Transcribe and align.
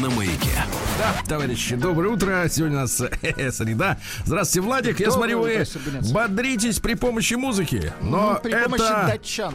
на 0.00 0.08
маяке. 0.10 0.64
Да, 0.98 1.14
товарищи, 1.26 1.76
доброе 1.76 2.08
утро. 2.08 2.46
Сегодня 2.48 2.78
у 2.78 2.80
нас 2.80 2.92
среда. 3.56 3.98
Здравствуйте, 4.24 4.66
Владик. 4.66 5.00
Я 5.00 5.10
смотрю, 5.10 5.40
вы 5.42 5.64
бодритесь 6.12 6.80
при 6.80 6.94
помощи 6.94 7.34
музыки. 7.34 7.92
Но 8.00 8.40
при 8.42 8.52
это... 8.52 8.64
помощи 8.64 9.06
датчан. 9.06 9.54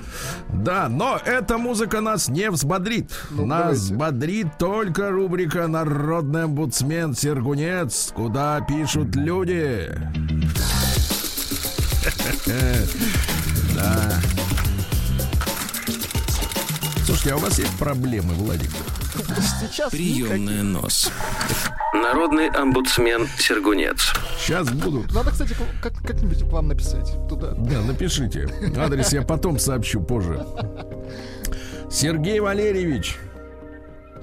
Да, 0.54 0.88
но 0.88 1.20
эта 1.26 1.58
музыка 1.58 2.00
нас 2.02 2.30
не 2.30 2.52
взбодрит. 2.52 3.12
Ну, 3.32 3.46
нас 3.46 3.90
давайте. 3.90 3.96
бодрит 3.96 4.48
только 4.60 5.10
рубрика 5.10 5.68
«Народный 5.68 6.44
омбудсмен 6.44 7.16
Сергунец», 7.16 8.12
куда 8.16 8.62
пишут 8.62 9.16
люди. 9.16 9.92
Да. 13.76 14.22
Слушайте, 17.06 17.34
а 17.34 17.36
у 17.36 17.40
вас 17.40 17.60
есть 17.60 17.78
проблемы, 17.78 18.34
Владик? 18.36 18.72
Сейчас 19.62 19.92
Приемная 19.92 20.64
нос. 20.64 21.12
Народный 21.94 22.50
омбудсмен 22.50 23.28
Сергунец. 23.38 24.14
Сейчас 24.40 24.70
будут. 24.70 25.14
Надо, 25.14 25.32
кстати, 25.32 25.56
как- 25.82 25.94
как-нибудь 26.06 26.42
к 26.44 26.52
вам 26.52 26.68
написать 26.68 27.10
туда. 27.30 27.52
Да, 27.54 27.82
напишите. 27.82 28.48
Адрес 28.78 29.14
я 29.14 29.22
потом 29.22 29.58
сообщу 29.60 30.02
позже. 30.02 30.46
Сергей 31.90 32.40
Валерьевич, 32.40 33.18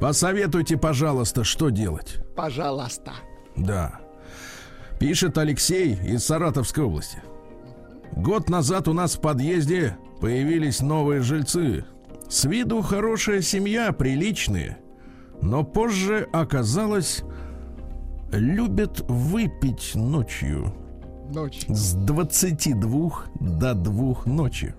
посоветуйте, 0.00 0.76
пожалуйста, 0.76 1.44
что 1.44 1.70
делать. 1.70 2.16
Пожалуйста. 2.36 3.12
Да. 3.56 4.00
Пишет 4.98 5.38
Алексей 5.38 5.94
из 5.94 6.24
Саратовской 6.24 6.84
области. 6.84 7.22
Год 8.12 8.50
назад 8.50 8.88
у 8.88 8.92
нас 8.92 9.16
в 9.16 9.20
подъезде 9.20 9.96
появились 10.20 10.80
новые 10.80 11.22
жильцы. 11.22 11.84
С 12.28 12.44
виду 12.44 12.82
хорошая 12.82 13.40
семья, 13.42 13.92
приличные. 13.92 14.78
Но 15.42 15.64
позже 15.64 16.28
оказалось, 16.32 17.24
любят 18.30 19.04
выпить 19.08 19.92
ночью. 19.94 20.72
Ночь. 21.34 21.66
С 21.68 21.94
22 21.94 23.24
до 23.40 23.74
2 23.74 24.22
ночи. 24.26 24.74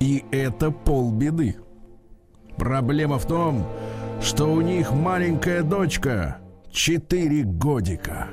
И 0.00 0.24
это 0.32 0.72
полбеды. 0.72 1.56
Проблема 2.56 3.18
в 3.18 3.26
том, 3.26 3.64
что 4.20 4.52
у 4.52 4.60
них 4.60 4.90
маленькая 4.92 5.62
дочка 5.62 6.38
4 6.70 7.44
годика. 7.44 8.26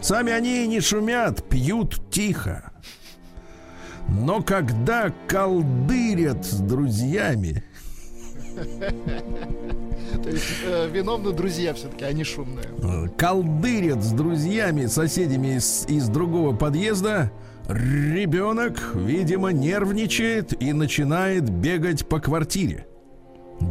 Сами 0.00 0.32
они 0.32 0.66
не 0.68 0.80
шумят, 0.80 1.42
пьют 1.48 2.08
тихо. 2.10 2.70
Но 4.08 4.42
когда 4.42 5.12
колдырят 5.26 6.44
с 6.44 6.58
друзьями, 6.60 7.64
То 10.22 10.28
есть 10.28 10.44
э, 10.64 10.88
виновны 10.90 11.32
друзья 11.32 11.72
все-таки, 11.74 12.04
они 12.04 12.24
шумные. 12.24 12.66
э, 12.82 13.08
колдырят 13.16 14.02
с 14.02 14.12
друзьями, 14.12 14.86
соседями 14.86 15.56
из, 15.56 15.86
из 15.88 16.08
другого 16.08 16.54
подъезда, 16.54 17.30
ребенок, 17.68 18.92
видимо, 18.94 19.52
нервничает 19.52 20.60
и 20.60 20.72
начинает 20.72 21.48
бегать 21.48 22.06
по 22.08 22.18
квартире. 22.20 22.86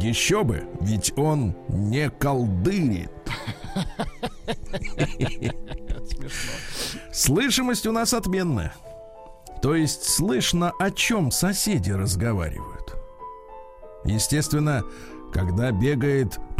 Еще 0.00 0.44
бы, 0.44 0.62
ведь 0.80 1.12
он 1.16 1.54
не 1.68 2.10
колдырит. 2.10 3.10
Слышимость 7.12 7.86
у 7.86 7.92
нас 7.92 8.14
отменная. 8.14 8.74
То 9.62 9.74
есть 9.74 10.04
слышно, 10.04 10.72
о 10.78 10.90
чем 10.90 11.30
соседи 11.30 11.90
разговаривают. 11.90 12.69
Естественно, 14.04 14.82
когда 15.32 15.70
бегает 15.70 16.38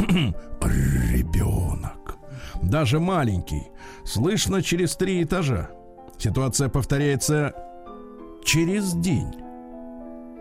ребенок, 0.61 2.17
даже 2.61 2.99
маленький, 2.99 3.69
слышно 4.05 4.61
через 4.61 4.95
три 4.95 5.23
этажа. 5.23 5.69
Ситуация 6.17 6.69
повторяется 6.69 7.53
через 8.43 8.93
день. 8.93 9.33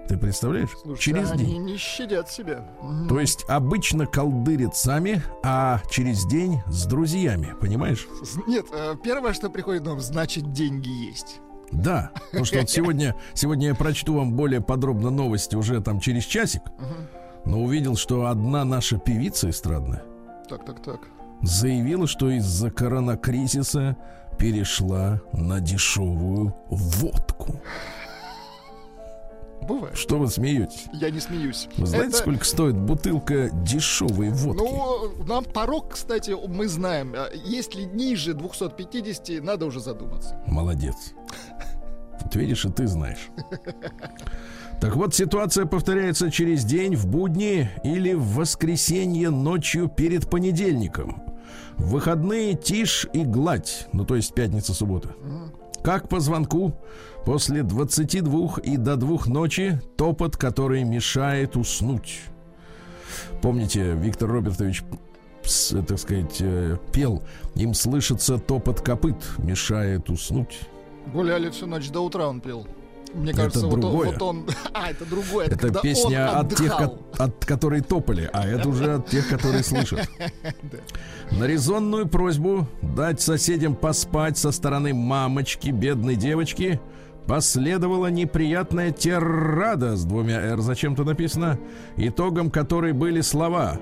Ты 0.08 0.18
представляешь? 0.18 0.70
Слушайте, 0.82 1.02
через 1.02 1.30
они 1.30 1.44
день. 1.44 1.64
не 1.64 1.76
щадят 1.76 2.28
себя. 2.28 2.68
То 3.08 3.20
есть 3.20 3.44
обычно 3.48 4.06
колдырят 4.06 4.76
сами, 4.76 5.22
а 5.44 5.80
через 5.88 6.26
день 6.26 6.60
с 6.66 6.84
друзьями, 6.86 7.54
понимаешь? 7.60 8.08
Нет, 8.48 8.66
э, 8.72 8.96
первое, 9.02 9.32
что 9.32 9.50
приходит 9.50 9.84
на 9.84 9.92
ум, 9.92 10.00
значит, 10.00 10.52
деньги 10.52 10.88
есть. 10.88 11.40
Да, 11.72 12.10
потому 12.26 12.44
что 12.44 12.58
вот 12.58 12.70
сегодня, 12.70 13.14
сегодня 13.34 13.68
я 13.68 13.74
прочту 13.74 14.14
вам 14.14 14.32
более 14.34 14.60
подробно 14.60 15.10
новости 15.10 15.54
уже 15.56 15.80
там 15.80 16.00
через 16.00 16.24
часик, 16.24 16.62
но 17.44 17.62
увидел, 17.62 17.96
что 17.96 18.26
одна 18.26 18.64
наша 18.64 18.98
певица 18.98 19.50
эстрадная 19.50 20.02
Так, 20.48 20.64
так, 20.64 20.82
так. 20.82 21.00
заявила, 21.42 22.06
что 22.06 22.30
из-за 22.30 22.70
коронакризиса 22.70 23.96
перешла 24.38 25.20
на 25.32 25.60
дешевую 25.60 26.54
водку. 26.68 27.60
Бывает. 29.70 29.96
Что 29.96 30.18
вы 30.18 30.28
смеетесь? 30.28 30.86
Я 30.92 31.10
не 31.10 31.20
смеюсь. 31.20 31.68
Вы 31.76 31.86
знаете, 31.86 32.08
Это- 32.08 32.18
сколько 32.18 32.44
стоит 32.44 32.76
бутылка 32.76 33.50
дешевой 33.52 34.30
водки? 34.30 34.62
Ну, 34.62 35.24
нам 35.26 35.44
порог, 35.44 35.90
кстати, 35.94 36.34
мы 36.48 36.68
знаем. 36.68 37.14
А 37.16 37.28
Если 37.34 37.82
ниже 37.82 38.34
250, 38.34 39.40
надо 39.42 39.66
уже 39.66 39.80
задуматься. 39.80 40.36
Молодец. 40.46 41.14
Вот 42.22 42.34
видишь, 42.34 42.64
и 42.64 42.70
ты 42.70 42.86
знаешь. 42.86 43.30
Так 44.80 44.96
вот, 44.96 45.14
ситуация 45.14 45.66
повторяется 45.66 46.30
через 46.30 46.64
день 46.64 46.96
в 46.96 47.06
будни 47.06 47.70
или 47.84 48.14
в 48.14 48.34
воскресенье 48.36 49.30
ночью 49.30 49.88
перед 49.88 50.28
понедельником. 50.30 51.22
В 51.76 51.92
выходные 51.92 52.54
тишь 52.54 53.06
и 53.12 53.24
гладь, 53.24 53.88
ну 53.92 54.04
то 54.04 54.16
есть 54.16 54.34
пятница-суббота. 54.34 55.14
Как 55.82 56.08
по 56.08 56.20
звонку, 56.20 56.74
после 57.24 57.62
22 57.62 58.58
и 58.62 58.76
до 58.76 58.96
2 58.96 59.18
ночи 59.26 59.80
топот, 59.96 60.36
который 60.36 60.84
мешает 60.84 61.56
уснуть. 61.56 62.20
Помните, 63.42 63.94
Виктор 63.94 64.30
Робертович, 64.30 64.84
так 65.86 65.98
сказать, 65.98 66.36
э, 66.40 66.76
пел, 66.92 67.22
им 67.54 67.74
слышится 67.74 68.38
топот 68.38 68.80
копыт, 68.80 69.16
мешает 69.38 70.08
уснуть. 70.10 70.60
Гуляли 71.12 71.50
всю 71.50 71.66
ночь 71.66 71.88
до 71.90 72.00
утра, 72.00 72.28
он 72.28 72.40
пел. 72.40 72.66
Мне 73.14 73.32
Это 73.32 73.38
кажется, 73.42 73.66
вот 73.66 73.74
он, 73.74 73.80
другое. 73.80 74.12
вот 74.12 74.22
он... 74.22 74.46
А, 74.72 74.90
это 74.90 75.04
другое. 75.04 75.46
Это 75.46 75.58
когда 75.58 75.80
песня 75.80 76.30
он 76.30 76.36
от 76.36 76.54
тех, 76.54 76.76
ко- 76.76 76.98
от 77.18 77.44
которой 77.44 77.80
топали, 77.80 78.30
а 78.32 78.46
это 78.46 78.68
уже 78.68 78.94
от 78.94 79.08
тех, 79.08 79.28
которые 79.28 79.64
слышат. 79.64 80.08
На 81.32 81.44
резонную 81.44 82.06
просьбу 82.08 82.68
дать 82.82 83.20
соседям 83.20 83.74
поспать 83.74 84.38
со 84.38 84.52
стороны 84.52 84.94
мамочки, 84.94 85.70
бедной 85.70 86.14
девочки, 86.14 86.80
последовала 87.30 88.08
неприятная 88.08 88.90
террада 88.90 89.94
с 89.94 90.04
двумя 90.04 90.40
«р», 90.40 90.60
зачем-то 90.60 91.04
написано, 91.04 91.60
итогом 91.96 92.50
которой 92.50 92.92
были 92.92 93.20
слова 93.20 93.80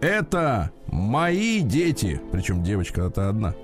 «Это 0.00 0.70
мои 0.86 1.60
дети», 1.60 2.18
причем 2.32 2.64
девочка 2.64 3.02
это 3.02 3.28
одна, 3.28 3.54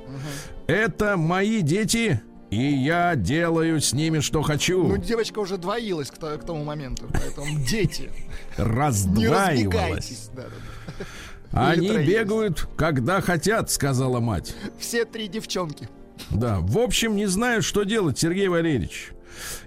«Это 0.66 1.16
мои 1.16 1.62
дети, 1.62 2.20
и 2.50 2.62
я 2.62 3.16
делаю 3.16 3.80
с 3.80 3.94
ними, 3.94 4.20
что 4.20 4.42
хочу». 4.42 4.86
Ну, 4.86 4.98
девочка 4.98 5.38
уже 5.38 5.56
двоилась 5.56 6.10
к, 6.10 6.18
к 6.18 6.44
тому 6.44 6.62
моменту, 6.64 7.06
поэтому 7.10 7.58
дети, 7.66 8.10
раздваивалась. 8.58 9.48
разбегайтесь. 9.48 10.30
Да, 10.36 10.42
да, 10.42 11.04
да. 11.52 11.68
Они 11.70 11.88
бегают, 11.88 12.68
когда 12.76 13.22
хотят, 13.22 13.70
сказала 13.70 14.20
мать. 14.20 14.54
Все 14.78 15.06
три 15.06 15.26
девчонки. 15.26 15.88
Да, 16.28 16.58
в 16.60 16.76
общем, 16.78 17.16
не 17.16 17.24
знаю, 17.24 17.62
что 17.62 17.84
делать, 17.84 18.18
Сергей 18.18 18.48
Валерьевич. 18.48 19.12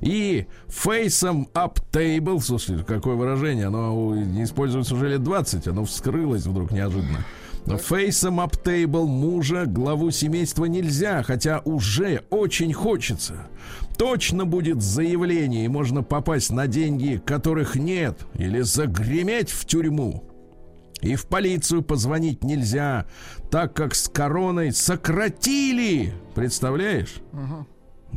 И 0.01 0.47
фейсом 0.67 1.47
up 1.53 1.81
table, 1.91 2.39
слушайте, 2.41 2.83
какое 2.83 3.15
выражение, 3.15 3.67
оно 3.67 4.15
не 4.15 4.43
используется 4.43 4.95
уже 4.95 5.09
лет 5.09 5.23
20, 5.23 5.67
оно 5.67 5.85
вскрылось 5.85 6.45
вдруг 6.45 6.71
неожиданно. 6.71 7.19
Фейсом 7.65 8.39
table 8.39 9.07
мужа, 9.07 9.65
главу 9.65 10.11
семейства 10.11 10.65
нельзя, 10.65 11.23
хотя 11.23 11.61
уже 11.65 12.21
очень 12.29 12.73
хочется. 12.73 13.47
Точно 13.97 14.45
будет 14.45 14.83
заявление, 14.83 15.65
и 15.65 15.69
можно 15.69 16.03
попасть 16.03 16.51
на 16.51 16.67
деньги, 16.67 17.21
которых 17.25 17.75
нет, 17.75 18.19
или 18.35 18.61
загреметь 18.61 19.49
в 19.49 19.65
тюрьму. 19.65 20.23
И 21.01 21.15
в 21.15 21.25
полицию 21.27 21.81
позвонить 21.81 22.43
нельзя, 22.43 23.05
так 23.49 23.73
как 23.73 23.95
с 23.95 24.09
короной 24.09 24.71
сократили. 24.71 26.13
Представляешь? 26.35 27.15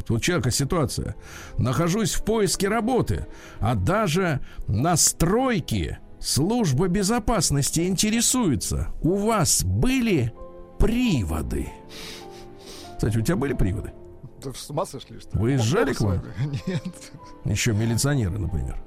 Вот 0.09 0.23
человека 0.23 0.51
ситуация. 0.51 1.17
Нахожусь 1.59 2.15
в 2.15 2.25
поиске 2.25 2.69
работы, 2.69 3.27
а 3.61 3.75
даже 3.75 4.41
на 4.67 4.97
стройке 4.97 5.99
служба 6.21 6.89
безопасности 6.89 7.87
интересуется. 7.87 8.89
У 9.03 9.17
вас 9.17 9.65
были 9.65 10.33
приводы? 10.79 11.69
Кстати, 12.97 13.19
у 13.19 13.23
тебя 13.23 13.37
были 13.37 13.53
приводы? 13.53 13.93
Да 14.43 14.53
с 14.53 14.71
ума 14.71 14.87
сошли, 14.87 15.19
что 15.19 15.37
ли? 15.37 15.43
Вы 15.43 15.51
езжали 15.53 15.93
к 15.93 16.01
вам? 16.01 16.23
Нет. 16.67 16.83
Еще 17.45 17.73
милиционеры, 17.73 18.39
например. 18.39 18.81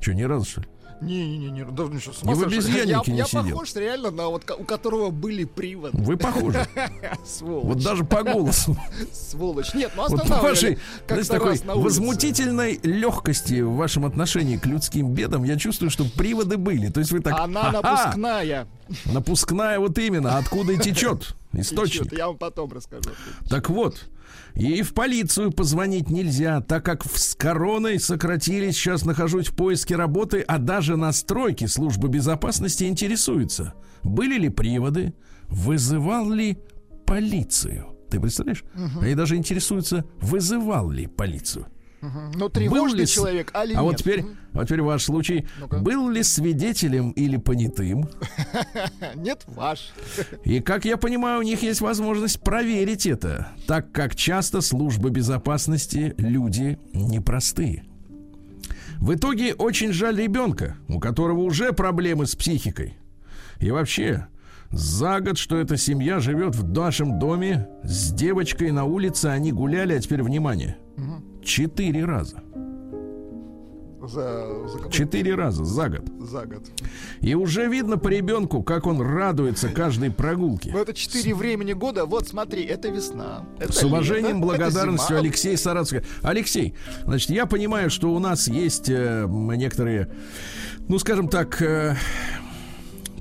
Что, 0.00 0.14
ни 0.14 0.22
разу, 0.22 0.44
что 0.44 0.60
ли? 0.60 0.68
Не-не-не, 1.00 1.64
да 1.64 1.84
ну 1.84 2.00
что, 2.00 2.12
Не 2.22 2.34
в 2.34 2.42
обезьяннике 2.42 3.02
я, 3.06 3.12
не 3.12 3.18
я 3.18 3.24
сидел. 3.24 3.44
похож 3.44 3.74
реально 3.74 4.10
на 4.10 4.28
вот, 4.28 4.50
у 4.58 4.64
которого 4.64 5.10
были 5.10 5.44
приводы. 5.44 5.96
Вы 5.98 6.16
похожи. 6.16 6.66
Сволочь. 7.26 7.64
Вот 7.64 7.82
даже 7.82 8.04
по 8.04 8.22
голосу. 8.22 8.76
Сволочь. 9.12 9.74
Нет, 9.74 9.92
ну 9.96 10.04
Вот 10.08 10.28
вашей, 10.28 10.78
как-то 11.06 11.24
знаете, 11.24 11.64
такой 11.64 11.82
возмутительной 11.82 12.80
легкости 12.82 13.60
в 13.60 13.74
вашем 13.74 14.06
отношении 14.06 14.56
к 14.56 14.66
людским 14.66 15.12
бедам, 15.12 15.44
я 15.44 15.56
чувствую, 15.56 15.90
что 15.90 16.04
приводы 16.04 16.56
были. 16.56 16.90
То 16.90 17.00
есть 17.00 17.12
вы 17.12 17.20
так... 17.20 17.38
Она 17.38 17.64
«Ха-ха, 17.64 17.82
напускная. 17.82 18.66
Напускная 19.06 19.78
вот 19.78 19.98
именно, 19.98 20.38
откуда 20.38 20.72
и 20.72 20.78
течет 20.80 21.34
источник. 21.52 22.12
Я 22.12 22.28
вам 22.28 22.36
потом 22.38 22.72
расскажу. 22.72 23.10
Так 23.48 23.70
вот, 23.70 24.04
и 24.54 24.82
в 24.82 24.94
полицию 24.94 25.52
позвонить 25.52 26.10
нельзя, 26.10 26.60
так 26.60 26.84
как 26.84 27.04
с 27.04 27.34
короной 27.34 27.98
сократились, 27.98 28.76
сейчас 28.76 29.04
нахожусь 29.04 29.48
в 29.48 29.54
поиске 29.54 29.96
работы, 29.96 30.40
а 30.40 30.58
даже 30.58 30.96
на 30.96 31.12
стройке 31.12 31.68
служба 31.68 32.08
безопасности 32.08 32.84
интересуется, 32.84 33.74
были 34.02 34.38
ли 34.38 34.48
приводы, 34.48 35.14
вызывал 35.48 36.30
ли 36.30 36.58
полицию. 37.06 37.96
Ты 38.10 38.20
представляешь? 38.20 38.64
Они 39.00 39.14
даже 39.14 39.36
интересуются, 39.36 40.04
вызывал 40.20 40.90
ли 40.90 41.06
полицию. 41.06 41.66
Мгм. 42.04 42.30
Ну, 42.34 42.38
Был 42.40 42.50
тревожный 42.50 43.00
ли 43.00 43.06
человек, 43.06 43.50
А 43.54 43.64
нет? 43.66 43.78
вот 43.78 43.96
теперь, 43.96 44.22
Мгм. 44.22 44.36
вот 44.52 44.64
теперь 44.66 44.82
ваш 44.82 45.02
случай. 45.04 45.46
Ну-ка. 45.60 45.78
Был 45.78 46.10
ли 46.10 46.22
свидетелем 46.22 47.10
или 47.12 47.36
понятым? 47.38 48.08
Нет, 49.14 49.42
ваш. 49.46 49.92
И, 50.44 50.60
как 50.60 50.84
я 50.84 50.96
понимаю, 50.96 51.40
у 51.40 51.42
них 51.42 51.62
есть 51.62 51.80
возможность 51.80 52.40
проверить 52.40 53.06
это, 53.06 53.48
так 53.66 53.90
как 53.92 54.14
часто 54.14 54.60
службы 54.60 55.10
безопасности 55.10 56.14
люди 56.18 56.78
непростые. 56.92 57.84
В 58.98 59.14
итоге 59.14 59.54
очень 59.54 59.92
жаль 59.92 60.20
ребенка, 60.20 60.76
у 60.88 61.00
которого 61.00 61.40
уже 61.40 61.72
проблемы 61.72 62.26
с 62.26 62.34
психикой. 62.36 62.96
И 63.60 63.70
вообще, 63.70 64.26
за 64.70 65.20
год, 65.20 65.38
что 65.38 65.58
эта 65.58 65.76
семья 65.76 66.20
живет 66.20 66.54
в 66.54 66.68
нашем 66.70 67.18
доме, 67.18 67.68
с 67.82 68.12
девочкой 68.12 68.70
на 68.72 68.84
улице 68.84 69.26
они 69.26 69.52
гуляли, 69.52 69.94
а 69.94 70.00
теперь 70.00 70.22
внимание, 70.22 70.76
четыре 71.44 72.04
раза. 72.04 72.42
За, 74.06 74.68
за 74.68 74.90
Четыре 74.90 75.34
раза 75.34 75.64
за 75.64 75.88
год. 75.88 76.02
за 76.20 76.44
год. 76.44 76.62
И 77.20 77.34
уже 77.34 77.66
видно 77.68 77.96
по 77.96 78.08
ребенку, 78.08 78.62
как 78.62 78.86
он 78.86 79.00
радуется 79.00 79.70
каждой 79.70 80.10
прогулке. 80.10 80.70
Ну, 80.74 80.78
это 80.78 80.92
четыре 80.92 81.34
времени 81.34 81.72
года. 81.72 82.04
Вот 82.04 82.28
смотри, 82.28 82.64
это 82.64 82.88
весна. 82.88 83.46
это 83.58 83.72
С 83.72 83.82
уважением, 83.82 84.24
лето, 84.24 84.36
это 84.36 84.46
благодарностью, 84.46 85.08
зима. 85.08 85.20
Алексей 85.20 85.56
Саратовский. 85.56 86.02
Алексей, 86.22 86.74
значит, 87.04 87.30
я 87.30 87.46
понимаю, 87.46 87.88
что 87.88 88.12
у 88.12 88.18
нас 88.18 88.46
есть 88.46 88.90
э, 88.90 89.26
некоторые, 89.26 90.10
ну, 90.86 90.98
скажем 90.98 91.28
так, 91.28 91.62
э, 91.62 91.96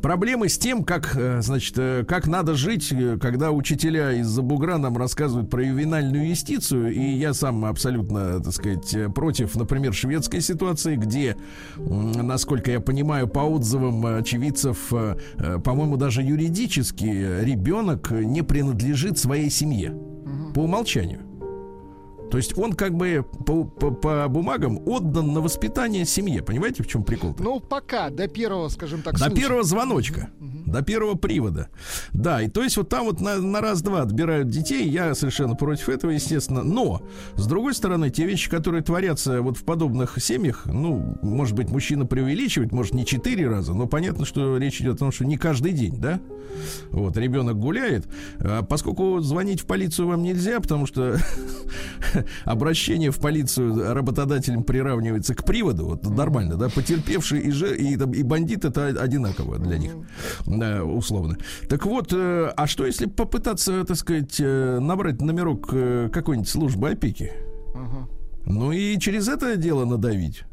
проблемы 0.04 0.50
с 0.50 0.58
тем, 0.58 0.84
как, 0.84 1.16
э, 1.16 1.42
значит, 1.42 1.76
э, 1.78 2.04
как 2.06 2.28
надо 2.28 2.54
жить, 2.56 2.92
э, 2.92 3.18
когда 3.20 3.52
учителя 3.52 4.12
из-за 4.12 4.42
бугра 4.42 4.78
нам 4.78 4.98
рассказывают 4.98 5.50
про 5.50 5.64
ювенальную 5.64 6.28
юстицию, 6.30 6.94
и 6.94 7.02
я 7.02 7.34
сам 7.34 7.64
абсолютно, 7.66 8.44
так 8.44 8.54
сказать, 8.54 8.96
против, 9.16 9.56
например, 9.56 9.94
шведской 9.94 10.42
ситуации, 10.42 10.98
где, 10.98 11.38
насколько 11.78 12.70
я 12.70 12.82
понимаю, 12.82 13.28
по 13.28 13.40
отзывам 13.40 14.06
очевидцев, 14.06 14.92
по-моему, 15.64 15.96
даже 15.96 16.22
юридически 16.22 17.06
ребенок 17.06 18.12
не 18.12 18.44
принадлежит 18.44 19.18
своей 19.18 19.50
семье. 19.50 19.96
По 20.54 20.60
умолчанию. 20.60 21.33
То 22.34 22.38
есть 22.38 22.58
он 22.58 22.74
как 22.74 22.96
бы 22.96 23.24
по, 23.46 23.64
по- 23.64 23.92
по 23.92 24.28
бумагам 24.28 24.80
отдан 24.88 25.34
на 25.34 25.40
воспитание 25.40 26.04
семье. 26.04 26.42
Понимаете, 26.42 26.82
в 26.82 26.88
чем 26.88 27.04
прикол? 27.04 27.36
Ну, 27.38 27.60
пока, 27.60 28.10
до 28.10 28.28
первого, 28.28 28.70
скажем 28.70 29.04
так, 29.04 29.14
До 29.14 29.26
случая. 29.26 29.36
первого 29.36 29.64
звоночка, 29.64 30.30
до 30.40 30.82
первого 30.82 31.14
привода. 31.14 31.68
Да, 32.12 32.42
и 32.42 32.48
то 32.50 32.64
есть 32.64 32.76
вот 32.76 32.90
там 32.90 33.06
вот 33.06 33.22
на, 33.22 33.38
на 33.38 33.62
раз-два 33.62 34.02
отбирают 34.02 34.48
детей, 34.48 34.90
я 34.90 35.14
совершенно 35.14 35.54
против 35.54 35.90
этого, 35.90 36.10
естественно. 36.10 36.64
Но, 36.64 37.04
с 37.36 37.46
другой 37.46 37.76
стороны, 37.76 38.10
те 38.10 38.26
вещи, 38.26 38.50
которые 38.50 38.82
творятся 38.82 39.44
вот 39.44 39.58
в 39.58 39.64
подобных 39.64 40.18
семьях, 40.20 40.66
ну, 40.66 41.16
может 41.22 41.56
быть, 41.56 41.70
мужчина 41.70 42.08
преувеличивает, 42.08 42.72
может, 42.72 42.96
не 42.96 43.06
четыре 43.06 43.48
раза, 43.48 43.76
но 43.76 43.86
понятно, 43.86 44.26
что 44.26 44.58
речь 44.58 44.82
идет 44.82 44.96
о 44.96 44.98
том, 44.98 45.12
что 45.12 45.24
не 45.24 45.38
каждый 45.38 45.72
день, 45.74 45.98
да? 46.02 46.20
Вот, 46.90 47.16
ребенок 47.16 47.60
гуляет. 47.60 48.08
А 48.40 48.64
поскольку 48.64 49.20
звонить 49.20 49.62
в 49.62 49.66
полицию 49.68 50.08
вам 50.08 50.24
нельзя, 50.24 50.60
потому 50.60 50.88
что 50.88 51.18
обращение 52.46 53.12
в 53.12 53.20
полицию 53.20 53.94
работодателем 53.94 54.64
приравнивается 54.64 55.36
к 55.36 55.44
приводу, 55.44 55.86
вот 55.86 56.06
нормально, 56.06 56.56
да, 56.56 56.70
потерпевший 56.70 57.40
и, 57.42 57.52
же, 57.52 57.76
и, 57.76 57.96
там, 57.98 58.12
и 58.12 58.24
бандит 58.24 58.66
это 58.66 58.88
одинаково 58.88 59.60
для 59.60 59.78
них, 59.78 59.94
да, 60.46 60.84
условно. 60.84 61.38
Так 61.70 61.86
вот, 61.86 62.14
э, 62.14 62.52
а 62.56 62.68
что 62.68 62.86
если 62.86 63.06
попытаться, 63.06 63.84
так 63.84 63.98
сказать, 63.98 64.36
э, 64.40 64.80
набрать 64.80 65.22
номерок 65.22 65.70
э, 65.72 66.10
какой-нибудь 66.12 66.50
службы 66.50 66.92
опеки? 66.92 67.32
Ну 68.46 68.72
и 68.72 69.00
через 69.00 69.30
это 69.30 69.56
дело 69.56 69.86
надавить 69.86 70.44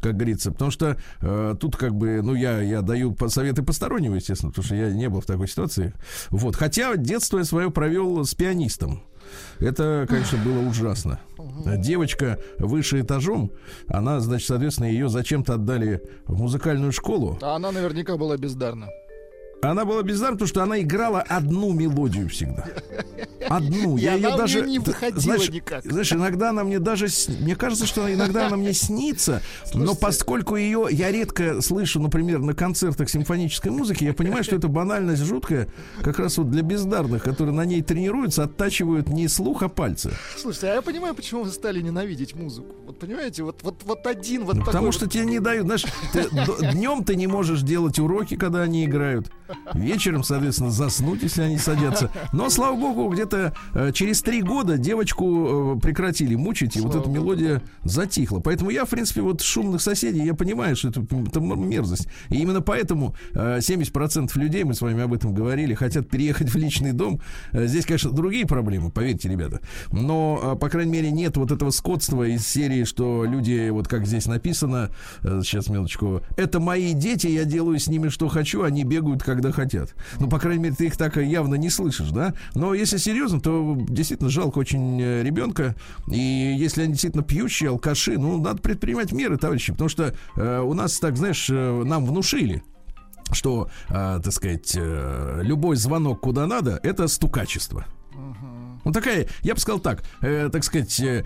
как 0.00 0.16
говорится, 0.16 0.50
потому 0.50 0.70
что 0.70 0.96
э, 1.20 1.54
тут 1.60 1.76
как 1.76 1.94
бы, 1.94 2.22
ну 2.22 2.34
я 2.34 2.60
я 2.60 2.82
даю 2.82 3.16
советы 3.28 3.62
постороннего, 3.62 4.14
естественно, 4.14 4.50
потому 4.50 4.64
что 4.64 4.74
я 4.74 4.90
не 4.90 5.08
был 5.08 5.20
в 5.20 5.26
такой 5.26 5.46
ситуации. 5.46 5.92
Вот, 6.30 6.56
хотя 6.56 6.96
детство 6.96 7.38
я 7.38 7.44
свое 7.44 7.70
провел 7.70 8.24
с 8.24 8.34
пианистом. 8.34 9.02
Это, 9.58 10.06
конечно, 10.08 10.38
было 10.38 10.60
ужасно. 10.60 11.20
Девочка 11.78 12.38
выше 12.58 13.00
этажом, 13.00 13.50
она, 13.88 14.20
значит, 14.20 14.48
соответственно, 14.48 14.86
ее 14.86 15.08
зачем-то 15.08 15.54
отдали 15.54 16.02
в 16.26 16.38
музыкальную 16.38 16.92
школу. 16.92 17.38
А 17.42 17.56
она 17.56 17.72
наверняка 17.72 18.16
была 18.16 18.36
бездарна. 18.36 18.88
Она 19.62 19.84
была 19.84 20.02
бездарна, 20.02 20.36
потому 20.36 20.48
что 20.48 20.62
она 20.62 20.80
играла 20.80 21.20
одну 21.20 21.72
мелодию 21.72 22.28
всегда. 22.28 22.66
Одну. 23.48 23.96
И 23.98 24.02
Я 24.02 24.14
ее 24.14 24.36
даже 24.36 24.62
не 24.62 24.78
знаешь, 25.16 25.50
никак. 25.50 25.84
Знаешь, 25.84 26.12
иногда 26.12 26.50
она 26.50 26.64
мне 26.64 26.78
даже 26.78 27.08
мне 27.40 27.56
кажется, 27.56 27.86
что 27.86 28.12
иногда 28.12 28.46
она 28.46 28.56
мне 28.56 28.72
снится, 28.72 29.42
но 29.74 29.78
Слушайте. 29.80 30.00
поскольку 30.00 30.56
ее 30.56 30.86
я 30.90 31.10
редко 31.10 31.60
слышу, 31.60 32.00
например, 32.00 32.38
на 32.38 32.54
концертах 32.54 33.10
симфонической 33.10 33.70
музыки, 33.72 34.04
я 34.04 34.14
понимаю, 34.14 34.44
что 34.44 34.56
это 34.56 34.68
банальность 34.68 35.22
жуткая, 35.24 35.68
как 36.02 36.18
раз 36.18 36.38
вот 36.38 36.50
для 36.50 36.62
бездарных, 36.62 37.22
которые 37.22 37.54
на 37.54 37.64
ней 37.64 37.82
тренируются, 37.82 38.44
оттачивают 38.44 39.08
не 39.08 39.26
слух, 39.28 39.62
а 39.62 39.68
пальцы. 39.68 40.12
Слушайте, 40.38 40.68
а 40.68 40.74
я 40.76 40.82
понимаю, 40.82 41.14
почему 41.14 41.42
вы 41.42 41.50
стали 41.50 41.80
ненавидеть 41.80 42.34
музыку. 42.34 42.74
Вот 42.86 42.98
понимаете, 42.98 43.42
вот, 43.42 43.62
вот, 43.62 43.82
вот 43.84 44.06
один 44.06 44.44
вот 44.44 44.54
Ну, 44.54 44.60
такой 44.60 44.66
Потому 44.72 44.86
вот- 44.86 44.94
что 44.94 45.06
тебе 45.08 45.24
не 45.24 45.40
дают, 45.40 45.66
знаешь, 45.66 45.84
днем 46.72 47.04
ты 47.04 47.16
не 47.16 47.26
можешь 47.26 47.62
делать 47.62 47.98
уроки, 47.98 48.36
когда 48.36 48.62
они 48.62 48.84
играют. 48.84 49.30
Вечером, 49.74 50.22
соответственно, 50.24 50.70
заснуть, 50.70 51.22
если 51.22 51.42
они 51.42 51.58
садятся. 51.58 52.10
Но, 52.32 52.50
слава 52.50 52.76
богу, 52.76 53.08
где-то 53.08 53.54
э, 53.74 53.92
через 53.92 54.22
три 54.22 54.42
года 54.42 54.78
девочку 54.78 55.76
э, 55.76 55.80
прекратили 55.80 56.34
мучить, 56.34 56.76
и 56.76 56.80
вот 56.80 56.92
Слава 56.92 57.04
эта 57.04 57.08
богу. 57.10 57.20
мелодия 57.22 57.62
затихла. 57.84 58.40
Поэтому 58.40 58.70
я, 58.70 58.84
в 58.84 58.90
принципе, 58.90 59.22
вот 59.22 59.40
шумных 59.40 59.80
соседей, 59.82 60.24
я 60.24 60.34
понимаю, 60.34 60.76
что 60.76 60.88
это, 60.88 61.02
это 61.26 61.40
мерзость. 61.40 62.08
И 62.28 62.36
именно 62.36 62.60
поэтому 62.60 63.14
э, 63.34 63.58
70% 63.58 64.30
людей, 64.38 64.64
мы 64.64 64.74
с 64.74 64.80
вами 64.80 65.02
об 65.02 65.12
этом 65.12 65.34
говорили, 65.34 65.74
хотят 65.74 66.08
переехать 66.08 66.50
в 66.50 66.56
личный 66.56 66.92
дом. 66.92 67.20
Э, 67.52 67.66
Здесь, 67.66 67.86
конечно, 67.86 68.10
другие 68.10 68.46
проблемы, 68.46 68.90
поверьте, 68.90 69.28
ребята. 69.28 69.60
Но, 69.92 70.40
э, 70.42 70.56
по 70.56 70.68
крайней 70.68 70.92
мере, 70.92 71.10
нет 71.10 71.36
вот 71.36 71.50
этого 71.52 71.70
скотства 71.70 72.24
из 72.24 72.46
серии, 72.46 72.84
что 72.84 73.24
люди, 73.24 73.68
вот 73.70 73.88
как 73.88 74.06
здесь 74.06 74.26
написано, 74.26 74.90
э, 75.22 75.40
сейчас, 75.44 75.68
минуточку, 75.68 76.22
это 76.36 76.60
мои 76.60 76.92
дети, 76.92 77.26
я 77.28 77.44
делаю 77.44 77.78
с 77.78 77.86
ними 77.88 78.08
что 78.08 78.28
хочу, 78.28 78.62
они 78.62 78.84
бегают, 78.84 79.22
когда 79.40 79.52
хотят. 79.52 79.94
Ну, 80.18 80.28
по 80.28 80.38
крайней 80.38 80.62
мере, 80.62 80.74
ты 80.74 80.86
их 80.86 80.96
так 80.96 81.16
явно 81.16 81.54
не 81.54 81.70
слышишь, 81.70 82.10
да? 82.10 82.34
Но 82.54 82.74
если 82.74 82.98
серьезно, 82.98 83.40
то 83.40 83.76
действительно 83.88 84.28
жалко 84.28 84.58
очень 84.58 85.00
э, 85.00 85.22
ребенка. 85.22 85.74
И 86.08 86.18
если 86.18 86.82
они 86.82 86.92
действительно 86.92 87.24
пьющие, 87.24 87.70
алкаши, 87.70 88.18
ну, 88.18 88.40
надо 88.40 88.60
предпринимать 88.60 89.12
меры, 89.12 89.38
товарищи, 89.38 89.72
потому 89.72 89.88
что 89.88 90.14
э, 90.36 90.60
у 90.60 90.74
нас, 90.74 90.98
так, 90.98 91.16
знаешь, 91.16 91.48
э, 91.50 91.82
нам 91.84 92.04
внушили, 92.04 92.62
что, 93.32 93.70
э, 93.88 94.20
так 94.22 94.32
сказать, 94.32 94.74
э, 94.76 95.40
любой 95.42 95.76
звонок 95.76 96.20
куда 96.20 96.46
надо, 96.46 96.78
это 96.82 97.08
стукачество. 97.08 97.86
Мгм. 98.12 98.69
Ну, 98.84 98.92
такая, 98.92 99.26
я 99.42 99.54
бы 99.54 99.60
сказал 99.60 99.80
так, 99.80 100.02
э, 100.22 100.48
так 100.50 100.64
сказать, 100.64 100.98
э, 101.00 101.24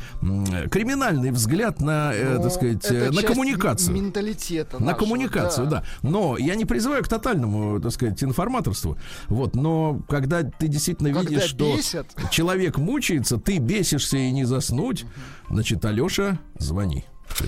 криминальный 0.71 1.31
взгляд 1.31 1.81
на, 1.81 2.13
э, 2.15 2.37
Ну, 2.37 2.43
так 2.43 2.53
сказать, 2.53 2.85
это 2.85 2.95
э, 2.95 3.11
на 3.11 3.15
часть 3.15 3.27
коммуникацию. 3.27 3.95
Менталитета 3.95 4.79
На 4.79 4.87
нашего, 4.87 5.01
коммуникацию, 5.01 5.67
да. 5.67 5.85
Но 6.03 6.37
я 6.37 6.55
не 6.55 6.65
призываю 6.65 7.03
к 7.05 7.09
тотальному, 7.09 7.81
так 7.81 7.93
сказать, 7.93 8.23
информаторству. 8.23 8.97
Вот, 9.29 9.55
но 9.55 10.01
когда 10.09 10.43
ты 10.43 10.69
действительно 10.69 11.13
Когда 11.13 11.31
видишь, 11.31 11.49
что 11.49 11.77
бесят. 11.77 12.07
человек 12.31 12.79
мучается, 12.79 13.39
ты 13.39 13.59
бесишься 13.59 14.17
и 14.17 14.31
не 14.31 14.45
заснуть, 14.45 15.05
значит, 15.51 15.85
Алеша, 15.85 16.39
звони. 16.59 17.05
Всё. 17.29 17.47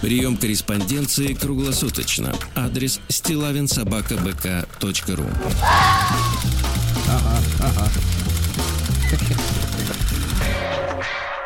Прием 0.00 0.38
корреспонденции 0.38 1.34
круглосуточно. 1.34 2.34
Адрес 2.54 3.00
стилавинсобакабк.ру 3.08 5.24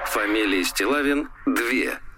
Фамилия 0.06 0.64
Стилавин 0.64 1.28
2 1.46 1.54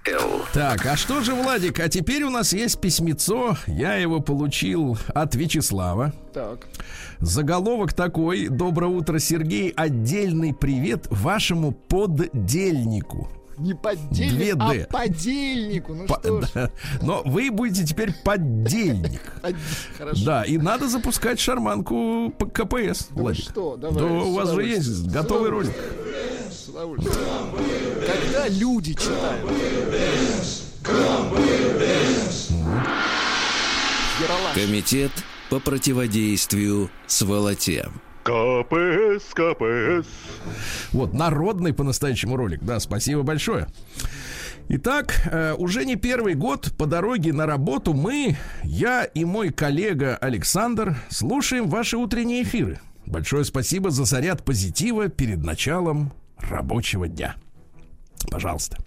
Л. 0.08 0.44
Так, 0.52 0.86
а 0.86 0.96
что 0.96 1.20
же, 1.20 1.34
Владик, 1.34 1.78
а 1.78 1.88
теперь 1.88 2.24
у 2.24 2.30
нас 2.30 2.52
есть 2.52 2.80
письмецо, 2.80 3.56
я 3.66 3.94
его 3.94 4.20
получил 4.20 4.98
от 5.14 5.34
Вячеслава. 5.36 6.12
Так. 6.34 6.66
Заголовок 7.18 7.92
такой. 7.92 8.48
Доброе 8.48 8.88
утро, 8.88 9.18
Сергей. 9.20 9.70
Отдельный 9.70 10.52
привет 10.52 11.06
вашему 11.10 11.72
поддельнику. 11.72 13.30
Не 13.58 13.74
поддельник, 13.74 14.34
Две 14.34 14.52
а 14.52 14.72
«Д». 14.72 14.86
подельнику. 14.90 15.94
Ну 15.94 16.06
По- 16.06 16.20
что 16.22 16.42
да. 16.54 16.70
Но 17.02 17.22
вы 17.24 17.50
будете 17.50 17.84
теперь 17.86 18.12
поддельник. 18.24 19.22
Хорошо. 19.96 20.24
Да, 20.24 20.42
и 20.44 20.58
надо 20.58 20.88
запускать 20.88 21.40
шарманку 21.40 22.30
по 22.38 22.46
КПС, 22.46 23.06
Да 23.08 23.14
вы 23.14 23.22
Владик. 23.22 23.44
что, 23.44 23.76
Да 23.76 23.90
давай. 23.90 24.12
у 24.12 24.32
с 24.32 24.36
вас 24.36 24.50
же 24.52 24.62
есть 24.64 25.06
готовый 25.08 25.50
ролик. 25.50 25.72
Когда 28.06 28.48
люди 28.48 28.92
читают. 28.94 29.50
Комитет 34.54 35.10
по 35.50 35.60
противодействию 35.60 36.90
сволоте. 37.06 37.88
КПС, 38.26 39.32
КПС. 39.34 40.08
Вот, 40.92 41.14
народный 41.14 41.72
по-настоящему 41.72 42.36
ролик. 42.36 42.60
Да, 42.60 42.80
спасибо 42.80 43.22
большое. 43.22 43.68
Итак, 44.68 45.28
э, 45.30 45.54
уже 45.56 45.84
не 45.84 45.94
первый 45.94 46.34
год 46.34 46.72
по 46.76 46.86
дороге 46.86 47.32
на 47.32 47.46
работу 47.46 47.94
мы, 47.94 48.36
я 48.64 49.04
и 49.04 49.24
мой 49.24 49.50
коллега 49.50 50.16
Александр, 50.16 50.96
слушаем 51.08 51.68
ваши 51.68 51.96
утренние 51.96 52.42
эфиры. 52.42 52.80
Большое 53.06 53.44
спасибо 53.44 53.90
за 53.90 54.04
заряд 54.04 54.44
позитива 54.44 55.06
перед 55.08 55.44
началом 55.44 56.12
рабочего 56.38 57.06
дня. 57.06 57.36
Пожалуйста. 58.28 58.78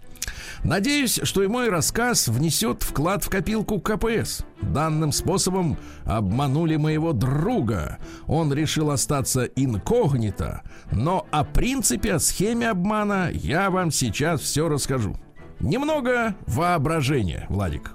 Надеюсь, 0.63 1.19
что 1.23 1.43
и 1.43 1.47
мой 1.47 1.69
рассказ 1.69 2.27
внесет 2.27 2.83
вклад 2.83 3.23
в 3.23 3.29
копилку 3.29 3.79
КПС. 3.79 4.41
Данным 4.61 5.11
способом 5.11 5.77
обманули 6.05 6.75
моего 6.75 7.13
друга. 7.13 7.97
Он 8.27 8.53
решил 8.53 8.91
остаться 8.91 9.45
инкогнито, 9.45 10.61
но 10.91 11.25
о 11.31 11.43
принципе, 11.43 12.15
о 12.15 12.19
схеме 12.19 12.69
обмана 12.69 13.29
я 13.31 13.69
вам 13.69 13.91
сейчас 13.91 14.41
все 14.41 14.67
расскажу. 14.67 15.15
Немного 15.59 16.35
воображения, 16.47 17.45
Владик. 17.49 17.93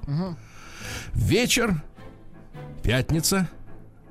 Вечер, 1.13 1.83
пятница. 2.83 3.49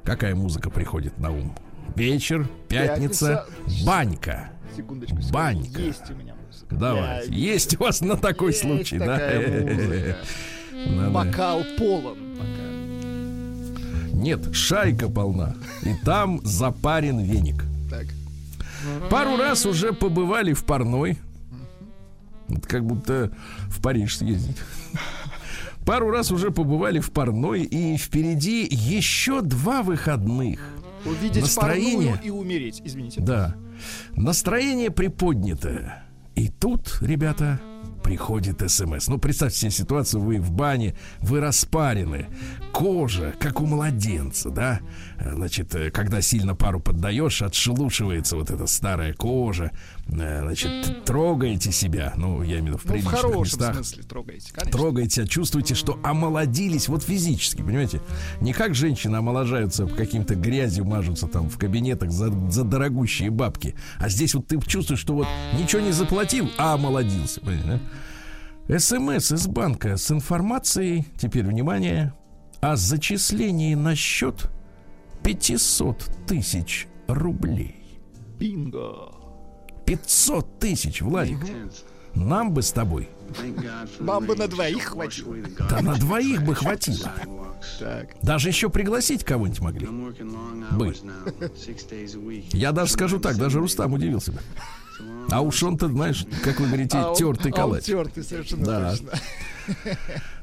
Какая 0.04 0.36
музыка 0.36 0.70
приходит 0.70 1.18
на 1.18 1.32
ум? 1.32 1.56
Вечер, 1.96 2.48
пятница, 2.68 3.46
Пятница. 3.68 3.86
банька. 3.86 4.50
Секундочку. 4.76 5.18
секундочку. 5.22 5.34
Банька. 5.34 5.82
Есть 5.82 6.10
у 6.10 6.16
меня. 6.16 6.33
Давай. 6.80 7.28
Я- 7.28 7.54
Есть 7.54 7.80
у 7.80 7.84
вас 7.84 8.02
на 8.02 8.18
такой 8.18 8.52
есть 8.52 8.62
случай, 8.62 8.98
да? 8.98 9.20
Бокал 11.12 11.64
полон 11.78 12.18
пока. 12.38 14.14
Нет, 14.14 14.54
шайка 14.56 15.10
полна. 15.10 15.56
И 15.84 15.94
там 16.04 16.40
запарен 16.44 17.20
веник. 17.20 17.64
Так. 17.90 18.06
Пару 19.10 19.38
раз 19.38 19.66
уже 19.66 19.94
побывали 19.94 20.54
в 20.54 20.64
парной. 20.66 21.18
Вот 22.48 22.66
как 22.68 22.86
будто 22.86 23.32
в 23.68 23.82
Париж 23.82 24.18
съездить. 24.18 24.58
Пару 25.86 26.12
раз 26.12 26.32
уже 26.32 26.52
побывали 26.52 27.00
в 27.00 27.12
парной, 27.12 27.64
и 27.64 27.98
впереди 27.98 28.66
еще 28.70 29.42
два 29.42 29.84
выходных. 29.84 30.60
Увидеть 31.06 31.42
Настроение. 31.44 32.14
парную 32.14 32.26
и 32.26 32.30
умереть. 32.30 32.82
Извините. 32.86 33.20
Да. 33.22 33.56
Настроение 34.16 34.92
приподнято. 34.92 36.03
И 36.36 36.50
тут, 36.50 36.98
ребята, 37.02 37.60
приходит 38.04 38.62
смс. 38.70 39.08
Ну, 39.08 39.18
представьте 39.18 39.58
себе 39.58 39.72
ситуацию, 39.72 40.22
вы 40.22 40.40
в 40.40 40.52
бане, 40.52 40.96
вы 41.20 41.40
распарены, 41.40 42.28
кожа, 42.72 43.34
как 43.40 43.62
у 43.62 43.66
младенца, 43.66 44.50
да? 44.50 44.82
Э, 45.24 45.34
Значит, 45.34 45.74
э, 45.76 45.90
когда 45.92 46.22
сильно 46.22 46.56
пару 46.56 46.80
поддаешь, 46.80 47.42
отшелушивается 47.42 48.36
вот 48.36 48.52
эта 48.52 48.68
старая 48.68 49.14
кожа, 49.14 49.72
Э, 50.08 50.42
значит, 50.42 51.06
трогаете 51.06 51.72
себя, 51.72 52.14
ну, 52.18 52.44
я 52.44 52.60
имею 52.60 52.64
в 52.64 52.68
виду 52.68 52.78
в 52.78 52.84
Ну, 52.86 52.90
в 52.90 52.92
приличных 52.92 53.16
хорошем 53.22 53.42
местах. 53.44 53.76
смысле 53.76 54.04
трогаете, 54.04 54.54
конечно. 54.54 54.72
Трогаете, 54.78 55.28
чувствуете, 55.28 55.76
что 55.76 56.00
омолодились 56.04 56.90
вот 56.90 57.04
физически, 57.04 57.62
понимаете? 57.62 58.02
Не 58.42 58.52
как 58.54 58.76
женщины 58.76 59.16
омоложаются, 59.16 59.86
каким-то 59.88 60.36
грязью 60.36 60.86
мажутся 60.86 61.28
там 61.28 61.50
в 61.50 61.58
кабинетах 61.58 62.12
за, 62.12 62.30
за 62.52 62.64
дорогущие 62.66 63.30
бабки. 63.30 63.76
А 63.98 64.10
здесь 64.10 64.36
вот 64.36 64.48
ты 64.48 64.60
чувствуешь, 64.60 65.00
что 65.00 65.14
вот 65.14 65.28
ничего 65.58 65.82
не 65.82 65.92
заплатил, 65.94 66.50
а 66.58 66.74
омолодился. 66.74 67.40
понимаете, 67.40 67.80
да? 68.68 68.80
СМС 68.80 69.32
из 69.32 69.48
банка 69.48 69.96
с 69.98 70.12
информацией, 70.12 71.06
теперь 71.18 71.46
внимание, 71.46 72.14
о 72.62 72.76
зачислении 72.76 73.76
на 73.76 73.96
счет 73.96 74.50
500 75.24 76.10
тысяч 76.28 76.88
рублей. 77.08 77.76
Бинго. 78.40 79.12
500 79.86 80.60
тысяч, 80.60 81.02
Владик. 81.02 81.40
Нам 82.16 82.54
бы 82.54 82.62
с 82.62 82.72
тобой. 82.72 83.10
Вам 84.00 84.26
бы 84.26 84.36
на 84.36 84.48
двоих 84.48 84.84
хватило. 84.84 85.36
Да 85.70 85.82
на 85.82 85.96
двоих 85.96 86.44
бы 86.44 86.54
хватило. 86.56 87.12
Так. 87.80 88.16
Даже 88.22 88.50
еще 88.50 88.70
пригласить 88.70 89.24
кого-нибудь 89.24 89.62
могли. 89.62 89.88
Бы. 89.88 90.94
Я 92.52 92.72
даже 92.72 92.92
скажу 92.92 93.20
так, 93.20 93.38
даже 93.38 93.60
Рустам 93.60 93.94
удивился 93.94 94.32
бы. 94.32 94.40
А 95.32 95.42
уж 95.42 95.64
он-то, 95.64 95.88
знаешь, 95.88 96.26
как 96.44 96.60
вы 96.60 96.68
говорите, 96.68 96.98
А 96.98 97.10
он- 97.12 97.16
тертый 97.16 97.52
а 97.52 97.56
он 97.56 97.62
калач. 97.62 97.84
тертый, 97.86 98.24
совершенно 98.24 98.66
Да. 98.66 98.92
точно. 98.92 99.10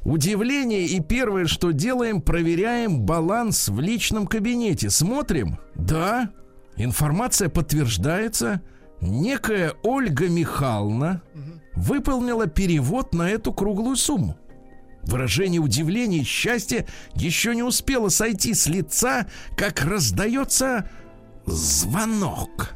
Удивление 0.02 0.87
и 0.87 1.00
первое, 1.00 1.47
что 1.47 1.73
делаем, 1.73 2.21
проверяем 2.23 3.00
баланс 3.02 3.69
в 3.69 3.80
личном 3.80 4.26
кабинете. 4.26 4.90
Смотрим. 4.90 5.59
Да, 5.75 6.30
информация 6.76 7.49
подтверждается. 7.49 8.62
Некая 9.00 9.75
Ольга 9.83 10.28
Михайловна 10.28 11.23
выполнила 11.75 12.47
перевод 12.47 13.14
на 13.14 13.28
эту 13.30 13.52
круглую 13.52 13.97
сумму. 13.97 14.37
Выражение 15.02 15.61
удивления 15.61 16.19
и 16.19 16.25
счастья 16.25 16.87
еще 17.14 17.54
не 17.54 17.62
успело 17.62 18.09
сойти 18.11 18.52
с 18.52 18.66
лица, 18.66 19.26
как 19.57 19.83
раздается 19.83 20.90
звонок. 21.47 22.75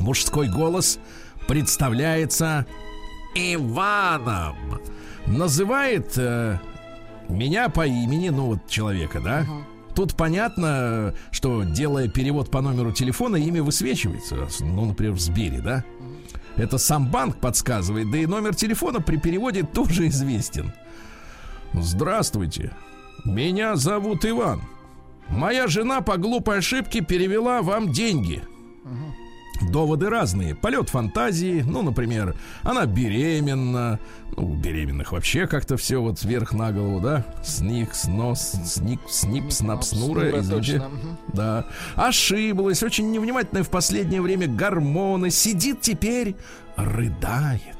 Мужской 0.00 0.48
голос 0.48 0.98
представляется 1.46 2.66
Иваном. 3.34 4.56
Называет 5.26 6.12
э, 6.16 6.58
меня 7.28 7.68
по 7.68 7.86
имени, 7.86 8.28
ну 8.30 8.46
вот 8.46 8.66
человека, 8.68 9.20
да? 9.20 9.46
Тут 9.94 10.14
понятно, 10.14 11.14
что 11.32 11.64
делая 11.64 12.08
перевод 12.08 12.50
по 12.50 12.60
номеру 12.60 12.92
телефона, 12.92 13.36
имя 13.36 13.62
высвечивается. 13.62 14.36
Ну, 14.60 14.86
например, 14.86 15.14
в 15.14 15.20
Сбере, 15.20 15.60
да? 15.60 15.84
Это 16.56 16.78
сам 16.78 17.08
банк 17.08 17.38
подсказывает, 17.38 18.10
да 18.10 18.18
и 18.18 18.26
номер 18.26 18.54
телефона 18.54 19.00
при 19.00 19.16
переводе 19.16 19.62
тоже 19.62 20.08
известен. 20.08 20.72
Здравствуйте. 21.72 22.72
Меня 23.24 23.76
зовут 23.76 24.24
Иван. 24.24 24.62
Моя 25.28 25.66
жена 25.66 26.00
по 26.00 26.16
глупой 26.16 26.58
ошибке 26.58 27.00
перевела 27.00 27.62
вам 27.62 27.92
деньги. 27.92 28.42
Доводы 29.60 30.08
разные. 30.08 30.54
Полет 30.54 30.88
фантазии. 30.88 31.64
Ну, 31.66 31.82
например, 31.82 32.36
она 32.62 32.86
беременна. 32.86 33.98
Ну, 34.36 34.52
у 34.52 34.54
беременных 34.54 35.12
вообще 35.12 35.46
как-то 35.46 35.76
все 35.76 36.00
вот 36.00 36.18
сверх 36.18 36.52
на 36.52 36.72
голову, 36.72 37.00
да? 37.00 37.24
Сник, 37.42 37.94
снос, 37.94 38.52
сник, 38.64 39.00
снип, 39.08 39.50
снап, 39.50 39.82
снура. 39.82 40.38
Извините. 40.38 40.82
Да. 41.32 41.66
Ошиблась, 41.96 42.82
очень 42.82 43.10
невнимательная 43.10 43.64
в 43.64 43.70
последнее 43.70 44.22
время 44.22 44.46
гормоны. 44.46 45.30
Сидит 45.30 45.80
теперь, 45.80 46.36
рыдает. 46.76 47.78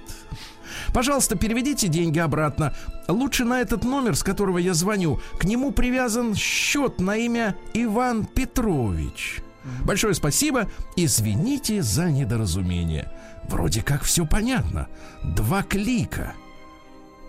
Пожалуйста, 0.93 1.37
переведите 1.37 1.89
деньги 1.89 2.19
обратно. 2.19 2.75
Лучше 3.09 3.45
на 3.45 3.61
этот 3.61 3.85
номер, 3.85 4.17
с 4.17 4.23
которого 4.23 4.59
я 4.59 4.75
звоню. 4.75 5.21
К 5.39 5.45
нему 5.45 5.71
привязан 5.71 6.35
счет 6.35 7.01
на 7.01 7.17
имя 7.17 7.55
Иван 7.75 8.25
Петрович. 8.25 9.43
Большое 9.85 10.15
спасибо. 10.15 10.69
Извините 10.97 11.83
за 11.83 12.11
недоразумение. 12.11 13.11
Вроде 13.49 13.83
как 13.83 14.03
все 14.03 14.27
понятно. 14.27 14.89
Два 15.23 15.63
клика. 15.63 16.35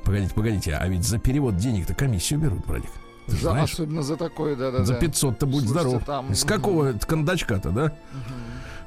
Погодите, 0.03 0.33
погодите, 0.33 0.73
а 0.75 0.87
ведь 0.87 1.03
за 1.03 1.19
перевод 1.19 1.57
денег-то 1.57 1.93
комиссию 1.93 2.39
берут, 2.39 2.65
братик. 2.65 2.89
Ты 3.27 3.33
За- 3.35 3.51
знаешь? 3.51 3.73
особенно 3.73 4.01
за 4.01 4.17
такое, 4.17 4.55
да-да-да. 4.55 4.85
За 4.85 4.95
500-то 4.95 5.45
будь 5.45 5.65
Слушайте, 5.65 5.89
здоров. 5.89 6.03
там, 6.05 6.33
С 6.33 6.43
какого 6.43 6.93
кондачка-то, 6.93 7.69
да? 7.69 7.93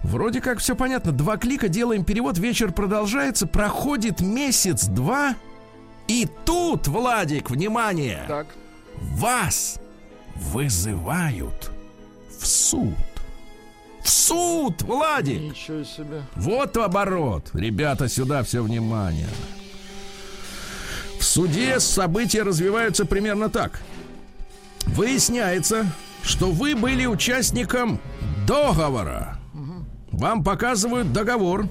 Вроде 0.02 0.40
как 0.40 0.59
все 0.59 0.75
понятно. 0.75 1.12
Два 1.12 1.37
клика, 1.37 1.68
делаем 1.68 2.04
перевод, 2.04 2.38
вечер 2.38 2.73
продолжается, 2.73 3.47
проходит 3.47 4.21
месяц-два. 4.21 5.37
И 6.09 6.28
тут, 6.44 6.88
Владик, 6.88 7.50
внимание, 7.50 8.25
Так. 8.26 8.49
вас 9.00 9.78
вызывают 10.35 11.71
в 12.40 12.47
суд. 12.47 12.94
Суд, 14.23 14.83
Владик! 14.83 15.41
Ничего 15.41 15.83
себе. 15.83 16.23
Вот 16.37 16.76
оборот. 16.76 17.50
Ребята, 17.55 18.09
сюда 18.09 18.45
все 18.45 18.62
внимание. 18.62 19.26
В 21.19 21.25
суде 21.25 21.81
события 21.81 22.45
развиваются 22.45 23.05
примерно 23.05 23.50
так. 23.50 23.81
Выясняется, 24.87 25.87
что 26.23 26.52
вы 26.52 26.76
были 26.76 27.05
участником 27.05 27.99
договора. 28.47 29.38
Вам 30.12 30.45
показывают 30.45 31.12
договор. 31.12 31.67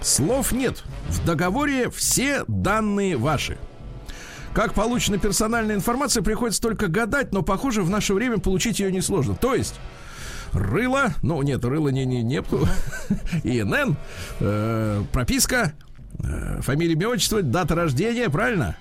Слов 0.00 0.52
нет. 0.52 0.84
В 1.08 1.24
договоре 1.26 1.90
все 1.90 2.44
данные 2.46 3.16
ваши. 3.16 3.58
Как 4.54 4.74
получена 4.74 5.18
персональная 5.18 5.74
информация, 5.74 6.22
приходится 6.22 6.62
только 6.62 6.86
гадать, 6.86 7.32
но, 7.32 7.42
похоже, 7.42 7.82
в 7.82 7.90
наше 7.90 8.14
время 8.14 8.38
получить 8.38 8.78
ее 8.78 8.92
несложно. 8.92 9.34
То 9.34 9.56
есть, 9.56 9.74
рыло, 10.52 11.14
ну 11.22 11.42
нет, 11.42 11.64
рыло 11.64 11.88
не, 11.88 12.04
не, 12.04 12.22
не, 12.22 12.36
ИНН, 13.44 13.96
э, 14.40 15.02
прописка, 15.12 15.72
э, 16.22 16.60
фамилия, 16.60 16.92
имя, 16.94 17.08
отчество, 17.08 17.42
дата 17.42 17.74
рождения, 17.74 18.28
правильно? 18.30 18.76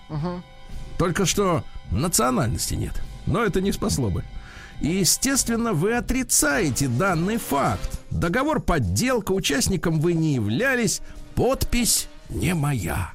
Только 0.98 1.26
что 1.26 1.64
национальности 1.92 2.76
нет. 2.76 3.02
Но 3.26 3.44
это 3.44 3.62
не 3.62 3.72
спасло 3.72 4.10
бы. 4.10 4.24
И, 4.82 4.88
естественно, 4.88 5.74
вы 5.74 5.94
отрицаете 5.94 6.88
данный 6.88 7.38
факт. 7.38 8.00
Договор 8.10 8.62
подделка, 8.62 9.32
участником 9.32 10.00
вы 10.00 10.14
не 10.14 10.36
являлись, 10.36 11.02
подпись 11.36 12.08
не 12.30 12.54
моя. 12.54 13.12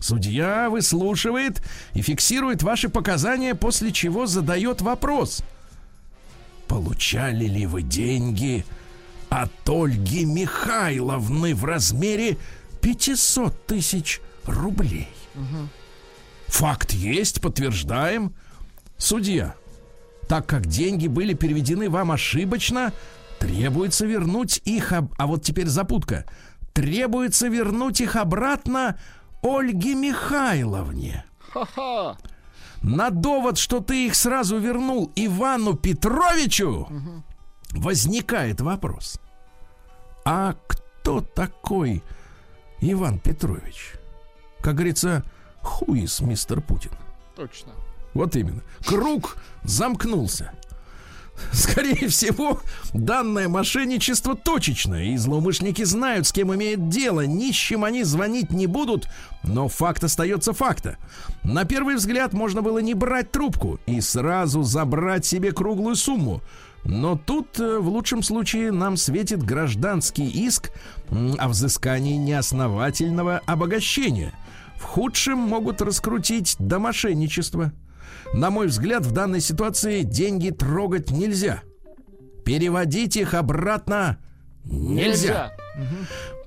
Судья 0.00 0.70
выслушивает 0.70 1.60
и 1.94 2.02
фиксирует 2.02 2.62
ваши 2.62 2.88
показания, 2.88 3.54
после 3.54 3.92
чего 3.92 4.26
задает 4.26 4.80
вопрос. 4.80 5.42
Получали 6.68 7.46
ли 7.46 7.66
вы 7.66 7.82
деньги 7.82 8.64
от 9.28 9.50
Ольги 9.68 10.24
Михайловны 10.24 11.54
в 11.54 11.64
размере 11.64 12.36
500 12.80 13.66
тысяч 13.66 14.20
рублей? 14.44 15.08
Факт 16.48 16.92
есть, 16.92 17.40
подтверждаем. 17.40 18.34
Судья, 18.98 19.54
так 20.28 20.46
как 20.46 20.66
деньги 20.66 21.06
были 21.08 21.34
переведены 21.34 21.90
вам 21.90 22.12
ошибочно, 22.12 22.92
требуется 23.38 24.06
вернуть 24.06 24.60
их... 24.64 24.92
об- 24.92 25.12
А 25.18 25.26
вот 25.26 25.42
теперь 25.42 25.66
запутка. 25.66 26.24
Требуется 26.72 27.48
вернуть 27.48 28.00
их 28.00 28.16
обратно 28.16 28.98
Ольге 29.42 29.94
Михайловне. 29.94 31.24
Ха-ха. 31.52 32.16
На 32.86 33.10
довод, 33.10 33.58
что 33.58 33.80
ты 33.80 34.06
их 34.06 34.14
сразу 34.14 34.58
вернул 34.58 35.10
Ивану 35.16 35.74
Петровичу, 35.74 36.88
возникает 37.72 38.60
вопрос. 38.60 39.20
А 40.24 40.54
кто 40.68 41.20
такой 41.20 42.04
Иван 42.80 43.18
Петрович? 43.18 43.94
Как 44.60 44.74
говорится, 44.74 45.24
хуис, 45.62 46.20
мистер 46.20 46.60
Путин. 46.60 46.92
Точно. 47.34 47.72
Вот 48.14 48.36
именно. 48.36 48.62
Круг 48.86 49.36
замкнулся. 49.64 50.52
Скорее 51.52 52.08
всего, 52.08 52.60
данное 52.92 53.48
мошенничество 53.48 54.36
точечное, 54.36 55.04
и 55.04 55.16
злоумышленники 55.16 55.84
знают, 55.84 56.26
с 56.26 56.32
кем 56.32 56.54
имеют 56.54 56.88
дело. 56.88 57.26
Нищим 57.26 57.84
они 57.84 58.04
звонить 58.04 58.50
не 58.50 58.66
будут, 58.66 59.08
но 59.42 59.68
факт 59.68 60.04
остается 60.04 60.52
факта. 60.52 60.96
На 61.42 61.64
первый 61.64 61.96
взгляд 61.96 62.32
можно 62.32 62.62
было 62.62 62.78
не 62.78 62.94
брать 62.94 63.30
трубку 63.30 63.78
и 63.86 64.00
сразу 64.00 64.62
забрать 64.62 65.24
себе 65.24 65.52
круглую 65.52 65.96
сумму. 65.96 66.42
Но 66.84 67.16
тут, 67.16 67.58
э, 67.58 67.78
в 67.78 67.88
лучшем 67.88 68.22
случае, 68.22 68.70
нам 68.70 68.96
светит 68.96 69.42
гражданский 69.42 70.28
иск 70.28 70.70
о 71.10 71.48
взыскании 71.48 72.16
неосновательного 72.16 73.40
обогащения. 73.44 74.32
В 74.76 74.82
худшем 74.82 75.38
могут 75.38 75.82
раскрутить 75.82 76.54
до 76.60 76.78
мошенничества. 76.78 77.72
На 78.32 78.50
мой 78.50 78.66
взгляд, 78.66 79.04
в 79.06 79.12
данной 79.12 79.40
ситуации 79.40 80.02
деньги 80.02 80.50
трогать 80.50 81.10
нельзя. 81.10 81.62
Переводить 82.44 83.16
их 83.16 83.34
обратно 83.34 84.18
нельзя. 84.64 85.52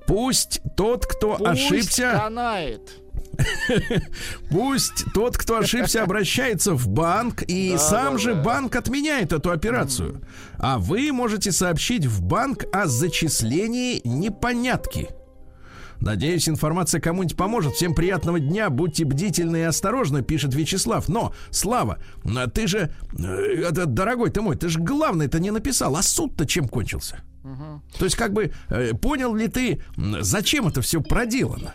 Пусть 0.06 0.60
тот, 0.76 1.06
кто 1.06 1.36
Пусть 1.36 1.50
ошибся, 1.50 2.12
канает. 2.12 2.90
пусть 4.50 5.04
тот, 5.14 5.36
кто 5.36 5.58
ошибся, 5.58 6.02
обращается 6.02 6.74
в 6.74 6.88
банк, 6.88 7.42
и 7.46 7.72
Да, 7.72 7.78
сам 7.78 8.12
да, 8.14 8.18
же 8.18 8.34
да. 8.34 8.42
банк 8.42 8.76
отменяет 8.76 9.32
эту 9.32 9.50
операцию. 9.50 10.22
А 10.58 10.78
вы 10.78 11.12
можете 11.12 11.52
сообщить 11.52 12.06
в 12.06 12.22
банк 12.22 12.64
о 12.72 12.86
зачислении 12.86 14.00
непонятки. 14.04 15.08
Надеюсь, 16.00 16.48
информация 16.48 17.00
кому-нибудь 17.00 17.36
поможет. 17.36 17.74
Всем 17.74 17.94
приятного 17.94 18.40
дня, 18.40 18.70
будьте 18.70 19.04
бдительны 19.04 19.58
и 19.58 19.62
осторожны, 19.62 20.22
пишет 20.22 20.54
Вячеслав. 20.54 21.08
Но, 21.08 21.32
Слава, 21.50 21.98
а 22.24 22.48
ты 22.48 22.66
же, 22.66 22.90
э, 23.18 23.24
это, 23.68 23.86
дорогой 23.86 24.30
ты 24.30 24.40
мой, 24.40 24.56
ты 24.56 24.68
же 24.68 24.80
главное-то 24.80 25.38
не 25.40 25.50
написал, 25.50 25.96
а 25.96 26.02
суд-то 26.02 26.46
чем 26.46 26.68
кончился? 26.68 27.22
То 27.98 28.04
есть, 28.04 28.16
как 28.16 28.32
бы, 28.32 28.52
э, 28.68 28.94
понял 28.94 29.34
ли 29.34 29.48
ты, 29.48 29.82
зачем 30.20 30.68
это 30.68 30.80
все 30.80 31.00
проделано? 31.00 31.74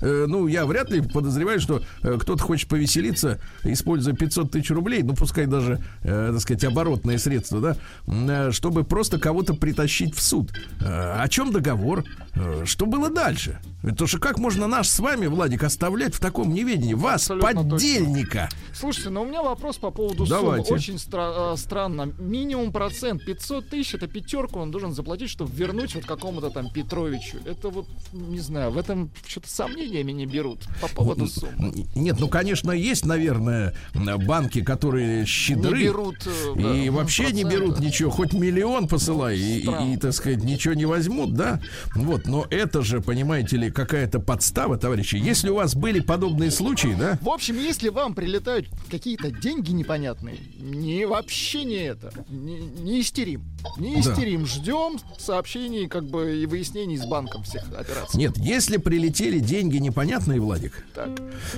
Э, 0.00 0.26
ну, 0.28 0.46
я 0.46 0.66
вряд 0.66 0.90
ли 0.90 1.00
подозреваю, 1.02 1.60
что 1.60 1.82
э, 2.02 2.16
кто-то 2.18 2.42
хочет 2.42 2.68
повеселиться, 2.68 3.40
используя 3.64 4.14
500 4.14 4.50
тысяч 4.50 4.70
рублей, 4.70 5.02
ну, 5.02 5.14
пускай 5.14 5.46
даже, 5.46 5.80
э, 6.02 6.30
так 6.32 6.40
сказать, 6.40 6.64
оборотные 6.64 7.18
средства, 7.18 7.60
да, 7.60 7.76
э, 8.06 8.50
чтобы 8.52 8.84
просто 8.84 9.18
кого-то 9.18 9.54
притащить 9.54 10.14
в 10.14 10.22
суд. 10.22 10.50
Э, 10.80 11.20
о 11.20 11.28
чем 11.28 11.52
договор? 11.52 12.04
Э, 12.34 12.64
что 12.64 12.86
было 12.86 13.10
дальше? 13.10 13.60
Потому 13.82 14.08
что 14.08 14.18
как 14.18 14.38
можно 14.38 14.66
наш 14.66 14.88
с 14.88 14.98
вами, 15.00 15.26
Владик, 15.26 15.64
оставлять 15.64 16.14
в 16.14 16.20
таком 16.20 16.52
неведении? 16.52 16.94
Вас, 16.94 17.30
Абсолютно 17.30 17.62
поддельника! 17.62 18.48
Слушайте, 18.74 19.10
но 19.10 19.22
у 19.22 19.26
меня 19.26 19.42
вопрос 19.42 19.76
по 19.78 19.90
поводу 19.90 20.26
Давайте. 20.26 20.66
суммы. 20.66 20.78
Очень 20.78 20.94
стра- 20.96 21.56
странно. 21.56 22.12
Минимум 22.18 22.72
процент 22.72 23.24
500 23.24 23.68
тысяч, 23.68 23.94
это 23.94 24.06
пятерку 24.06 24.60
он 24.60 24.70
должен 24.70 24.92
заплатить, 24.92 25.30
чтобы 25.30 25.50
вернуть 25.52 25.94
вот 25.94 26.04
какому-то 26.04 26.50
там 26.50 26.70
Петровичу. 26.70 27.38
Это 27.44 27.68
вот, 27.68 27.86
не 28.12 28.40
знаю, 28.40 28.70
в 28.70 28.78
этом 28.78 29.10
что-то 29.26 29.48
сомнениями 29.48 29.89
не 29.90 30.26
берут 30.26 30.60
по 30.80 30.88
поводу 30.88 31.26
суммы. 31.26 31.86
Нет, 31.94 32.16
ну, 32.18 32.28
конечно, 32.28 32.72
есть, 32.72 33.04
наверное, 33.04 33.74
банки, 33.94 34.62
которые 34.62 35.26
щедры. 35.26 35.78
Не 35.78 35.84
берут, 35.84 36.16
э, 36.26 36.58
И 36.58 36.86
да, 36.86 36.92
вообще 36.92 37.24
не 37.32 37.42
процента. 37.42 37.50
берут 37.50 37.80
ничего, 37.80 38.10
хоть 38.10 38.32
миллион 38.32 38.88
посылай, 38.88 39.38
и, 39.38 39.58
и- 39.60 39.92
и, 39.94 39.96
так 39.96 40.12
сказать, 40.12 40.42
ничего 40.44 40.74
не 40.74 40.86
возьмут, 40.86 41.34
да? 41.34 41.60
Вот, 41.94 42.26
но 42.26 42.46
это 42.50 42.82
же, 42.82 43.00
понимаете 43.00 43.56
ли, 43.56 43.70
какая-то 43.70 44.20
подстава, 44.20 44.76
товарищи. 44.78 45.16
Если 45.16 45.48
у 45.50 45.54
вас 45.56 45.74
были 45.74 46.00
подобные 46.00 46.50
случаи, 46.50 46.94
да? 46.98 47.18
В 47.20 47.28
общем, 47.28 47.56
если 47.58 47.88
вам 47.88 48.14
прилетают 48.14 48.68
какие-то 48.90 49.30
деньги 49.30 49.70
непонятные, 49.72 50.38
не 50.58 51.06
вообще 51.06 51.64
не 51.64 51.76
это, 51.84 52.12
не, 52.28 52.58
не 52.60 53.00
истерим. 53.00 53.42
Не 53.76 53.94
Да. 53.94 54.00
истерим, 54.12 54.46
ждем 54.46 54.98
сообщений 55.18 55.86
как 55.88 56.04
бы 56.08 56.40
и 56.42 56.46
выяснений 56.46 56.96
с 56.96 57.04
банком 57.06 57.42
всех 57.42 57.64
операций. 57.76 58.18
Нет, 58.18 58.36
если 58.38 58.76
прилетели 58.78 59.38
деньги 59.38 59.76
непонятные, 59.80 60.40
Владик, 60.40 60.84
Так. 60.94 61.08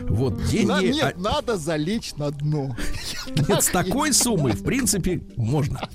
вот 0.09 0.43
деньги... 0.47 0.67
На- 0.69 0.81
нет, 0.81 1.15
а- 1.17 1.21
надо 1.21 1.57
залечь 1.57 2.15
на 2.17 2.31
дно. 2.31 2.77
нет, 3.49 3.63
с 3.63 3.69
такой 3.69 4.13
суммой, 4.13 4.53
в 4.53 4.63
принципе, 4.65 5.23
можно. 5.37 5.89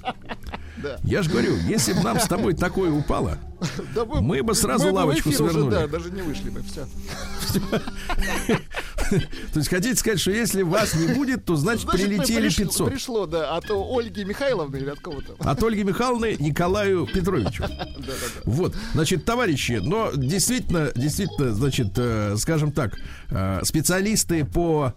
Да. 0.82 0.98
Я 1.04 1.24
же 1.24 1.30
говорю, 1.30 1.56
если 1.68 1.94
бы 1.94 2.02
нам 2.02 2.20
с 2.20 2.28
тобой 2.28 2.54
такое 2.54 2.92
упало, 2.92 3.38
Да 3.96 4.06
вы- 4.06 4.22
Мы 4.22 4.44
бы 4.44 4.54
сразу 4.54 4.88
мы 4.88 4.92
лавочку 4.94 5.30
эфир 5.30 5.42
уже, 5.44 5.52
свернули. 5.54 5.72
да, 5.74 5.88
даже 5.88 6.12
не 6.12 6.22
вышли 6.22 6.50
бы, 6.52 6.62
все. 6.62 6.86
то 9.10 9.60
есть 9.60 9.70
хотите 9.70 9.96
сказать, 9.96 10.20
что 10.20 10.32
если 10.32 10.62
вас 10.62 10.94
не 10.96 11.14
будет, 11.14 11.46
то 11.46 11.56
значит, 11.56 11.90
прилетели 11.90 12.50
500. 12.50 12.90
Пришло, 12.90 13.26
да, 13.26 13.56
от 13.56 13.66
Ольги 13.72 14.24
Михайловны 14.26 14.78
или 14.78 14.90
от 14.90 15.00
кого-то. 15.00 15.36
От 15.40 15.64
Ольги 15.64 15.84
Михайловны 15.84 16.36
Николаю 16.40 17.08
Петровичу. 17.08 17.64
Вот, 18.46 18.76
значит, 18.94 19.26
товарищи, 19.26 19.80
но 19.84 20.12
действительно, 20.16 20.92
действительно, 20.96 21.54
значит, 21.54 21.90
э, 21.98 22.36
скажем 22.38 22.72
так, 22.72 22.96
э, 23.30 23.62
специалисты 23.64 24.46
по 24.46 24.94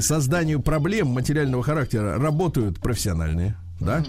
созданию 0.00 0.60
проблем 0.60 1.08
материального 1.08 1.62
характера 1.62 2.18
работают 2.18 2.78
профессиональные. 2.80 3.56
Да? 3.80 4.04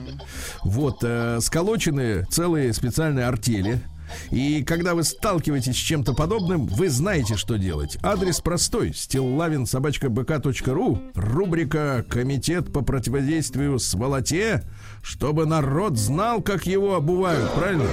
Вот, 0.63 0.99
э, 1.04 1.39
сколочены 1.41 2.25
целые 2.30 2.73
специальные 2.73 3.28
артели. 3.28 3.82
И 4.30 4.63
когда 4.63 4.93
вы 4.93 5.04
сталкиваетесь 5.04 5.75
с 5.75 5.80
чем-то 5.80 6.13
подобным, 6.13 6.67
вы 6.67 6.89
знаете, 6.89 7.36
что 7.36 7.58
делать. 7.58 7.97
Адрес 8.04 8.39
простой. 8.39 8.93
Стиллавин 8.93 9.65
собачка 9.65 10.10
бк.ру. 10.10 11.01
Рубрика 11.15 12.06
«Комитет 12.10 12.71
по 12.71 12.82
противодействию 12.82 13.80
сволоте», 13.80 14.63
чтобы 15.01 15.45
народ 15.45 15.97
знал, 15.97 16.41
как 16.41 16.65
его 16.65 16.95
обувают. 16.95 17.51
Правильно? 17.54 17.89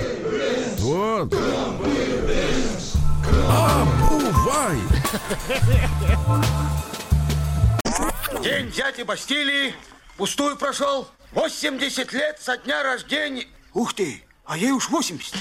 Вот. 0.78 1.34
Обувай! 3.48 4.78
День 8.42 8.70
дяди 8.72 9.02
Бастилии 9.02 9.74
пустую 10.16 10.56
прошел. 10.56 11.06
80 11.34 12.12
лет 12.12 12.38
со 12.40 12.58
дня 12.58 12.82
рождения. 12.82 13.46
Ух 13.72 13.94
ты, 13.94 14.22
а 14.44 14.58
ей 14.58 14.70
уж 14.72 14.90
80. 14.90 15.34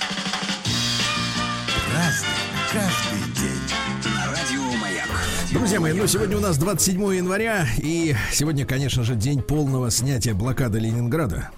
Друзья 5.51 5.80
мои, 5.82 5.91
ну 5.93 6.08
сегодня 6.08 6.38
у 6.38 6.39
нас 6.39 6.58
27 6.58 7.15
января, 7.15 7.67
и 7.77 8.15
сегодня, 8.32 8.65
конечно 8.65 9.04
же, 9.04 9.15
день 9.15 9.41
полного 9.41 9.91
снятия 9.91 10.34
блокады 10.34 10.80
Ленинграда. 10.80 11.49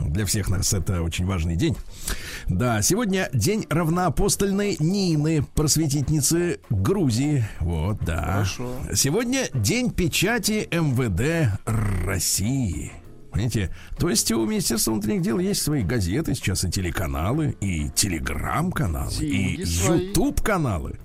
Для 0.00 0.24
всех 0.24 0.48
нас 0.48 0.72
это 0.72 1.02
очень 1.02 1.26
важный 1.26 1.56
день. 1.56 1.76
Да, 2.46 2.80
сегодня 2.80 3.28
день 3.34 3.66
равноапостольной 3.68 4.76
Нины, 4.78 5.44
просветительницы 5.54 6.60
Грузии. 6.70 7.44
Вот, 7.60 7.98
да. 8.00 8.22
Хорошо. 8.22 8.70
Сегодня 8.94 9.48
день 9.52 9.90
печати 9.90 10.68
МВД 10.70 11.60
России. 12.06 12.92
Понимаете? 13.38 13.70
То 13.98 14.10
есть 14.10 14.32
у 14.32 14.44
Министерства 14.44 14.90
внутренних 14.90 15.22
дел 15.22 15.38
есть 15.38 15.62
свои 15.62 15.84
газеты, 15.84 16.34
сейчас 16.34 16.64
и 16.64 16.70
телеканалы, 16.70 17.56
и 17.60 17.88
телеграм-каналы, 17.90 19.12
и. 19.20 19.62
YouTube-каналы. 19.62 20.98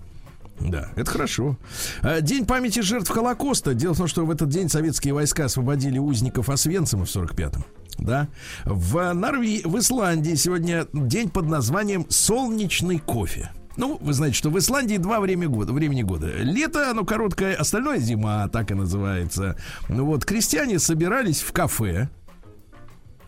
Да, 0.59 0.89
это 0.95 1.11
хорошо. 1.11 1.57
А, 2.01 2.21
День 2.21 2.47
памяти 2.47 2.79
жертв 2.79 3.11
Холокоста. 3.11 3.75
Дело 3.75 3.93
в 3.93 3.97
том, 3.97 4.07
что 4.07 4.25
в 4.25 4.31
этот 4.31 4.49
день 4.49 4.67
советские 4.67 5.13
войска 5.13 5.45
освободили 5.45 5.99
узников 5.99 6.49
Освенцима 6.49 7.05
в 7.05 7.15
45-м. 7.15 7.65
Да. 7.99 8.27
В 8.65 9.13
Норви, 9.13 9.61
в 9.63 9.77
Исландии 9.77 10.33
сегодня 10.33 10.87
день 10.91 11.29
под 11.29 11.45
названием 11.45 12.07
«Солнечный 12.09 12.97
кофе». 12.97 13.51
Ну, 13.75 13.97
вы 14.01 14.13
знаете, 14.13 14.37
что 14.37 14.49
в 14.49 14.57
Исландии 14.57 14.97
два 14.97 15.19
время 15.19 15.47
года, 15.47 15.73
времени 15.73 16.03
года. 16.03 16.27
Лето, 16.27 16.91
оно 16.91 17.05
короткое, 17.05 17.55
остальное 17.55 17.99
зима, 17.99 18.47
так 18.47 18.71
и 18.71 18.75
называется. 18.75 19.57
Ну 19.89 20.05
вот, 20.05 20.25
крестьяне 20.25 20.79
собирались 20.79 21.41
в 21.41 21.51
кафе, 21.51 22.09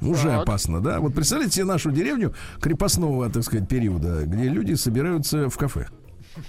уже 0.02 0.30
Так. 0.30 0.44
опасно, 0.44 0.82
да? 0.82 1.00
Вот 1.00 1.14
представляете 1.14 1.56
себе 1.56 1.66
нашу 1.66 1.92
деревню 1.92 2.34
крепостного, 2.62 3.30
так 3.30 3.44
сказать, 3.44 3.68
периода, 3.68 4.24
где 4.26 4.50
люди 4.50 4.74
собираются 4.74 5.50
в 5.50 5.58
кафе. 5.58 5.88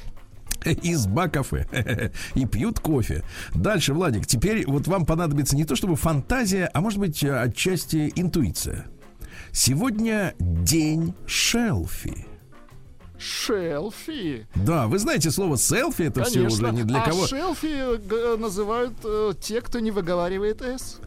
Изба 0.64 1.28
кафе. 1.28 2.10
И 2.34 2.44
пьют 2.46 2.80
кофе. 2.80 3.22
Дальше, 3.54 3.94
Владик, 3.94 4.26
теперь 4.26 4.64
вот 4.66 4.86
вам 4.88 5.06
понадобится 5.06 5.56
не 5.56 5.64
то 5.64 5.76
чтобы 5.76 5.96
фантазия, 5.96 6.70
а 6.72 6.80
может 6.80 6.98
быть 6.98 7.22
э, 7.22 7.36
отчасти 7.38 8.12
интуиция. 8.16 8.86
Сегодня 9.52 10.34
день 10.38 11.14
шелфи. 11.26 12.26
Шелфи. 13.18 14.46
Да, 14.54 14.86
вы 14.88 14.98
знаете 14.98 15.30
слово 15.30 15.56
селфи, 15.56 16.02
это 16.02 16.24
все 16.24 16.40
Конечно. 16.40 16.68
уже 16.68 16.76
не 16.76 16.82
для 16.82 17.02
а 17.02 17.08
кого. 17.08 17.26
шелфи 17.26 17.96
г- 17.96 18.36
называют 18.36 18.92
э, 19.04 19.32
те, 19.40 19.60
кто 19.62 19.78
не 19.80 19.90
выговаривает 19.90 20.60
«с». 20.60 21.00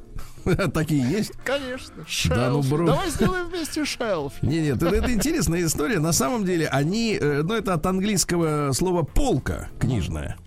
Такие 0.74 1.02
есть. 1.10 1.32
Конечно. 1.44 2.06
Да 2.30 2.50
ну, 2.50 2.62
бро. 2.62 2.86
Давай 2.86 3.10
сделаем 3.10 3.48
вместе 3.48 3.86
шелфи. 3.86 4.46
Не, 4.46 4.62
нет, 4.62 4.82
это, 4.82 4.96
это 4.96 5.14
интересная 5.14 5.66
история. 5.66 6.00
На 6.00 6.12
самом 6.12 6.46
деле, 6.46 6.68
они, 6.68 7.18
э, 7.20 7.42
ну, 7.44 7.54
это 7.54 7.74
от 7.74 7.86
английского 7.86 8.72
слова 8.74 9.04
полка 9.04 9.70
книжная. 9.80 10.38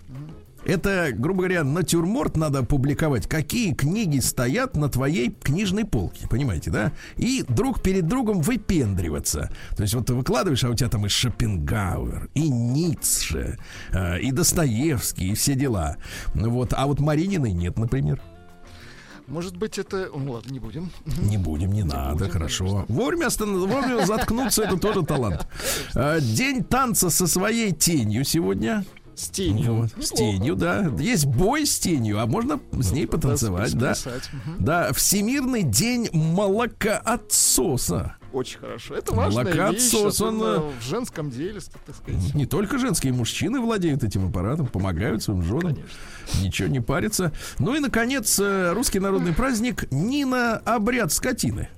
Это, 0.65 1.09
грубо 1.13 1.39
говоря, 1.39 1.63
натюрморт 1.63 2.37
надо 2.37 2.63
публиковать. 2.63 3.27
Какие 3.27 3.73
книги 3.73 4.19
стоят 4.19 4.77
на 4.77 4.87
твоей 4.87 5.29
книжной 5.29 5.83
полке, 5.85 6.27
понимаете, 6.29 6.71
да? 6.71 6.93
И 7.17 7.43
друг 7.47 7.81
перед 7.81 8.07
другом 8.07 8.41
выпендриваться. 8.41 9.51
То 9.75 9.83
есть 9.83 9.93
вот 9.93 10.07
ты 10.07 10.13
выкладываешь, 10.13 10.63
а 10.63 10.69
у 10.69 10.73
тебя 10.73 10.89
там 10.89 11.05
и 11.05 11.09
Шопенгауэр, 11.09 12.29
и 12.33 12.49
Ницше, 12.49 13.59
э, 13.91 14.19
и 14.21 14.31
Достоевский, 14.31 15.31
и 15.31 15.35
все 15.35 15.55
дела. 15.55 15.97
Ну 16.33 16.49
Вот, 16.49 16.73
а 16.73 16.87
вот 16.87 16.99
Марининой 16.99 17.51
нет, 17.51 17.77
например. 17.77 18.21
Может 19.27 19.57
быть, 19.57 19.77
это... 19.77 20.09
Ну 20.13 20.33
ладно, 20.33 20.51
не 20.51 20.59
будем. 20.59 20.91
Не 21.05 21.37
будем, 21.37 21.71
не, 21.71 21.83
надо, 21.83 22.15
будем, 22.15 22.31
хорошо. 22.31 22.85
Вовремя, 22.87 23.27
останов- 23.27 23.67
вовремя 23.67 24.05
заткнуться 24.05 24.63
это 24.63 24.77
тоже 24.77 25.03
талант. 25.03 25.47
А, 25.95 26.19
День 26.19 26.63
танца 26.63 27.09
со 27.09 27.27
своей 27.27 27.71
тенью 27.71 28.25
сегодня. 28.25 28.85
С 29.15 29.29
тенью. 29.29 29.75
Вот, 29.75 29.91
С 30.03 30.09
тенью, 30.09 30.55
да. 30.55 30.91
Есть 30.99 31.25
бой 31.25 31.65
с 31.65 31.79
тенью, 31.79 32.19
а 32.19 32.25
можно 32.25 32.59
с 32.73 32.91
ней 32.91 33.07
потанцевать, 33.07 33.73
да. 33.75 33.93
Да, 34.59 34.91
Всемирный 34.93 35.63
день 35.63 36.09
молокоотсоса. 36.11 38.17
Очень 38.33 38.59
хорошо. 38.59 38.95
Это 38.95 39.13
важная 39.13 39.43
Молокоотсос, 39.43 40.19
вещь, 40.19 40.21
он, 40.21 40.41
э, 40.41 40.59
в 40.79 40.83
женском 40.83 41.29
деле, 41.29 41.59
так 41.85 41.95
сказать. 41.95 42.33
Не 42.33 42.47
только 42.47 42.79
женские, 42.79 43.13
мужчины 43.13 43.61
владеют 43.61 44.03
этим 44.03 44.27
аппаратом, 44.27 44.65
помогают 44.65 45.21
своим 45.21 45.43
женам. 45.43 45.75
Конечно. 45.75 45.87
Ничего 46.41 46.67
не 46.67 46.79
парится. 46.79 47.31
Ну 47.59 47.75
и, 47.75 47.79
наконец, 47.79 48.39
э, 48.39 48.71
русский 48.73 48.99
народный 48.99 49.33
праздник 49.33 49.91
Нина 49.91 50.57
обряд 50.57 51.11
скотины. 51.11 51.69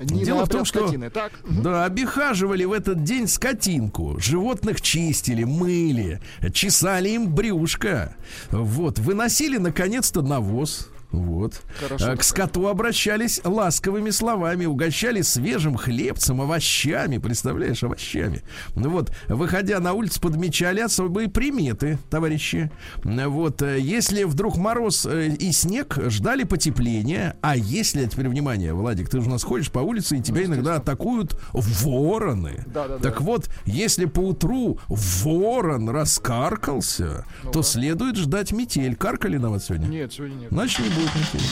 Нина 0.00 0.24
Дело 0.24 0.44
в 0.46 0.48
том, 0.48 0.64
что- 0.64 0.80
скотины. 0.80 1.10
Так. 1.10 1.32
Да, 1.48 1.84
обихаживали 1.84 2.64
в 2.64 2.72
этот 2.72 3.04
день 3.04 3.28
скотинку. 3.28 4.18
Животных 4.18 4.80
чистили, 4.80 5.44
мыли, 5.44 6.20
чесали 6.52 7.10
им 7.10 7.32
брюшко. 7.32 8.16
Вот, 8.50 8.98
выносили 8.98 9.58
наконец-то 9.58 10.22
навоз. 10.22 10.88
Вот. 11.12 11.60
Хорошо. 11.78 12.12
А 12.12 12.16
К 12.16 12.24
скоту 12.24 12.66
обращались 12.66 13.40
ласковыми 13.44 14.10
словами, 14.10 14.64
угощали 14.64 15.20
свежим 15.22 15.76
хлебцем, 15.76 16.40
овощами, 16.40 17.18
представляешь, 17.18 17.82
овощами. 17.84 18.42
Ну 18.74 18.90
вот, 18.90 19.12
выходя 19.28 19.78
на 19.78 19.92
улицу, 19.92 20.20
подмечали 20.20 20.80
особые 20.80 21.28
приметы, 21.28 21.98
товарищи. 22.10 22.70
Вот, 23.04 23.62
э, 23.62 23.78
если 23.80 24.24
вдруг 24.24 24.56
мороз 24.56 25.06
э, 25.06 25.28
и 25.28 25.52
снег, 25.52 25.98
ждали 26.06 26.44
потепления, 26.44 27.36
а 27.42 27.56
если, 27.56 28.06
теперь 28.06 28.28
внимание, 28.28 28.72
Владик, 28.72 29.08
ты 29.10 29.20
же 29.20 29.28
у 29.28 29.30
нас 29.30 29.42
ходишь 29.42 29.70
по 29.70 29.80
улице, 29.80 30.16
и 30.16 30.22
тебя 30.22 30.44
иногда 30.44 30.76
атакуют 30.76 31.38
вороны. 31.52 32.64
Да-да-да. 32.66 33.02
Так 33.02 33.20
вот, 33.20 33.48
если 33.64 34.06
поутру 34.06 34.78
ворон 34.88 35.90
раскаркался, 35.90 37.26
то 37.52 37.62
следует 37.62 38.16
ждать 38.16 38.52
метель. 38.52 38.96
Каркали 38.96 39.36
на 39.36 39.50
вас 39.50 39.66
сегодня? 39.66 39.86
Нет, 39.86 40.12
сегодня 40.12 40.36
нет. 40.36 40.50
Значит, 40.50 40.80
не 40.80 40.94
будет 40.94 41.01
метели. 41.04 41.44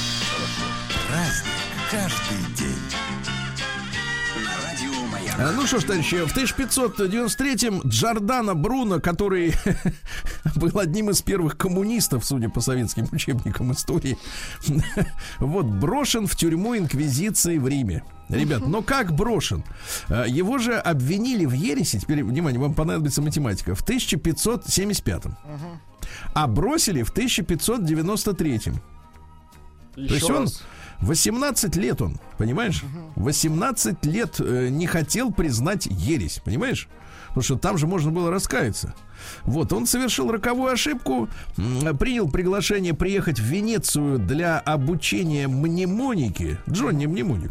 А, 5.39 5.53
Ну 5.53 5.67
что 5.67 5.81
ж, 5.81 5.85
товарищи, 5.85 6.25
в 6.25 6.37
1593-м 6.37 7.81
Джордано 7.87 8.55
Бруно, 8.55 9.01
который 9.01 9.55
был 10.57 10.79
одним 10.79 11.11
из 11.11 11.23
первых 11.23 11.57
коммунистов, 11.57 12.25
судя 12.25 12.49
по 12.49 12.61
советским 12.61 13.09
учебникам 13.11 13.73
истории, 13.73 14.19
вот 15.39 15.65
брошен 15.67 16.27
в 16.27 16.37
тюрьму 16.37 16.77
инквизиции 16.77 17.59
в 17.59 17.67
Риме. 17.67 18.03
Ребят, 18.29 18.67
но 18.67 18.83
как 18.83 19.13
брошен? 19.13 19.65
А, 20.09 20.27
Его 20.27 20.59
же 20.59 20.75
обвинили 20.77 21.47
в 21.47 21.53
ереси, 21.53 21.99
теперь, 21.99 22.23
внимание, 22.23 22.61
вам 22.61 22.75
понадобится 22.75 23.23
математика, 23.23 23.75
в 23.75 23.83
1575-м. 23.83 25.37
А 26.35 26.47
бросили 26.47 27.03
в 27.03 27.13
1593-м. 27.13 28.81
Еще 29.97 30.09
То 30.09 30.15
есть 30.15 30.31
он 30.31 30.43
раз. 30.43 30.63
18 31.01 31.77
лет 31.77 32.03
он, 32.03 32.19
понимаешь? 32.39 32.83
18 33.17 34.05
лет 34.07 34.37
э, 34.39 34.69
не 34.69 34.87
хотел 34.87 35.33
признать 35.33 35.87
ересь, 35.87 36.41
понимаешь? 36.45 36.89
Потому 37.29 37.43
что 37.43 37.59
там 37.59 37.79
же 37.79 37.87
можно 37.87 38.11
было 38.11 38.31
раскаяться. 38.31 38.95
Вот, 39.43 39.73
он 39.73 39.87
совершил 39.87 40.31
роковую 40.31 40.73
ошибку, 40.73 41.29
принял 41.55 42.29
приглашение 42.29 42.95
приехать 42.95 43.39
в 43.39 43.45
Венецию 43.45 44.19
для 44.19 44.59
обучения 44.59 45.47
мнемоники. 45.47 46.59
Джонни 46.69 47.07
мнемоник. 47.07 47.51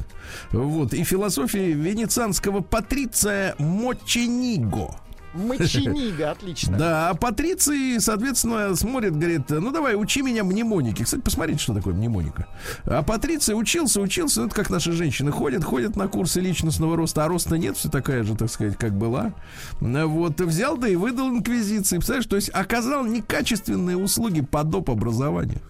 Вот, 0.52 0.94
и 0.94 1.04
философии 1.04 1.72
венецианского 1.72 2.62
патриция 2.62 3.56
Мочениго. 3.58 4.96
Моченига, 5.34 6.32
отлично. 6.32 6.78
Да, 6.78 7.10
а 7.10 7.14
Патриций, 7.14 8.00
соответственно, 8.00 8.76
смотрит, 8.76 9.16
говорит, 9.16 9.50
ну 9.50 9.72
давай, 9.72 9.96
учи 9.96 10.22
меня 10.22 10.44
мнемонике. 10.44 11.04
Кстати, 11.04 11.22
посмотрите, 11.22 11.60
что 11.60 11.74
такое 11.74 11.94
мнемоника. 11.94 12.48
А 12.86 13.04
Патриций 13.04 13.54
учился, 13.58 14.02
учился, 14.02 14.42
ну 14.42 14.48
это 14.48 14.56
как 14.56 14.70
наши 14.70 14.92
женщины 14.92 15.32
ходят, 15.32 15.64
ходят 15.64 15.96
на 15.96 16.08
курсы 16.08 16.42
личностного 16.42 16.98
роста, 16.98 17.26
а 17.26 17.28
роста 17.28 17.58
нет, 17.58 17.78
все 17.78 17.90
такая 17.90 18.24
же, 18.24 18.36
так 18.36 18.50
сказать, 18.50 18.78
как 18.78 18.98
была. 18.98 19.34
Вот, 19.80 20.42
взял, 20.42 20.78
да 20.78 20.88
и 20.88 20.96
выдал 20.96 21.30
инквизиции. 21.30 21.98
Представляешь, 21.98 22.28
то 22.28 22.36
есть 22.36 22.50
оказал 22.50 23.06
некачественные 23.06 23.98
услуги 23.98 24.42
по 24.42 24.64
доп. 24.64 24.90
образованию. 24.90 25.62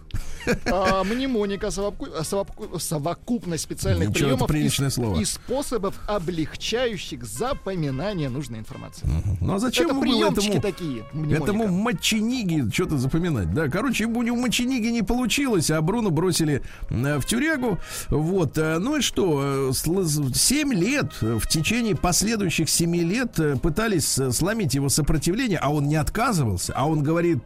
А, 0.71 1.03
мнемоника 1.03 1.67
совоку- 1.67 2.07
совоку- 2.23 2.79
совокупность 2.79 3.63
специальных 3.63 4.11
приемов 4.13 4.49
и, 5.21 5.25
способов, 5.25 5.99
облегчающих 6.07 7.23
запоминание 7.23 8.29
нужной 8.29 8.59
информации. 8.59 9.07
Ну 9.41 9.53
а 9.53 9.59
зачем 9.59 9.91
Это 9.91 9.99
приемчики 9.99 10.47
этому, 10.57 10.61
такие. 10.61 11.03
мнемоника. 11.13 11.43
этому 11.43 11.67
мочениги 11.67 12.69
что-то 12.71 12.97
запоминать? 12.97 13.53
Да, 13.53 13.67
короче, 13.67 14.03
ему 14.05 14.19
у 14.19 14.35
мочениги 14.35 14.87
не 14.87 15.01
получилось, 15.01 15.69
а 15.71 15.81
Бруно 15.81 16.09
бросили 16.09 16.61
э, 16.89 17.17
в 17.19 17.25
тюрягу. 17.25 17.79
Вот, 18.09 18.57
э, 18.57 18.79
ну 18.79 18.97
и 18.97 19.01
что, 19.01 19.71
7 19.73 20.73
лет, 20.73 21.11
э, 21.21 21.37
в 21.39 21.47
течение 21.47 21.95
последующих 21.95 22.69
7 22.69 22.95
лет 22.95 23.39
э, 23.39 23.55
пытались 23.57 24.17
э, 24.17 24.31
сломить 24.31 24.73
его 24.73 24.89
сопротивление, 24.89 25.59
а 25.59 25.69
он 25.69 25.87
не 25.87 25.95
отказывался, 25.95 26.73
а 26.75 26.87
он 26.87 27.03
говорит, 27.03 27.43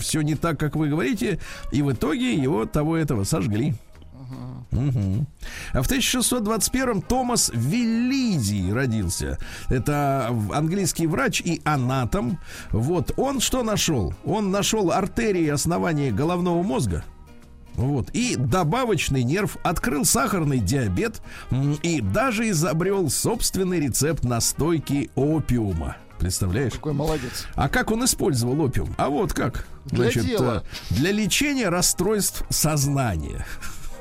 все 0.00 0.20
не 0.22 0.34
так, 0.34 0.58
как 0.58 0.76
вы 0.76 0.88
говорите, 0.88 1.38
и 1.72 1.82
в 1.82 1.88
итоге 1.98 2.34
его 2.34 2.64
того 2.64 2.96
этого 2.96 3.24
сожгли. 3.24 3.74
Мгм. 4.70 5.26
А 5.72 5.82
в 5.82 5.90
1621-м 5.90 7.02
Томас 7.02 7.50
Веллиди 7.54 8.70
родился. 8.70 9.38
Это 9.68 10.34
английский 10.52 11.06
врач 11.06 11.40
и 11.40 11.60
анатом. 11.64 12.38
Вот. 12.70 13.12
Он 13.16 13.40
что 13.40 13.62
нашел? 13.62 14.14
Он 14.24 14.50
нашел 14.50 14.92
артерии 14.92 15.48
основания 15.48 16.12
головного 16.12 16.62
мозга. 16.62 17.04
Вот. 17.74 18.10
И 18.10 18.36
добавочный 18.36 19.22
нерв, 19.22 19.56
открыл 19.62 20.04
сахарный 20.04 20.58
диабет 20.58 21.22
и 21.82 22.00
даже 22.00 22.50
изобрел 22.50 23.08
собственный 23.08 23.80
рецепт 23.80 24.24
настойки 24.24 25.10
опиума. 25.14 25.96
Представляешь? 26.18 26.72
Какой 26.74 26.92
молодец. 26.92 27.46
А 27.54 27.68
как 27.68 27.90
он 27.90 28.04
использовал 28.04 28.60
опиум? 28.60 28.94
А 28.98 29.08
вот 29.08 29.32
как. 29.32 29.66
Для 29.86 30.10
дела. 30.10 30.64
э, 30.90 30.94
для 30.94 31.12
лечения 31.12 31.68
расстройств 31.68 32.42
сознания. 32.50 33.46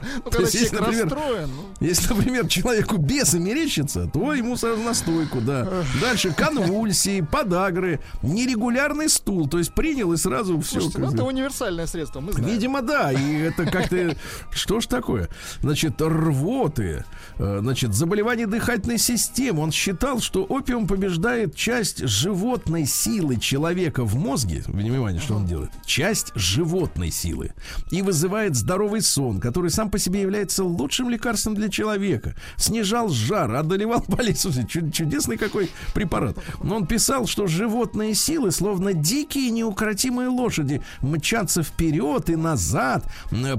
Ну, 0.02 0.32
когда 0.32 0.42
есть, 0.42 0.54
человек 0.54 0.80
например, 0.80 1.04
расстроен, 1.06 1.50
ну, 1.56 1.86
Если, 1.88 2.14
например, 2.14 2.48
человеку 2.48 2.98
бесы 2.98 3.40
мерещится, 3.40 4.10
то 4.12 4.34
ему 4.34 4.58
сразу 4.58 4.82
настойку, 4.82 5.42
да. 5.42 5.84
Дальше 6.02 6.32
конвульсии, 6.32 7.22
подагры, 7.22 8.00
нерегулярный 8.22 9.10
стул. 9.10 9.48
То 9.48 9.58
есть 9.58 9.74
принял 9.74 10.14
и 10.14 10.18
сразу 10.18 10.60
все. 10.62 10.80
слушайте, 10.80 11.00
ну, 11.00 11.14
это 11.14 11.24
универсальное 11.24 11.88
средство, 11.88 12.20
мы 12.20 12.34
знаем. 12.34 12.50
Видимо, 12.50 12.82
да, 12.82 13.12
и 13.12 13.40
это 13.42 13.66
как-то... 13.66 14.16
Что 14.52 14.80
ж 14.80 14.88
такое? 14.88 15.30
Значит, 15.62 16.02
рвоты, 16.02 17.06
э, 17.38 17.58
значит, 17.62 17.94
заболевание 17.94 18.48
дыхательной 18.48 18.98
системы. 18.98 19.62
Он 19.62 19.72
считал, 19.72 20.20
что 20.20 20.44
опиум 20.44 20.88
побеждает 20.88 21.56
часть 21.56 22.08
животной 22.08 22.86
силы 22.86 23.38
человека 23.38 24.04
в 24.04 24.16
мозге. 24.16 24.64
Внимание, 24.68 25.22
что 25.22 25.36
он 25.36 25.46
делает. 25.46 25.72
Часть 25.86 26.32
животной 26.36 27.12
силы. 27.12 27.54
И 27.92 28.02
вызывает 28.02 28.56
здоровый 28.56 29.02
сон, 29.02 29.40
который 29.40 29.72
сам 29.72 29.87
по 29.88 29.98
себе 30.00 30.22
является 30.22 30.64
лучшим 30.64 31.10
лекарством 31.10 31.56
для 31.56 31.70
человека. 31.70 32.36
Снижал 32.58 33.10
жар, 33.10 33.54
одолевал 33.56 34.04
болезнь. 34.08 34.40
Слушайте, 34.40 34.80
чуд- 34.80 34.92
чудесный 34.92 35.38
какой 35.38 35.70
препарат. 35.94 36.38
Но 36.62 36.78
он 36.78 36.88
писал, 36.88 37.28
что 37.28 37.48
животные 37.48 38.14
силы, 38.16 38.52
словно 38.52 38.94
дикие 38.94 39.50
неукротимые 39.52 40.30
лошади, 40.30 40.82
мчатся 41.02 41.64
вперед 41.64 42.30
и 42.30 42.36
назад, 42.36 43.06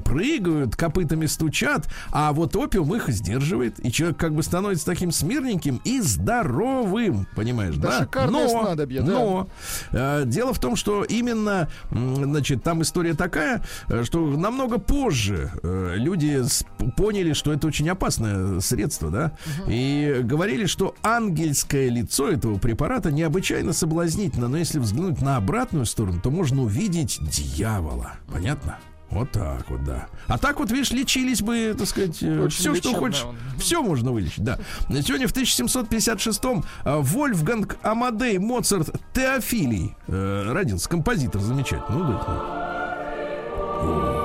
прыгают, 0.05 0.75
копытами 0.75 1.25
стучат, 1.25 1.87
а 2.11 2.31
вот 2.33 2.55
опиум 2.55 2.95
их 2.95 3.09
сдерживает, 3.09 3.83
и 3.85 3.91
человек 3.91 4.17
как 4.17 4.33
бы 4.33 4.43
становится 4.43 4.85
таким 4.85 5.11
смирненьким 5.11 5.81
и 5.83 6.01
здоровым, 6.01 7.27
понимаешь, 7.35 7.75
Да, 7.75 7.89
да? 7.89 7.99
шикарное 8.03 8.47
снадобье, 8.47 9.01
да. 9.01 9.11
но 9.11 9.49
э, 9.91 10.23
дело 10.25 10.53
в 10.53 10.59
том, 10.59 10.75
что 10.75 11.03
именно, 11.03 11.69
значит, 11.91 12.63
там 12.63 12.81
история 12.81 13.13
такая, 13.13 13.63
э, 13.87 14.03
что 14.03 14.25
намного 14.27 14.77
позже 14.79 15.51
э, 15.63 15.93
люди 15.97 16.18
с- 16.27 16.65
поняли, 16.97 17.33
что 17.33 17.53
это 17.53 17.67
очень 17.67 17.89
опасное 17.89 18.59
средство, 18.59 19.09
да, 19.09 19.31
и 19.67 20.21
говорили, 20.23 20.65
что 20.65 20.95
ангельское 21.03 21.89
лицо 21.89 22.29
этого 22.29 22.57
препарата 22.57 23.11
необычайно 23.11 23.73
соблазнительно, 23.73 24.47
но 24.47 24.57
если 24.57 24.79
взглянуть 24.79 25.21
на 25.21 25.37
обратную 25.37 25.85
сторону, 25.85 26.19
то 26.21 26.31
можно 26.31 26.63
увидеть 26.63 27.19
дьявола, 27.21 28.13
понятно? 28.31 28.77
Вот 29.09 29.31
так 29.31 29.67
вот, 29.71 29.83
да. 29.85 30.05
А 30.27 30.37
так 30.37 30.59
вот, 30.59 30.69
видишь, 30.69 30.91
лечились 30.91 31.41
бы, 31.41 31.73
так 31.75 31.87
сказать, 31.87 32.21
Очень 32.21 32.49
все, 32.49 32.75
что 32.75 32.89
лечебно 32.89 32.99
хочешь. 32.99 33.23
он. 33.23 33.35
Все 33.57 33.81
можно 33.81 34.11
вылечить, 34.11 34.43
да. 34.43 34.59
Сегодня 35.01 35.27
в 35.27 35.33
1756-м 35.33 36.63
э, 36.85 36.97
Вольфганг 36.99 37.77
Амадей 37.81 38.37
Моцарт 38.37 38.91
Теофилий 39.13 39.95
э, 40.07 40.51
родился. 40.51 40.87
Композитор 40.89 41.41
замечательный. 41.41 41.97
Ну, 41.97 42.07
да. 42.07 44.18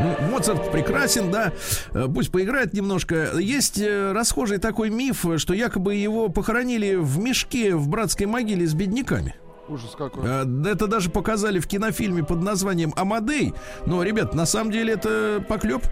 Ну, 0.00 0.30
Моцарт 0.30 0.70
прекрасен, 0.70 1.30
да. 1.30 1.52
Э, 1.92 2.06
Пусть 2.12 2.30
поиграет 2.30 2.72
немножко. 2.72 3.30
Есть 3.38 3.78
э, 3.80 4.12
расхожий 4.12 4.58
такой 4.58 4.90
миф, 4.90 5.24
что 5.36 5.54
якобы 5.54 5.94
его 5.94 6.28
похоронили 6.28 6.94
в 6.94 7.18
мешке 7.18 7.74
в 7.74 7.88
братской 7.88 8.26
могиле 8.26 8.66
с 8.66 8.74
бедняками. 8.74 9.34
Ужас 9.68 9.94
какой. 9.96 10.24
Э, 10.24 10.44
Это 10.70 10.86
даже 10.86 11.10
показали 11.10 11.58
в 11.58 11.66
кинофильме 11.66 12.22
под 12.24 12.42
названием 12.42 12.92
Амадей. 12.96 13.54
Но, 13.86 14.02
ребят, 14.02 14.34
на 14.34 14.46
самом 14.46 14.70
деле 14.70 14.94
это 14.94 15.44
поклеп. 15.48 15.82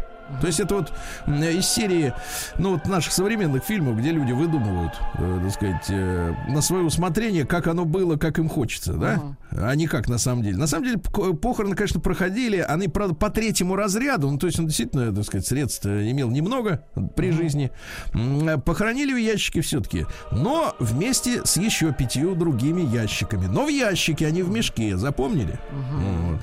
То 0.40 0.46
есть 0.46 0.60
это 0.60 0.74
вот 0.76 0.92
из 1.28 1.66
серии, 1.66 2.12
ну 2.58 2.72
вот 2.72 2.86
наших 2.86 3.12
современных 3.12 3.64
фильмов, 3.64 3.96
где 3.98 4.10
люди 4.10 4.32
выдумывают, 4.32 4.92
э, 5.14 5.40
так 5.42 5.52
сказать, 5.52 5.84
э, 5.88 6.34
на 6.48 6.60
свое 6.60 6.84
усмотрение, 6.84 7.44
как 7.44 7.66
оно 7.66 7.84
было, 7.84 8.16
как 8.16 8.38
им 8.38 8.48
хочется, 8.48 8.94
да, 8.94 9.36
а 9.52 9.74
не 9.74 9.86
как 9.86 10.08
на 10.08 10.18
самом 10.18 10.42
деле. 10.42 10.56
На 10.56 10.66
самом 10.66 10.84
деле 10.86 10.98
похороны, 10.98 11.74
конечно, 11.74 12.00
проходили, 12.00 12.58
они, 12.58 12.88
правда, 12.88 13.14
по 13.14 13.30
третьему 13.30 13.76
разряду, 13.76 14.30
ну 14.30 14.38
то 14.38 14.46
есть 14.46 14.58
он 14.58 14.66
действительно, 14.66 15.14
так 15.14 15.24
сказать, 15.24 15.46
средств 15.46 15.86
имел 15.86 16.30
немного 16.30 16.84
при 17.14 17.30
жизни. 17.30 17.70
М, 18.12 18.48
э, 18.48 18.58
Похоронили 18.58 19.12
в 19.12 19.16
ящике 19.16 19.60
все-таки, 19.60 20.06
но 20.32 20.74
вместе 20.78 21.44
с 21.44 21.56
еще 21.56 21.92
пятью 21.92 22.34
другими 22.34 22.82
ящиками. 22.82 23.46
Но 23.46 23.66
в 23.66 23.68
ящике, 23.68 24.26
а 24.26 24.30
не 24.30 24.42
в 24.42 24.50
мешке, 24.50 24.96
запомнили? 24.96 25.58
Вот. 25.92 26.40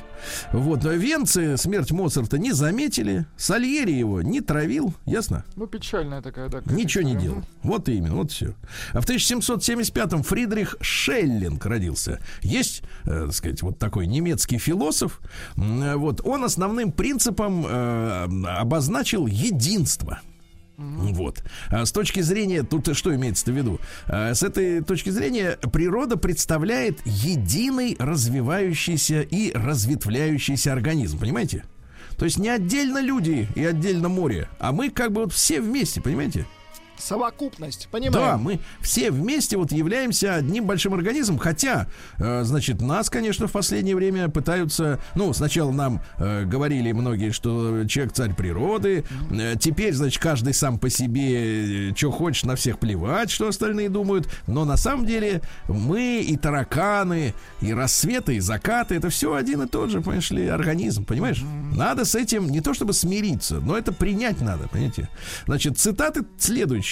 Вот, 0.51 0.83
но 0.83 0.91
венцы 0.91 1.57
смерть 1.57 1.91
Моцарта 1.91 2.37
не 2.37 2.51
заметили, 2.51 3.25
Сальери 3.37 3.91
его 3.91 4.21
не 4.21 4.41
травил, 4.41 4.93
ясно? 5.05 5.43
Ну, 5.55 5.67
печальная 5.67 6.21
такая, 6.21 6.49
да. 6.49 6.61
Ничего 6.65 7.03
не 7.03 7.15
делал. 7.15 7.43
Вот 7.63 7.89
именно, 7.89 8.15
вот 8.15 8.31
все. 8.31 8.53
А 8.93 9.01
в 9.01 9.05
1775-м 9.09 10.23
Фридрих 10.23 10.75
Шеллинг 10.81 11.65
родился. 11.65 12.19
Есть, 12.41 12.83
э, 13.05 13.25
так 13.25 13.33
сказать, 13.33 13.61
вот 13.61 13.79
такой 13.79 14.07
немецкий 14.07 14.57
философ. 14.57 15.19
Э, 15.57 15.95
Вот 15.95 16.21
он 16.23 16.43
основным 16.43 16.91
принципом 16.91 17.65
э, 17.67 18.27
обозначил 18.57 19.27
единство. 19.27 20.19
Вот. 21.11 21.43
А 21.69 21.85
с 21.85 21.91
точки 21.91 22.21
зрения, 22.21 22.63
тут 22.63 22.95
что 22.95 23.13
имеется 23.15 23.51
в 23.51 23.55
виду? 23.55 23.79
А, 24.07 24.33
С 24.33 24.43
этой 24.43 24.81
точки 24.81 25.09
зрения 25.09 25.57
природа 25.71 26.17
представляет 26.17 26.99
единый 27.05 27.95
развивающийся 27.99 29.21
и 29.21 29.51
разветвляющийся 29.53 30.73
организм, 30.73 31.19
понимаете? 31.19 31.63
То 32.17 32.25
есть 32.25 32.37
не 32.37 32.49
отдельно 32.49 33.01
люди 33.01 33.47
и 33.55 33.63
отдельно 33.65 34.09
море, 34.09 34.47
а 34.59 34.71
мы 34.71 34.89
как 34.89 35.11
бы 35.11 35.21
вот 35.21 35.33
все 35.33 35.61
вместе, 35.61 36.01
понимаете? 36.01 36.45
Совокупность, 36.97 37.87
Да, 37.91 37.97
понимаем? 37.97 38.39
мы 38.39 38.59
все 38.81 39.11
вместе 39.11 39.57
вот 39.57 39.71
являемся 39.71 40.35
одним 40.35 40.65
большим 40.65 40.93
организмом, 40.93 41.37
хотя, 41.37 41.87
э, 42.19 42.43
значит, 42.43 42.81
нас, 42.81 43.09
конечно, 43.09 43.47
в 43.47 43.51
последнее 43.51 43.95
время 43.95 44.29
пытаются, 44.29 44.99
ну, 45.15 45.33
сначала 45.33 45.71
нам 45.71 46.01
э, 46.17 46.45
говорили 46.45 46.91
многие, 46.91 47.31
что 47.31 47.85
человек 47.87 48.13
царь 48.13 48.33
природы, 48.33 49.03
э, 49.31 49.55
теперь, 49.59 49.93
значит, 49.93 50.21
каждый 50.21 50.53
сам 50.53 50.77
по 50.77 50.89
себе, 50.89 51.93
что 51.95 52.11
хочешь, 52.11 52.43
на 52.43 52.55
всех 52.55 52.79
плевать, 52.79 53.31
что 53.31 53.47
остальные 53.47 53.89
думают, 53.89 54.29
но 54.47 54.65
на 54.65 54.77
самом 54.77 55.05
деле 55.05 55.41
мы 55.67 56.21
и 56.21 56.37
тараканы, 56.37 57.33
и 57.61 57.73
рассветы, 57.73 58.35
и 58.35 58.39
закаты, 58.39 58.95
это 58.95 59.09
все 59.09 59.33
один 59.33 59.61
и 59.63 59.67
тот 59.67 59.89
же, 59.89 59.99
понимаешь 60.01 60.31
ли, 60.31 60.47
организм, 60.47 61.05
понимаешь? 61.05 61.43
Надо 61.75 62.05
с 62.05 62.15
этим 62.15 62.49
не 62.49 62.61
то 62.61 62.73
чтобы 62.73 62.93
смириться, 62.93 63.59
но 63.59 63.77
это 63.77 63.91
принять 63.91 64.41
надо, 64.41 64.67
понимаете? 64.67 65.09
Значит, 65.45 65.77
цитаты 65.79 66.23
следующие. 66.37 66.82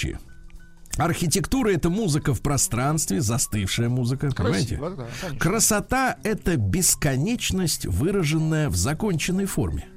Архитектура 0.98 1.70
это 1.70 1.90
музыка 1.90 2.34
в 2.34 2.42
пространстве, 2.42 3.22
застывшая 3.22 3.90
музыка, 3.90 4.30
понимаете? 4.32 4.78
Красиво, 4.78 4.90
да, 4.92 5.08
конечно. 5.22 5.40
Красота 5.40 6.18
это 6.24 6.58
бесконечность, 6.58 7.86
выраженная 7.86 8.70
в 8.70 8.76
законченной 8.76 9.46
форме. 9.46 9.88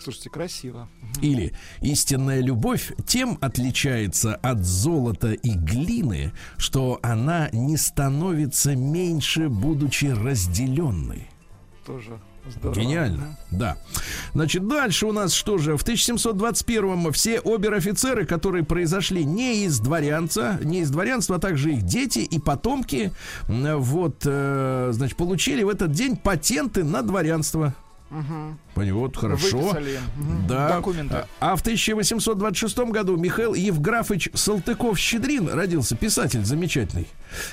Слушайте, 0.00 0.30
красиво. 0.30 0.88
Или 1.20 1.52
истинная 1.80 2.40
любовь 2.40 2.92
тем 3.06 3.36
отличается 3.40 4.36
от 4.36 4.64
золота 4.64 5.32
и 5.32 5.50
глины, 5.50 6.32
что 6.56 7.00
она 7.02 7.48
не 7.52 7.76
становится 7.76 8.76
меньше, 8.76 9.48
будучи 9.48 10.06
разделенной. 10.06 11.28
Тоже 11.84 12.20
Здорово. 12.56 12.80
Гениально, 12.80 13.36
да. 13.50 13.76
Значит, 14.34 14.66
дальше 14.66 15.06
у 15.06 15.12
нас 15.12 15.32
что 15.32 15.58
же? 15.58 15.76
В 15.76 15.84
1721-м 15.84 17.12
все 17.12 17.40
обер-офицеры, 17.40 18.26
которые 18.26 18.64
произошли 18.64 19.24
не 19.24 19.64
из 19.64 19.80
дворянца, 19.80 20.58
не 20.62 20.80
из 20.80 20.90
дворянства, 20.90 21.36
а 21.36 21.38
также 21.38 21.74
их 21.74 21.82
дети 21.82 22.20
и 22.20 22.38
потомки, 22.38 23.12
вот, 23.48 24.22
э, 24.24 24.90
значит, 24.92 25.16
получили 25.16 25.62
в 25.62 25.68
этот 25.68 25.92
день 25.92 26.16
патенты 26.16 26.84
на 26.84 27.02
дворянство. 27.02 27.74
Понял, 28.74 28.98
вот 28.98 29.16
хорошо. 29.16 29.58
Выписали. 29.58 29.98
Да. 30.48 30.76
Документы. 30.76 31.26
А- 31.40 31.56
в 31.56 31.60
1826 31.60 32.90
году 32.90 33.16
Михаил 33.16 33.54
Евграфович 33.54 34.30
Салтыков-Щедрин 34.32 35.48
родился, 35.52 35.96
писатель 35.96 36.44
замечательный. 36.44 37.06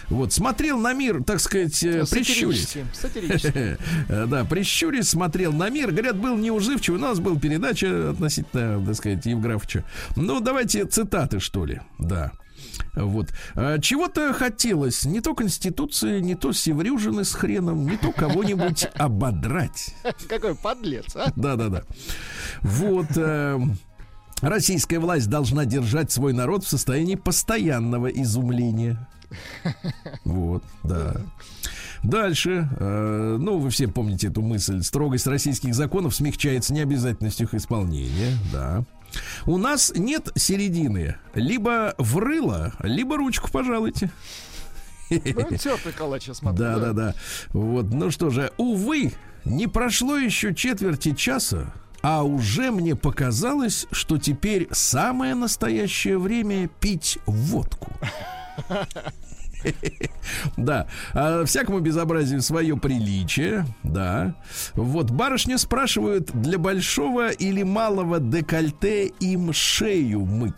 Вот, 0.10 0.32
смотрел 0.32 0.78
на 0.80 0.94
мир, 0.94 1.24
так 1.24 1.40
сказать, 1.40 1.84
э, 1.84 2.06
прищурясь. 2.10 2.78
Да, 4.08 4.46
прищурясь, 4.46 5.10
смотрел 5.10 5.52
на 5.52 5.70
мир. 5.70 5.92
Говорят, 5.92 6.18
был 6.18 6.38
неуживчивый. 6.38 7.00
У 7.00 7.02
нас 7.02 7.20
была 7.20 7.38
передача 7.40 8.12
относительно, 8.12 8.84
так 8.86 8.96
сказать, 8.96 9.26
Евграфовича. 9.26 9.84
Ну, 10.16 10.40
давайте 10.40 10.86
цитаты, 10.86 11.40
что 11.40 11.66
ли. 11.66 11.82
Да. 12.00 12.32
Вот. 12.96 13.30
А, 13.56 13.80
Чего-то 13.80 14.34
хотелось. 14.34 15.06
Не 15.06 15.22
то 15.22 15.34
Конституции, 15.34 16.20
не 16.20 16.36
то 16.36 16.52
Севрюжины 16.54 17.24
с 17.24 17.34
хреном, 17.34 17.86
не 17.86 17.98
то 17.98 18.12
кого-нибудь 18.12 18.88
ободрать. 18.96 19.94
Какой 20.28 20.56
подлец, 20.56 21.16
а? 21.16 21.32
Да-да-да. 21.36 21.84
Вот. 22.62 23.08
э, 23.16 23.60
Российская 24.42 25.00
власть 25.00 25.30
должна 25.30 25.66
держать 25.66 26.12
свой 26.12 26.34
народ 26.34 26.64
в 26.64 26.68
состоянии 26.68 27.16
постоянного 27.16 28.08
изумления. 28.08 29.08
Вот, 30.24 30.64
да. 30.84 31.16
Дальше, 32.04 32.70
э, 32.80 33.38
ну, 33.40 33.58
вы 33.58 33.70
все 33.72 33.88
помните 33.88 34.28
эту 34.28 34.42
мысль. 34.42 34.84
Строгость 34.84 35.26
российских 35.26 35.74
законов 35.74 36.16
смягчается 36.16 36.74
необязательностью 36.74 37.48
их 37.48 37.56
исполнения, 37.56 38.38
да. 38.54 38.84
У 39.46 39.58
нас 39.58 39.92
нет 39.96 40.30
середины. 40.36 41.16
Либо 41.34 41.96
врыло, 41.98 42.74
либо 42.82 43.18
ручку 43.18 43.50
пожалуйте. 43.52 44.12
Ну, 45.10 45.58
тертый 45.58 45.92
калач, 45.92 46.28
я 46.28 46.34
смотрю. 46.34 46.58
Да, 46.58 46.78
да, 46.78 46.94
да. 46.94 47.16
Вот, 47.50 47.94
ну 47.94 48.10
что 48.10 48.30
же, 48.30 48.52
увы, 48.58 49.14
не 49.44 49.68
прошло 49.68 50.18
еще 50.18 50.56
четверти 50.56 51.14
часа, 51.14 51.74
а 52.02 52.24
уже 52.24 52.72
мне 52.72 52.96
показалось, 52.96 53.86
что 53.92 54.18
теперь 54.18 54.68
самое 54.72 55.36
настоящее 55.36 56.18
время 56.18 56.68
пить 56.80 57.20
водку. 57.26 57.92
Да, 60.58 60.88
а 61.14 61.46
всякому 61.46 61.80
безобразию 61.80 62.42
свое 62.42 62.78
приличие, 62.78 63.66
да. 63.84 64.36
Вот 64.74 65.12
барышня 65.12 65.58
спрашивают, 65.58 66.32
для 66.34 66.58
большого 66.58 67.30
или 67.30 67.64
малого 67.64 68.20
декольте 68.20 69.08
им 69.08 69.54
шею 69.54 70.22
мыть. 70.22 70.54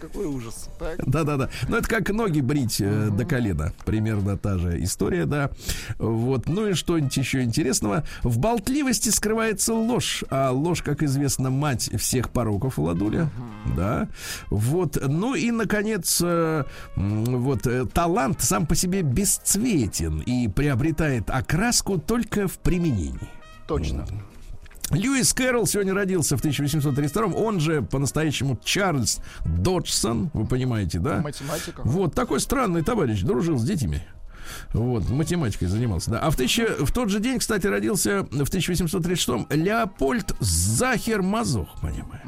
Какой 0.00 0.26
ужас. 0.26 0.68
Да-да-да. 0.98 1.50
Ну, 1.68 1.76
это 1.76 1.88
как 1.88 2.08
ноги 2.10 2.40
брить 2.40 2.80
э, 2.80 3.10
до 3.10 3.24
колена. 3.24 3.72
Примерно 3.84 4.38
та 4.38 4.56
же 4.56 4.82
история, 4.82 5.26
да. 5.26 5.50
Вот. 5.98 6.48
Ну 6.48 6.68
и 6.68 6.72
что-нибудь 6.72 7.16
еще 7.16 7.42
интересного. 7.42 8.04
В 8.22 8.38
болтливости 8.38 9.10
скрывается 9.10 9.74
ложь. 9.74 10.24
А 10.30 10.50
ложь, 10.50 10.82
как 10.82 11.02
известно, 11.02 11.50
мать 11.50 11.90
всех 11.98 12.30
пороков, 12.30 12.78
Владуля. 12.78 13.28
Да. 13.76 14.08
Вот. 14.48 14.96
Ну 15.06 15.34
и, 15.34 15.50
наконец, 15.50 16.20
э, 16.22 16.64
вот 16.96 17.66
э, 17.66 17.84
талант 17.86 18.40
сам 18.40 18.66
по 18.66 18.74
себе 18.74 19.02
бесцветен 19.02 20.20
и 20.20 20.48
приобретает 20.48 21.28
окраску 21.28 21.98
только 21.98 22.48
в 22.48 22.58
применении. 22.58 23.28
Точно. 23.66 24.06
Льюис 24.90 25.32
Кэрролл 25.32 25.66
сегодня 25.66 25.94
родился 25.94 26.36
в 26.36 26.40
1832 26.40 27.26
он 27.26 27.60
же 27.60 27.82
по-настоящему 27.82 28.58
Чарльз 28.64 29.20
Доджсон, 29.44 30.30
вы 30.34 30.46
понимаете, 30.46 30.98
да? 30.98 31.20
Математика. 31.20 31.82
Вот 31.84 32.14
такой 32.14 32.40
странный 32.40 32.82
товарищ, 32.82 33.20
дружил 33.20 33.58
с 33.58 33.64
детьми. 33.64 34.00
Вот, 34.72 35.08
математикой 35.08 35.68
занимался, 35.68 36.10
да. 36.10 36.18
А 36.20 36.30
в, 36.30 36.36
тысяча, 36.36 36.84
в 36.84 36.92
тот 36.92 37.08
же 37.08 37.20
день, 37.20 37.38
кстати, 37.38 37.66
родился 37.66 38.22
в 38.24 38.50
1836-м 38.50 39.46
Леопольд 39.50 40.34
Захер 40.40 41.22
Мазох, 41.22 41.68
понимаешь? 41.80 42.22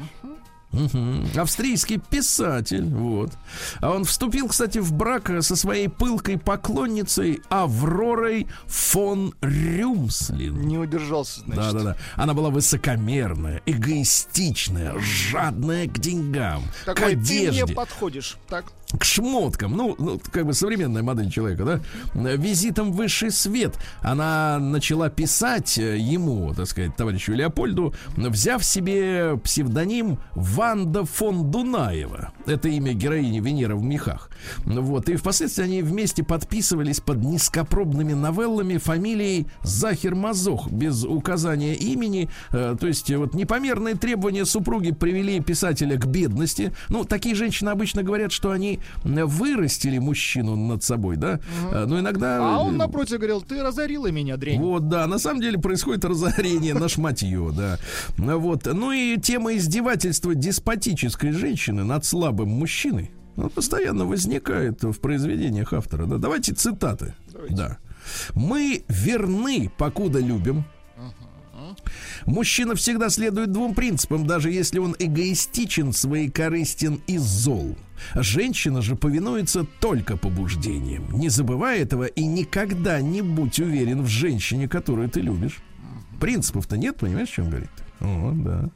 Мгм. 0.73 1.27
Австрийский 1.37 1.99
писатель, 1.99 2.85
вот. 2.85 3.31
А 3.79 3.91
он 3.91 4.05
вступил, 4.05 4.47
кстати, 4.47 4.79
в 4.79 4.91
брак 4.91 5.31
со 5.41 5.55
своей 5.55 5.87
пылкой 5.87 6.37
поклонницей 6.37 7.41
Авророй 7.49 8.47
фон 8.65 9.33
Рюмслин. 9.41 10.61
Не 10.67 10.79
удержался, 10.79 11.41
значит. 11.41 11.55
Да, 11.55 11.71
да, 11.71 11.83
да. 11.83 11.97
Она 12.15 12.33
была 12.33 12.49
высокомерная, 12.49 13.61
эгоистичная, 13.65 14.97
жадная 14.99 15.87
к 15.87 15.99
деньгам, 15.99 16.63
к 16.81 16.85
Такой, 16.85 17.15
ты 17.15 17.21
одежде, 17.21 17.65
мне 17.65 17.73
подходишь. 17.73 18.37
Так. 18.49 18.65
К 18.97 19.03
шмоткам. 19.03 19.75
Ну, 19.75 19.95
ну, 19.97 20.19
как 20.31 20.45
бы 20.45 20.53
современная 20.53 21.03
модель 21.03 21.31
человека, 21.31 21.63
да? 21.63 22.35
Визитом 22.35 22.91
в 22.91 22.95
высший 22.95 23.31
свет 23.31 23.77
она 24.01 24.59
начала 24.59 25.09
писать 25.09 25.77
э, 25.77 25.97
ему, 25.97 26.53
так 26.53 26.67
сказать, 26.67 26.95
товарищу 26.95 27.33
Леопольду, 27.33 27.93
взяв 28.15 28.63
себе 28.63 29.37
псевдоним 29.43 30.19
Ванда 30.33 31.05
фон 31.05 31.51
Дунаева. 31.51 32.31
Это 32.45 32.69
имя 32.69 32.93
героини 32.93 33.39
Венера 33.39 33.75
в 33.75 33.83
мехах. 33.83 34.29
Вот. 34.65 35.09
И 35.09 35.15
впоследствии 35.15 35.63
они 35.63 35.81
вместе 35.81 36.23
подписывались 36.23 36.99
под 36.99 37.23
низкопробными 37.23 38.13
новеллами 38.13 38.77
фамилией 38.77 39.47
Захер 39.61 40.15
Мазох 40.15 40.69
без 40.71 41.03
указания 41.03 41.75
имени. 41.75 42.29
Э, 42.51 42.75
То 42.79 42.87
есть 42.87 43.09
э, 43.09 43.17
вот 43.17 43.33
непомерные 43.33 43.95
требования 43.95 44.45
супруги 44.45 44.91
привели 44.91 45.39
писателя 45.39 45.97
к 45.97 46.05
бедности. 46.05 46.73
Ну, 46.89 47.05
такие 47.05 47.35
женщины 47.35 47.69
обычно 47.69 48.03
говорят, 48.03 48.31
что 48.31 48.51
они 48.51 48.79
вырастили 49.03 49.97
мужчину 49.97 50.55
над 50.55 50.83
собой, 50.83 51.17
да? 51.17 51.39
Э, 51.71 51.85
Но 51.85 51.99
иногда... 51.99 52.55
А 52.55 52.59
он 52.59 52.75
э, 52.75 52.77
напротив 52.77 53.17
говорил, 53.17 53.41
ты 53.41 53.61
разорила 53.61 54.07
меня, 54.11 54.37
дрень. 54.37 54.59
вот, 54.59 54.89
да, 54.89 55.07
на 55.07 55.19
самом 55.19 55.41
деле 55.41 55.57
происходит 55.57 56.05
разорение 56.05 56.73
на 56.73 56.87
шматье, 56.87 57.51
да. 57.55 57.77
Вот. 58.17 58.65
Ну 58.65 58.91
и 58.91 59.17
тема 59.17 59.55
издевательства 59.55 60.35
деспотической 60.35 61.31
женщины 61.31 61.83
над 61.83 62.05
слабым 62.05 62.49
мужчиной 62.49 63.11
ну, 63.35 63.49
постоянно 63.49 64.05
возникает 64.05 64.83
в 64.83 64.99
произведениях 64.99 65.73
автора. 65.73 66.05
Да. 66.05 66.17
Давайте 66.17 66.53
цитаты. 66.53 67.13
Да. 67.49 67.77
Мы 68.35 68.83
верны, 68.87 69.71
покуда 69.77 70.19
любим. 70.19 70.65
Мужчина 72.25 72.75
всегда 72.75 73.09
следует 73.09 73.51
двум 73.51 73.73
принципам, 73.73 74.27
даже 74.27 74.51
если 74.51 74.79
он 74.79 74.95
эгоистичен, 74.99 75.93
своекорыстен 75.93 77.01
и 77.07 77.17
зол. 77.17 77.75
Женщина 78.15 78.81
же 78.81 78.95
повинуется 78.95 79.65
только 79.79 80.17
побуждениям. 80.17 81.05
Не 81.11 81.29
забывай 81.29 81.79
этого 81.79 82.05
и 82.05 82.25
никогда 82.25 83.01
не 83.01 83.21
будь 83.21 83.59
уверен 83.59 84.03
в 84.03 84.07
женщине, 84.07 84.67
которую 84.67 85.09
ты 85.09 85.21
любишь. 85.21 85.59
Принципов-то 86.19 86.77
нет, 86.77 86.97
понимаешь, 86.97 87.29
о 87.29 87.35
чем 87.35 87.49
говорит? 87.49 87.82
О, 88.03 88.33
да. 88.35 88.69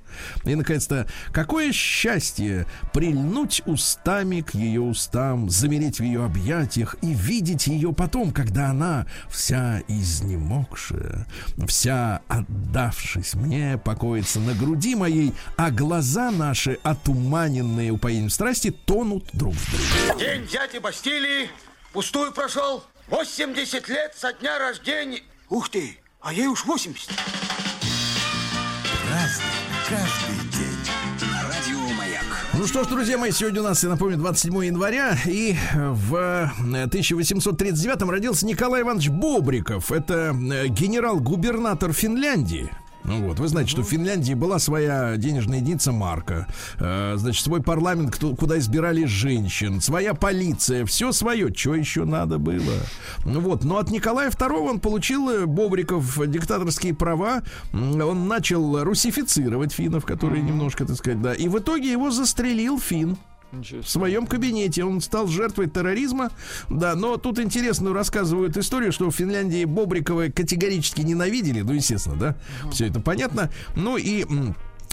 И, 0.46 0.56
наконец-то, 0.56 1.06
какое 1.34 1.74
счастье 1.74 2.66
прильнуть 2.94 3.62
устами 3.66 4.40
к 4.40 4.54
ее 4.56 4.80
устам, 4.80 5.50
замереть 5.50 6.00
в 6.00 6.04
ее 6.04 6.24
объятиях 6.24 6.96
и 7.02 7.14
видеть 7.14 7.68
ее 7.68 7.92
потом, 7.94 8.32
когда 8.32 8.70
она 8.70 9.06
вся 9.30 9.82
изнемогшая, 9.90 11.28
вся 11.68 12.22
отдавшись 12.30 13.34
мне, 13.34 13.78
покоится 13.78 14.40
на 14.40 14.54
груди 14.54 14.96
моей, 14.96 15.34
а 15.58 15.72
глаза 15.72 16.32
наши, 16.32 16.80
отуманенные 16.84 17.92
упоением 17.92 18.30
страсти, 18.30 18.72
тонут 18.72 19.26
друг 19.34 19.54
в 19.54 19.72
друге. 19.72 20.26
День 20.26 20.48
дяди 20.48 20.78
Бастилии 20.78 21.50
пустую 21.92 22.32
прошел. 22.32 22.84
80 23.10 23.90
лет 23.90 24.16
со 24.16 24.32
дня 24.34 24.58
рождения. 24.58 25.22
Ух 25.50 25.70
ты, 25.70 25.98
а 26.22 26.34
ей 26.34 26.48
уж 26.48 26.66
80. 26.66 27.10
Ну 32.54 32.66
что 32.66 32.84
ж, 32.84 32.88
друзья 32.88 33.18
мои, 33.18 33.32
сегодня 33.32 33.62
у 33.62 33.64
нас, 33.64 33.84
я 33.84 33.90
напомню, 33.90 34.18
27 34.18 34.66
января, 34.66 35.16
и 35.26 35.56
в 35.76 36.16
э, 36.16 36.50
1839 36.86 38.02
родился 38.10 38.46
Николай 38.46 38.82
Иванович 38.82 39.10
Бобриков. 39.10 39.92
Это 39.92 40.36
э, 40.36 40.68
генерал-губернатор 40.68 41.94
Финляндии. 41.94 42.72
Ну 43.08 43.22
вот, 43.26 43.40
вы 43.40 43.48
знаете, 43.48 43.72
что 43.72 43.84
в 43.84 43.88
Финляндии 43.88 44.34
была 44.34 44.60
своя 44.60 45.16
денежная 45.16 45.60
единица 45.60 45.92
марка, 45.94 46.46
э, 46.80 47.14
значит, 47.18 47.44
свой 47.44 47.64
парламент, 47.64 48.12
кто- 48.14 48.36
куда 48.36 48.58
избирали 48.60 49.06
женщин, 49.06 49.80
своя 49.80 50.14
полиция, 50.14 50.86
все 50.86 51.14
свое, 51.14 51.54
что 51.54 51.74
еще 51.76 52.04
надо 52.04 52.38
было. 52.38 52.74
Ну 53.26 53.40
вот, 53.40 53.64
но 53.64 53.78
от 53.78 53.90
Николая 53.92 54.30
II 54.30 54.70
он 54.70 54.80
получил, 54.82 55.30
э, 55.30 55.46
Бобриков, 55.46 56.20
диктаторские 56.30 56.94
права, 56.94 57.44
он 57.74 58.28
начал 58.28 58.84
русифицировать 58.84 59.72
финнов, 59.72 60.06
которые 60.06 60.42
немножко, 60.44 60.86
так 60.86 60.98
сказать, 60.98 61.22
да, 61.22 61.34
и 61.34 61.48
в 61.48 61.58
итоге 61.60 61.90
его 61.92 62.12
застрелил 62.12 62.78
фин. 62.80 63.18
В 63.52 63.84
своем 63.84 64.28
кабинете. 64.28 64.84
Он 64.84 65.02
стал 65.02 65.28
жертвой 65.28 65.70
терроризма. 65.70 66.32
Да, 66.70 66.96
но 66.96 67.18
тут 67.18 67.40
интересную 67.40 67.94
рассказывают 67.94 68.58
историю, 68.58 68.92
что 68.92 69.10
в 69.10 69.16
Финляндии 69.16 69.66
Бобрикова 69.66 70.30
категорически 70.30 71.02
ненавидели. 71.02 71.62
Ну, 71.62 71.74
естественно, 71.74 72.16
да. 72.16 72.36
Все 72.72 72.88
это 72.88 73.00
понятно. 73.00 73.50
Ну 73.76 73.98
и 73.98 74.26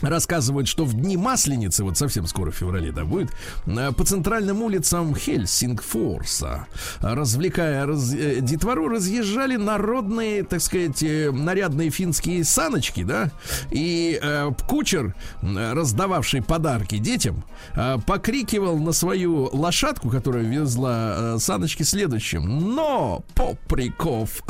Рассказывают, 0.03 0.69
что 0.69 0.85
в 0.85 0.95
дни 0.95 1.17
Масленицы, 1.17 1.85
вот 1.85 1.97
совсем 1.97 2.27
скоро 2.27 2.51
в 2.51 2.55
феврале, 2.55 2.93
да, 2.93 3.05
будет, 3.05 3.31
э, 3.67 3.93
по 3.93 4.05
центральным 4.05 4.63
улицам 4.63 5.15
Хельсингфорса, 5.15 6.67
развлекая 7.01 7.87
раз- 7.87 8.13
э, 8.15 8.41
детвору, 8.41 8.89
разъезжали 8.89 9.57
народные, 9.57 10.43
так 10.45 10.61
сказать, 10.61 11.03
э, 11.03 11.31
нарядные 11.31 11.91
финские 11.91 12.45
саночки, 12.45 13.05
да, 13.05 13.31
и 13.71 14.19
э, 14.21 14.51
кучер, 14.69 15.15
раздававший 15.43 16.43
подарки 16.43 16.99
детям, 16.99 17.45
э, 17.75 17.97
покрикивал 18.07 18.79
на 18.79 18.93
свою 18.93 19.49
лошадку, 19.53 20.11
которая 20.11 20.43
везла 20.45 21.15
э, 21.17 21.39
саночки 21.39 21.83
следующим, 21.83 22.75
но 22.75 23.25
Поприков 23.35 24.43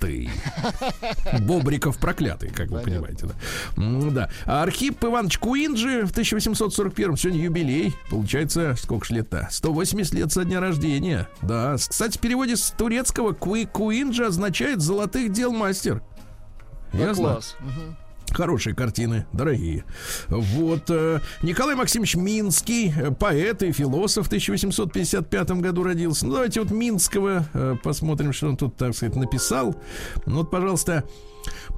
раклятый. 0.00 0.30
Бобриков 1.40 1.98
проклятый, 1.98 2.50
как 2.50 2.68
вы 2.70 2.80
понимаете, 2.80 3.26
да. 3.26 3.34
Ну 3.76 4.10
да. 4.10 4.30
А 4.46 4.62
Архип 4.62 5.04
Иванович 5.04 5.38
Куинджи 5.38 6.06
в 6.06 6.10
1841 6.10 7.16
сегодня 7.16 7.42
юбилей. 7.42 7.94
Получается, 8.08 8.74
сколько 8.78 9.06
ж 9.06 9.10
лет-то? 9.10 9.48
180 9.50 10.14
лет 10.14 10.32
со 10.32 10.44
дня 10.44 10.60
рождения. 10.60 11.28
Да. 11.42 11.76
Кстати, 11.76 12.18
в 12.18 12.20
переводе 12.20 12.56
с 12.56 12.70
турецкого 12.70 13.32
Куи 13.32 13.66
Куинджи 13.66 14.24
означает 14.26 14.80
золотых 14.80 15.32
дел 15.32 15.52
мастер. 15.52 16.02
Да, 16.92 16.98
Ясно? 16.98 17.22
класс. 17.24 17.56
Хорошие 18.32 18.74
картины, 18.74 19.26
дорогие. 19.32 19.84
Вот 20.28 20.84
э, 20.88 21.20
Николай 21.42 21.74
Максимович 21.74 22.16
Минский, 22.16 22.92
э, 22.96 23.10
поэт 23.10 23.62
и 23.62 23.72
философ, 23.72 24.26
в 24.26 24.28
1855 24.28 25.50
году 25.52 25.82
родился. 25.82 26.26
Ну, 26.26 26.34
давайте 26.34 26.60
вот 26.60 26.70
Минского 26.70 27.44
э, 27.52 27.76
посмотрим, 27.82 28.32
что 28.32 28.48
он 28.48 28.56
тут, 28.56 28.76
так 28.76 28.94
сказать, 28.94 29.16
написал. 29.16 29.74
Ну, 30.26 30.38
вот, 30.38 30.50
пожалуйста. 30.50 31.04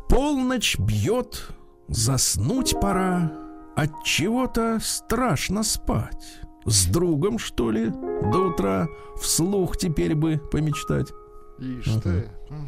Полночь 0.09 0.79
бьет, 0.79 1.49
заснуть 1.89 2.75
пора, 2.81 3.33
от 3.75 4.05
чего-то 4.05 4.79
страшно 4.83 5.63
спать. 5.63 6.41
С 6.65 6.87
другом, 6.87 7.39
что 7.39 7.71
ли, 7.71 7.89
до 7.89 8.51
утра 8.51 8.89
вслух 9.21 9.77
теперь 9.77 10.15
бы 10.15 10.41
помечтать. 10.51 11.09
Ишь 11.63 12.03
ты. 12.03 12.25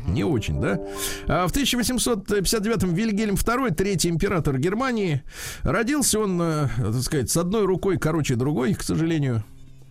Не 0.07 0.25
очень, 0.25 0.61
да? 0.61 0.81
А 1.27 1.49
в 1.49 1.53
1859-м 1.53 2.95
Вильгельм 2.95 3.35
II, 3.35 3.75
третий 3.75 4.09
император 4.09 4.59
Германии, 4.59 5.23
родился 5.63 6.21
он, 6.21 6.41
э, 6.41 6.69
так 6.79 7.03
сказать, 7.03 7.31
с 7.31 7.37
одной 7.37 7.67
рукой 7.67 7.99
короче 7.99 8.37
другой, 8.37 8.75
к 8.75 8.83
сожалению. 8.83 9.43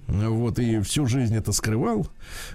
Вот, 0.08 0.60
и 0.60 0.80
всю 0.82 1.06
жизнь 1.06 1.36
это 1.36 1.52
скрывал. 1.52 2.08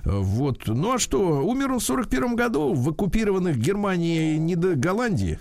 Вот. 0.04 0.66
Ну 0.66 0.94
а 0.94 0.98
что, 0.98 1.46
умер 1.46 1.72
он 1.72 1.78
в 1.80 1.84
41 1.84 2.36
году 2.36 2.74
в 2.74 2.88
оккупированных 2.90 3.56
Германией 3.56 4.38
не 4.38 4.54
до 4.54 4.74
Голландии. 4.74 5.38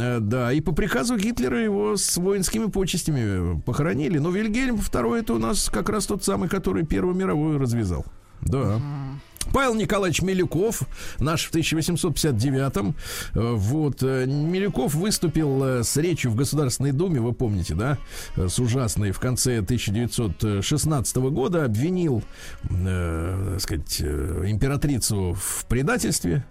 Э, 0.00 0.18
Да, 0.20 0.52
и 0.52 0.60
по 0.60 0.72
приказу 0.72 1.16
Гитлера 1.16 1.62
его 1.62 1.96
с 1.96 2.16
воинскими 2.16 2.66
почестями 2.66 3.60
похоронили. 3.60 4.18
Но 4.18 4.30
Вильгельм 4.30 4.76
II 4.76 5.18
это 5.18 5.34
у 5.34 5.38
нас 5.38 5.70
как 5.70 5.88
раз 5.88 6.06
тот 6.06 6.24
самый, 6.24 6.48
который 6.48 6.84
Первую 6.84 7.14
мировую 7.16 7.58
развязал. 7.58 8.04
Да. 8.42 8.80
Павел 9.52 9.74
Николаевич 9.74 10.22
Милюков, 10.22 10.82
наш 11.18 11.46
в 11.46 11.54
1859-м. 11.54 12.94
Э, 13.34 13.52
Вот. 13.54 14.02
э, 14.02 14.26
Милюков 14.26 14.94
выступил 14.94 15.62
э, 15.64 15.82
с 15.84 15.96
речью 15.96 16.30
в 16.30 16.34
Государственной 16.34 16.92
Думе, 16.92 17.20
вы 17.20 17.32
помните, 17.32 17.74
да? 17.74 17.98
С 18.36 18.58
ужасной 18.58 19.12
в 19.12 19.20
конце 19.20 19.58
1916 19.58 21.16
года 21.16 21.64
обвинил, 21.64 22.22
э, 22.70 23.50
так 23.52 23.60
сказать, 23.60 24.00
императрицу 24.00 25.36
в 25.38 25.64
предательстве. 25.66 26.44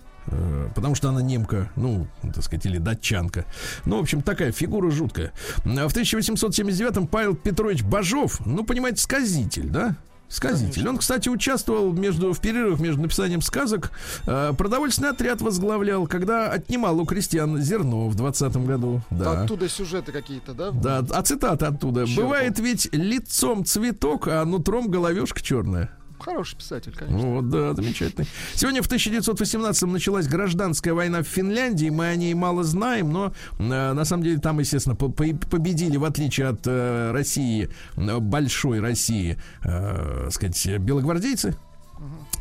Потому 0.73 0.95
что 0.95 1.09
она 1.09 1.21
немка, 1.21 1.69
ну, 1.75 2.07
так 2.33 2.43
сказать, 2.43 2.65
или 2.65 2.79
датчанка. 2.79 3.45
Ну, 3.85 3.97
в 3.97 3.99
общем, 3.99 4.23
такая 4.23 4.51
фигура 4.51 4.89
жуткая. 4.89 5.33
В 5.57 5.67
1879-м 5.67 7.05
Павел 7.05 7.35
Петрович 7.35 7.83
Бажов, 7.83 8.43
ну, 8.43 8.63
понимаете, 8.65 9.03
сказитель, 9.03 9.69
да? 9.69 9.97
Сказитель. 10.35 10.87
Он, 10.87 10.97
кстати, 10.97 11.29
участвовал 11.29 11.93
между, 11.93 12.33
в 12.33 12.39
перерывах 12.41 12.79
между 12.79 13.01
написанием 13.01 13.41
сказок. 13.41 13.91
Э, 14.27 14.53
продовольственный 14.57 15.09
отряд 15.09 15.41
возглавлял, 15.41 16.07
когда 16.07 16.49
отнимал 16.51 16.99
у 16.99 17.05
крестьян 17.05 17.57
зерно 17.61 18.09
в 18.09 18.15
20 18.15 18.57
году. 18.57 19.01
Да. 19.09 19.43
Оттуда 19.43 19.69
сюжеты 19.69 20.11
какие-то, 20.11 20.53
да? 20.53 20.71
Да, 20.71 21.05
а 21.09 21.21
цитата 21.21 21.69
оттуда. 21.69 22.05
Черт. 22.05 22.17
Бывает 22.17 22.59
ведь 22.59 22.93
лицом 22.93 23.63
цветок, 23.63 24.27
а 24.27 24.43
нутром 24.43 24.89
головешка 24.89 25.41
черная. 25.41 25.89
Хороший 26.19 26.57
писатель, 26.57 26.93
конечно. 26.97 27.27
Вот, 27.29 27.49
да, 27.49 27.73
замечательно. 27.73 28.25
Сегодня 28.53 28.81
в 28.81 28.85
1918 28.87 29.83
началась 29.83 30.27
гражданская 30.27 30.93
война 30.93 31.21
в 31.21 31.27
Финляндии. 31.27 31.89
Мы 31.89 32.07
о 32.07 32.15
ней 32.15 32.33
мало 32.33 32.63
знаем, 32.63 33.11
но 33.11 33.33
э, 33.59 33.63
на 33.93 34.05
самом 34.05 34.23
деле 34.23 34.39
там, 34.39 34.59
естественно, 34.59 34.95
по- 34.95 35.09
по- 35.09 35.25
победили, 35.49 35.97
в 35.97 36.05
отличие 36.05 36.47
от 36.47 36.61
э, 36.65 37.11
России, 37.11 37.69
э, 37.97 38.17
большой 38.19 38.79
России, 38.79 39.37
э, 39.63 40.29
сказать, 40.31 40.79
белогвардейцы. 40.79 41.55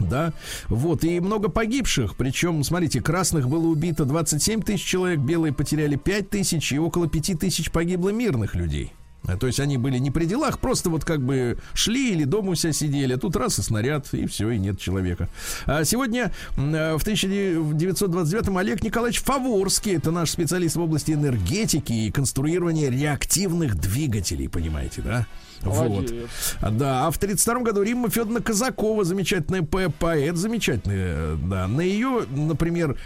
Да, 0.01 0.33
вот, 0.69 1.05
и 1.05 1.21
много 1.21 1.49
погибших, 1.49 2.17
причем, 2.17 2.65
смотрите, 2.65 3.01
красных 3.01 3.49
было 3.49 3.67
убито 3.67 4.05
27 4.05 4.63
тысяч 4.63 4.83
человек, 4.85 5.21
белые 5.21 5.53
потеряли 5.53 5.95
5 5.95 6.29
тысяч, 6.31 6.73
и 6.73 6.79
около 6.79 7.09
5 7.09 7.39
тысяч 7.39 7.71
погибло 7.71 8.09
мирных 8.11 8.55
людей. 8.57 8.93
А, 9.27 9.37
То 9.37 9.47
есть 9.47 9.61
они 9.61 9.79
были 9.79 9.99
не 9.99 10.11
при 10.11 10.27
делах, 10.27 10.59
просто 10.59 10.91
вот 10.91 11.05
как 11.05 11.23
бы 11.23 11.57
шли 11.73 12.13
или 12.13 12.25
дома 12.25 12.51
у 12.51 12.55
себя 12.55 12.73
сидели, 12.73 13.15
а 13.15 13.19
тут 13.19 13.37
раз 13.37 13.59
и 13.59 13.63
снаряд, 13.63 14.13
и 14.13 14.27
все, 14.27 14.51
и 14.51 14.59
нет 14.59 14.79
человека. 14.79 15.29
А 15.67 15.85
сегодня 15.85 16.33
э, 16.57 16.95
в 16.97 17.07
1929-м 17.07 18.59
Олег 18.59 18.83
Николаевич 18.83 19.23
Фаворский, 19.23 19.97
это 19.97 20.11
наш 20.11 20.31
специалист 20.31 20.77
в 20.77 20.81
области 20.81 21.13
энергетики 21.13 21.93
и 21.93 22.11
конструирования 22.11 22.91
реактивных 22.91 23.77
двигателей, 23.77 24.49
понимаете, 24.49 25.03
да? 25.03 25.27
Вот. 25.65 25.89
Молодец. 25.89 26.29
А, 26.61 26.71
Да, 26.71 27.07
а 27.07 27.11
в 27.11 27.19
32 27.19 27.61
году 27.63 27.83
Римма 27.83 28.11
Федоровна 28.11 28.41
Казакова, 28.41 29.05
замечательная 29.05 29.63
по- 29.63 29.91
поэт, 29.91 30.37
замечательная, 30.37 31.15
э, 31.35 31.37
да. 31.49 31.67
На 31.69 31.81
ее, 31.81 32.25
например, 32.31 32.97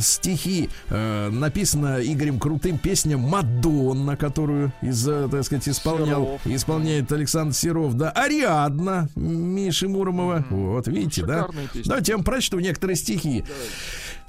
стихи 0.00 0.68
э, 0.88 1.28
написана 1.30 1.98
Игорем 2.02 2.38
Крутым 2.38 2.78
песня 2.78 3.16
«Мадонна», 3.18 4.16
которую, 4.16 4.72
из, 4.82 5.06
э, 5.08 5.28
так 5.30 5.44
сказать, 5.44 5.68
исполнял, 5.68 6.38
Серов. 6.44 6.46
исполняет 6.46 7.12
Александр 7.12 7.54
Серов, 7.54 7.94
да. 7.94 8.10
«Ариадна» 8.10 9.08
Миши 9.14 9.88
Муромова. 9.88 10.44
Вот, 10.50 10.88
видите, 10.88 11.24
да? 11.24 11.40
Шикарные 11.42 11.66
песни. 11.68 11.88
Давайте 11.88 12.12
я 12.12 12.16
вам 12.16 12.24
прочту 12.24 12.58
некоторые 12.58 12.96
стихи, 12.96 13.44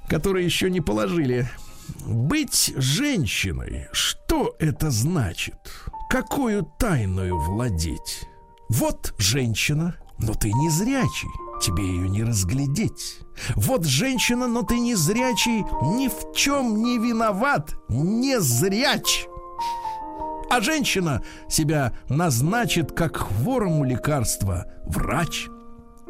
которые 0.07 0.45
еще 0.45 0.69
не 0.69 0.81
положили. 0.81 1.49
Быть 2.05 2.73
женщиной, 2.77 3.87
что 3.91 4.55
это 4.59 4.91
значит? 4.91 5.55
Какую 6.09 6.63
тайною 6.79 7.37
владеть? 7.37 8.27
Вот 8.67 9.13
женщина, 9.19 9.95
но 10.17 10.33
ты 10.33 10.51
не 10.51 10.67
зрячий, 10.71 11.29
тебе 11.61 11.83
ее 11.85 12.09
не 12.09 12.23
разглядеть. 12.23 13.19
Вот 13.55 13.85
женщина, 13.85 14.47
но 14.47 14.63
ты 14.63 14.79
не 14.79 14.95
зрячий, 14.95 15.63
ни 15.83 16.07
в 16.07 16.35
чем 16.35 16.81
не 16.81 16.97
виноват, 16.97 17.75
не 17.89 18.39
зряч. 18.39 19.27
А 20.49 20.61
женщина 20.61 21.21
себя 21.47 21.93
назначит 22.09 22.91
как 22.91 23.17
хворому 23.17 23.83
лекарства 23.83 24.65
врач. 24.87 25.47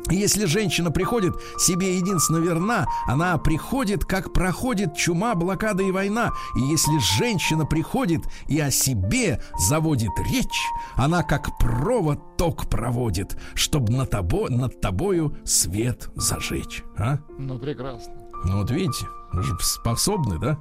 Если 0.09 0.45
женщина 0.45 0.91
приходит 0.91 1.35
себе 1.57 1.97
единственно 1.97 2.37
верна, 2.37 2.87
она 3.05 3.37
приходит, 3.37 4.05
как 4.05 4.33
проходит 4.33 4.95
чума, 4.95 5.35
блокада 5.35 5.83
и 5.83 5.91
война. 5.91 6.31
И 6.55 6.61
если 6.61 6.97
женщина 7.17 7.65
приходит 7.65 8.23
и 8.47 8.59
о 8.59 8.71
себе 8.71 9.41
заводит 9.59 10.11
речь, 10.31 10.61
она 10.95 11.23
как 11.23 11.57
провод 11.57 12.37
ток 12.37 12.69
проводит, 12.69 13.37
чтобы 13.53 13.91
на 13.93 14.05
тобо, 14.05 14.49
над 14.49 14.81
тобою 14.81 15.37
свет 15.45 16.09
зажечь. 16.15 16.83
А? 16.97 17.19
Ну, 17.37 17.59
прекрасно. 17.59 18.13
Ну 18.45 18.61
вот 18.61 18.71
видите, 18.71 19.05
способны, 19.59 20.39
да, 20.39 20.59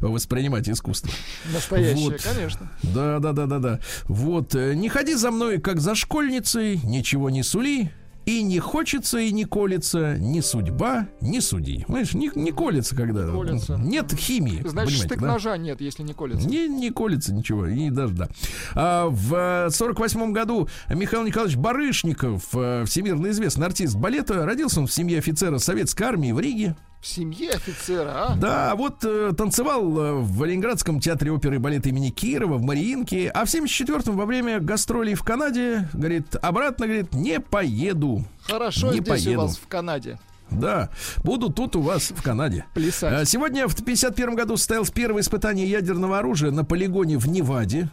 воспринимать 0.00 0.68
искусство. 0.68 1.10
Настоящее, 1.52 2.10
Вот. 2.10 2.20
конечно. 2.22 2.70
Да, 2.82 3.18
да, 3.20 3.32
да, 3.32 3.46
да, 3.46 3.58
да. 3.58 3.80
Вот, 4.04 4.54
э, 4.54 4.74
не 4.74 4.88
ходи 4.88 5.14
за 5.14 5.30
мной, 5.30 5.58
как 5.58 5.80
за 5.80 5.94
школьницей, 5.94 6.80
ничего 6.82 7.30
не 7.30 7.42
сули. 7.42 7.92
И 8.26 8.42
не 8.42 8.58
хочется, 8.58 9.18
и 9.18 9.32
не 9.32 9.44
колется 9.44 10.16
ни 10.18 10.40
судьба, 10.40 11.08
ни 11.20 11.40
суди. 11.40 11.84
Понимаешь, 11.86 12.14
не, 12.14 12.30
не 12.34 12.52
колется, 12.52 12.94
когда 12.94 13.26
Колется. 13.26 13.76
нет 13.76 14.12
химии. 14.12 14.62
Значит, 14.64 15.06
штык 15.06 15.20
да? 15.20 15.26
ножа 15.26 15.56
нет, 15.56 15.80
если 15.80 16.02
не 16.02 16.12
колется. 16.12 16.48
Не, 16.48 16.68
не 16.68 16.90
колется 16.90 17.34
ничего, 17.34 17.66
и 17.66 17.90
даже 17.90 18.14
да. 18.14 18.28
А, 18.74 19.08
в 19.08 19.70
сорок 19.70 19.98
восьмом 19.98 20.32
году 20.32 20.68
Михаил 20.88 21.24
Николаевич 21.24 21.56
Барышников, 21.56 22.44
э, 22.54 22.84
всемирно 22.86 23.28
известный 23.30 23.66
артист 23.66 23.96
балета, 23.96 24.44
родился 24.44 24.80
он 24.80 24.86
в 24.86 24.92
семье 24.92 25.18
офицера 25.18 25.58
советской 25.58 26.04
армии 26.04 26.32
в 26.32 26.40
Риге. 26.40 26.76
В 27.00 27.06
семье 27.06 27.52
офицера, 27.52 28.10
а? 28.28 28.34
Да, 28.36 28.74
вот 28.74 29.02
э, 29.04 29.32
танцевал 29.34 29.98
э, 29.98 30.12
в 30.20 30.44
Ленинградском 30.44 31.00
театре 31.00 31.32
оперы 31.32 31.56
и 31.56 31.58
балета 31.58 31.88
имени 31.88 32.10
Кирова, 32.10 32.58
в 32.58 32.62
Мариинке, 32.62 33.30
а 33.30 33.46
в 33.46 33.48
74-м 33.48 34.14
во 34.16 34.26
время 34.26 34.60
гастролей 34.60 35.14
в 35.14 35.22
Канаде, 35.22 35.88
говорит, 35.94 36.36
обратно, 36.42 36.86
говорит, 36.86 37.14
не 37.14 37.40
поеду. 37.40 38.24
Хорошо 38.42 38.88
Не 38.92 39.00
здесь 39.00 39.08
поеду. 39.08 39.38
у 39.40 39.42
вас 39.44 39.56
в 39.56 39.66
Канаде. 39.66 40.18
Да, 40.50 40.90
буду 41.24 41.48
тут 41.48 41.74
у 41.76 41.80
вас 41.80 42.10
в 42.14 42.22
Канаде. 42.22 42.66
Плясать. 42.74 43.12
А, 43.22 43.24
Сегодня 43.24 43.66
в 43.66 43.82
51 43.82 44.34
году 44.34 44.58
состоялось 44.58 44.90
первое 44.90 45.22
испытание 45.22 45.70
ядерного 45.70 46.18
оружия 46.18 46.50
на 46.50 46.64
полигоне 46.64 47.16
в 47.16 47.28
Неваде. 47.28 47.88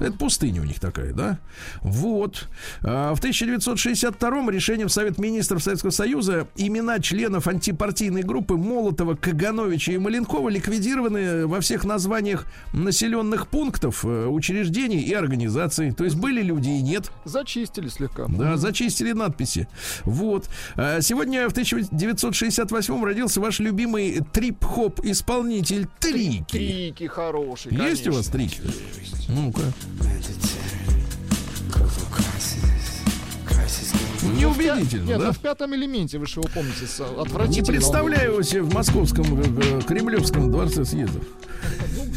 Это 0.00 0.12
пустыня 0.12 0.60
у 0.60 0.64
них 0.64 0.78
такая, 0.78 1.12
да? 1.12 1.38
Вот. 1.82 2.48
А, 2.82 3.14
В 3.14 3.18
1962 3.18 4.50
решением 4.50 4.88
Совет 4.88 5.18
Министров 5.18 5.62
Советского 5.62 5.90
Союза 5.90 6.46
имена 6.56 7.00
членов 7.00 7.48
антипартийной 7.48 8.22
группы 8.22 8.56
Молотова, 8.56 9.16
Кагановича 9.16 9.92
и 9.92 9.98
Маленкова 9.98 10.48
ликвидированы 10.50 11.46
во 11.46 11.60
всех 11.60 11.84
названиях 11.84 12.46
населенных 12.72 13.48
пунктов, 13.48 14.04
э, 14.04 14.26
учреждений 14.26 15.00
и 15.00 15.12
организаций. 15.12 15.92
То 15.92 16.04
есть 16.04 16.16
были 16.16 16.42
люди 16.42 16.68
и 16.68 16.80
нет. 16.80 17.10
Зачистили 17.24 17.88
слегка. 17.88 18.26
Да, 18.28 18.56
зачистили 18.56 19.12
надписи. 19.12 19.68
Вот. 20.04 20.48
А 20.76 21.00
Сегодня 21.00 21.48
в 21.48 21.52
1968 21.52 23.04
родился 23.04 23.40
ваш 23.40 23.58
любимый 23.58 24.20
трип-хоп 24.32 25.00
исполнитель 25.04 25.88
Трики. 25.98 26.44
Трики 26.52 27.06
хорошие. 27.06 27.74
Есть 27.74 28.06
у 28.06 28.10
конечно. 28.10 28.12
вас 28.12 28.26
трики? 28.26 28.60
Ну-ка. 29.38 29.62
Неубедительно, 34.36 35.04
Нет, 35.04 35.18
да? 35.18 35.26
ну 35.26 35.32
в 35.32 35.38
пятом 35.38 35.74
элементе, 35.74 36.18
вы 36.18 36.26
же 36.26 36.40
его 36.40 36.48
помните, 36.52 36.86
с 36.86 36.98
Не 37.48 37.62
представляю 37.62 38.32
его 38.32 38.42
себе 38.42 38.62
в 38.62 38.74
московском 38.74 39.24
э, 39.40 39.78
э, 39.78 39.80
Кремлевском 39.82 40.50
дворце 40.50 40.84
съездов. 40.84 41.22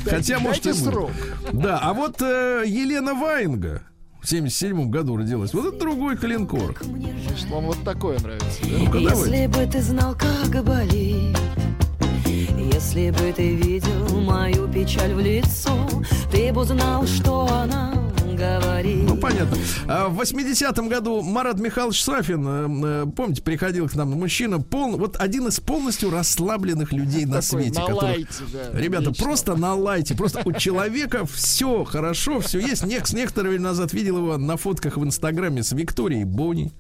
Хотя, 0.06 0.40
может, 0.40 0.66
и 0.66 0.70
будет. 0.70 0.84
срок. 0.84 1.12
Да, 1.54 1.80
а 1.80 1.94
вот 1.94 2.22
э, 2.22 2.64
Елена 2.66 3.14
Ваенга 3.14 3.84
в 4.22 4.28
77 4.28 4.90
году 4.90 5.16
родилась. 5.18 5.54
Вот 5.54 5.68
это 5.68 5.80
другой. 5.80 6.18
Значит, 6.18 7.50
вам 7.50 7.66
вот 7.66 7.84
такое 7.84 8.20
нравится, 8.20 8.62
да? 8.64 8.86
Давайте. 8.86 9.10
Если 9.10 9.48
бы 9.48 9.72
ты 9.72 9.82
знал, 9.82 10.16
как 10.16 10.64
болит 10.64 11.38
Если 12.84 13.12
бы 13.12 13.32
ты 13.32 13.56
видел 13.56 14.22
мою 14.22 14.68
печаль 14.68 15.14
в 15.14 15.20
лицо 15.20 15.88
Ты 16.32 16.52
бы 16.52 16.62
узнал, 16.62 17.06
что 17.06 17.48
она 17.48 17.94
говорит 18.36 19.04
Ну, 19.08 19.16
понятно. 19.18 19.56
А 19.88 20.10
в 20.10 20.20
80-м 20.20 20.90
году 20.90 21.22
Марат 21.22 21.60
Михайлович 21.60 22.02
Сафин, 22.04 22.44
э, 22.48 23.04
э, 23.04 23.06
помните, 23.16 23.44
приходил 23.44 23.88
к 23.88 23.94
нам 23.96 24.10
мужчина, 24.10 24.60
пол, 24.60 24.98
вот 24.98 25.16
один 25.18 25.48
из 25.48 25.60
полностью 25.60 26.10
расслабленных 26.10 26.92
людей 26.92 27.26
на 27.26 27.42
Такой, 27.42 27.44
свете. 27.66 27.80
на 27.80 27.86
которых- 27.86 28.04
лайте, 28.04 28.28
да, 28.52 28.80
Ребята, 28.80 29.10
вечно. 29.12 29.24
просто 29.26 29.56
на 29.56 29.76
лайте. 29.76 30.16
Просто 30.16 30.42
у 30.44 30.52
человека 30.52 31.26
все 31.28 31.84
хорошо, 31.84 32.40
все 32.40 32.60
есть. 32.60 32.84
Нек- 32.84 33.06
с 33.06 33.14
некоторое 33.14 33.50
время 33.50 33.66
назад 33.66 33.94
видел 33.94 34.18
его 34.18 34.38
на 34.38 34.58
фотках 34.58 34.98
в 34.98 35.04
Инстаграме 35.04 35.62
с 35.62 35.72
Викторией 35.72 36.24
Бони. 36.24 36.72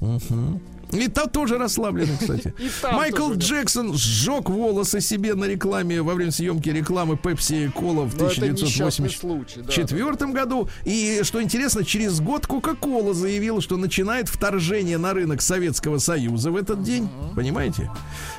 Мгм. 0.00 0.60
И 0.92 1.08
та 1.08 1.26
тоже 1.26 1.58
расслабленный, 1.58 2.16
кстати. 2.18 2.54
Там 2.82 2.96
Майкл. 2.96 3.32
Джексон 3.32 3.94
сжег 3.94 4.50
волосы 4.50 5.00
себе 5.00 5.34
на 5.34 5.44
рекламе 5.44 6.02
во 6.02 6.14
время 6.14 6.30
съемки 6.30 6.68
рекламы 6.68 7.16
Пепси 7.16 7.70
Кола 7.74 8.04
в 8.04 8.18
Но 8.18 8.26
это 8.26 8.48
несчастный 8.48 9.06
1980 9.06 9.20
случай, 9.20 9.60
да. 9.62 9.70
в 9.70 9.74
четвертом 9.74 10.32
году. 10.32 10.68
И 10.84 11.20
что 11.22 11.42
интересно, 11.42 11.84
через 11.84 12.20
год 12.20 12.46
Кока-Кола 12.46 13.14
заявила, 13.14 13.60
что 13.60 13.76
начинает 13.76 14.28
вторжение 14.28 14.98
на 14.98 15.14
рынок 15.14 15.40
Советского 15.40 15.98
Союза 15.98 16.50
в 16.50 16.56
этот 16.56 16.82
день. 16.82 17.08
Понимаете? 17.34 17.90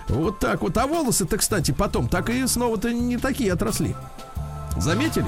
Вот 0.08 0.40
так 0.40 0.62
вот. 0.62 0.78
А 0.78 0.86
волосы-то, 0.86 1.38
кстати, 1.38 1.72
потом 1.72 2.08
так 2.08 2.30
и 2.30 2.46
снова-то 2.46 2.94
не 2.94 3.18
такие 3.18 3.52
отросли. 3.52 3.96
Заметили? 4.78 5.28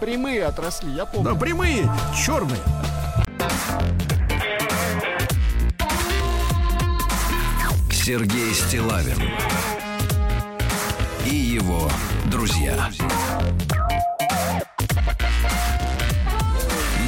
Прямые 0.00 0.44
отросли, 0.44 0.92
я 0.92 1.06
помню. 1.06 1.32
Да, 1.32 1.38
прямые, 1.38 1.90
черные. 2.14 2.60
Сергей 8.04 8.52
Стилавин 8.52 9.16
и 11.24 11.34
его 11.34 11.90
друзья. 12.26 12.90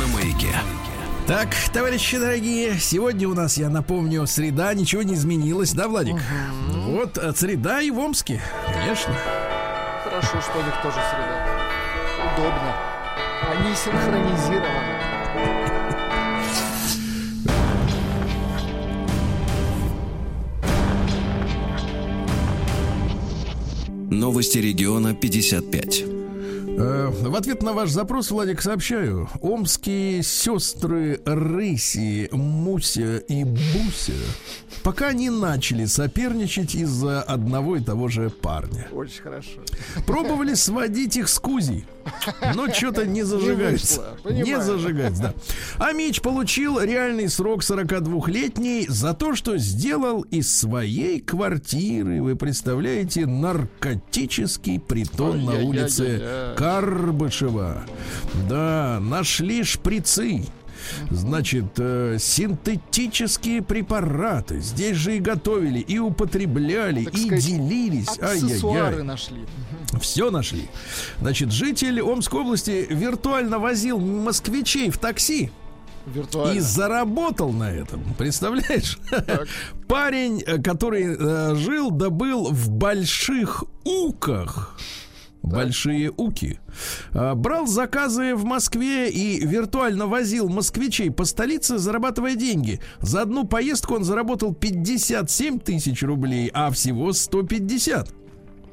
На 0.01 0.07
маяке. 0.07 0.55
Так, 1.27 1.49
товарищи 1.75 2.17
дорогие, 2.17 2.79
сегодня 2.79 3.29
у 3.29 3.35
нас, 3.35 3.59
я 3.59 3.69
напомню, 3.69 4.27
среда, 4.27 4.73
ничего 4.73 5.03
не 5.03 5.13
изменилось, 5.13 5.75
да, 5.75 5.87
Владик? 5.87 6.17
Вот 6.87 7.19
э, 7.19 7.35
среда 7.35 7.83
и 7.83 7.91
в 7.91 7.99
Омске, 7.99 8.41
конечно. 8.73 9.15
Хорошо, 10.03 10.41
что 10.41 10.59
у 10.59 10.63
них 10.63 10.81
тоже 10.83 10.97
среда. 11.11 11.47
Удобно. 12.33 12.75
Они 13.53 13.75
синхронизированы. 13.75 14.96
Новости 24.11 24.59
региона 24.59 25.15
55. 25.15 26.05
Э, 26.79 27.11
В 27.11 27.35
ответ 27.35 27.63
на 27.63 27.73
ваш 27.73 27.91
запрос, 27.91 28.31
Владик, 28.31 28.63
сообщаю. 28.63 29.29
Омские 29.41 30.23
сестры 30.23 31.21
Рыси, 31.25 32.29
Муся 32.33 33.19
и 33.19 33.45
Буся 33.45 34.13
пока 34.87 35.13
не 35.13 35.31
начали 35.31 35.85
соперничать 35.87 36.77
из-за 36.77 37.21
одного 37.21 37.77
и 37.77 37.81
того 37.81 38.07
же 38.07 38.31
парня. 38.31 38.87
Очень 38.93 39.23
хорошо. 39.23 39.61
Пробовали 40.07 40.55
сводить 40.55 41.17
их 41.17 41.29
с 41.29 41.41
Кузей, 41.41 41.85
но 42.55 42.73
что-то 42.73 43.07
не 43.07 43.23
зажигается. 43.23 44.17
вышло. 44.23 44.43
Не 44.45 44.61
зажигается, 44.61 45.23
да. 45.23 45.35
А 45.79 45.93
Мич 45.93 46.21
получил 46.21 46.81
реальный 46.81 47.29
срок 47.29 47.63
42-летний 47.63 48.87
за 48.89 49.15
то, 49.15 49.35
что 49.35 49.57
сделал 49.59 50.23
из 50.23 50.55
своей 50.55 51.21
квартиры, 51.21 52.23
вы 52.23 52.37
представляете, 52.37 53.27
наркотический 53.27 54.79
притон 54.81 55.45
на 55.45 55.55
улице 55.65 56.55
Карбышева. 56.57 57.83
Да, 58.49 58.99
нашли 59.01 59.63
шприцы. 59.65 60.45
Значит, 61.11 61.65
э, 61.79 62.17
синтетические 62.21 63.63
препараты 63.63 64.61
здесь 64.61 64.97
же 64.97 65.17
и 65.17 65.21
готовили, 65.21 65.81
и 65.81 65.99
употребляли, 65.99 67.05
Так 67.05 67.15
и 67.15 67.27
сказать, 67.27 67.45
делились. 67.47 68.09
Аксессуары 68.19 68.79
Ай-яй-яй. 68.79 69.03
нашли. 69.03 69.45
Все 70.01 70.31
нашли. 70.31 70.69
Значит, 71.21 71.53
житель 71.53 72.01
Омской 72.03 72.41
области 72.41 72.87
виртуально 72.91 73.59
возил 73.59 73.99
москвичей 73.99 74.91
в 74.91 74.99
такси 74.99 75.51
Виртуально. 76.07 76.59
и 76.59 76.61
заработал 76.61 77.53
на 77.53 77.71
этом. 77.71 78.03
Представляешь? 78.19 78.99
Парень, 79.89 80.43
э, 80.47 80.61
который 80.61 81.17
э, 81.19 81.55
жил, 81.57 81.91
да 81.91 82.11
был 82.11 82.51
в 82.51 82.71
больших 82.71 83.65
уках. 83.85 84.79
Большие 85.43 86.11
уки. 86.17 86.59
А, 87.13 87.37
Брал 87.37 87.69
заказы 87.69 88.35
в 88.35 88.45
Москве 88.45 89.09
и 89.09 89.47
виртуально 89.47 90.07
возил 90.09 90.49
москвичей 90.49 91.11
по 91.11 91.25
столице, 91.25 91.79
зарабатывая 91.79 92.35
деньги. 92.35 92.81
За 93.01 93.23
одну 93.23 93.45
поездку 93.45 93.95
он 93.95 94.03
заработал 94.03 94.53
57 94.53 95.61
тысяч 95.61 96.03
рублей, 96.03 96.51
а 96.53 96.71
всего 96.73 97.13
150. 97.13 98.26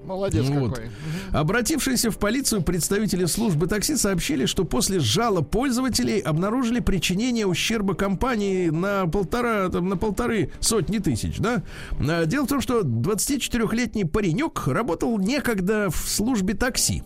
Молодец 0.05 0.47
Вот. 0.49 0.75
какой. 0.75 0.91
Обратившиеся 1.31 2.11
в 2.11 2.17
полицию 2.17 2.61
представители 2.61 3.25
службы 3.25 3.67
такси 3.67 3.95
сообщили, 3.95 4.45
что 4.45 4.65
после 4.65 4.99
жалоб 4.99 5.49
пользователей 5.49 6.19
обнаружили 6.19 6.79
причинение 6.79 7.45
ущерба 7.45 7.93
компании 7.93 8.69
на 8.69 9.07
полтора, 9.07 9.69
там, 9.69 9.89
на 9.89 9.97
полторы 9.97 10.51
сотни 10.59 10.99
тысяч, 10.99 11.37
да? 11.39 11.63
А, 11.99 12.25
Дело 12.25 12.45
в 12.45 12.49
том, 12.49 12.61
что 12.61 12.81
24-летний 12.81 14.05
паренек 14.05 14.67
работал 14.67 15.17
некогда 15.17 15.89
в 15.89 16.09
службе 16.09 16.53
такси. 16.53 17.03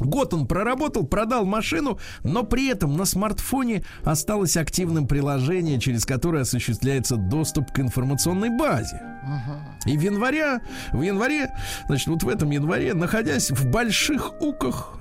Год 0.00 0.34
он 0.34 0.46
проработал, 0.46 1.04
продал 1.04 1.44
машину, 1.44 1.98
но 2.24 2.42
при 2.42 2.68
этом 2.68 2.96
на 2.96 3.04
смартфоне 3.04 3.84
осталось 4.02 4.56
активным 4.56 5.06
приложение, 5.06 5.78
через 5.78 6.04
которое 6.04 6.42
осуществляется 6.42 7.16
доступ 7.16 7.72
к 7.72 7.78
информационной 7.78 8.50
базе. 8.50 9.00
И 9.86 9.96
в 9.96 10.00
январе, 10.00 10.60
в 10.92 11.02
январе, 11.02 11.54
значит, 11.86 12.08
вот 12.08 12.22
в 12.22 12.28
этом 12.28 12.50
январе, 12.50 12.94
находясь 12.94 13.50
в 13.50 13.70
больших 13.70 14.40
уках, 14.40 14.98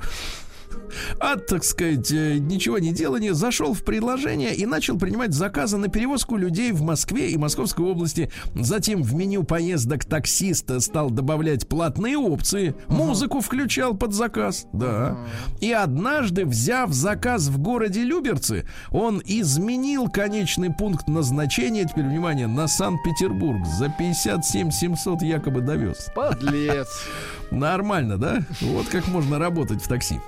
от, 1.19 1.47
так 1.47 1.63
сказать, 1.63 2.11
э, 2.11 2.37
ничего 2.37 2.79
не 2.79 2.91
делания 2.91 3.33
зашел 3.33 3.73
в 3.73 3.83
предложение 3.83 4.55
и 4.55 4.65
начал 4.65 4.97
принимать 4.97 5.33
заказы 5.33 5.77
на 5.77 5.87
перевозку 5.87 6.37
людей 6.37 6.71
в 6.71 6.81
Москве 6.81 7.31
и 7.31 7.37
Московской 7.37 7.85
области. 7.85 8.31
Затем 8.55 9.03
в 9.03 9.13
меню 9.15 9.43
поездок 9.43 10.05
таксиста 10.05 10.79
стал 10.79 11.09
добавлять 11.09 11.67
платные 11.67 12.17
опции, 12.17 12.75
музыку 12.87 13.41
включал 13.41 13.95
под 13.95 14.13
заказ, 14.13 14.67
да. 14.73 15.17
И 15.59 15.71
однажды, 15.71 16.45
взяв 16.45 16.91
заказ 16.91 17.47
в 17.47 17.59
городе 17.59 18.03
Люберцы, 18.03 18.67
он 18.91 19.21
изменил 19.25 20.09
конечный 20.09 20.71
пункт 20.73 21.07
назначения, 21.07 21.85
теперь 21.85 22.05
внимание, 22.05 22.47
на 22.47 22.67
Санкт-Петербург. 22.67 23.65
За 23.65 23.89
57 23.89 24.71
700 24.71 25.21
якобы 25.21 25.61
довез. 25.61 26.09
Подлец. 26.15 26.87
Нормально, 27.51 28.17
да? 28.17 28.39
Вот 28.61 28.87
как 28.87 29.07
можно 29.07 29.39
работать 29.39 29.81
в 29.81 29.87
такси. 29.87 30.19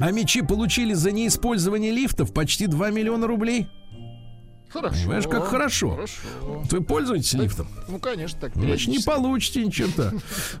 А 0.00 0.10
мечи 0.10 0.42
получили 0.42 0.94
за 0.94 1.12
неиспользование 1.12 1.92
лифтов 1.92 2.32
почти 2.32 2.66
2 2.66 2.90
миллиона 2.90 3.26
рублей. 3.26 3.68
Хорошо. 4.74 4.96
Понимаешь, 4.96 5.28
как 5.28 5.44
хорошо. 5.44 5.90
Хорошо. 5.90 6.18
Вы 6.42 6.80
пользуетесь 6.82 7.32
лифтом? 7.34 7.68
Ну, 7.86 8.00
конечно, 8.00 8.40
так. 8.40 8.52
Значит, 8.56 8.88
не 8.88 8.98
получите 8.98 9.64
ни 9.64 9.70
черта. 9.70 10.10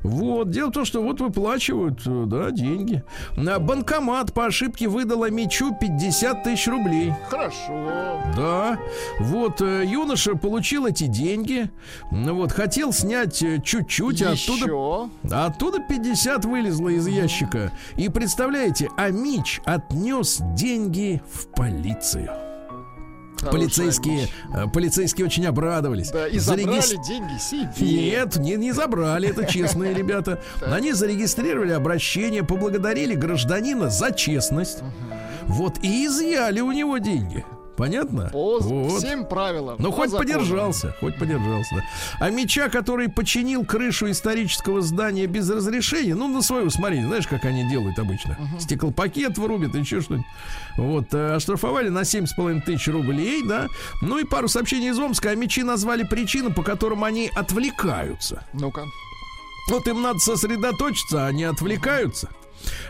Вот. 0.02 0.50
Дело 0.50 0.68
в 0.68 0.72
том, 0.72 0.84
что 0.84 1.02
вот 1.02 1.20
выплачивают, 1.20 2.00
э, 2.06 2.24
да, 2.26 2.52
деньги. 2.52 3.02
На 3.36 3.58
банкомат 3.58 4.32
по 4.32 4.46
ошибке 4.46 4.86
выдала 4.86 5.30
мечу 5.30 5.76
50 5.80 6.44
тысяч 6.44 6.68
рублей. 6.68 7.12
Хорошо. 7.28 8.22
Да, 8.36 8.78
вот 9.18 9.60
э, 9.60 9.84
юноша 9.84 10.36
получил 10.36 10.86
эти 10.86 11.06
деньги, 11.06 11.70
ну 12.12 12.36
вот 12.36 12.52
хотел 12.52 12.92
снять 12.92 13.42
э, 13.42 13.60
чуть-чуть, 13.64 14.22
а 14.22 14.32
оттуда 14.32 15.10
а 15.30 15.46
оттуда 15.46 15.80
50 15.80 16.44
вылезло 16.44 16.90
из 16.90 17.06
ящика. 17.08 17.72
И 17.96 18.08
представляете, 18.08 18.90
Амич 18.96 19.60
отнес 19.64 20.38
деньги 20.54 21.20
в 21.32 21.48
полицию. 21.48 22.30
Полицейские, 23.50 24.28
э, 24.54 24.66
полицейские 24.68 25.26
очень 25.26 25.46
обрадовались. 25.46 26.10
Да, 26.10 26.26
и 26.28 26.38
забрали 26.38 27.06
деньги 27.06 27.38
себе. 27.38 28.10
Нет, 28.10 28.36
не, 28.36 28.54
не 28.56 28.72
забрали, 28.72 29.28
это 29.28 29.46
честные 29.46 29.94
ребята. 29.94 30.40
Они 30.62 30.92
зарегистрировали 30.92 31.72
обращение, 31.72 32.42
поблагодарили 32.42 33.14
гражданина 33.14 33.90
за 33.90 34.12
честность. 34.12 34.78
Вот, 35.46 35.78
и 35.82 36.06
изъяли 36.06 36.60
у 36.60 36.72
него 36.72 36.98
деньги. 36.98 37.44
Понятно? 37.76 38.30
По 38.32 38.58
Вот. 38.60 38.98
всем 39.02 39.26
правилам. 39.26 39.76
Ну, 39.78 39.90
по 39.90 39.96
хоть 39.96 40.10
закону. 40.10 40.28
подержался, 40.28 40.94
хоть 41.00 41.18
подержался, 41.18 41.74
да. 41.74 41.82
А 42.20 42.30
меча, 42.30 42.68
который 42.68 43.08
починил 43.08 43.64
крышу 43.64 44.10
исторического 44.10 44.80
здания 44.80 45.26
без 45.26 45.50
разрешения, 45.50 46.14
ну, 46.14 46.28
на 46.28 46.40
свое 46.42 46.64
усмотрение, 46.66 47.06
знаешь, 47.08 47.26
как 47.26 47.44
они 47.44 47.68
делают 47.68 47.98
обычно. 47.98 48.38
Стеклопакет 48.60 49.38
врубят, 49.38 49.74
еще 49.74 50.00
что-нибудь. 50.00 50.26
Вот, 50.76 51.12
э, 51.14 51.34
оштрафовали 51.34 51.88
на 51.88 52.04
7,5 52.04 52.60
тысяч 52.60 52.86
рублей, 52.88 53.42
да. 53.44 53.66
Ну, 54.02 54.18
и 54.18 54.24
пару 54.24 54.46
сообщений 54.48 54.90
из 54.90 54.98
Омска. 54.98 55.30
А 55.30 55.34
мечи 55.34 55.62
назвали 55.62 56.04
причину, 56.04 56.52
по 56.52 56.62
которым 56.62 57.02
они 57.02 57.30
отвлекаются. 57.34 58.44
Ну-ка. 58.52 58.84
Вот 59.70 59.88
им 59.88 60.02
надо 60.02 60.18
сосредоточиться, 60.18 61.24
а 61.24 61.28
они 61.28 61.44
отвлекаются. 61.44 62.28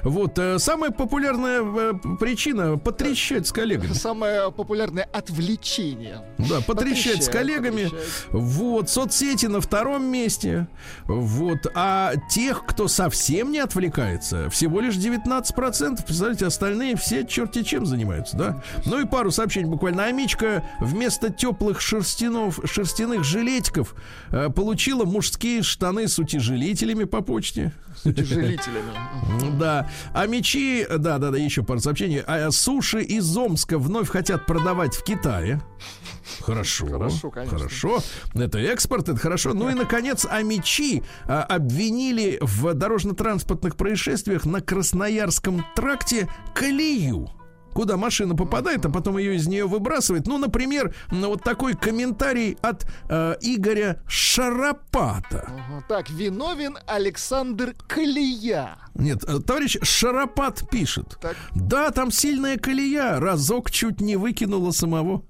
Вот, 0.03 0.39
э, 0.39 0.59
самая 0.59 0.91
популярная 0.91 1.63
э, 1.63 1.93
причина 2.19 2.79
потрещать 2.79 3.47
с 3.47 3.53
коллегами. 3.53 3.93
Самое 3.93 4.51
популярное 4.51 5.09
отвлечение. 5.13 6.23
Да, 6.39 6.61
потрещать 6.61 7.25
с 7.25 7.29
коллегами. 7.29 7.85
потрещать. 7.85 8.27
Вот, 8.31 8.91
соцсети 8.91 9.47
на 9.47 9.61
втором 9.61 10.05
месте. 10.05 10.69
Вот, 11.07 11.67
а 11.75 12.15
тех, 12.31 12.65
кто 12.67 12.89
совсем 12.89 13.53
не 13.53 13.59
отвлекается, 13.59 14.51
всего 14.51 14.81
лишь 14.81 14.97
19%. 14.97 16.05
Представляете, 16.05 16.47
остальные 16.47 16.97
все 16.97 17.27
черти 17.27 17.63
чем 17.63 17.87
занимаются, 17.87 18.37
да? 18.37 18.63
Ну 18.87 19.01
и 19.01 19.07
пару 19.07 19.31
сообщений 19.31 19.69
буквально. 19.69 20.05
Амичка 20.05 20.63
вместо 20.81 21.31
теплых 21.31 21.81
шерстянов, 21.81 22.61
шерстяных 22.65 23.25
жилетиков 23.25 23.95
э, 24.31 24.51
получила 24.51 25.05
мужские 25.05 25.63
штаны 25.63 26.09
с 26.09 26.19
утяжелителями 26.19 27.05
по 27.05 27.21
почте. 27.21 27.73
С 28.05 28.07
утяжелителями. 28.07 29.59
Да. 29.59 29.89
А 30.13 30.27
мечи, 30.27 30.87
да, 30.87 31.17
да, 31.17 31.31
да, 31.31 31.39
еще 31.39 31.63
пару 31.63 31.81
сообщений. 31.81 32.21
А 32.21 32.51
суши 32.51 33.01
из 33.03 33.35
Омска 33.35 33.79
вновь 33.79 34.11
хотят 34.11 34.45
продавать 34.45 34.95
в 34.95 35.03
Китае. 35.03 35.63
Хорошо. 36.41 36.87
Хорошо, 36.87 37.31
конечно. 37.31 37.59
Хорошо. 37.59 38.03
Это 38.35 38.59
экспорт, 38.59 39.09
это 39.09 39.19
хорошо. 39.19 39.55
Ну 39.55 39.71
и, 39.71 39.75
наконец, 39.75 40.27
а 40.29 40.43
мечи 40.43 41.03
а, 41.25 41.45
обвинили 41.45 42.39
в 42.43 42.75
дорожно-транспортных 42.75 43.77
происшествиях 43.77 44.45
на 44.45 44.61
Красноярском 44.61 45.65
тракте 45.75 46.29
колею. 46.55 47.31
Куда 47.75 47.97
машина 47.97 48.37
попадает, 48.37 48.87
а 48.87 48.91
потом 48.91 49.19
ее 49.19 49.35
из 49.35 49.49
нее 49.49 49.67
выбрасывает. 49.67 50.27
Ну, 50.27 50.39
например, 50.39 50.95
ну, 51.11 51.29
вот 51.29 51.43
такой 51.43 51.75
комментарий 51.75 52.57
от 52.63 52.87
э, 53.09 53.35
Игоря 53.41 54.01
Шарапата. 54.07 55.49
Так, 55.89 56.09
виновен 56.09 56.79
Александр 56.87 57.75
Колея. 57.89 58.79
Нет, 58.95 59.25
э, 59.27 59.41
товарищ 59.41 59.77
Шарапат 59.83 60.71
пишет. 60.71 61.19
Так. 61.21 61.37
Да, 61.55 61.91
там 61.91 62.13
сильная 62.13 62.59
колея. 62.59 63.19
Разок 63.19 63.73
чуть 63.73 64.01
не 64.01 64.17
выкинула 64.17 64.71
самого. 64.71 65.25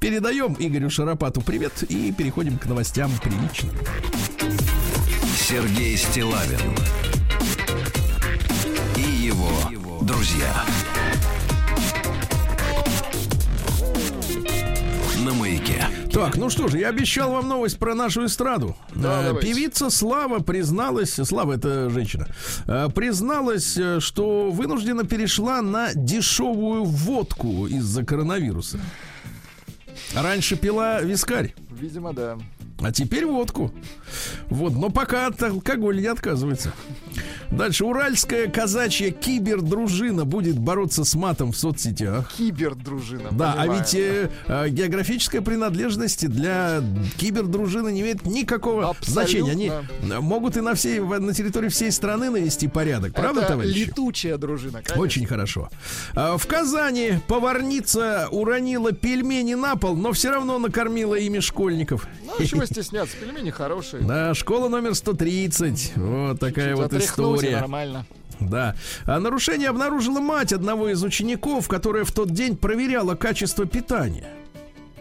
Передаем 0.00 0.56
Игорю 0.58 0.90
Шарапату 0.90 1.40
привет 1.40 1.84
и 1.84 2.12
переходим 2.12 2.58
к 2.58 2.66
новостям 2.66 3.10
приличным. 3.22 3.74
Сергей 5.36 5.96
Стилавин 5.96 6.76
и 8.96 9.00
его 9.00 9.48
друзья. 10.08 10.64
На 15.22 15.34
маяке. 15.34 15.84
Так, 16.10 16.36
ну 16.36 16.48
что 16.48 16.68
же, 16.68 16.78
я 16.78 16.88
обещал 16.88 17.32
вам 17.32 17.46
новость 17.48 17.78
про 17.78 17.94
нашу 17.94 18.24
эстраду. 18.24 18.74
Да, 18.94 19.32
Э. 19.32 19.40
Певица 19.40 19.90
Слава 19.90 20.38
призналась, 20.38 21.20
Слава 21.22 21.52
это 21.52 21.90
женщина, 21.90 22.26
э, 22.66 22.88
призналась, 22.94 23.76
э, 23.76 24.00
что 24.00 24.50
вынуждена 24.50 25.04
перешла 25.04 25.60
на 25.60 25.90
дешевую 25.94 26.84
водку 26.84 27.66
из-за 27.66 28.02
коронавируса. 28.02 28.80
Раньше 30.14 30.56
пила 30.56 31.02
вискарь. 31.02 31.54
Видимо, 31.70 32.14
да. 32.14 32.38
А 32.80 32.92
теперь 32.92 33.26
водку. 33.26 33.72
Вот, 34.50 34.72
но 34.74 34.88
пока 34.88 35.26
от 35.26 35.42
алкоголя 35.42 36.00
не 36.00 36.06
отказывается. 36.06 36.72
Дальше. 37.50 37.84
Уральская 37.84 38.46
казачья 38.48 39.10
кибердружина 39.10 40.24
будет 40.24 40.58
бороться 40.58 41.04
с 41.04 41.14
матом 41.14 41.50
в 41.52 41.56
соцсетях. 41.56 42.30
Кибердружина. 42.36 43.30
Да, 43.32 43.52
а 43.52 43.56
понимаю. 43.62 43.80
ведь 43.80 43.94
э, 43.94 44.30
э, 44.46 44.68
географическая 44.68 45.40
принадлежность 45.40 46.28
для 46.28 46.82
кибердружины 47.16 47.90
не 47.90 48.02
имеет 48.02 48.24
никакого 48.26 48.90
Абсолютно. 48.90 49.12
значения. 49.12 49.50
Они 49.52 49.72
могут 50.20 50.56
и 50.56 50.60
на 50.60 50.74
всей 50.74 51.00
на 51.00 51.32
территории 51.34 51.68
всей 51.68 51.90
страны 51.90 52.30
навести 52.30 52.68
порядок, 52.68 53.14
правда, 53.14 53.40
Это 53.40 53.48
товарищи? 53.52 53.78
летучая 53.86 54.36
дружина, 54.36 54.82
конечно. 54.82 55.02
Очень 55.02 55.26
хорошо. 55.26 55.70
А, 56.14 56.36
В 56.36 56.46
Казани 56.46 57.14
поварница 57.26 58.28
уронила 58.30 58.92
пельмени 58.92 59.54
на 59.54 59.74
пол, 59.76 59.96
но 59.96 60.12
все 60.12 60.30
равно 60.30 60.58
накормила 60.58 61.14
ими 61.14 61.40
школьников. 61.40 62.06
Ну, 62.24 62.32
а 62.38 62.44
чего 62.44 62.66
стесняться? 62.68 63.16
Пельмени 63.16 63.50
хорошие. 63.50 64.02
Да, 64.02 64.34
школа 64.34 64.68
номер 64.68 64.94
130. 64.94 65.92
Вот 65.96 66.40
такая 66.40 66.76
вот 66.76 66.92
история. 66.92 67.56
нормально. 67.56 68.06
Да. 68.40 68.76
А 69.04 69.18
нарушение 69.18 69.68
обнаружила 69.68 70.20
мать 70.20 70.52
одного 70.52 70.90
из 70.90 71.02
учеников, 71.02 71.68
которая 71.68 72.04
в 72.04 72.12
тот 72.12 72.30
день 72.30 72.56
проверяла 72.56 73.14
качество 73.14 73.66
питания. 73.66 74.28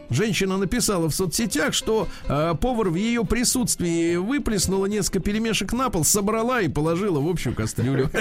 Женщина 0.09 0.57
написала 0.57 1.09
в 1.09 1.13
соцсетях, 1.13 1.73
что 1.73 2.07
э, 2.27 2.55
повар 2.59 2.89
в 2.89 2.95
ее 2.95 3.25
присутствии 3.25 4.15
выплеснула 4.15 4.85
несколько 4.85 5.19
перемешек 5.19 5.73
на 5.73 5.89
пол, 5.89 6.03
собрала 6.03 6.61
и 6.61 6.67
положила 6.67 7.19
в 7.19 7.27
общую 7.27 7.55
кастрюлю. 7.55 8.09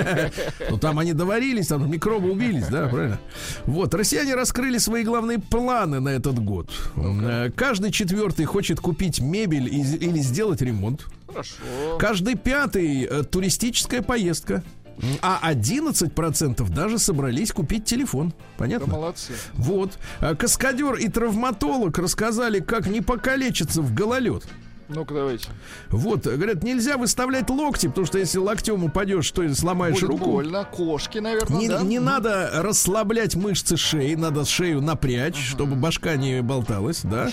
Ну 0.71 0.79
там 0.79 0.99
они 0.99 1.13
доварились, 1.13 1.69
там 1.69 1.91
микробы 1.91 2.31
убились, 2.31 2.67
да, 2.69 2.89
правильно? 2.89 3.19
Вот, 3.67 3.95
россияне 3.95 4.35
раскрыли 4.35 4.79
свои 4.79 5.05
главные 5.05 5.39
планы 5.39 6.01
на 6.01 6.09
этот 6.11 6.39
год. 6.39 6.71
Э, 6.97 7.51
Каждый 7.55 7.93
четвертый 7.93 8.45
хочет 8.45 8.81
купить 8.81 9.21
мебель 9.21 9.69
или 9.73 10.19
сделать 10.19 10.63
ремонт. 10.63 11.07
Хорошо. 11.29 11.55
Каждый 11.99 12.37
пятый 12.37 13.05
э, 13.05 13.23
туристическая 13.25 14.03
поездка. 14.03 14.63
А 15.23 15.53
11% 15.53 16.69
даже 16.73 16.99
собрались 16.99 17.53
купить 17.53 17.85
телефон. 17.85 18.31
Да 18.31 18.35
Понятно? 18.59 18.93
молодцы. 18.93 19.35
Вот. 19.55 19.99
А 20.21 20.35
Каскадер 20.35 20.95
и 20.95 21.09
травматолог 21.09 21.99
рассказали, 21.99 22.61
как 22.61 22.87
не 22.87 23.01
покалечиться 23.01 23.83
в 23.83 23.95
гололед. 23.95 24.45
Ну-ка, 24.89 25.15
давайте. 25.15 25.49
Вот, 25.91 26.27
говорят, 26.27 26.63
нельзя 26.63 26.97
выставлять 26.97 27.51
локти, 27.51 27.89
потому 27.89 28.07
что 28.07 28.19
если 28.19 28.39
локтем 28.39 28.85
упадешь, 28.85 29.29
то 29.33 29.53
сломаешь 29.55 29.95
Будет 30.01 30.11
руку. 30.11 30.25
больно. 30.33 30.65
Кошки, 30.65 31.19
наверное, 31.19 31.59
Не, 31.59 31.69
да? 31.69 31.83
не 31.83 31.99
надо 31.99 32.51
расслаблять 32.55 33.35
мышцы 33.35 33.77
шеи, 33.77 34.15
надо 34.15 34.45
шею 34.45 34.81
напрячь, 34.81 35.37
чтобы 35.37 35.75
башка 35.75 36.15
не 36.17 36.41
болталась, 36.43 37.01
да. 37.03 37.31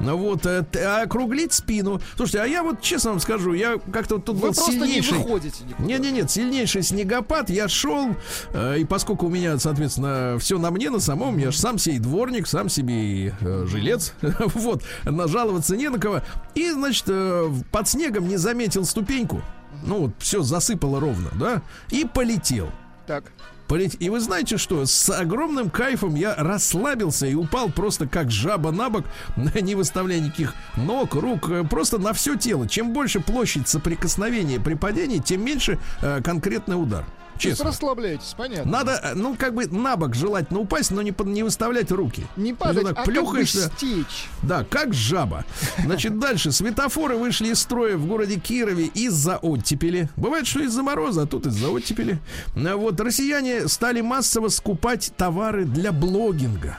Ну 0.00 0.16
Вот, 0.16 0.44
э, 0.46 0.64
т- 0.70 0.84
округлить 1.02 1.52
спину. 1.52 2.00
Слушайте, 2.16 2.40
а 2.42 2.46
я 2.46 2.62
вот 2.64 2.80
честно 2.82 3.10
вам 3.10 3.20
скажу, 3.20 3.52
я 3.52 3.78
как-то 3.92 4.16
вот 4.16 4.24
тут 4.24 4.36
Вы 4.36 4.48
был 4.48 4.54
просто 4.54 4.72
не 4.72 4.78
сильнейший... 4.80 5.18
выходите 5.18 5.64
никуда. 5.64 5.84
Нет, 5.86 6.00
нет, 6.00 6.12
нет, 6.12 6.30
сильнейший 6.30 6.82
снегопад. 6.82 7.48
Я 7.50 7.68
шел, 7.68 8.16
э, 8.52 8.78
и 8.80 8.84
поскольку 8.84 9.26
у 9.26 9.30
меня, 9.30 9.56
соответственно, 9.58 10.36
все 10.40 10.58
на 10.58 10.70
мне, 10.72 10.90
на 10.90 10.98
самом, 11.00 11.38
я 11.38 11.52
же 11.52 11.58
сам 11.58 11.78
себе 11.78 11.96
и 11.96 11.98
дворник, 12.00 12.46
сам 12.48 12.68
себе 12.68 12.94
и 12.94 13.32
э, 13.40 13.66
жилец. 13.68 14.14
вот, 14.22 14.82
нажаловаться 15.04 15.76
не 15.76 15.88
на 15.90 15.98
кого. 16.00 16.22
И, 16.54 16.70
значит, 16.72 16.87
э, 17.08 17.50
под 17.70 17.88
снегом 17.88 18.28
не 18.28 18.36
заметил 18.36 18.84
ступеньку. 18.84 19.42
Ну, 19.84 19.98
вот, 20.02 20.10
все 20.18 20.42
засыпало 20.42 21.00
ровно, 21.00 21.30
да? 21.34 21.62
И 21.90 22.04
полетел. 22.04 22.70
Так. 23.06 23.24
Полет- 23.68 23.96
И 24.00 24.08
вы 24.08 24.18
знаете 24.20 24.56
что? 24.56 24.86
С 24.86 25.10
огромным 25.10 25.68
кайфом 25.68 26.14
я 26.14 26.34
расслабился 26.34 27.26
и 27.26 27.34
упал 27.34 27.68
просто 27.68 28.08
как 28.08 28.30
жаба 28.30 28.70
на 28.70 28.88
бок, 28.88 29.04
не 29.36 29.74
выставляя 29.74 30.20
никаких 30.20 30.54
ног, 30.76 31.14
рук, 31.14 31.50
э, 31.50 31.64
просто 31.64 31.98
на 31.98 32.12
все 32.14 32.36
тело. 32.36 32.66
Чем 32.66 32.92
больше 32.92 33.20
площадь 33.20 33.68
соприкосновения 33.68 34.58
при 34.58 34.74
падении, 34.74 35.18
тем 35.18 35.44
меньше 35.44 35.78
э, 36.00 36.22
конкретный 36.22 36.80
удар. 36.80 37.04
Честно. 37.38 37.66
расслабляйтесь, 37.66 38.34
понятно. 38.36 38.70
Надо, 38.70 38.92
э, 39.02 39.14
ну, 39.14 39.36
как 39.36 39.54
бы 39.54 39.66
на 39.66 39.96
бок 39.96 40.14
желательно 40.14 40.60
упасть, 40.60 40.90
но 40.90 41.02
не, 41.02 41.12
под- 41.12 41.26
не 41.28 41.42
выставлять 41.42 41.90
руки. 41.90 42.26
Не 42.36 42.52
падать, 42.54 42.82
вот 42.82 42.92
а 42.92 42.94
так 42.94 43.04
как 43.04 43.06
бы 43.06 43.12
плюхаешься. 43.12 43.70
стечь. 43.76 44.28
Да, 44.42 44.64
как 44.68 44.94
жаба. 44.94 45.44
Значит, 45.84 46.18
дальше. 46.18 46.52
Светофоры 46.52 47.16
вышли 47.16 47.48
из 47.48 47.60
строя 47.60 47.96
в 47.96 48.06
городе 48.06 48.38
Кирове 48.38 48.86
из-за 48.86 49.36
оттепели. 49.38 50.08
Бывает, 50.16 50.46
что 50.46 50.60
из-за 50.60 50.82
мороза, 50.82 51.22
а 51.22 51.26
тут 51.26 51.46
из-за 51.46 51.68
оттепели. 51.70 52.18
А 52.56 52.76
Вот 52.76 53.00
россияне 53.00 53.68
стали 53.68 54.00
массово 54.00 54.48
скупать 54.48 55.12
товары 55.16 55.64
для 55.64 55.92
блогинга. 55.92 56.78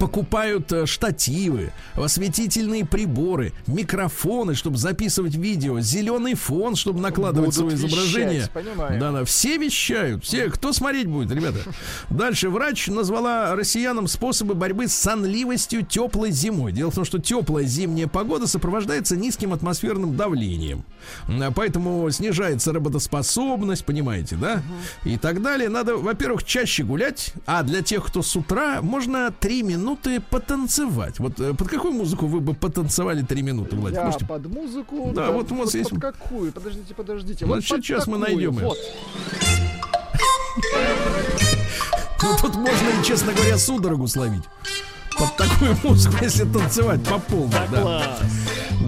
Покупают 0.00 0.72
э, 0.72 0.86
штативы, 0.86 1.72
осветительные 1.94 2.84
приборы, 2.84 3.52
микрофоны, 3.66 4.54
чтобы 4.54 4.76
записывать 4.76 5.36
видео, 5.36 5.78
зеленый 5.80 6.34
фон, 6.34 6.74
чтобы 6.74 7.00
накладывать 7.00 7.56
Будут 7.56 7.72
свое 7.72 7.76
изображение. 7.76 8.38
вещать, 8.38 8.50
понимаю. 8.50 9.00
Да, 9.00 9.12
да, 9.12 9.24
все 9.24 9.56
вещают. 9.56 10.24
Все, 10.24 10.50
кто 10.50 10.72
смотреть 10.72 11.06
будет, 11.06 11.30
ребята. 11.30 11.58
Дальше 12.10 12.50
врач 12.50 12.88
назвала 12.88 13.54
россиянам 13.54 14.08
способы 14.08 14.54
борьбы 14.54 14.88
с 14.88 14.94
сонливостью 14.94 15.86
теплой 15.86 16.32
зимой. 16.32 16.72
Дело 16.72 16.90
в 16.90 16.94
том, 16.96 17.04
что 17.04 17.18
теплая 17.20 17.64
зимняя 17.64 18.08
погода 18.08 18.46
сопровождается 18.48 19.16
низким 19.16 19.52
атмосферным 19.52 20.16
давлением. 20.16 20.84
Поэтому 21.54 22.10
снижается 22.10 22.72
работоспособность, 22.72 23.84
понимаете, 23.84 24.36
да? 24.36 24.62
И 25.04 25.16
так 25.18 25.40
далее. 25.40 25.68
Надо, 25.68 25.96
во-первых, 25.96 26.42
чаще 26.42 26.82
гулять, 26.82 27.32
а 27.46 27.62
для 27.62 27.82
тех, 27.82 28.04
кто 28.04 28.22
с 28.22 28.34
утра, 28.34 28.80
можно 28.82 29.32
три 29.40 29.62
минуты 29.62 30.20
потанцевать. 30.20 31.18
Вот 31.18 31.38
э, 31.40 31.54
под 31.54 31.68
какую 31.68 31.92
музыку 31.94 32.26
вы 32.26 32.40
бы 32.40 32.54
потанцевали 32.54 33.22
три 33.22 33.42
минуты, 33.42 33.76
Владик? 33.76 33.98
Я 33.98 34.04
Можете 34.06 34.26
под 34.26 34.46
музыку. 34.46 35.12
Да, 35.14 35.30
вот 35.30 35.50
у 35.52 35.54
нас 35.54 35.66
под, 35.66 35.74
есть- 35.74 35.90
под 35.90 36.00
какую? 36.00 36.52
Подождите, 36.52 36.94
подождите. 36.94 37.46
Ну, 37.46 37.54
Вот 37.54 37.66
под 37.68 37.84
сейчас 37.84 38.06
мы 38.06 38.18
такую. 38.18 38.36
найдем. 38.36 38.54
Вот. 38.64 38.78
Ну, 42.22 42.36
тут 42.40 42.54
можно 42.56 43.04
честно 43.04 43.32
говоря, 43.32 43.58
судорогу 43.58 44.08
словить. 44.08 44.42
Под 45.18 45.36
такую 45.36 45.76
музыку, 45.84 46.16
если 46.22 46.44
танцевать 46.44 47.02
по 47.04 47.18
полной, 47.18 47.68
да. 47.70 48.18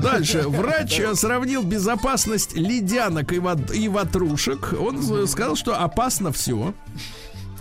Дальше. 0.03 0.43
Врач 0.49 1.01
сравнил 1.15 1.63
безопасность 1.63 2.55
ледянок 2.55 3.33
и, 3.33 3.39
вод- 3.39 3.73
и 3.75 3.89
ватрушек. 3.89 4.75
Он 4.79 5.03
сказал, 5.27 5.57
что 5.57 5.81
опасно 5.81 6.33
все. 6.33 6.75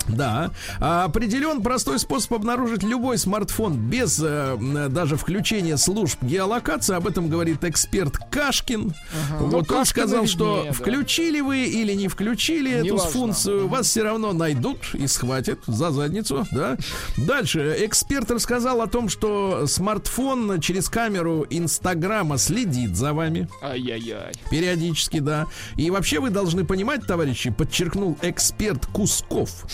Да. 0.08 0.52
А 0.80 1.06
Определен 1.06 1.62
простой 1.62 2.00
способ 2.00 2.34
обнаружить 2.34 2.84
любой 2.84 3.18
смартфон 3.18 3.78
без 3.78 4.20
э, 4.24 4.58
даже 4.90 5.16
включения 5.18 5.78
служб 5.78 6.22
геолокации. 6.22 6.96
Об 6.96 7.08
этом 7.08 7.30
говорит 7.30 7.64
эксперт 7.64 8.18
Кашкин. 8.30 8.94
Ну, 9.40 9.46
Вот 9.48 9.54
он 9.56 9.66
Кашкину 9.66 9.86
сказал, 10.08 10.28
что 10.28 10.56
виднее, 10.58 10.72
да. 10.72 10.78
включили 10.78 11.42
вы 11.42 11.66
или 11.66 11.94
не 11.94 12.08
включили 12.08 12.72
эту 12.72 12.86
Неважно. 12.86 13.10
функцию, 13.12 13.68
вас 13.68 13.88
все 13.88 14.04
равно 14.04 14.34
найдут 14.34 14.80
и 14.94 15.08
схватят 15.08 15.60
за 15.68 15.92
задницу, 15.92 16.46
да. 16.52 16.78
Дальше. 17.18 17.76
Эксперт 17.80 18.30
рассказал 18.32 18.82
о 18.82 18.88
том, 18.88 19.10
что 19.10 19.66
смартфон 19.68 20.60
через 20.62 20.90
камеру 20.90 21.46
Инстаграма 21.50 22.38
следит 22.38 22.96
за 22.96 23.14
вами. 23.14 23.48
Ай-яй-яй. 23.62 24.34
Периодически, 24.50 25.20
да. 25.20 25.46
И 25.76 25.90
вообще 25.90 26.20
вы 26.20 26.30
должны 26.30 26.66
понимать, 26.66 27.06
товарищи, 27.08 27.50
подчеркнул 27.50 28.18
эксперт 28.22 28.86
Кусков, 28.88 29.66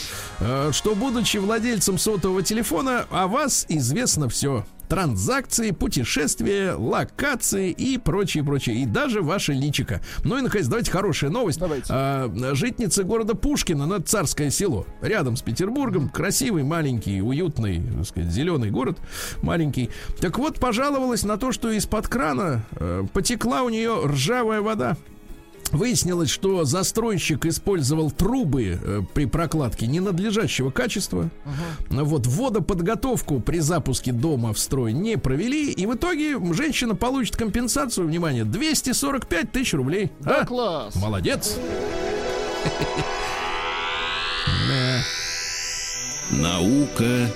что 0.71 0.95
будучи 0.95 1.37
владельцем 1.37 1.97
сотового 1.97 2.43
телефона, 2.43 3.05
о 3.09 3.27
вас 3.27 3.65
известно 3.69 4.29
все. 4.29 4.65
Транзакции, 4.89 5.71
путешествия, 5.71 6.73
локации 6.73 7.71
и 7.71 7.97
прочее, 7.97 8.43
прочее. 8.43 8.75
И 8.75 8.85
даже 8.85 9.21
ваше 9.21 9.53
личико. 9.53 10.01
Ну 10.23 10.37
и, 10.37 10.41
наконец, 10.41 10.67
давайте 10.67 10.91
хорошая 10.91 11.31
новость. 11.31 11.57
Давайте. 11.57 11.87
А, 11.89 12.31
житница 12.53 13.03
города 13.03 13.33
Пушкина, 13.33 13.91
это 13.91 14.03
царское 14.03 14.51
село, 14.51 14.85
рядом 15.01 15.35
с 15.35 15.41
Петербургом. 15.41 16.09
Красивый, 16.09 16.63
маленький, 16.63 17.21
уютный, 17.21 17.81
так 17.81 18.05
сказать, 18.05 18.31
зеленый 18.31 18.69
город, 18.69 18.99
маленький. 19.41 19.89
Так 20.19 20.37
вот, 20.37 20.59
пожаловалась 20.59 21.23
на 21.23 21.37
то, 21.37 21.51
что 21.51 21.71
из-под 21.71 22.07
крана 22.07 22.63
э, 22.73 23.05
потекла 23.13 23.63
у 23.63 23.69
нее 23.69 24.05
ржавая 24.05 24.61
вода. 24.61 24.97
Выяснилось, 25.73 26.29
что 26.29 26.63
застройщик 26.65 27.45
использовал 27.47 28.11
трубы 28.11 28.79
э, 28.81 29.01
при 29.13 29.25
прокладке 29.25 29.87
ненадлежащего 29.87 30.69
качества. 30.69 31.29
Вот 31.89 32.27
водоподготовку 32.27 33.39
при 33.39 33.57
запуске 33.59 34.11
дома 34.11 34.53
в 34.53 34.59
строй 34.59 34.93
не 34.93 35.17
провели. 35.17 35.71
И 35.71 35.85
в 35.87 35.95
итоге 35.95 36.37
женщина 36.53 36.95
получит 36.95 37.35
компенсацию, 37.35 38.05
внимание, 38.07 38.45
245 38.45 39.51
тысяч 39.51 39.73
рублей. 39.73 40.11
Да, 40.19 40.41
А? 40.41 40.45
класс. 40.45 40.95
Молодец. 40.95 41.57
Наука 46.31 47.29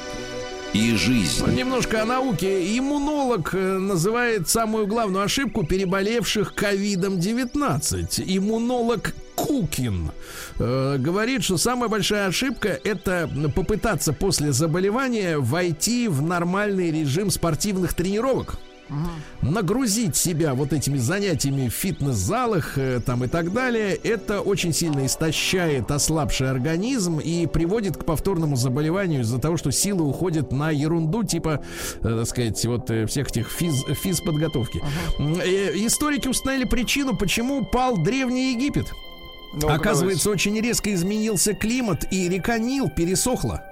и 0.74 0.95
жизнь. 0.95 1.45
Немножко 1.53 2.03
о 2.03 2.05
науке. 2.05 2.78
Иммунолог 2.78 3.53
э, 3.53 3.78
называет 3.78 4.47
самую 4.49 4.88
главную 4.88 5.24
ошибку 5.24 5.65
переболевших 5.65 6.53
ковидом-19. 6.55 8.24
Иммунолог 8.26 9.13
Кукин 9.36 10.11
э, 10.59 10.97
говорит, 10.97 11.43
что 11.43 11.57
самая 11.57 11.89
большая 11.89 12.28
ошибка 12.28 12.70
это 12.84 13.30
попытаться 13.55 14.13
после 14.13 14.51
заболевания 14.51 15.38
войти 15.38 16.07
в 16.07 16.22
нормальный 16.22 16.91
режим 16.91 17.30
спортивных 17.30 17.93
тренировок. 17.93 18.55
Нагрузить 19.41 20.15
себя 20.15 20.53
вот 20.53 20.73
этими 20.73 20.97
занятиями 20.97 21.69
в 21.69 21.73
фитнес-залах 21.73 22.77
э, 22.77 22.99
там 23.05 23.23
и 23.23 23.27
так 23.27 23.53
далее, 23.53 23.95
это 23.95 24.41
очень 24.41 24.73
сильно 24.73 25.05
истощает 25.05 25.91
ослабший 25.91 26.49
организм 26.49 27.19
и 27.19 27.47
приводит 27.47 27.97
к 27.97 28.05
повторному 28.05 28.55
заболеванию 28.55 29.21
из-за 29.21 29.39
того, 29.39 29.57
что 29.57 29.71
силы 29.71 30.03
уходят 30.03 30.51
на 30.51 30.71
ерунду 30.71 31.23
типа, 31.23 31.61
э, 31.99 32.01
так 32.01 32.27
сказать, 32.27 32.65
вот 32.65 32.89
э, 32.89 33.05
всех 33.05 33.29
этих 33.29 33.49
физ, 33.51 33.83
физподготовки. 34.01 34.81
М, 35.19 35.35
э, 35.39 35.71
историки 35.85 36.27
установили 36.27 36.65
причину, 36.65 37.15
почему 37.15 37.65
пал 37.65 37.97
Древний 37.97 38.53
Египет. 38.53 38.88
Ну-ка, 39.53 39.73
Оказывается, 39.73 40.29
очень 40.29 40.59
резко 40.59 40.93
изменился 40.93 41.53
климат, 41.53 42.05
и 42.11 42.27
река 42.29 42.57
Нил 42.57 42.89
пересохла. 42.89 43.63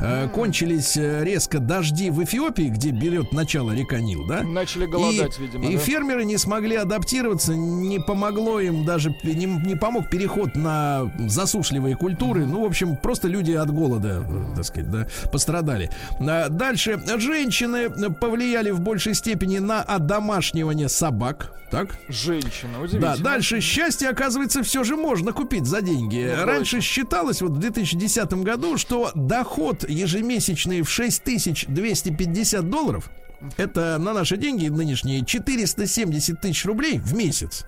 Э, 0.00 0.28
Кончились 0.28 0.96
э, 0.96 1.24
резко 1.24 1.58
дожди 1.58 2.10
в 2.10 2.22
Эфиопии, 2.22 2.68
где 2.68 2.90
берет 2.90 3.32
начало 3.32 3.72
река 3.72 4.00
Нил, 4.00 4.26
да? 4.26 4.36
давайте. 4.36 4.50
Начали 4.50 4.86
голодать, 4.86 5.38
и, 5.38 5.42
видимо, 5.42 5.66
и 5.66 5.74
да? 5.74 5.78
фермеры 5.78 6.24
не 6.24 6.38
смогли 6.38 6.76
адаптироваться, 6.76 7.54
не 7.54 7.98
помогло 7.98 8.60
им 8.60 8.84
даже, 8.84 9.14
не, 9.22 9.46
не 9.46 9.76
помог 9.76 10.10
переход 10.10 10.54
на 10.54 11.10
засушливые 11.18 11.96
культуры. 11.96 12.46
Ну, 12.46 12.62
в 12.62 12.66
общем, 12.66 12.96
просто 12.96 13.28
люди 13.28 13.52
от 13.52 13.70
голода, 13.70 14.24
э, 14.28 14.54
так 14.56 14.64
сказать, 14.64 14.90
да, 14.90 15.06
пострадали. 15.32 15.90
Дальше. 16.20 17.00
Женщины 17.18 17.90
повлияли 18.10 18.70
в 18.70 18.80
большей 18.80 19.14
степени 19.14 19.58
на 19.58 19.82
одомашнивание 19.82 20.88
собак. 20.88 21.52
Так? 21.70 21.98
Женщина, 22.08 22.78
удивительно. 22.80 23.16
Да, 23.16 23.22
дальше 23.22 23.60
счастье, 23.60 24.08
оказывается, 24.08 24.62
все 24.62 24.84
же 24.84 24.96
можно 24.96 25.32
купить 25.32 25.66
за 25.66 25.82
деньги. 25.82 26.32
Ну, 26.36 26.46
Раньше 26.46 26.80
считалось, 26.80 27.42
вот 27.42 27.52
в 27.52 27.58
2010 27.58 28.32
году, 28.44 28.78
что 28.78 29.10
доход 29.14 29.65
ежемесячный 29.88 30.82
в 30.82 30.90
6250 30.90 32.68
долларов 32.68 33.10
это 33.56 33.98
на 33.98 34.12
наши 34.12 34.36
деньги 34.36 34.68
нынешние 34.68 35.24
470 35.24 36.40
тысяч 36.40 36.64
рублей 36.64 36.98
в 36.98 37.14
месяц. 37.14 37.64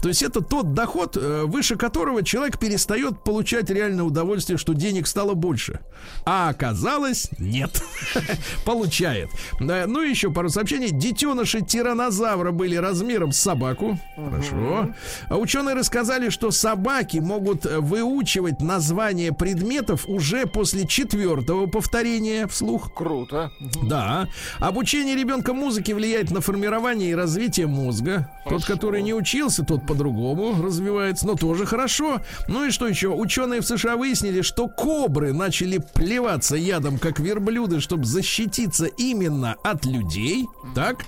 То 0.00 0.08
есть 0.08 0.22
это 0.22 0.40
тот 0.40 0.74
доход, 0.74 1.16
э, 1.16 1.42
выше 1.44 1.76
которого 1.76 2.22
человек 2.22 2.58
перестает 2.58 3.22
получать 3.24 3.70
реальное 3.70 4.04
удовольствие, 4.04 4.58
что 4.58 4.74
денег 4.74 5.06
стало 5.06 5.34
больше. 5.34 5.80
А 6.24 6.48
оказалось, 6.48 7.28
нет. 7.38 7.82
Получает. 8.64 9.30
Ну 9.60 10.02
и 10.02 10.10
еще 10.10 10.32
пару 10.32 10.48
сообщений. 10.48 10.90
Детеныши 10.90 11.62
тиранозавра 11.62 12.52
были 12.52 12.76
размером 12.76 13.32
с 13.32 13.38
собаку. 13.38 13.98
Хорошо. 14.16 14.94
А 15.28 15.36
ученые 15.36 15.74
рассказали, 15.74 16.28
что 16.30 16.50
собаки 16.50 17.18
могут 17.18 17.66
э, 17.66 17.78
выучивать 17.78 18.60
название 18.60 19.32
предметов 19.32 20.04
уже 20.06 20.46
после 20.46 20.86
четвертого 20.86 21.66
повторения 21.66 22.46
вслух. 22.46 22.92
Круто. 22.94 23.50
Да. 23.82 24.28
Обучение 24.58 25.11
Обучение 25.12 25.34
ребенка 25.34 25.52
музыке 25.52 25.94
влияет 25.94 26.30
на 26.30 26.40
формирование 26.40 27.10
и 27.10 27.14
развитие 27.14 27.66
мозга. 27.66 28.30
Тот, 28.44 28.62
Хорошо. 28.62 28.66
который 28.72 29.02
не 29.02 29.12
учился, 29.12 29.62
тот 29.62 29.86
по-другому 29.86 30.62
развивается, 30.62 31.26
но 31.26 31.34
тоже 31.34 31.66
хорошо. 31.66 32.22
Ну 32.48 32.64
и 32.64 32.70
что 32.70 32.88
еще? 32.88 33.08
Ученые 33.08 33.60
в 33.60 33.66
США 33.66 33.96
выяснили, 33.96 34.40
что 34.40 34.68
кобры 34.68 35.34
начали 35.34 35.84
плеваться 35.92 36.56
ядом, 36.56 36.98
как 36.98 37.20
верблюды, 37.20 37.80
чтобы 37.80 38.06
защититься 38.06 38.86
именно 38.86 39.56
от 39.62 39.84
людей. 39.84 40.46
Так? 40.74 41.04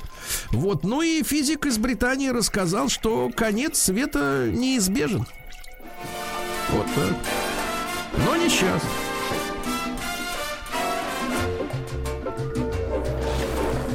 Вот. 0.50 0.84
Ну 0.84 1.00
и 1.00 1.22
физик 1.22 1.64
из 1.64 1.78
Британии 1.78 2.28
рассказал, 2.28 2.90
что 2.90 3.30
конец 3.34 3.78
света 3.78 4.50
неизбежен. 4.52 5.26
Вот 6.72 6.86
так. 6.94 7.16
Но 8.26 8.36
не 8.36 8.50
сейчас. 8.50 8.82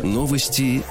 Новости 0.03 0.83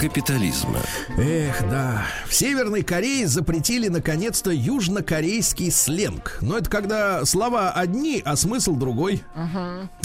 капитализма. 0.00 0.78
Эх, 1.18 1.60
да. 1.70 2.04
В 2.26 2.34
Северной 2.34 2.82
Корее 2.82 3.26
запретили 3.28 3.88
наконец-то 3.88 4.50
южнокорейский 4.50 5.70
сленг. 5.70 6.38
Но 6.40 6.58
это 6.58 6.68
когда 6.68 7.24
слова 7.24 7.70
одни, 7.70 8.20
а 8.24 8.36
смысл 8.36 8.74
другой. 8.74 9.22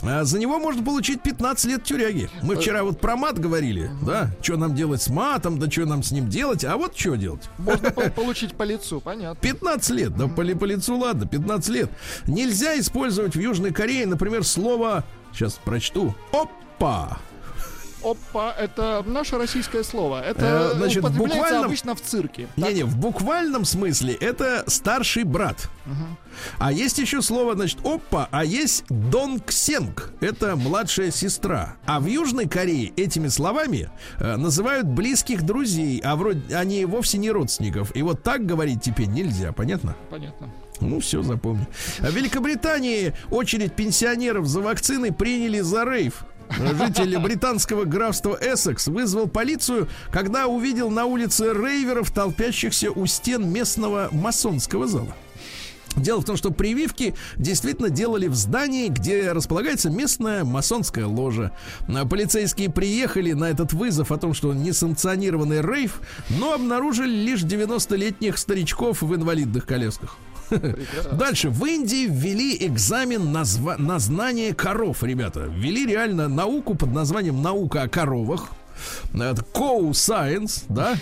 А 0.03 0.23
за 0.23 0.39
него 0.39 0.59
можно 0.59 0.83
получить 0.83 1.21
15 1.21 1.65
лет 1.65 1.83
тюряги. 1.83 2.29
Мы 2.43 2.55
вчера 2.55 2.83
вот 2.83 2.99
про 3.01 3.15
мат 3.15 3.39
говорили, 3.39 3.89
да? 4.01 4.29
Что 4.41 4.57
нам 4.57 4.75
делать 4.75 5.01
с 5.01 5.09
матом, 5.09 5.57
да 5.57 5.69
что 5.69 5.85
нам 5.85 6.03
с 6.03 6.11
ним 6.11 6.29
делать? 6.29 6.63
А 6.63 6.77
вот 6.77 6.97
что 6.97 7.15
делать? 7.15 7.49
Можно 7.57 7.91
по- 7.91 8.09
получить 8.09 8.55
по 8.55 8.63
лицу, 8.63 8.99
понятно. 8.99 9.39
15 9.41 9.89
лет, 9.91 10.15
да 10.15 10.27
по, 10.27 10.43
по 10.43 10.65
лицу 10.65 10.97
ладно, 10.97 11.27
15 11.27 11.69
лет. 11.69 11.89
Нельзя 12.27 12.79
использовать 12.79 13.35
в 13.35 13.39
Южной 13.39 13.71
Корее, 13.71 14.05
например, 14.05 14.43
слово, 14.43 15.03
сейчас 15.33 15.53
прочту, 15.63 16.13
опа. 16.31 17.19
Опа, 18.03 18.53
это 18.57 19.03
наше 19.05 19.37
российское 19.37 19.83
слово. 19.83 20.21
Э, 20.23 20.31
Это 20.31 20.73
значит, 20.77 20.99
употребляется 21.03 21.37
буквальном- 21.39 21.65
обычно 21.65 21.95
в 21.95 22.01
цирке. 22.01 22.47
Не-не, 22.55 22.83
в 22.83 22.97
буквальном 22.97 23.65
смысле 23.65 24.13
это 24.13 24.63
старший 24.67 25.23
брат. 25.23 25.69
А 26.57 26.71
есть 26.71 26.97
еще 26.99 27.21
слово, 27.21 27.55
значит, 27.55 27.79
опа, 27.85 28.29
а 28.31 28.45
есть 28.45 28.85
донгсенг. 28.89 30.13
Это 30.21 30.55
младшая 30.55 31.11
сестра. 31.11 31.75
А 31.85 31.99
в 31.99 32.05
Южной 32.05 32.47
Корее 32.47 32.93
этими 32.95 33.27
словами 33.27 33.89
э, 34.19 34.35
называют 34.37 34.85
близких 34.87 35.43
друзей, 35.43 35.99
а 36.03 36.15
вроде 36.15 36.55
они 36.55 36.85
вовсе 36.85 37.17
не 37.17 37.31
родственников. 37.31 37.95
И 37.95 38.01
вот 38.03 38.23
так 38.23 38.45
говорить 38.45 38.81
теперь 38.81 39.07
нельзя, 39.07 39.51
понятно? 39.51 39.95
Понятно. 40.09 40.49
Ну, 40.81 41.01
все, 41.01 41.21
запомни. 41.23 41.67
В 41.99 42.09
Великобритании 42.09 43.13
очередь 43.31 43.73
пенсионеров 43.75 44.45
за 44.47 44.61
вакциной 44.61 45.11
приняли 45.11 45.59
за 45.59 45.83
рейв. 45.83 46.23
Житель 46.57 47.17
британского 47.19 47.85
графства 47.85 48.37
Эссекс 48.41 48.87
вызвал 48.87 49.27
полицию, 49.27 49.87
когда 50.11 50.47
увидел 50.47 50.89
на 50.89 51.05
улице 51.05 51.53
рейверов, 51.53 52.11
толпящихся 52.11 52.91
у 52.91 53.05
стен 53.05 53.51
местного 53.51 54.09
масонского 54.11 54.87
зала. 54.87 55.15
Дело 55.95 56.21
в 56.21 56.25
том, 56.25 56.37
что 56.37 56.51
прививки 56.51 57.15
действительно 57.35 57.89
делали 57.89 58.27
в 58.27 58.35
здании, 58.35 58.87
где 58.87 59.31
располагается 59.31 59.89
местная 59.89 60.43
масонская 60.43 61.05
ложа. 61.05 61.51
А 61.87 62.05
Полицейские 62.05 62.69
приехали 62.69 63.33
на 63.33 63.45
этот 63.45 63.73
вызов 63.73 64.11
о 64.11 64.17
том, 64.17 64.33
что 64.33 64.53
несанкционированный 64.53 65.61
рейв, 65.61 66.01
но 66.29 66.53
обнаружили 66.53 67.11
лишь 67.11 67.41
90-летних 67.41 68.37
старичков 68.37 69.01
в 69.01 69.15
инвалидных 69.15 69.65
колясках. 69.65 70.17
Дальше. 71.11 71.49
В 71.49 71.65
Индии 71.65 72.07
ввели 72.09 72.57
экзамен 72.65 73.31
на, 73.31 73.43
зва- 73.43 73.77
на 73.77 73.99
знание 73.99 74.53
коров, 74.53 75.03
ребята. 75.03 75.41
Ввели 75.41 75.85
реально 75.85 76.27
науку 76.27 76.75
под 76.75 76.91
названием 76.91 77.41
«Наука 77.41 77.83
о 77.83 77.87
коровах». 77.89 78.47
Это 79.13 79.43
Cow 79.53 79.89
Science, 79.91 80.63
да? 80.69 80.95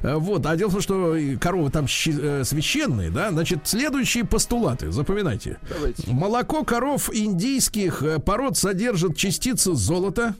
Э, 0.00 0.14
Вот. 0.16 0.46
А 0.46 0.56
дело 0.56 0.70
в 0.70 0.72
том, 0.72 0.80
что 0.80 1.14
коровы 1.38 1.70
там 1.70 1.84
э, 1.84 2.42
священные, 2.44 3.10
да? 3.10 3.30
Значит, 3.30 3.60
следующие 3.64 4.24
постулаты. 4.24 4.90
Запоминайте. 4.90 5.58
Давайте. 5.68 6.10
Молоко 6.10 6.64
коров 6.64 7.10
индийских 7.12 8.02
э, 8.02 8.18
пород 8.18 8.56
содержит 8.56 9.16
частицы 9.16 9.74
золота. 9.74 10.34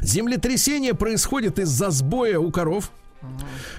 Землетрясение 0.00 0.94
происходит 0.94 1.58
из-за 1.58 1.90
сбоя 1.90 2.38
у 2.38 2.50
коров. 2.50 2.90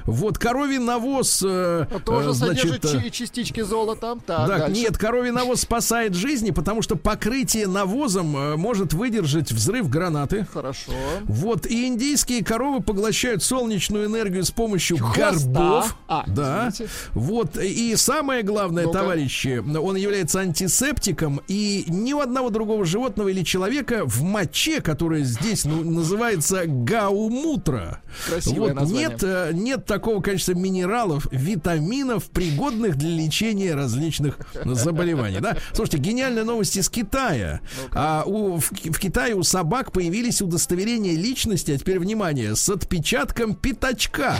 Вот 0.05 0.37
коровий 0.37 0.79
навоз, 0.79 1.41
э, 1.45 1.85
А 1.89 1.99
Тоже 1.99 2.31
э, 2.31 2.33
содержит 2.33 2.81
значит, 2.83 2.85
э, 2.85 3.03
чи- 3.03 3.11
частички 3.11 3.61
золота. 3.61 4.15
Так, 4.25 4.47
так, 4.47 4.59
дальше. 4.59 4.81
нет, 4.81 4.97
коровий 4.97 5.31
навоз 5.31 5.61
спасает 5.61 6.13
жизни, 6.13 6.51
потому 6.51 6.81
что 6.81 6.95
покрытие 6.95 7.67
навозом 7.67 8.35
э, 8.35 8.55
может 8.57 8.93
выдержать 8.93 9.51
взрыв 9.51 9.89
гранаты. 9.89 10.45
Хорошо. 10.53 10.91
Вот, 11.23 11.65
и 11.65 11.87
индийские 11.87 12.43
коровы 12.43 12.81
поглощают 12.81 13.43
солнечную 13.43 14.07
энергию 14.07 14.43
с 14.43 14.51
помощью 14.51 14.97
Хвоста. 14.97 15.31
горбов. 15.31 15.95
А, 16.07 16.23
да. 16.27 16.69
извините. 16.69 16.93
Вот, 17.13 17.57
и 17.57 17.95
самое 17.95 18.43
главное, 18.43 18.85
Ну-ка. 18.85 18.99
товарищи, 18.99 19.63
он 19.77 19.95
является 19.95 20.39
антисептиком, 20.39 21.41
и 21.47 21.85
ни 21.87 22.13
у 22.13 22.19
одного 22.19 22.49
другого 22.49 22.83
животного 22.85 23.29
или 23.29 23.43
человека 23.43 24.03
в 24.05 24.21
моче, 24.21 24.81
которая 24.81 25.23
здесь 25.23 25.65
ну, 25.65 25.83
называется 25.83 26.63
гаумутра, 26.65 28.01
Красивое 28.27 28.69
вот, 28.69 28.73
название. 28.81 29.09
нет, 29.09 29.23
э, 29.23 29.28
нет 29.53 29.85
такого 29.85 30.21
количества 30.21 30.53
минералов, 30.53 31.27
витаминов, 31.31 32.29
пригодных 32.29 32.95
для 32.95 33.09
лечения 33.09 33.75
различных 33.75 34.37
заболеваний. 34.65 35.39
Да? 35.39 35.57
Слушайте, 35.73 35.97
гениальная 35.97 36.43
новость 36.43 36.77
из 36.77 36.89
Китая. 36.89 37.61
А 37.91 38.23
у, 38.25 38.57
в, 38.57 38.71
в 38.71 38.99
Китае 38.99 39.35
у 39.35 39.43
собак 39.43 39.91
появились 39.91 40.41
удостоверения 40.41 41.15
личности, 41.15 41.71
а 41.71 41.77
теперь 41.77 41.99
внимание, 41.99 42.55
с 42.55 42.69
отпечатком 42.69 43.55
пятачка. 43.55 44.35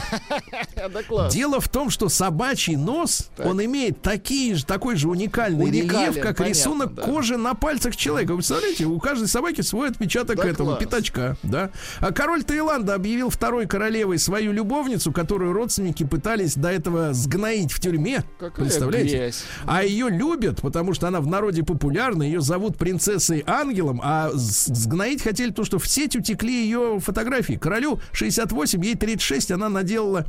Дело 1.32 1.60
в 1.60 1.70
том, 1.70 1.90
что 1.90 2.10
собачий 2.10 2.76
нос, 2.76 3.30
он 3.38 3.64
имеет 3.64 4.02
такие 4.02 4.56
же, 4.56 4.66
такой 4.66 4.96
же 4.96 5.10
уникальный 5.10 5.66
Уникален, 5.66 6.12
рельеф, 6.14 6.24
как 6.24 6.38
понятно, 6.38 6.44
рисунок 6.46 6.94
да. 6.96 7.02
кожи 7.04 7.38
на 7.38 7.54
пальцах 7.54 7.96
человека. 7.96 8.32
Вы 8.32 8.38
представляете, 8.38 8.86
у 8.86 9.00
каждой 9.00 9.28
собаки 9.28 9.62
свой 9.62 9.90
отпечаток 9.90 10.38
Да 10.38 10.48
этого 10.48 10.76
класс. 10.76 10.80
пятачка. 10.80 11.38
Да? 11.44 11.72
А 12.00 12.12
король 12.12 12.44
Таиланда 12.44 12.96
объявил 12.96 13.30
второй 13.30 13.68
королевой 13.68 14.18
свою 14.20 14.52
любовницу, 14.80 15.12
которую 15.12 15.54
родственники 15.54 16.04
пытались 16.06 16.56
до 16.56 16.72
этого 16.72 17.14
сгноить 17.14 17.72
в 17.72 17.80
тюрьме. 17.80 18.24
Какая 18.40 18.66
Представляете? 18.66 19.18
грязь. 19.18 19.44
А 19.66 19.84
ее 19.84 20.10
любят, 20.10 20.62
потому 20.62 20.94
что 20.94 21.08
она 21.08 21.20
в 21.20 21.28
народе 21.28 21.64
популярна. 21.64 22.24
Ее 22.24 22.42
зовут 22.42 22.78
принцессой 22.78 23.44
Ангелом, 23.46 24.00
а 24.04 24.30
сгноить 24.34 25.22
хотели 25.22 25.52
то, 25.52 25.64
что 25.66 25.80
в 25.80 25.88
сеть 25.88 26.16
утекли 26.16 26.64
ее 26.64 27.00
фотографии. 27.00 27.54
Королю 27.54 28.00
68, 28.14 28.84
ей 28.86 28.96
36, 28.96 29.52
она 29.52 29.70
наделала 29.70 30.26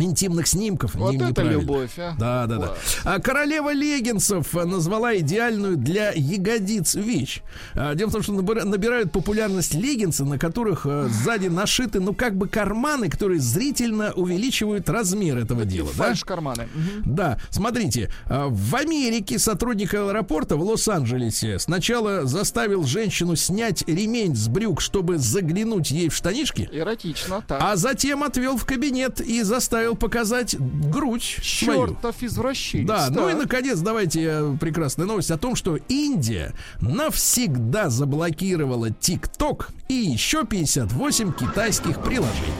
интимных 0.00 0.46
снимков. 0.46 0.94
Вот 0.94 1.14
Не- 1.14 1.30
это 1.30 1.42
любовь, 1.42 1.92
а. 1.98 2.14
Да, 2.18 2.46
да, 2.46 2.56
да. 2.58 2.74
А 3.04 3.18
королева 3.20 3.72
леггинсов 3.72 4.54
а, 4.56 4.64
назвала 4.64 5.16
идеальную 5.18 5.76
для 5.76 6.12
ягодиц 6.14 6.94
вещь. 6.94 7.40
А, 7.74 7.94
Дело 7.94 8.08
в 8.08 8.12
том, 8.12 8.22
что 8.22 8.32
набира- 8.32 8.64
набирают 8.64 9.12
популярность 9.12 9.74
леггинсы, 9.74 10.24
на 10.24 10.38
которых 10.38 10.86
а, 10.86 11.08
сзади 11.08 11.48
нашиты, 11.48 12.00
ну, 12.00 12.14
как 12.14 12.36
бы 12.36 12.48
карманы, 12.48 13.08
которые 13.08 13.40
зрительно 13.40 14.12
увеличивают 14.12 14.88
размер 14.88 15.38
этого 15.38 15.64
дела. 15.64 15.88
да? 15.96 16.04
Фальш-карманы. 16.04 16.68
Мгм. 16.74 17.14
Да, 17.14 17.38
смотрите, 17.50 18.10
а, 18.26 18.48
в 18.48 18.74
Америке 18.74 19.38
сотрудник 19.38 19.94
аэропорта 19.94 20.56
в 20.56 20.62
Лос-Анджелесе 20.62 21.58
сначала 21.58 22.24
заставил 22.26 22.84
женщину 22.84 23.36
снять 23.36 23.82
ремень 23.86 24.34
с 24.36 24.48
брюк, 24.48 24.80
чтобы 24.80 25.18
заглянуть 25.18 25.90
ей 25.90 26.08
в 26.08 26.14
штанишки, 26.14 26.68
Эротично, 26.72 27.42
так. 27.46 27.58
а 27.62 27.76
затем 27.76 28.22
отвел 28.22 28.56
в 28.56 28.64
кабинет 28.64 29.20
и 29.20 29.42
заставил 29.42 29.87
показать 29.94 30.56
грудь 30.58 31.38
свою. 31.42 31.88
Чертов 31.88 32.22
извращенец. 32.22 32.86
Да, 32.86 33.08
ну 33.10 33.28
и 33.28 33.34
наконец, 33.34 33.78
давайте 33.80 34.56
прекрасная 34.60 35.06
новость 35.06 35.30
о 35.30 35.38
том, 35.38 35.56
что 35.56 35.76
Индия 35.88 36.52
навсегда 36.80 37.90
заблокировала 37.90 38.90
ТикТок 38.90 39.70
и 39.88 39.94
еще 39.94 40.44
58 40.44 41.32
китайских 41.32 42.02
приложений. 42.02 42.52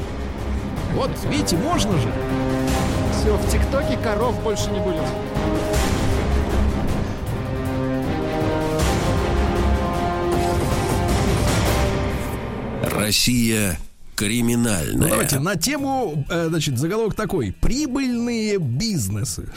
Вот, 0.94 1.10
видите, 1.30 1.56
можно 1.56 1.92
же. 1.98 2.12
Все, 3.12 3.36
в 3.36 3.50
ТикТоке 3.50 3.98
коров 4.02 4.40
больше 4.42 4.70
не 4.70 4.80
будет. 4.80 5.02
Россия 12.82 13.78
криминальная. 14.18 14.96
Ну, 14.96 15.08
давайте 15.08 15.38
на 15.38 15.54
тему, 15.56 16.24
э, 16.28 16.48
значит, 16.48 16.76
заголовок 16.78 17.14
такой: 17.14 17.54
прибыльные 17.60 18.58
бизнесы. 18.58 19.48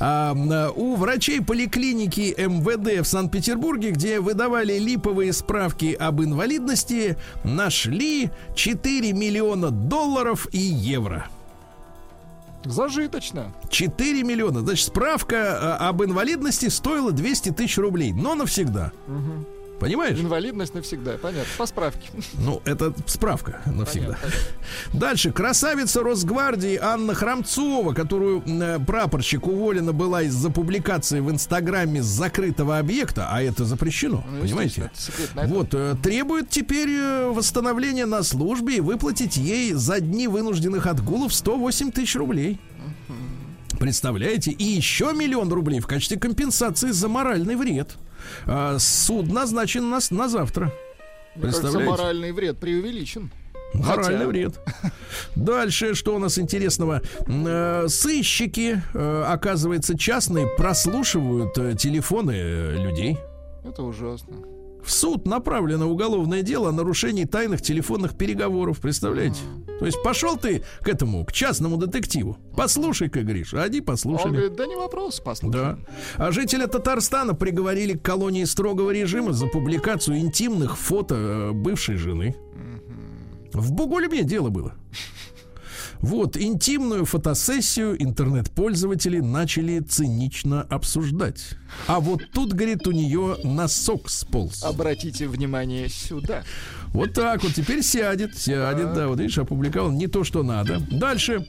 А, 0.00 0.32
м, 0.32 0.72
У 0.76 0.94
врачей 0.96 1.40
поликлиники 1.42 2.34
МВД 2.38 3.00
в 3.04 3.08
Санкт-Петербурге, 3.08 3.90
где 3.90 4.20
выдавали 4.20 4.78
липовые 4.78 5.32
справки 5.32 5.96
об 5.98 6.22
инвалидности, 6.22 7.16
нашли 7.44 8.30
4 8.54 9.12
миллиона 9.12 9.70
долларов 9.70 10.46
и 10.52 10.58
евро. 10.58 11.26
Зажиточно. 12.64 13.52
4 13.70 14.22
миллиона. 14.24 14.60
Значит, 14.60 14.86
справка 14.86 15.36
э, 15.36 15.84
об 15.88 16.02
инвалидности 16.02 16.68
стоила 16.68 17.12
200 17.12 17.50
тысяч 17.50 17.78
рублей, 17.78 18.12
но 18.12 18.34
навсегда. 18.34 18.92
Понимаешь? 19.80 20.18
Инвалидность 20.18 20.74
навсегда, 20.74 21.12
понятно. 21.22 21.44
По 21.56 21.66
справке. 21.66 22.08
Ну, 22.34 22.60
это 22.64 22.92
справка 23.06 23.60
навсегда. 23.66 24.18
Понятно, 24.20 24.30
понятно. 24.30 24.98
Дальше. 24.98 25.30
Красавица 25.30 26.02
Росгвардии 26.02 26.76
Анна 26.76 27.14
Храмцова, 27.14 27.92
которую 27.94 28.42
э, 28.44 28.78
прапорщик 28.84 29.46
уволена 29.46 29.92
была 29.92 30.22
из-за 30.22 30.50
публикации 30.50 31.20
в 31.20 31.30
Инстаграме 31.30 32.02
закрытого 32.02 32.78
объекта, 32.78 33.28
а 33.30 33.40
это 33.40 33.64
запрещено, 33.64 34.24
Ну, 34.28 34.40
понимаете? 34.42 34.90
секретно. 34.94 35.44
Вот, 35.46 35.68
э, 35.74 35.94
требует 36.02 36.50
теперь 36.50 36.90
э, 36.90 37.28
восстановления 37.30 38.06
на 38.06 38.22
службе 38.24 38.78
и 38.78 38.80
выплатить 38.80 39.36
ей 39.36 39.74
за 39.74 40.00
дни 40.00 40.26
вынужденных 40.26 40.86
отгулов 40.86 41.32
108 41.32 41.92
тысяч 41.92 42.16
рублей. 42.16 42.58
Представляете? 43.78 44.50
И 44.50 44.64
еще 44.64 45.12
миллион 45.14 45.52
рублей 45.52 45.78
в 45.78 45.86
качестве 45.86 46.18
компенсации 46.18 46.90
за 46.90 47.08
моральный 47.08 47.54
вред. 47.54 47.96
А, 48.46 48.78
суд 48.78 49.32
назначен 49.32 49.88
на, 49.90 50.00
с- 50.00 50.10
на 50.10 50.28
завтра. 50.28 50.72
Мне 51.34 51.44
кажется, 51.44 51.62
Представляете? 51.62 51.90
моральный 51.90 52.32
вред 52.32 52.58
преувеличен. 52.58 53.30
Моральный 53.74 54.14
Хотя- 54.18 54.26
вред. 54.28 54.60
Дальше, 55.36 55.94
что 55.94 56.16
у 56.16 56.18
нас 56.18 56.38
интересного? 56.38 57.02
Э, 57.26 57.86
Сыщики, 57.88 58.82
э, 58.94 59.24
оказывается, 59.28 59.96
частные 59.96 60.46
прослушивают 60.56 61.56
э, 61.58 61.74
телефоны 61.76 62.32
людей. 62.78 63.18
Это 63.64 63.82
ужасно. 63.82 64.36
В 64.88 64.90
суд 64.90 65.26
направлено 65.26 65.86
уголовное 65.86 66.40
дело 66.40 66.70
о 66.70 66.72
нарушении 66.72 67.26
тайных 67.26 67.60
телефонных 67.60 68.16
переговоров. 68.16 68.80
Представляете? 68.80 69.40
То 69.80 69.84
есть 69.84 70.02
пошел 70.02 70.38
ты 70.38 70.62
к 70.80 70.88
этому, 70.88 71.26
к 71.26 71.32
частному 71.32 71.76
детективу. 71.76 72.38
Послушай-ка, 72.56 73.22
Гриш, 73.22 73.52
они 73.52 73.80
Он 73.80 73.84
послушали. 73.84 74.30
говорит, 74.32 74.56
да 74.56 74.66
не 74.66 74.76
вопрос, 74.76 75.20
послушай. 75.20 75.52
Да. 75.52 75.78
А 76.16 76.32
жителя 76.32 76.68
Татарстана 76.68 77.34
приговорили 77.34 77.98
к 77.98 78.02
колонии 78.02 78.44
строгого 78.44 78.90
режима 78.90 79.34
за 79.34 79.46
публикацию 79.48 80.20
интимных 80.20 80.78
фото 80.78 81.16
э, 81.16 81.52
бывшей 81.52 81.96
жены. 81.96 82.34
В 83.52 83.72
Бугульме 83.72 84.22
дело 84.22 84.48
было. 84.48 84.72
Вот, 86.00 86.36
интимную 86.36 87.04
фотосессию 87.04 88.00
интернет-пользователи 88.02 89.20
начали 89.20 89.80
цинично 89.80 90.62
обсуждать. 90.62 91.56
А 91.86 92.00
вот 92.00 92.22
тут, 92.32 92.52
говорит, 92.52 92.86
у 92.86 92.92
нее 92.92 93.36
носок 93.42 94.08
сполз. 94.08 94.62
Обратите 94.62 95.26
внимание 95.26 95.88
сюда. 95.88 96.44
Вот 96.88 97.12
так 97.12 97.42
вот, 97.42 97.54
теперь 97.54 97.82
сядет, 97.82 98.36
сядет, 98.36 98.94
да, 98.94 99.08
вот 99.08 99.18
видишь, 99.18 99.38
опубликовал 99.38 99.90
не 99.90 100.06
то, 100.06 100.24
что 100.24 100.42
надо. 100.42 100.80
Дальше. 100.90 101.46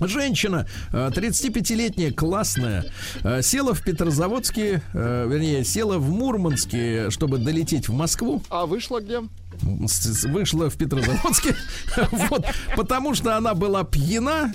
Женщина, 0.00 0.66
э, 0.92 1.10
35-летняя, 1.14 2.12
классная, 2.12 2.84
э, 3.22 3.42
села 3.42 3.74
в 3.74 3.82
Петрозаводске, 3.82 4.82
э, 4.92 5.26
вернее, 5.28 5.64
села 5.64 5.98
в 5.98 6.10
Мурманске, 6.10 7.10
чтобы 7.10 7.38
долететь 7.38 7.88
в 7.88 7.92
Москву. 7.92 8.42
А 8.50 8.66
вышла 8.66 9.00
где? 9.00 9.20
Вышла 9.62 10.68
в 10.68 10.76
Петрозаводске, 10.76 11.54
вот, 12.10 12.44
потому 12.76 13.14
что 13.14 13.36
она 13.36 13.54
была 13.54 13.84
пьяна 13.84 14.52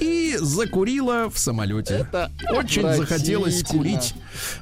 и 0.00 0.36
закурила 0.38 1.28
в 1.30 1.38
самолете. 1.38 1.94
Это 1.94 2.30
Очень 2.50 2.82
захотелось 2.82 3.62
курить. 3.64 4.14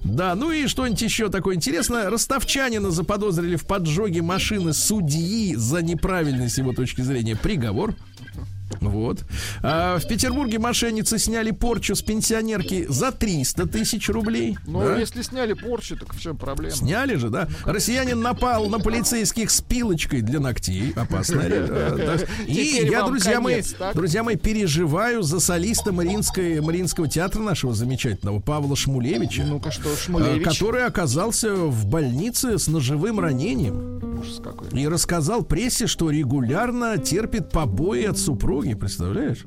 Да, 0.03 0.35
ну 0.35 0.51
и 0.53 0.67
что-нибудь 0.67 1.03
еще 1.03 1.29
такое 1.29 1.57
интересное. 1.57 2.09
Ростовчанина 2.11 2.91
заподозрили 2.91 3.57
в 3.57 3.67
поджоге 3.67 4.23
машины 4.23 4.73
судьи 4.73 5.55
за 5.57 5.83
неправильный 5.83 6.49
с 6.49 6.59
его 6.59 6.73
точки 6.73 7.03
зрения 7.03 7.37
приговор. 7.37 7.95
Вот. 8.81 9.25
А 9.63 9.99
в 9.99 10.07
Петербурге 10.07 10.59
мошенницы 10.59 11.19
сняли 11.19 11.51
порчу 11.51 11.95
с 11.95 12.03
пенсионерки 12.03 12.87
за 12.89 13.13
300 13.13 13.67
тысяч 13.67 14.09
рублей. 14.09 14.59
Ну, 14.67 14.81
Да? 14.81 14.99
если 14.99 15.23
сняли 15.23 15.53
порчу, 15.55 15.97
так 15.97 16.15
в 16.15 16.21
чем 16.21 16.37
проблема? 16.37 16.75
Сняли 16.75 17.15
же, 17.17 17.31
да? 17.31 17.49
Россиянин 17.65 18.21
напал 18.21 18.69
на 18.69 18.79
полицейских 18.79 19.51
с 19.51 19.61
пилочкой 19.61 20.23
для 20.23 20.41
ногтей. 20.41 20.93
Да, 21.67 21.91
да. 21.91 22.17
И 22.47 22.87
я, 22.91 23.07
друзья 23.07 23.41
мои, 23.41 23.63
друзья 23.95 24.23
мои, 24.23 24.37
переживаю 24.37 25.23
за 25.23 25.41
солиста 25.41 25.93
Мариинской, 25.93 26.61
Мариинского 26.61 27.09
театра 27.09 27.41
нашего 27.43 27.75
замечательного 27.75 28.41
Павла 28.41 28.77
Шмулевича. 28.77 29.45
Ну-ка, 29.45 29.71
что, 29.71 29.93
э, 29.93 29.97
Шмулевич? 29.97 30.45
Который 30.45 30.85
оказался 30.85 31.55
в 31.55 31.87
больнице 31.87 32.59
с 32.59 32.67
ножевым 32.69 33.21
ранением 33.21 34.16
Ужас 34.27 34.41
какой. 34.43 34.69
и 34.81 34.89
рассказал 34.89 35.43
прессе, 35.43 35.87
что 35.87 36.11
регулярно 36.11 36.99
терпит 36.99 37.51
побои 37.51 38.05
от 38.05 38.19
супруги, 38.19 38.75
представляешь? 38.75 39.45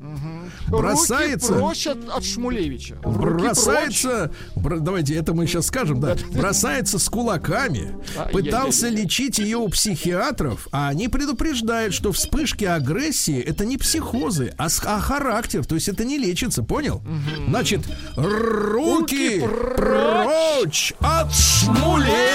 Бросается. 0.68 1.52
Руки 1.54 1.62
прочь 1.64 1.86
от, 1.86 2.08
от 2.08 2.24
Шмулевича. 2.24 2.96
Руки 3.02 3.42
бросается, 3.44 4.32
бр- 4.56 4.80
давайте 4.80 5.14
это 5.14 5.34
мы 5.34 5.46
сейчас 5.46 5.66
скажем, 5.66 6.00
да, 6.00 6.16
бросается 6.32 6.98
с 6.98 7.08
кулаками, 7.08 7.94
Ай-яй-яй-яй. 8.16 8.32
пытался 8.32 8.88
лечить 8.88 9.38
ее 9.38 9.58
у 9.58 9.68
психиатров, 9.68 10.68
а 10.72 10.88
они 10.88 11.08
предупреждают, 11.08 11.94
что 11.94 12.12
вспышки 12.12 12.64
агрессии 12.64 13.38
это 13.40 13.64
не 13.64 13.76
психозы, 13.76 14.54
а, 14.58 14.68
а 14.86 14.98
характер, 15.00 15.64
то 15.64 15.74
есть 15.74 15.88
это 15.88 16.04
не 16.04 16.18
лечится, 16.18 16.62
понял? 16.62 17.02
Значит, 17.48 17.82
руки 18.16 19.00
Руки 19.00 19.40
прочь 19.76 20.92
от 21.00 21.32
Шмулевича! 21.32 22.30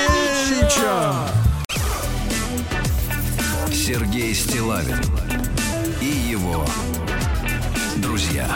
Сергей 3.85 4.33
Стилавин 4.33 4.97
и 6.01 6.31
его 6.31 6.65
друзья 7.97 8.47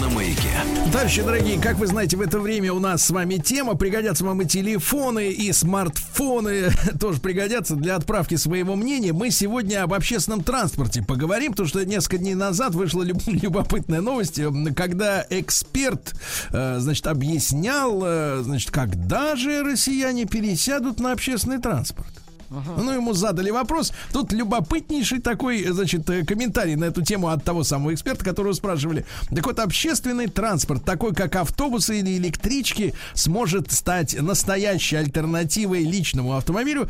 на 0.00 0.08
маяке. 0.10 0.52
Товарищи 0.92 1.22
дорогие, 1.22 1.60
как 1.60 1.78
вы 1.78 1.88
знаете, 1.88 2.16
в 2.16 2.20
это 2.20 2.38
время 2.38 2.72
у 2.72 2.78
нас 2.78 3.02
с 3.02 3.10
вами 3.10 3.34
тема. 3.34 3.74
Пригодятся 3.74 4.24
вам 4.24 4.42
и 4.42 4.46
телефоны, 4.46 5.32
и 5.32 5.50
смартфоны 5.50 6.70
тоже 7.00 7.20
пригодятся 7.20 7.74
для 7.74 7.96
отправки 7.96 8.36
своего 8.36 8.76
мнения. 8.76 9.12
Мы 9.12 9.32
сегодня 9.32 9.82
об 9.82 9.92
общественном 9.92 10.44
транспорте 10.44 11.02
поговорим, 11.02 11.50
потому 11.50 11.68
что 11.68 11.84
несколько 11.84 12.18
дней 12.18 12.36
назад 12.36 12.76
вышла 12.76 13.02
люб- 13.02 13.22
любопытная 13.26 14.00
новость, 14.00 14.38
э, 14.38 14.52
когда 14.76 15.26
эксперт, 15.30 16.14
э, 16.52 16.78
значит, 16.78 17.08
объяснял, 17.08 18.00
э, 18.04 18.42
значит, 18.44 18.70
когда 18.70 19.34
же 19.34 19.64
россияне 19.64 20.26
пересядут 20.26 21.00
на 21.00 21.10
общественный 21.10 21.58
транспорт. 21.58 22.23
Ну, 22.50 22.92
ему 22.92 23.12
задали 23.14 23.50
вопрос. 23.50 23.92
Тут 24.12 24.32
любопытнейший 24.32 25.20
такой, 25.20 25.64
значит, 25.64 26.08
э, 26.10 26.24
комментарий 26.24 26.76
на 26.76 26.86
эту 26.86 27.02
тему 27.02 27.28
от 27.28 27.44
того 27.44 27.64
самого 27.64 27.94
эксперта, 27.94 28.24
которого 28.24 28.52
спрашивали. 28.52 29.04
Так 29.34 29.46
вот, 29.46 29.58
общественный 29.58 30.26
транспорт, 30.26 30.84
такой 30.84 31.14
как 31.14 31.36
автобусы 31.36 32.00
или 32.00 32.16
электрички, 32.16 32.94
сможет 33.14 33.72
стать 33.72 34.20
настоящей 34.20 34.96
альтернативой 34.96 35.84
личному 35.84 36.36
автомобилю, 36.36 36.88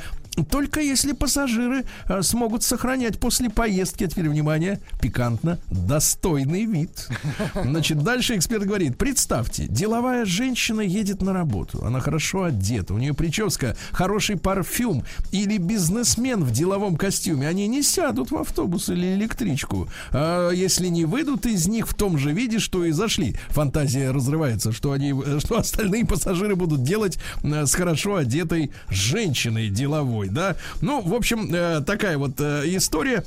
только 0.51 0.81
если 0.81 1.13
пассажиры 1.13 1.85
э, 2.09 2.23
смогут 2.23 2.63
сохранять 2.63 3.21
после 3.21 3.51
поездки, 3.51 4.07
теперь 4.07 4.29
внимание, 4.29 4.81
пикантно, 5.01 5.59
достойный 5.71 6.65
вид. 6.65 7.09
Значит, 7.55 8.03
дальше 8.03 8.37
эксперт 8.37 8.65
говорит, 8.65 8.99
представьте, 8.99 9.67
деловая 9.69 10.25
женщина 10.25 10.81
едет 10.81 11.23
на 11.23 11.33
работу, 11.33 11.85
она 11.85 12.01
хорошо 12.01 12.45
одета, 12.45 12.95
у 12.95 12.99
нее 12.99 13.15
прическа, 13.15 13.77
хороший 13.93 14.37
парфюм, 14.37 15.05
или 15.45 15.59
бизнесмен 15.59 16.43
в 16.43 16.51
деловом 16.51 16.97
костюме, 16.97 17.49
они 17.49 17.67
не 17.67 17.83
сядут 17.83 18.31
в 18.31 18.37
автобус 18.37 18.89
или 18.89 19.15
электричку, 19.15 19.89
а 20.11 20.51
если 20.51 20.89
не 20.89 21.05
выйдут 21.05 21.47
из 21.47 21.69
них 21.69 21.89
в 21.89 21.95
том 21.95 22.19
же 22.19 22.33
виде, 22.33 22.59
что 22.59 22.85
и 22.85 22.91
зашли. 22.91 23.37
Фантазия 23.51 24.11
разрывается, 24.11 24.73
что 24.73 24.93
они, 24.93 25.13
э, 25.13 25.39
что 25.41 25.59
остальные 25.59 26.07
пассажиры 26.07 26.57
будут 26.57 26.83
делать 26.83 27.19
э, 27.43 27.67
с 27.67 27.75
хорошо 27.75 28.17
одетой 28.17 28.71
женщиной 28.89 29.69
деловой, 29.69 30.29
да. 30.29 30.57
Ну, 30.81 31.01
в 31.01 31.15
общем, 31.15 31.53
э, 31.53 31.83
такая 31.87 32.19
вот 32.19 32.41
история. 32.41 33.25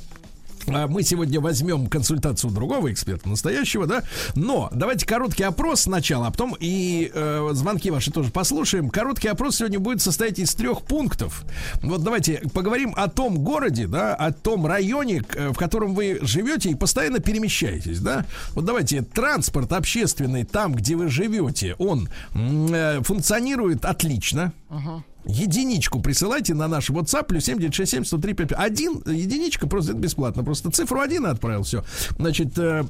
А 0.72 0.86
Мы 0.86 1.02
сегодня 1.02 1.40
возьмем 1.40 1.86
консультацию 1.86 2.50
другого 2.50 2.92
эксперта, 2.92 3.28
настоящего, 3.28 3.86
да. 3.86 4.02
Но 4.34 4.68
давайте 4.72 5.06
короткий 5.06 5.44
опрос 5.44 5.82
сначала, 5.82 6.26
а 6.26 6.30
потом 6.30 6.56
и 6.58 7.10
э, 7.12 7.48
звонки 7.52 7.90
ваши 7.90 8.10
тоже 8.10 8.30
послушаем. 8.30 8.90
Короткий 8.90 9.28
опрос 9.28 9.56
сегодня 9.56 9.78
будет 9.78 10.02
состоять 10.02 10.38
из 10.38 10.54
трех 10.54 10.82
пунктов. 10.82 11.44
Вот 11.82 12.02
давайте 12.02 12.42
поговорим 12.52 12.92
о 12.96 13.08
том 13.08 13.38
городе, 13.38 13.86
да, 13.86 14.14
о 14.14 14.32
том 14.32 14.66
районе, 14.66 15.22
э, 15.34 15.48
в 15.50 15.56
котором 15.56 15.94
вы 15.94 16.18
живете 16.22 16.70
и 16.70 16.74
постоянно 16.74 17.20
перемещаетесь, 17.20 18.00
да. 18.00 18.26
Вот 18.54 18.64
давайте 18.64 19.02
транспорт 19.02 19.72
общественный 19.72 20.44
там, 20.44 20.74
где 20.74 20.96
вы 20.96 21.08
живете, 21.08 21.74
он 21.78 22.08
э, 22.34 23.00
функционирует 23.02 23.84
отлично. 23.84 24.52
Единичку 25.24 26.00
присылайте 26.00 26.54
на 26.54 26.68
наш 26.68 26.90
WhatsApp 26.90 27.24
плюс 27.24 27.44
7967 27.44 28.04
103 28.04 28.56
Один 28.56 29.02
единичка 29.06 29.66
просто 29.66 29.92
это 29.92 30.00
бесплатно. 30.00 30.44
Просто 30.44 30.70
цифру 30.70 31.00
один 31.00 31.26
отправил, 31.26 31.62
все. 31.62 31.84
Значит, 32.18 32.58
э, 32.58 32.84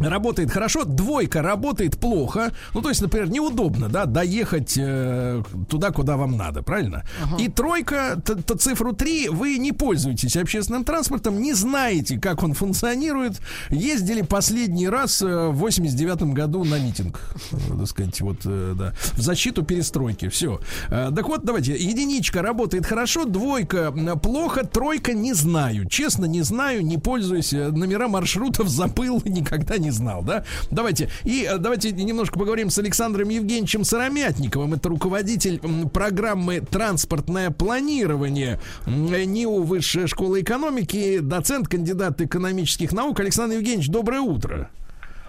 работает 0.00 0.50
хорошо, 0.50 0.84
двойка 0.84 1.42
работает 1.42 1.98
плохо. 1.98 2.52
Ну, 2.74 2.82
то 2.82 2.88
есть, 2.88 3.00
например, 3.02 3.30
неудобно, 3.30 3.88
да, 3.88 4.06
доехать 4.06 4.74
э, 4.76 5.42
туда, 5.68 5.90
куда 5.90 6.16
вам 6.16 6.36
надо, 6.36 6.62
правильно? 6.62 7.04
И 7.38 7.48
тройка, 7.48 8.20
т- 8.24 8.34
т- 8.34 8.56
цифру 8.56 8.92
3, 8.92 9.28
вы 9.28 9.58
не 9.58 9.72
пользуетесь 9.72 10.36
общественным 10.36 10.84
транспортом, 10.84 11.40
не 11.40 11.54
знаете, 11.54 12.18
как 12.18 12.42
он 12.42 12.54
функционирует. 12.54 13.40
Ездили 13.70 14.22
последний 14.22 14.88
раз 14.88 15.22
э, 15.22 15.48
в 15.48 15.56
89 15.56 16.34
году 16.34 16.64
на 16.64 16.78
митинг, 16.78 17.20
э, 17.52 17.56
так 17.78 17.86
сказать, 17.86 18.20
вот, 18.20 18.38
э, 18.44 18.74
да, 18.76 18.92
в 19.12 19.20
защиту 19.20 19.62
перестройки, 19.62 20.28
все. 20.28 20.60
так 20.88 21.28
вот, 21.28 21.44
давайте, 21.44 21.72
единичка 21.76 22.42
работает 22.42 22.86
хорошо, 22.86 23.24
двойка 23.24 23.92
плохо, 24.22 24.64
тройка 24.64 25.12
не 25.14 25.32
знаю. 25.34 25.86
Честно, 25.88 26.24
не 26.24 26.42
знаю, 26.42 26.84
не 26.84 26.98
пользуюсь, 26.98 27.52
э, 27.52 27.68
номера 27.70 28.08
маршрутов 28.08 28.68
забыл, 28.68 29.22
никогда 29.24 29.78
не 29.78 29.83
знал, 29.90 30.22
да? 30.22 30.44
Давайте, 30.70 31.10
и 31.24 31.48
э, 31.50 31.58
давайте 31.58 31.92
немножко 31.92 32.38
поговорим 32.38 32.70
с 32.70 32.78
Александром 32.78 33.28
Евгеньевичем 33.28 33.84
Сыромятниковым. 33.84 34.74
Это 34.74 34.88
руководитель 34.88 35.60
программы 35.92 36.60
«Транспортное 36.60 37.50
планирование» 37.50 38.60
м, 38.86 39.06
НИУ 39.12 39.62
Высшая 39.62 40.06
школа 40.06 40.40
экономики, 40.40 41.18
доцент, 41.20 41.68
кандидат 41.68 42.20
экономических 42.20 42.92
наук. 42.92 43.20
Александр 43.20 43.56
Евгеньевич, 43.56 43.88
доброе 43.88 44.20
утро. 44.20 44.70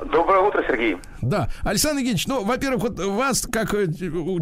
Доброе 0.04 0.42
утро, 0.42 0.62
Сергей. 0.68 0.98
Да, 1.22 1.48
Александр 1.64 2.00
Евгеньевич, 2.00 2.28
ну, 2.28 2.44
во-первых, 2.44 2.82
вот 2.82 3.00
вас, 3.00 3.48
как 3.50 3.74
э, 3.74 3.88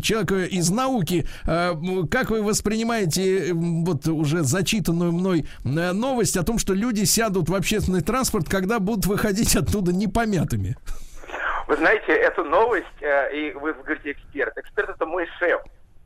человека 0.01 0.45
из 0.45 0.72
науки, 0.72 1.28
э, 1.45 1.74
как 2.10 2.32
вы 2.32 2.41
воспринимаете 2.41 3.51
м, 3.51 3.86
вот 3.86 4.08
уже 4.08 4.41
зачитанную 4.41 5.12
мной 5.12 5.45
э, 5.64 5.91
новость 5.91 6.38
о 6.38 6.43
том, 6.43 6.58
что 6.58 6.74
люди 6.74 7.04
сядут 7.04 7.49
в 7.49 7.56
общественный 7.56 8.01
транспорт, 8.01 8.49
когда 8.49 8.80
будут 8.80 9.06
выходить 9.06 9.56
оттуда 9.56 9.93
непомятыми? 9.93 10.76
Вы 11.68 11.78
знаете, 11.78 12.12
эту 12.12 12.43
новость, 12.43 12.88
э, 13.01 13.36
и 13.36 13.54
вы 13.54 13.74
говорите 13.74 14.12
эксперт. 14.12 14.58
Эксперт 14.58 14.89
это 14.89 15.06
мой 15.06 15.28
шеф. 15.38 15.62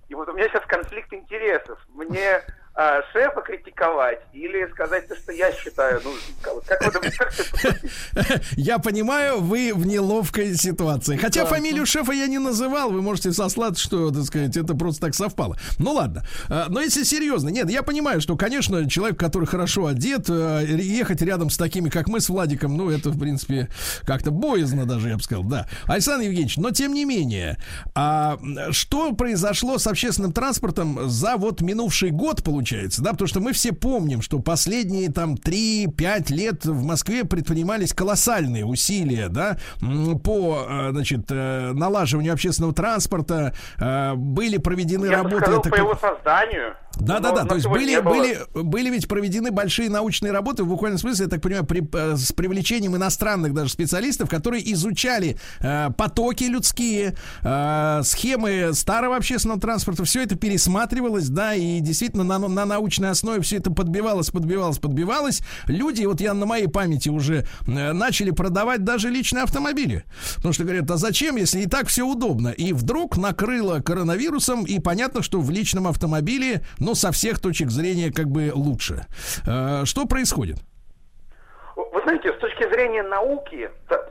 И 0.10 0.16
вот 0.16 0.28
у 0.28 0.34
меня 0.34 0.48
сейчас 0.50 0.64
конфликт 0.68 1.12
интересов. 1.14 1.80
Мне 1.94 2.42
э, 2.78 3.02
шефа 3.12 3.42
критиковать 3.42 4.20
или 4.34 4.70
сказать 4.72 5.08
то, 5.08 5.16
что 5.16 5.32
я 5.32 5.52
считаю 5.52 5.96
нужным. 5.96 6.36
Как, 6.42 6.86
вы 6.86 6.92
думаете, 6.92 7.18
как 7.18 7.34
это 7.34 7.50
поступить? 7.50 8.42
Я 8.58 8.80
понимаю, 8.80 9.42
вы 9.42 9.74
в 9.74 9.86
неловкой 9.86 10.56
ситуации. 10.56 11.18
Хотя 11.18 11.46
фамилию 11.46 11.86
шефа 11.86 12.12
я 12.12 12.28
не 12.28 12.38
называл, 12.38 12.92
вы 12.92 13.02
можете 13.02 13.34
сослаться, 13.34 13.84
что, 13.84 14.12
так 14.12 14.24
сказать, 14.24 14.56
это 14.56 14.76
просто 14.76 15.02
так 15.02 15.16
совпало. 15.16 15.58
Ну 15.80 15.94
ладно. 15.94 16.24
Э, 16.50 16.66
Но 16.70 16.80
если 16.82 17.04
серьезно, 17.04 17.50
нет, 17.50 17.70
я 17.70 17.84
понимаю, 17.84 18.22
что, 18.22 18.38
конечно, 18.38 18.88
человек, 18.90 19.20
который 19.20 19.46
хорошо 19.46 19.88
одет, 19.88 20.30
э, 20.30 20.66
ехать 20.78 21.22
рядом 21.22 21.50
с 21.50 21.58
такими, 21.58 21.90
как 21.90 22.08
мы 22.08 22.20
с 22.20 22.30
Владиком, 22.30 22.78
ну, 22.78 22.90
это, 22.90 23.10
в 23.10 23.20
принципе, 23.20 23.70
как-то 24.04 24.32
боязно 24.32 24.86
даже, 24.86 25.10
я 25.10 25.18
бы 25.18 25.24
сказал, 25.24 25.44
да. 25.44 25.68
Александр 25.86 26.26
Евгеньевич, 26.26 26.58
но 26.58 26.72
тем 26.72 26.94
не 26.94 27.06
менее, 27.06 27.58
а 27.96 28.38
что 28.72 29.14
произошло 29.14 29.78
с 29.78 29.88
общественным 29.88 30.32
транспортом 30.32 31.10
за 31.10 31.38
вот 31.38 31.62
минувший 31.62 32.12
год, 32.12 32.44
получается, 32.44 32.67
да, 33.02 33.12
потому 33.12 33.28
что 33.28 33.40
мы 33.40 33.54
все 33.54 33.74
помним, 33.74 34.22
что 34.22 34.40
последние 34.40 35.12
там 35.12 35.36
3-5 35.36 36.34
лет 36.34 36.66
в 36.66 36.84
Москве 36.84 37.24
предпринимались 37.24 37.94
колоссальные 37.94 38.66
усилия, 38.66 39.30
да, 39.30 39.58
по, 40.24 40.66
э, 40.70 40.90
значит, 40.92 41.26
э, 41.30 41.72
налаживанию 41.74 42.34
общественного 42.34 42.74
транспорта, 42.74 43.54
э, 43.80 44.14
были 44.16 44.58
проведены 44.58 45.06
Я 45.06 45.24
работы... 45.24 45.52
это 45.52 45.70
по 45.70 45.76
его 45.76 45.96
созданию. 45.96 46.76
Да, 47.00 47.20
да, 47.20 47.32
да. 47.32 47.44
но 47.44 47.50
То 47.50 47.56
есть 47.56 47.68
были, 47.68 48.00
были, 48.00 48.40
были 48.54 48.90
ведь 48.90 49.08
проведены 49.08 49.52
большие 49.52 49.90
научные 49.90 50.32
работы 50.32 50.64
в 50.64 50.68
буквальном 50.68 50.98
смысле, 51.00 51.26
я 51.26 51.30
так 51.30 51.42
понимаю, 51.42 51.66
при- 51.66 51.88
э, 51.94 52.16
с 52.16 52.32
привлечением 52.32 52.96
иностранных 52.96 53.54
даже 53.54 53.72
специалистов, 53.72 54.30
которые 54.30 54.72
изучали 54.74 55.38
э, 55.60 55.90
потоки 55.98 56.46
людские, 56.46 57.16
э, 57.44 58.02
схемы 58.04 58.72
старого 58.74 59.16
общественного 59.16 59.60
транспорта. 59.60 60.04
Все 60.04 60.24
это 60.24 60.36
пересматривалось, 60.36 61.30
да, 61.30 61.54
и 61.56 61.80
действительно 61.80 62.24
на, 62.24 62.40
на 62.40 62.66
научной 62.66 63.10
основе 63.10 63.42
все 63.42 63.58
это 63.58 63.72
подбивалось, 63.72 64.30
подбивалось, 64.30 64.80
подбивалось. 64.80 65.42
Люди, 65.68 66.06
вот 66.06 66.22
я 66.22 66.34
на 66.34 66.46
моей 66.46 66.68
памяти 66.68 67.10
уже 67.10 67.46
э, 67.68 67.94
начали 67.94 68.32
продавать 68.32 68.84
даже 68.84 69.10
личные 69.10 69.44
автомобили. 69.44 70.04
Потому 70.36 70.54
что 70.54 70.64
говорят, 70.64 70.90
а 70.92 70.98
зачем, 70.98 71.36
если 71.36 71.62
и 71.62 71.68
так 71.68 71.88
все 71.88 72.04
удобно? 72.06 72.50
И 72.50 72.74
вдруг 72.74 73.18
накрыло 73.18 73.80
коронавирусом, 73.80 74.64
и 74.64 74.80
понятно, 74.80 75.22
что 75.22 75.40
в 75.42 75.50
личном 75.52 75.88
автомобиле, 75.88 76.64
ну, 76.88 76.96
со 76.96 77.12
всех 77.12 77.40
точек 77.42 77.70
зрения, 77.70 78.14
как 78.14 78.28
бы 78.28 78.50
лучше. 78.54 79.06
Э, 79.46 79.84
Что 79.84 80.06
происходит? 80.06 80.58
Вы 81.76 82.02
знаете, 82.04 82.32
с 82.34 82.38
точки 82.38 82.64
зрения 82.72 83.04
науки, 83.04 83.70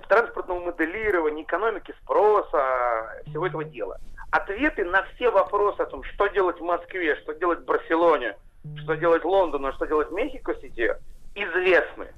транспортного 0.09 0.61
моделирования, 0.61 1.43
экономики 1.43 1.95
спроса, 2.03 3.23
всего 3.27 3.47
этого 3.47 3.65
дела, 3.65 3.97
ответы 4.31 4.85
на 4.85 5.03
все 5.15 5.31
вопросы 5.31 5.81
о 5.81 5.87
том, 5.87 6.05
что 6.05 6.27
делать 6.29 6.61
в 6.61 6.65
Москве, 6.65 7.17
что 7.23 7.33
делать 7.33 7.61
в 7.61 7.65
Барселоне, 7.65 8.37
что 8.83 8.95
делать 8.95 9.25
в 9.25 9.27
Лондоне, 9.27 9.73
что 9.73 9.87
делать 9.87 10.11
в 10.11 10.13
Мехико-Сити, 10.13 10.95
известны. 11.35 12.09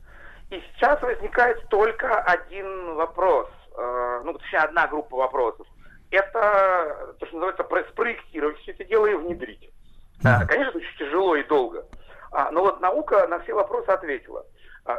И 0.50 0.60
сейчас 0.74 1.00
возникает 1.02 1.68
только 1.68 2.20
один 2.20 2.94
вопрос, 2.96 3.48
э, 3.76 4.22
ну, 4.24 4.32
точнее, 4.32 4.58
одна 4.64 4.88
группа 4.88 5.16
вопросов. 5.16 5.66
Это 6.10 7.14
то, 7.20 7.26
что 7.26 7.36
называется 7.36 7.62
про- 7.62 7.84
спроектировать 7.90 8.58
все 8.58 8.72
это 8.72 8.84
дело 8.84 9.06
и 9.06 9.14
внедрить. 9.14 9.70
А, 10.24 10.44
Конечно, 10.46 10.70
это 10.70 10.78
очень 10.78 10.98
тяжело 10.98 11.36
и 11.36 11.44
долго. 11.44 11.86
А, 12.32 12.50
но 12.50 12.62
вот 12.62 12.80
наука 12.80 13.26
на 13.28 13.38
все 13.40 13.54
вопросы 13.54 13.88
ответила. 13.88 14.44
А, 14.84 14.98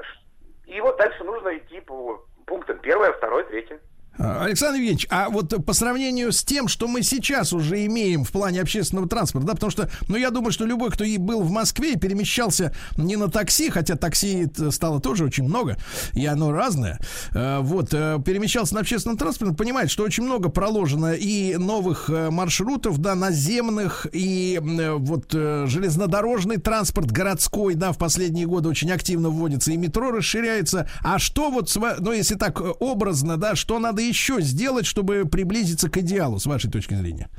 И 0.65 0.79
вот 0.81 0.97
дальше 0.97 1.23
нужно 1.23 1.57
идти 1.57 1.79
по 1.81 2.25
пунктам 2.45 2.79
первое, 2.79 3.11
второе, 3.13 3.43
третье. 3.43 3.79
А, 4.17 4.43
Александр 4.43 4.75
Евгеньевич, 4.75 5.07
а 5.09 5.29
вот 5.29 5.65
по 5.65 5.73
сравнению 5.73 6.31
с 6.31 6.43
тем, 6.43 6.67
что 6.67 6.87
мы 6.87 7.03
сейчас 7.03 7.53
уже 7.53 7.85
имеем 7.85 8.23
в 8.23 8.31
плане 8.31 8.61
общественного 8.61 9.07
транспорта, 9.07 9.47
да, 9.47 9.53
потому 9.53 9.71
что, 9.71 9.89
ну, 10.07 10.17
я 10.17 10.29
думаю, 10.29 10.51
что 10.51 10.65
любой, 10.65 10.91
кто 10.91 11.03
и 11.03 11.17
был 11.17 11.41
в 11.41 11.51
Москве 11.51 11.93
и 11.93 11.97
перемещался 11.97 12.73
не 12.97 13.15
на 13.15 13.29
такси, 13.29 13.69
хотя 13.69 13.95
такси 13.95 14.47
стало 14.71 14.99
тоже 14.99 15.23
очень 15.23 15.45
много, 15.45 15.77
и 16.13 16.25
оно 16.25 16.51
разное, 16.51 16.99
э, 17.33 17.59
вот, 17.59 17.93
э, 17.93 18.17
перемещался 18.25 18.73
на 18.75 18.81
общественном 18.81 19.17
транспорте, 19.17 19.55
понимает, 19.55 19.89
что 19.89 20.03
очень 20.03 20.23
много 20.23 20.49
проложено 20.49 21.13
и 21.13 21.55
новых 21.55 22.09
э, 22.09 22.29
маршрутов, 22.29 22.97
да, 22.97 23.15
наземных, 23.15 24.07
и 24.11 24.59
вот 24.61 25.31
железнодорожный 25.31 26.57
транспорт 26.57 27.11
городской, 27.11 27.75
да, 27.75 27.91
в 27.91 27.97
последние 27.97 28.47
годы 28.47 28.69
очень 28.69 28.91
активно 28.91 29.29
вводится, 29.29 29.71
и 29.71 29.77
метро 29.77 30.11
расширяется. 30.11 30.89
А 31.01 31.19
что 31.19 31.49
вот, 31.49 31.73
ну, 31.99 32.11
если 32.11 32.35
так 32.35 32.61
образно, 32.81 33.37
да, 33.37 33.55
что 33.55 33.79
надо 33.79 34.08
еще 34.09 34.41
сделать, 34.41 34.85
чтобы 34.85 35.25
приблизиться 35.25 35.89
к 35.89 35.97
идеалу, 35.97 36.37
с 36.39 36.45
вашей 36.45 36.69
точки 36.71 36.93
зрения? 36.93 37.29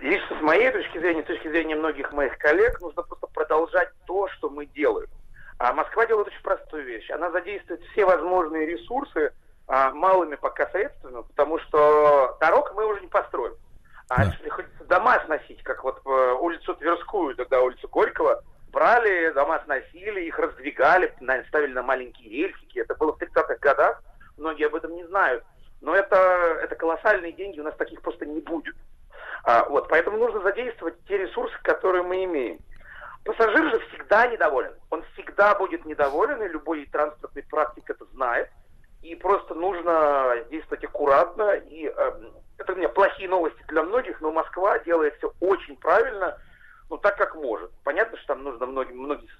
Лично 0.00 0.38
с 0.38 0.42
моей 0.42 0.70
точки 0.70 0.98
зрения, 0.98 1.22
с 1.22 1.26
точки 1.26 1.48
зрения 1.48 1.76
многих 1.76 2.12
моих 2.12 2.38
коллег, 2.38 2.80
нужно 2.80 3.02
просто 3.02 3.26
продолжать 3.26 3.90
то, 4.06 4.28
что 4.28 4.48
мы 4.48 4.66
делаем. 4.66 5.08
А 5.58 5.74
Москва 5.74 6.06
делает 6.06 6.28
очень 6.28 6.42
простую 6.42 6.84
вещь. 6.84 7.10
Она 7.10 7.30
задействует 7.30 7.82
все 7.92 8.06
возможные 8.06 8.66
ресурсы 8.66 9.32
а, 9.66 9.90
малыми 9.90 10.36
пока 10.36 10.66
средствами, 10.70 11.22
потому 11.22 11.58
что 11.60 12.36
дорог 12.40 12.72
мы 12.74 12.86
уже 12.86 13.02
не 13.02 13.08
построим. 13.08 13.54
А 14.08 14.24
Да. 14.24 14.32
если 14.32 14.48
хоть 14.48 14.66
дома 14.88 15.22
сносить, 15.26 15.62
как 15.62 15.84
вот 15.84 16.00
э, 16.04 16.32
улицу 16.40 16.74
Тверскую, 16.74 17.36
тогда 17.36 17.60
улицу 17.60 17.86
Горького, 17.88 18.42
брали, 18.72 19.32
дома 19.32 19.60
сносили, 19.64 20.22
их 20.22 20.38
раздвигали, 20.38 21.14
ставили 21.48 21.72
на 21.72 21.82
маленькие 21.82 22.28
рельсики. 22.30 22.78
Это 22.78 22.94
было 22.94 23.12
в 23.12 23.22
30-х 23.22 23.56
годах, 23.60 24.02
многие 24.40 24.66
об 24.66 24.74
этом 24.74 24.94
не 24.96 25.04
знают. 25.04 25.44
Но 25.80 25.94
это, 25.94 26.16
это 26.62 26.74
колоссальные 26.74 27.32
деньги, 27.32 27.60
у 27.60 27.64
нас 27.64 27.74
таких 27.76 28.02
просто 28.02 28.26
не 28.26 28.40
будет. 28.40 28.74
А, 29.44 29.64
вот, 29.68 29.88
поэтому 29.88 30.18
нужно 30.18 30.40
задействовать 30.40 30.96
те 31.06 31.18
ресурсы, 31.18 31.56
которые 31.62 32.02
мы 32.02 32.24
имеем. 32.24 32.58
Пассажир 33.24 33.70
же 33.70 33.78
всегда 33.88 34.26
недоволен. 34.26 34.74
Он 34.90 35.04
всегда 35.12 35.54
будет 35.54 35.84
недоволен, 35.84 36.42
и 36.42 36.48
любой 36.48 36.86
транспортный 36.86 37.42
практик 37.44 37.88
это 37.88 38.04
знает. 38.12 38.50
И 39.02 39.14
просто 39.14 39.54
нужно 39.54 40.36
действовать 40.50 40.84
аккуратно. 40.84 41.52
И 41.52 41.86
эм, 41.86 42.32
это 42.58 42.72
у 42.72 42.76
меня 42.76 42.88
плохие 42.88 43.28
новости 43.28 43.62
для 43.68 43.82
многих, 43.82 44.20
но 44.20 44.32
Москва 44.32 44.78
делает 44.80 45.16
все 45.16 45.32
очень 45.40 45.76
правильно, 45.76 46.38
ну 46.90 46.98
так 46.98 47.16
как 47.16 47.34
может. 47.34 47.70
Понятно, 47.84 48.18
что 48.18 48.34
там 48.34 48.44
нужно 48.44 48.66
многим, 48.66 48.98
многих, 48.98 49.30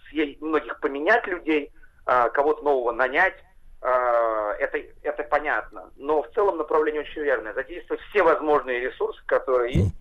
многих 0.41 0.81
поменять 0.81 1.27
людей, 1.27 1.73
а, 2.07 2.31
кого-то 2.31 2.63
нового 2.63 2.93
нанять. 2.93 3.37
А, 3.83 4.53
это, 4.59 4.79
это 5.03 5.23
понятно. 5.25 5.91
Но 5.97 6.23
в 6.23 6.31
целом 6.35 6.59
направление 6.59 7.03
очень 7.03 7.23
верное. 7.23 7.55
Задействовать 7.55 8.03
все 8.11 8.23
возможные 8.23 8.81
ресурсы, 8.81 9.21
которые 9.27 9.73
есть, 9.75 9.95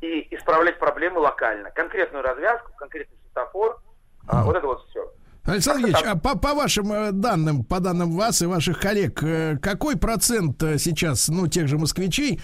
и 0.00 0.34
исправлять 0.34 0.78
проблемы 0.78 1.20
локально. 1.20 1.70
Конкретную 1.70 2.24
развязку, 2.24 2.72
конкретный 2.76 3.16
светофор. 3.24 3.80
а, 4.26 4.44
вот 4.44 4.56
это 4.56 4.66
вот 4.66 4.84
все. 4.88 5.10
Александр 5.44 5.88
Евгеньевич, 5.88 6.06
а 6.06 6.16
по, 6.16 6.38
по 6.38 6.54
вашим 6.54 6.92
э, 6.92 7.12
данным, 7.12 7.64
по 7.64 7.80
данным 7.80 8.12
вас 8.12 8.42
и 8.42 8.46
ваших 8.46 8.78
коллег, 8.78 9.22
э, 9.22 9.56
какой 9.60 9.96
процент 9.96 10.62
э, 10.62 10.78
сейчас, 10.78 11.28
ну, 11.28 11.46
тех 11.46 11.66
же 11.66 11.78
москвичей 11.78 12.40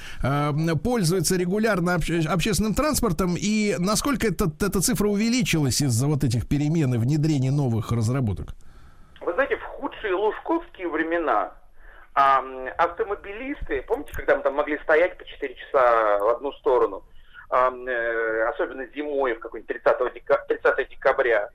пользуется 0.82 1.36
регулярно 1.36 1.94
обще- 1.94 2.26
общественным 2.26 2.74
транспортом 2.74 3.36
и 3.38 3.76
насколько 3.78 4.26
это, 4.26 4.50
эта 4.60 4.80
цифра 4.80 5.08
увеличилась 5.08 5.82
из-за 5.82 6.06
вот 6.06 6.24
этих 6.24 6.48
перемен 6.48 6.94
и 6.94 6.98
внедрения 6.98 7.50
новых 7.50 7.92
разработок? 7.92 8.54
Вы 9.20 9.34
знаете, 9.34 9.55
в 9.96 9.98
худшие 9.98 10.14
лужковские 10.14 10.88
времена 10.88 11.52
А 12.14 12.42
автомобилисты, 12.78 13.82
помните, 13.82 14.12
когда 14.14 14.36
мы 14.36 14.42
там 14.42 14.54
могли 14.54 14.78
стоять 14.78 15.18
по 15.18 15.24
4 15.24 15.54
часа 15.54 16.18
в 16.18 16.28
одну 16.28 16.52
сторону, 16.52 17.04
а, 17.50 17.70
э, 17.70 18.48
особенно 18.48 18.86
зимой, 18.86 19.34
в 19.34 19.40
какой-нибудь 19.40 19.68
30, 19.68 20.10
дека- 20.14 20.44
30 20.48 20.88
декабря, 20.88 21.50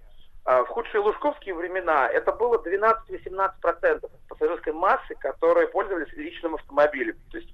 а, 0.46 0.64
в 0.64 0.68
худшие 0.68 1.02
лужковские 1.02 1.56
времена 1.56 2.08
это 2.08 2.32
было 2.32 2.60
12-18% 2.60 4.12
пассажирской 4.30 4.74
массы, 4.74 5.16
которые 5.16 5.68
пользовались 5.68 6.14
личным 6.14 6.56
автомобилем. 6.56 7.18
То 7.32 7.38
есть 7.38 7.50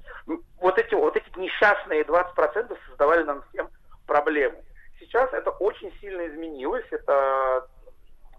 вот 0.60 0.78
эти, 0.78 0.94
вот 0.94 1.16
эти 1.16 1.40
несчастные 1.40 2.04
20% 2.04 2.78
создавали 2.90 3.24
нам 3.24 3.42
всем 3.54 3.70
проблемы. 4.06 4.58
Сейчас 5.00 5.32
это 5.32 5.52
очень 5.52 5.94
сильно 6.02 6.28
изменилось. 6.28 6.86
Это 6.92 7.68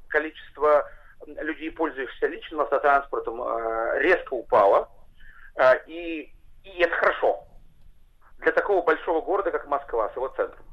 количество 0.09 0.87
людей, 1.27 1.71
пользующихся 1.71 2.27
личным 2.27 2.61
автотранспортом, 2.61 3.43
э, 3.43 4.01
резко 4.01 4.35
упало. 4.35 4.89
Э, 5.57 5.75
И, 5.87 6.33
и 6.65 6.79
это 6.79 6.95
хорошо. 6.95 7.45
Для 8.39 8.53
такого 8.53 8.85
большого 8.85 9.21
города, 9.21 9.51
как 9.51 9.67
Москва, 9.69 10.09
с 10.11 10.17
его 10.17 10.29
центром. 10.29 10.65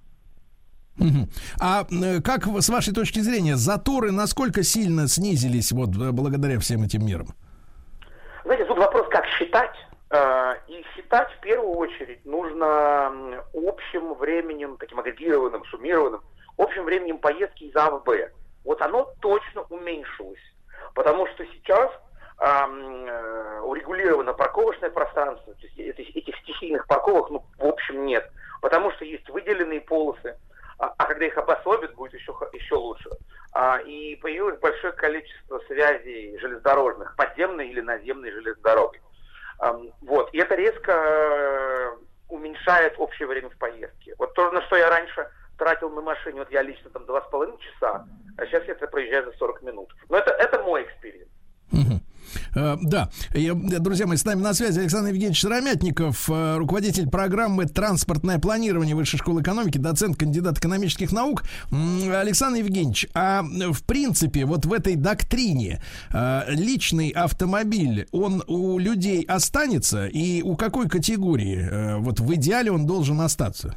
А 1.60 1.86
э, 1.92 2.22
как 2.22 2.46
с 2.46 2.70
вашей 2.70 2.94
точки 2.94 3.20
зрения 3.20 3.56
заторы 3.56 4.12
насколько 4.12 4.64
сильно 4.64 5.08
снизились 5.08 5.72
вот 5.72 5.90
благодаря 5.90 6.60
всем 6.60 6.84
этим 6.84 7.06
мерам? 7.06 7.28
Знаете, 8.44 8.66
тут 8.66 8.78
вопрос, 8.78 9.08
как 9.10 9.26
считать. 9.26 9.76
И 10.68 10.86
считать 10.96 11.30
в 11.34 11.40
первую 11.42 11.74
очередь 11.74 12.24
нужно 12.26 13.08
общим 13.54 14.14
временем, 14.14 14.78
таким 14.78 15.00
агрегированным, 15.00 15.66
суммированным, 15.66 16.22
общим 16.58 16.86
временем 16.86 17.18
поездки 17.18 17.64
из 17.66 17.76
А 17.76 17.90
в 17.90 18.04
Б. 18.04 18.32
Вот 18.66 18.82
оно 18.82 19.14
точно 19.22 19.62
уменьшилось. 19.70 20.42
Потому 20.94 21.28
что 21.28 21.46
сейчас 21.46 21.90
э, 22.38 23.60
урегулировано 23.62 24.34
парковочное 24.34 24.90
пространство, 24.90 25.54
то 25.54 25.62
есть 25.62 25.78
эти- 25.80 26.18
этих 26.18 26.36
стихийных 26.40 26.86
парковок, 26.88 27.30
ну, 27.30 27.46
в 27.58 27.66
общем, 27.66 28.06
нет. 28.06 28.30
Потому 28.62 28.92
что 28.92 29.06
есть 29.06 29.30
выделенные 29.30 29.80
полосы, 29.80 30.38
а, 30.78 30.94
а 30.98 31.06
когда 31.06 31.26
их 31.26 31.38
обособят, 31.38 31.96
будет 31.96 32.14
еще, 32.14 32.36
еще 32.52 32.76
лучше. 32.76 33.10
А, 33.54 33.78
и 33.78 34.16
появилось 34.18 34.60
большое 34.60 34.92
количество 34.94 35.60
связей 35.68 36.38
железнодорожных, 36.40 37.16
подземной 37.16 37.70
или 37.70 37.80
наземной. 37.80 38.32
Ам, 39.60 39.90
вот. 40.02 40.34
И 40.34 40.38
это 40.38 40.56
резко 40.56 40.92
э, 40.92 41.92
уменьшает 42.30 42.96
общее 42.98 43.28
время 43.28 43.50
в 43.50 43.58
поездке. 43.58 44.14
Вот 44.18 44.34
то, 44.34 44.52
на 44.52 44.62
что 44.64 44.76
я 44.76 44.90
раньше 44.90 45.30
тратил 45.57 45.90
на 45.90 46.02
машине, 46.02 46.40
вот 46.40 46.52
я 46.52 46.61
лично 46.61 46.90
там 46.90 47.06
два 47.06 47.22
с 47.22 47.30
половиной 47.30 47.57
часа, 47.60 48.06
а 48.38 48.45
сейчас 48.45 48.64
я 48.65 48.73
это 48.73 48.88
проезжаю 48.88 49.32
за 49.32 49.38
40 49.38 49.61
минут. 49.64 49.95
Но 50.10 50.18
это, 50.18 50.32
это 50.32 50.61
мой 50.64 50.84
experience. 50.84 51.30
Э, 52.56 52.77
Да, 52.82 53.10
друзья 53.80 54.07
мои, 54.07 54.18
с 54.18 54.26
нами 54.26 54.41
на 54.41 54.53
связи 54.53 54.80
Александр 54.80 55.10
Евгеньевич 55.10 55.40
Шереметников, 55.40 56.30
э, 56.30 56.57
руководитель 56.57 57.10
программы 57.10 57.65
«Транспортное 57.65 58.40
планирование 58.40 58.95
Высшей 58.95 59.19
школы 59.19 59.41
экономики», 59.41 59.77
доцент, 59.77 60.18
кандидат 60.18 60.57
экономических 60.57 61.11
наук. 61.11 61.44
Александр 61.72 62.60
Евгеньевич, 62.60 63.07
а 63.14 63.44
в 63.44 63.84
принципе 63.86 64.45
вот 64.45 64.65
в 64.65 64.73
этой 64.73 64.95
доктрине 64.95 65.82
э, 66.11 66.44
личный 66.48 67.10
автомобиль, 67.10 68.07
он 68.11 68.44
у 68.48 68.77
людей 68.80 69.23
останется 69.23 70.07
и 70.07 70.41
у 70.41 70.56
какой 70.56 70.88
категории 70.88 71.99
вот 71.99 72.19
в 72.19 72.34
идеале 72.36 72.72
он 72.72 72.86
должен 72.86 73.19
остаться? 73.22 73.76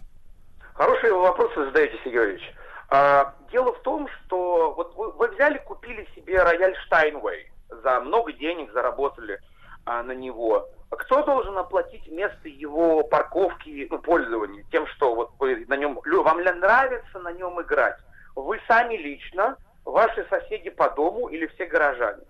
Хороший 0.79 1.11
вопрос 1.11 1.51
вы 1.57 1.65
задаете, 1.65 1.95
Сергей 2.05 2.13
Георгиевич. 2.13 2.55
А, 2.91 3.35
дело 3.51 3.73
в 3.73 3.83
том, 3.83 4.07
что 4.07 4.75
вот 4.75 4.95
вы, 4.95 5.11
вы 5.11 5.27
взяли, 5.27 5.59
купили 5.59 6.09
себе 6.15 6.41
рояль 6.41 6.77
Штайнвей, 6.87 7.51
за 7.69 7.99
много 7.99 8.33
денег 8.33 8.71
заработали 8.73 9.41
а, 9.85 10.05
на 10.05 10.13
него. 10.13 10.69
А 10.91 10.97
Кто 10.97 11.25
должен 11.25 11.59
оплатить 11.59 12.07
место 12.07 12.49
его 12.49 13.03
парковки, 13.03 13.89
ну, 13.91 13.99
пользования? 13.99 14.65
Тем, 14.71 14.87
что 14.87 15.17
вот 15.17 15.33
вы 15.41 15.67
на 15.67 15.75
нем, 15.77 15.99
вам 16.05 16.45
нравится 16.45 17.19
на 17.19 17.33
нем 17.33 17.61
играть? 17.61 17.99
Вы 18.37 18.61
сами 18.69 18.95
лично, 18.95 19.57
ваши 19.85 20.25
соседи 20.31 20.71
по 20.71 20.91
дому 20.91 21.27
или 21.27 21.49
все 21.49 21.67
горожане? 21.67 22.23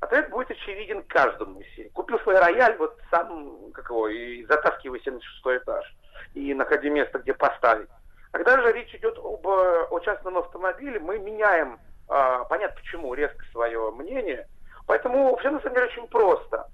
Ответ 0.00 0.28
будет 0.28 0.50
очевиден 0.50 1.02
каждому 1.04 1.58
из 1.58 1.78
них. 1.78 1.90
Купил 1.94 2.18
свой 2.18 2.38
рояль, 2.38 2.76
вот 2.76 2.98
сам, 3.10 3.72
как 3.72 3.88
его, 3.88 4.08
и 4.08 4.44
затаскивайся 4.44 5.10
на 5.10 5.22
шестой 5.22 5.56
этаж. 5.56 5.90
И 6.34 6.52
находи 6.54 6.90
место, 6.90 7.18
где 7.20 7.32
поставить. 7.32 7.88
Когда 8.32 8.60
же 8.60 8.72
речь 8.72 8.92
идет 8.94 9.16
об, 9.18 9.46
э, 9.46 9.86
о 9.90 10.00
частном 10.00 10.38
автомобиле, 10.38 10.98
мы 10.98 11.18
меняем, 11.18 11.78
а, 12.08 12.44
понятно 12.44 12.76
почему, 12.80 13.14
резко 13.14 13.44
свое 13.52 13.90
мнение. 13.92 14.48
Поэтому 14.86 15.36
все 15.36 15.50
на 15.50 15.60
самом 15.60 15.74
деле 15.74 15.86
очень 15.86 16.08
просто. 16.08 16.68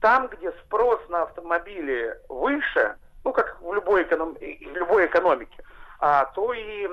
Там, 0.00 0.28
где 0.28 0.52
спрос 0.64 1.00
на 1.08 1.22
автомобили 1.22 2.18
выше, 2.28 2.96
ну 3.24 3.32
как 3.32 3.60
в 3.60 3.72
любой, 3.72 4.02
эконом... 4.02 4.34
в 4.34 4.76
любой 4.76 5.06
экономике, 5.06 5.56
а, 6.00 6.26
то 6.26 6.52
и 6.52 6.86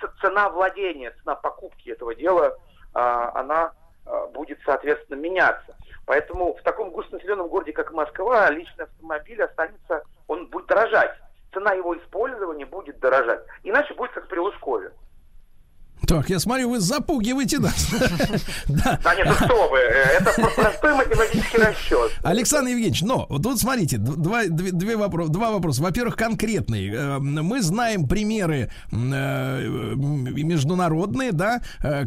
ц- 0.00 0.12
цена 0.20 0.48
владения, 0.50 1.12
цена 1.22 1.34
покупки 1.34 1.90
этого 1.90 2.14
дела, 2.14 2.56
а, 2.94 3.32
она 3.34 3.72
а, 4.06 4.26
будет, 4.28 4.58
соответственно, 4.64 5.16
меняться. 5.16 5.76
Поэтому 6.06 6.54
в 6.54 6.62
таком 6.62 6.90
густонаселенном 6.90 7.48
городе, 7.48 7.72
как 7.72 7.92
Москва, 7.92 8.48
личный 8.50 8.84
автомобиль 8.84 9.42
останется, 9.42 10.04
он 10.26 10.46
будет 10.46 10.66
дорожать. 10.66 11.07
Цена 11.58 11.72
его 11.72 11.96
использования 11.98 12.66
будет 12.66 13.00
дорожать. 13.00 13.42
Иначе 13.64 13.92
будет. 13.94 14.07
Так, 16.08 16.30
я 16.30 16.38
смотрю, 16.38 16.70
вы 16.70 16.80
запугиваете 16.80 17.58
нас. 17.58 17.88
Да. 18.68 18.98
Нет, 19.16 19.28
что 19.44 19.68
вы, 19.68 19.78
э, 19.78 20.18
это 20.20 20.32
про- 20.40 20.50
простой 20.50 20.94
математический 20.94 21.58
расчет. 21.58 22.12
Александр 22.22 22.70
Евгеньевич, 22.70 23.02
но 23.02 23.26
тут 23.26 23.60
смотрите, 23.60 23.98
два, 23.98 24.42
вопроса. 25.50 25.82
Во-первых, 25.82 26.16
конкретный. 26.16 26.88
Э, 26.88 27.18
Мы 27.18 27.60
знаем 27.62 28.08
примеры 28.08 28.70
э, 28.90 29.94
международные, 29.94 31.32
да, 31.32 31.60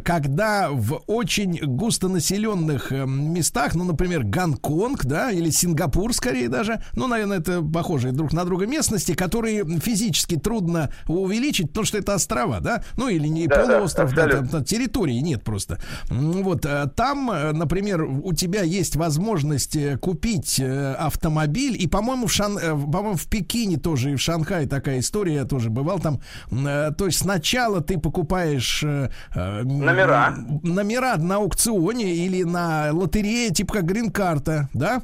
когда 0.04 0.70
в 0.70 1.02
очень 1.06 1.58
густонаселенных 1.62 2.90
местах, 2.90 3.74
ну, 3.74 3.84
например, 3.84 4.24
Гонконг, 4.24 5.04
да, 5.04 5.30
или 5.30 5.50
Сингапур, 5.50 6.12
скорее 6.12 6.48
даже, 6.48 6.82
ну, 6.94 7.06
наверное, 7.06 7.38
это 7.38 7.62
похожие 7.62 8.12
друг 8.12 8.32
на 8.32 8.44
друга 8.44 8.66
местности, 8.66 9.14
которые 9.14 9.64
физически 9.80 10.36
трудно 10.36 10.90
увеличить, 11.06 11.68
потому 11.68 11.86
что 11.86 11.98
это 11.98 12.14
острова, 12.14 12.60
да, 12.60 12.82
ну, 12.96 13.08
или 13.08 13.28
не 13.28 13.46
Да, 13.46 13.56
да, 13.94 14.02
полуостров, 14.04 14.14
да, 14.14 14.36
там, 14.38 14.48
там 14.48 14.64
территории 14.64 15.18
нет 15.20 15.42
просто. 15.44 15.78
Вот 16.10 16.64
э, 16.66 16.88
там, 16.96 17.30
э, 17.30 17.52
например, 17.52 18.02
у 18.02 18.32
тебя 18.32 18.62
есть 18.62 18.96
возможность 18.96 19.76
э, 19.76 19.96
купить 19.98 20.60
автомобиль, 20.60 21.76
и, 21.80 21.86
по-моему, 21.86 22.26
в 22.26 22.32
Шан... 22.32 22.58
э, 22.58 22.72
в- 22.72 23.28
Пекине 23.28 23.76
тоже 23.78 24.12
и 24.12 24.14
в 24.14 24.20
Шанхае 24.20 24.66
такая 24.66 24.98
история, 25.00 25.34
я 25.34 25.44
тоже 25.44 25.70
бывал 25.70 25.98
там. 26.00 26.20
То 26.50 27.06
есть 27.06 27.18
сначала 27.18 27.80
ты 27.80 27.98
покупаешь 27.98 28.82
Номера. 28.82 30.34
номера 30.62 31.16
на 31.16 31.36
аукционе 31.36 32.14
или 32.14 32.42
на 32.42 32.90
лотерее, 32.92 33.50
типа 33.50 33.74
как 33.74 33.84
грин-карта, 33.86 34.68
да? 34.74 35.02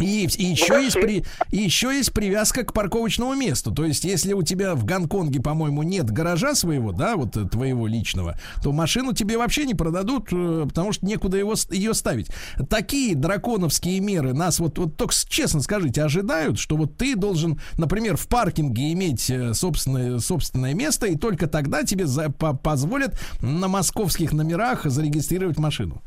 И, 0.00 0.26
и 0.26 0.44
еще 0.44 0.74
Ну, 0.74 0.82
есть 0.82 0.94
при, 1.00 1.24
и 1.50 1.56
еще 1.56 1.88
есть 1.88 2.12
привязка 2.12 2.64
к 2.64 2.72
парковочному 2.72 3.34
месту. 3.34 3.72
То 3.72 3.84
есть, 3.84 4.04
если 4.04 4.32
у 4.34 4.42
тебя 4.42 4.74
в 4.74 4.84
Гонконге, 4.84 5.40
по-моему, 5.40 5.82
нет 5.82 6.10
гаража 6.10 6.54
своего, 6.54 6.92
да, 6.92 7.16
вот 7.16 7.36
э, 7.36 7.48
твоего 7.48 7.86
личного, 7.86 8.38
то 8.62 8.72
машину 8.72 9.12
тебе 9.14 9.38
вообще 9.38 9.64
не 9.64 9.74
продадут, 9.74 10.28
э, 10.32 10.64
потому 10.68 10.92
что 10.92 11.06
некуда 11.06 11.38
его, 11.38 11.54
ее 11.70 11.94
ставить. 11.94 12.28
Такие 12.68 13.14
драконовские 13.14 14.00
меры 14.00 14.34
нас 14.34 14.58
вот, 14.58 14.78
вот 14.78 14.96
только 14.96 15.14
честно 15.28 15.60
скажите, 15.60 16.02
ожидают, 16.02 16.58
что 16.58 16.76
вот 16.76 16.96
ты 16.96 17.16
должен, 17.16 17.60
например, 17.78 18.16
в 18.16 18.28
паркинге 18.28 18.92
иметь 18.92 19.30
э, 19.30 19.54
собственное, 19.54 20.18
собственное 20.18 20.74
место, 20.74 21.06
и 21.06 21.16
только 21.16 21.46
тогда 21.46 21.84
тебе 21.84 22.06
за- 22.06 22.30
по- 22.30 22.54
позволят 22.54 23.18
на 23.40 23.68
московских 23.68 24.32
номерах 24.32 24.84
зарегистрировать 24.84 25.58
машину. 25.58 26.02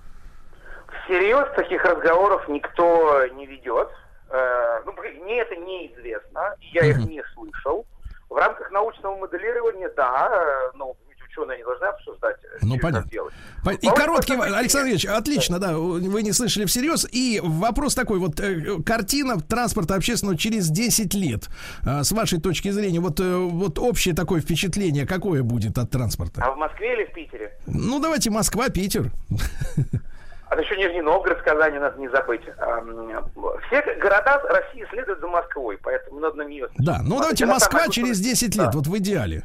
Всерьез 1.10 1.48
таких 1.56 1.84
разговоров 1.84 2.48
никто 2.48 3.26
не 3.36 3.48
ведет. 3.48 3.90
Э, 4.30 4.82
ну, 4.86 4.94
мне 5.24 5.40
это 5.42 5.56
неизвестно, 5.56 6.54
я 6.72 6.86
их 6.86 6.98
не 7.00 7.24
слышал. 7.34 7.88
В 8.30 8.36
рамках 8.36 8.70
научного 8.70 9.16
моделирования, 9.18 9.90
да, 9.98 10.30
э, 10.32 10.78
ну, 10.78 10.96
ученые 11.28 11.58
не 11.58 11.64
должны 11.64 11.86
обсуждать, 11.86 12.36
э, 12.44 12.58
Ну, 12.62 12.78
понятно. 12.80 13.10
делать. 13.10 13.34
По- 13.66 13.72
И 13.72 13.88
По- 13.88 13.96
короткий, 13.96 14.34
Александр 14.34 14.90
Ильич, 14.90 15.06
отлично, 15.08 15.58
да, 15.58 15.76
вы 15.78 16.22
не 16.22 16.32
слышали 16.32 16.66
всерьез. 16.66 17.08
И 17.12 17.42
вопрос 17.44 17.96
такой, 17.96 18.20
вот 18.20 18.40
э, 18.40 18.78
картина 18.86 19.40
транспорта 19.42 19.96
общественного 19.96 20.38
через 20.38 20.70
10 20.70 21.16
лет, 21.16 21.48
э, 21.88 22.04
с 22.04 22.12
вашей 22.12 22.40
точки 22.40 22.70
зрения, 22.70 23.00
вот, 23.00 23.20
э, 23.20 23.36
вот 23.36 23.80
общее 23.80 24.14
такое 24.14 24.42
впечатление, 24.42 25.08
какое 25.08 25.42
будет 25.42 25.76
от 25.80 25.90
транспорта? 25.90 26.44
А 26.46 26.52
в 26.52 26.58
Москве 26.58 26.94
или 26.94 27.06
в 27.06 27.14
Питере? 27.14 27.58
Ну, 27.66 28.00
давайте 28.00 28.30
Москва, 28.30 28.70
Питер. 28.70 29.06
А 30.50 30.56
еще 30.60 30.76
Нижний 30.78 31.02
Новгород, 31.02 31.42
Казань 31.44 31.78
надо 31.80 32.00
не 32.00 32.08
забыть. 32.10 32.42
Все 32.42 33.82
города 33.96 34.42
России 34.50 34.86
следуют 34.90 35.20
за 35.20 35.28
Москвой, 35.28 35.78
поэтому 35.82 36.20
надо 36.20 36.38
на 36.38 36.42
нее... 36.44 36.68
Да, 36.78 37.00
ну 37.04 37.20
давайте 37.20 37.44
Она 37.44 37.54
Москва 37.54 37.80
самая 37.82 37.92
через 37.92 38.18
крупная. 38.18 38.32
10 38.34 38.56
лет, 38.56 38.66
Да. 38.66 38.72
вот 38.74 38.88
в 38.88 38.98
идеале. 38.98 39.44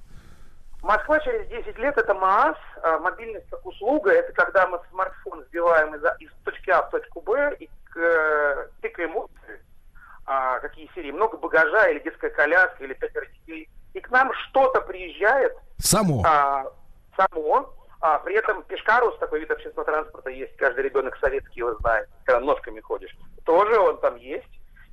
Москва 0.83 1.19
через 1.21 1.47
10 1.49 1.79
лет 1.79 1.97
это 1.99 2.15
МААС, 2.15 2.57
а, 2.83 2.99
мобильность 2.99 3.49
как 3.51 3.65
услуга. 3.67 4.11
Это 4.13 4.33
когда 4.33 4.67
мы 4.67 4.81
смартфон 4.91 5.45
сбиваем 5.49 5.95
из, 5.95 6.03
из 6.21 6.31
точки 6.45 6.71
А 6.71 6.83
в 6.83 6.91
точку 6.91 7.21
Б 7.21 7.57
и 7.61 7.69
э, 7.97 8.67
тыкаем 8.83 9.15
а, 10.27 10.59
какие 10.61 10.91
серии, 10.95 11.11
много 11.13 11.37
багажа 11.37 11.89
или 11.89 11.99
детская 12.01 12.31
коляска, 12.31 12.83
или 12.85 12.95
пятеро 12.95 13.27
детей, 13.27 13.69
и 13.93 14.01
к 14.01 14.11
нам 14.11 14.33
что-то 14.49 14.81
приезжает, 14.81 15.55
Само. 15.79 16.23
а, 16.27 16.65
само, 17.17 17.75
а 18.05 18.19
при 18.19 18.35
этом 18.35 18.63
пешкарус, 18.65 19.17
такой 19.19 19.41
вид 19.41 19.51
общественного 19.51 19.91
транспорта 19.91 20.29
есть, 20.29 20.55
каждый 20.59 20.85
ребенок 20.85 21.17
советский 21.19 21.61
его 21.61 21.73
знает, 21.77 22.07
когда 22.25 22.39
ножками 22.41 22.81
ходишь, 22.81 23.17
тоже 23.47 23.79
он 23.79 23.99
там 23.99 24.17
есть. 24.17 24.45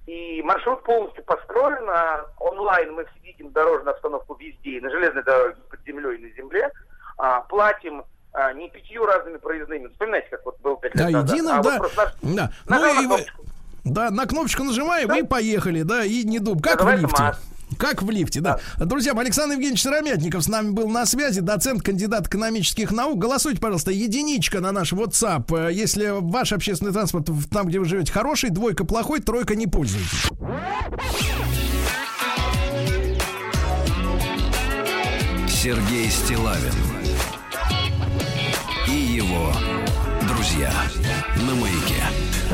И 0.08 0.42
маршрут 0.44 0.82
полностью 0.84 1.22
построен, 1.26 1.90
а 1.90 2.26
онлайн 2.40 2.94
мы 2.94 3.04
все 3.06 3.20
видим 3.22 3.52
дорожную 3.52 3.94
обстановку 3.96 4.36
везде, 4.36 4.78
и 4.78 4.80
на 4.80 4.90
железной 4.90 5.24
дороге, 5.24 5.58
под 5.70 5.82
землей, 5.86 6.16
и 6.20 6.26
на 6.26 6.30
земле. 6.38 6.72
А, 7.18 7.42
платим 7.42 8.06
а, 8.32 8.54
не 8.54 8.70
пятью 8.70 9.06
разными 9.06 9.38
проездными. 9.40 9.90
Вспоминайте, 9.90 10.30
как 10.30 10.46
вот 10.46 10.58
был 10.62 10.78
пять 10.78 10.96
лет 10.96 11.06
Да, 11.06 11.12
назад. 11.12 11.36
единым, 11.36 11.60
а 11.60 11.62
да. 11.64 11.70
Вот 11.72 11.78
просто 11.80 12.14
наш- 12.24 12.36
Да. 12.36 12.52
Ну 12.70 12.80
на 12.80 13.18
и. 13.20 13.26
Да, 13.84 14.10
на 14.10 14.26
кнопочку 14.26 14.64
нажимаем 14.64 15.10
Да. 15.10 15.18
и 15.18 15.24
поехали, 15.24 15.82
да, 15.82 16.06
и 16.06 16.24
не 16.24 16.40
дум. 16.40 16.62
Как 16.62 16.76
в 16.82 16.86
Называется 16.86 17.08
лифте. 17.08 17.24
МАЗ. 17.24 17.42
Как 17.82 18.04
в 18.04 18.12
лифте, 18.12 18.42
да. 18.42 18.60
Друзья, 18.78 19.14
Александр 19.14 19.54
Евгеньевич 19.56 19.82
Сыромятников 19.82 20.44
с 20.44 20.48
нами 20.48 20.70
был 20.70 20.88
на 20.88 21.08
связи, 21.08 21.42
доцент, 21.42 21.82
кандидат 21.82 22.28
экономических 22.28 22.92
наук. 22.92 23.18
Голосуйте, 23.18 23.60
пожалуйста, 23.60 23.90
единичка 23.90 24.60
на 24.60 24.72
наш 24.72 24.94
WhatsApp. 24.94 25.70
Э, 25.70 25.74
Если 25.74 26.10
ваш 26.12 26.54
общественный 26.54 26.92
транспорт 26.92 27.32
там, 27.50 27.66
где 27.66 27.80
вы 27.80 27.86
живете, 27.86 28.12
хороший, 28.14 28.52
двойка 28.52 28.86
плохой, 28.86 29.20
тройка 29.20 29.56
не 29.56 29.66
пользуйтесь. 29.66 30.30
Сергей 35.50 36.12
Стилавин 36.12 36.74
и 38.88 38.92
его 38.92 39.52
друзья 40.28 40.72
на 41.48 41.56
маяке. 41.56 42.01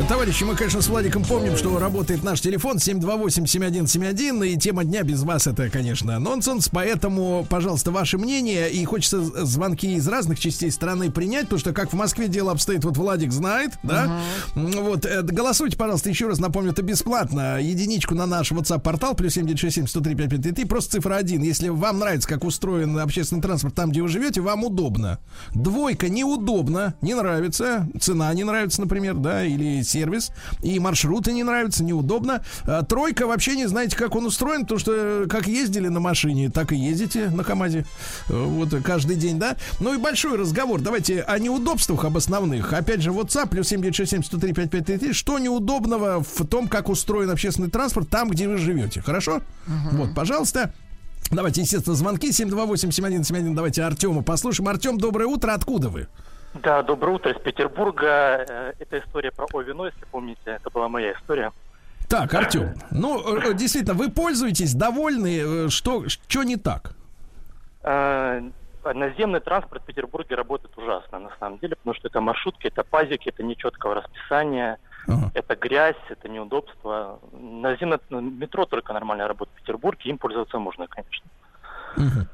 Товарищи, 0.05 0.43
мы, 0.45 0.55
конечно, 0.55 0.81
с 0.81 0.87
Владиком 0.87 1.23
помним, 1.25 1.57
что 1.57 1.77
работает 1.79 2.23
наш 2.23 2.39
телефон 2.39 2.77
728-7171, 2.77 4.47
и 4.47 4.57
тема 4.57 4.85
дня 4.85 5.03
без 5.03 5.23
вас 5.23 5.47
это, 5.47 5.69
конечно, 5.69 6.17
нонсенс, 6.17 6.69
поэтому, 6.69 7.45
пожалуйста, 7.49 7.91
ваше 7.91 8.17
мнение, 8.17 8.71
и 8.71 8.85
хочется 8.85 9.21
звонки 9.45 9.95
из 9.95 10.07
разных 10.07 10.39
частей 10.39 10.71
страны 10.71 11.11
принять, 11.11 11.45
потому 11.45 11.59
что 11.59 11.73
как 11.73 11.91
в 11.91 11.95
Москве 11.95 12.29
дело 12.29 12.53
обстоит, 12.53 12.85
вот 12.85 12.95
Владик 12.95 13.33
знает, 13.33 13.73
да? 13.83 14.21
М, 14.55 14.71
Вот, 14.71 15.05
э, 15.05 15.23
голосуйте, 15.23 15.75
пожалуйста, 15.75 16.09
еще 16.09 16.27
раз 16.27 16.39
напомню, 16.39 16.71
это 16.71 16.83
бесплатно, 16.83 17.59
единичку 17.59 18.15
на 18.15 18.25
наш 18.25 18.51
WhatsApp-портал, 18.53 19.13
плюс 19.13 19.33
7967 19.33 19.87
103 19.87 20.15
5533, 20.15 20.65
просто 20.65 20.91
цифра 20.93 21.15
1, 21.15 21.41
если 21.41 21.67
вам 21.67 21.99
нравится, 21.99 22.29
как 22.29 22.45
устроен 22.45 22.97
общественный 22.97 23.41
транспорт 23.41 23.75
там, 23.75 23.91
где 23.91 24.01
вы 24.01 24.07
живете, 24.07 24.39
вам 24.39 24.63
удобно. 24.63 25.19
Двойка 25.53 26.07
неудобно, 26.07 26.93
не 27.01 27.13
нравится, 27.13 27.89
цена 27.99 28.33
не 28.33 28.45
нравится, 28.45 28.79
например, 28.79 29.15
да, 29.15 29.43
или 29.43 29.81
сервис, 29.87 30.31
и 30.61 30.79
маршруты 30.79 31.33
не 31.33 31.43
нравятся, 31.43 31.83
неудобно. 31.83 32.43
А 32.65 32.83
тройка 32.83 33.27
вообще 33.27 33.55
не 33.55 33.67
знаете, 33.67 33.95
как 33.95 34.15
он 34.15 34.25
устроен, 34.25 34.61
потому 34.61 34.79
что 34.79 34.91
э, 34.95 35.27
как 35.27 35.47
ездили 35.47 35.87
на 35.87 35.99
машине, 35.99 36.49
так 36.49 36.71
и 36.71 36.75
ездите 36.75 37.29
на 37.29 37.43
КАМАЗе. 37.43 37.85
Э, 38.29 38.43
Вот 38.43 38.73
э, 38.73 38.81
каждый 38.81 39.15
день, 39.15 39.39
да. 39.39 39.55
Ну 39.79 39.93
и 39.93 39.97
большой 39.97 40.37
разговор. 40.37 40.81
Давайте 40.81 41.21
о 41.21 41.39
неудобствах 41.39 42.05
об 42.05 42.17
основных. 42.17 42.73
Опять 42.73 43.01
же, 43.01 43.11
WhatsApp, 43.11 43.49
плюс 43.49 43.67
7967 43.67 44.23
103 44.23 44.53
5533. 44.53 45.13
Что 45.13 45.39
неудобного 45.39 46.23
в 46.23 46.45
том, 46.45 46.67
как 46.67 46.89
устроен 46.89 47.29
общественный 47.29 47.69
транспорт 47.69 48.09
там, 48.09 48.29
где 48.29 48.47
вы 48.47 48.57
живете? 48.57 49.01
Хорошо? 49.01 49.41
Вот, 49.93 50.13
пожалуйста. 50.13 50.73
Давайте, 51.29 51.61
естественно, 51.61 51.95
звонки 51.95 52.29
728-7171. 52.29 53.53
Давайте 53.53 53.83
Артема 53.83 54.23
послушаем. 54.23 54.69
Артем, 54.69 54.97
доброе 54.97 55.25
утро. 55.25 55.53
Откуда 55.53 55.89
вы? 55.89 56.07
Да, 56.63 56.81
доброе 56.81 57.13
утро 57.13 57.31
из 57.31 57.39
Петербурга. 57.41 58.45
Э, 58.47 58.73
Это 58.79 58.99
история 58.99 59.31
про 59.31 59.45
Овино, 59.53 59.85
если 59.85 60.05
помните. 60.11 60.39
Это 60.45 60.69
была 60.69 60.87
моя 60.87 61.13
история. 61.13 61.51
Так, 62.07 62.33
Артем, 62.33 62.73
ну, 62.91 63.37
э, 63.37 63.53
действительно, 63.53 63.93
вы 63.93 64.09
пользуетесь, 64.09 64.73
довольны, 64.73 65.65
э, 65.65 65.69
что, 65.69 66.07
что 66.07 66.43
не 66.43 66.55
так? 66.55 66.93
Э, 67.83 68.41
Наземный 68.85 69.41
транспорт 69.41 69.83
в 69.83 69.85
Петербурге 69.85 70.35
работает 70.35 70.77
ужасно, 70.77 71.19
на 71.19 71.31
самом 71.41 71.59
деле, 71.59 71.75
потому 71.75 71.93
что 71.93 72.07
это 72.07 72.21
маршрутки, 72.21 72.67
это 72.67 72.85
пазики, 72.85 73.27
это 73.27 73.43
нечеткого 73.43 73.95
расписания, 73.95 74.77
Ага. 75.07 75.29
это 75.33 75.57
грязь, 75.57 75.97
это 76.07 76.29
неудобство. 76.29 77.19
Наземное 77.33 77.99
ну, 78.09 78.21
метро 78.21 78.65
только 78.65 78.93
нормально 78.93 79.27
работает 79.27 79.57
в 79.57 79.61
Петербурге, 79.61 80.09
им 80.09 80.17
пользоваться 80.17 80.57
можно, 80.57 80.87
конечно. 80.87 81.25
Мгм. 81.97 82.27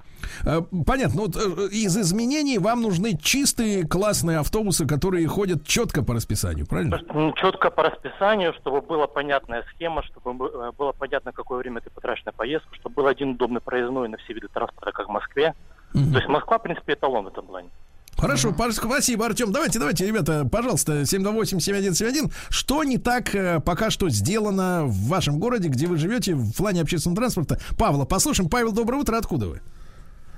Э, 0.45 0.61
Понятно, 0.85 1.21
вот 1.21 1.35
э, 1.35 1.67
из 1.71 1.97
изменений 1.97 2.57
вам 2.59 2.81
нужны 2.81 3.17
чистые 3.17 3.85
классные 3.87 4.37
автобусы, 4.39 4.85
которые 4.85 5.27
ходят 5.27 5.65
четко 5.65 6.03
по 6.03 6.13
расписанию, 6.13 6.65
правильно? 6.65 6.99
Четко 7.35 7.69
по 7.71 7.83
расписанию, 7.83 8.53
чтобы 8.61 8.81
была 8.81 9.07
понятная 9.07 9.63
схема, 9.75 10.03
чтобы 10.03 10.33
бы- 10.33 10.51
э, 10.53 10.71
было 10.77 10.91
понятно, 10.91 11.31
какое 11.31 11.59
время 11.59 11.81
ты 11.81 11.89
потратишь 11.89 12.25
на 12.25 12.31
поездку, 12.31 12.73
чтобы 12.75 12.95
был 12.95 13.07
один 13.07 13.31
удобный 13.31 13.61
проездной 13.61 14.09
на 14.09 14.17
все 14.17 14.33
виды 14.33 14.47
транспорта, 14.53 14.91
как 14.91 15.07
в 15.07 15.11
Москве. 15.11 15.53
То 15.93 15.99
есть 16.17 16.27
Москва, 16.27 16.57
в 16.57 16.63
принципе, 16.63 16.93
эталон 16.93 17.25
в 17.25 17.27
этом 17.27 17.45
плане. 17.45 17.69
Хорошо, 18.17 18.49
пож- 18.51 18.71
спасибо, 18.73 19.25
Артем. 19.25 19.51
Давайте, 19.51 19.79
давайте, 19.79 20.05
ребята, 20.07 20.47
пожалуйста, 20.49 21.03
728-7171. 21.03 22.31
Что 22.49 22.83
не 22.83 22.97
так 22.97 23.33
э, 23.35 23.59
пока 23.59 23.89
что 23.89 24.09
сделано 24.09 24.85
в 24.85 25.07
вашем 25.07 25.39
городе, 25.39 25.67
где 25.69 25.87
вы 25.87 25.97
живете, 25.97 26.35
в 26.35 26.53
плане 26.55 26.81
общественного 26.81 27.17
транспорта? 27.17 27.59
Павла, 27.77 28.05
послушаем. 28.05 28.49
Павел, 28.49 28.71
доброе 28.71 28.97
утро. 28.97 29.17
Откуда 29.17 29.47
вы? 29.47 29.61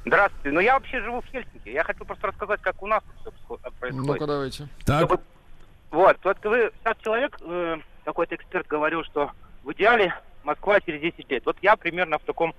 Здравствуйте. 0.05 0.51
Ну, 0.51 0.59
я 0.59 0.75
вообще 0.75 1.01
живу 1.01 1.21
в 1.21 1.25
Хельсинки. 1.25 1.69
Я 1.69 1.83
хочу 1.83 2.05
просто 2.05 2.27
рассказать, 2.27 2.61
как 2.61 2.81
у 2.83 2.87
нас 2.87 3.03
все 3.21 3.31
происходит. 3.79 4.07
Ну-ка, 4.07 4.27
давайте. 4.27 4.67
Так, 4.85 5.05
Чтобы- 5.05 5.23
Вот, 5.89 6.17
вот 6.23 6.37
вы, 6.45 6.71
сейчас 6.79 6.97
человек, 6.97 7.37
э, 7.41 7.77
какой-то 8.03 8.35
эксперт 8.35 8.67
говорил, 8.67 9.03
что 9.03 9.31
в 9.63 9.71
идеале 9.73 10.13
Москва 10.43 10.79
через 10.81 11.01
10 11.01 11.29
лет. 11.31 11.43
Вот 11.45 11.57
я 11.61 11.75
примерно 11.75 12.19
в 12.19 12.23
таком 12.23 12.53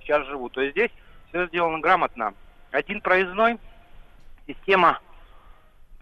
сейчас 0.00 0.26
живу. 0.26 0.50
То 0.50 0.60
есть 0.60 0.72
здесь 0.76 0.90
все 1.28 1.46
сделано 1.46 1.78
грамотно. 1.78 2.34
Один 2.70 3.00
проездной, 3.00 3.58
система 4.46 5.00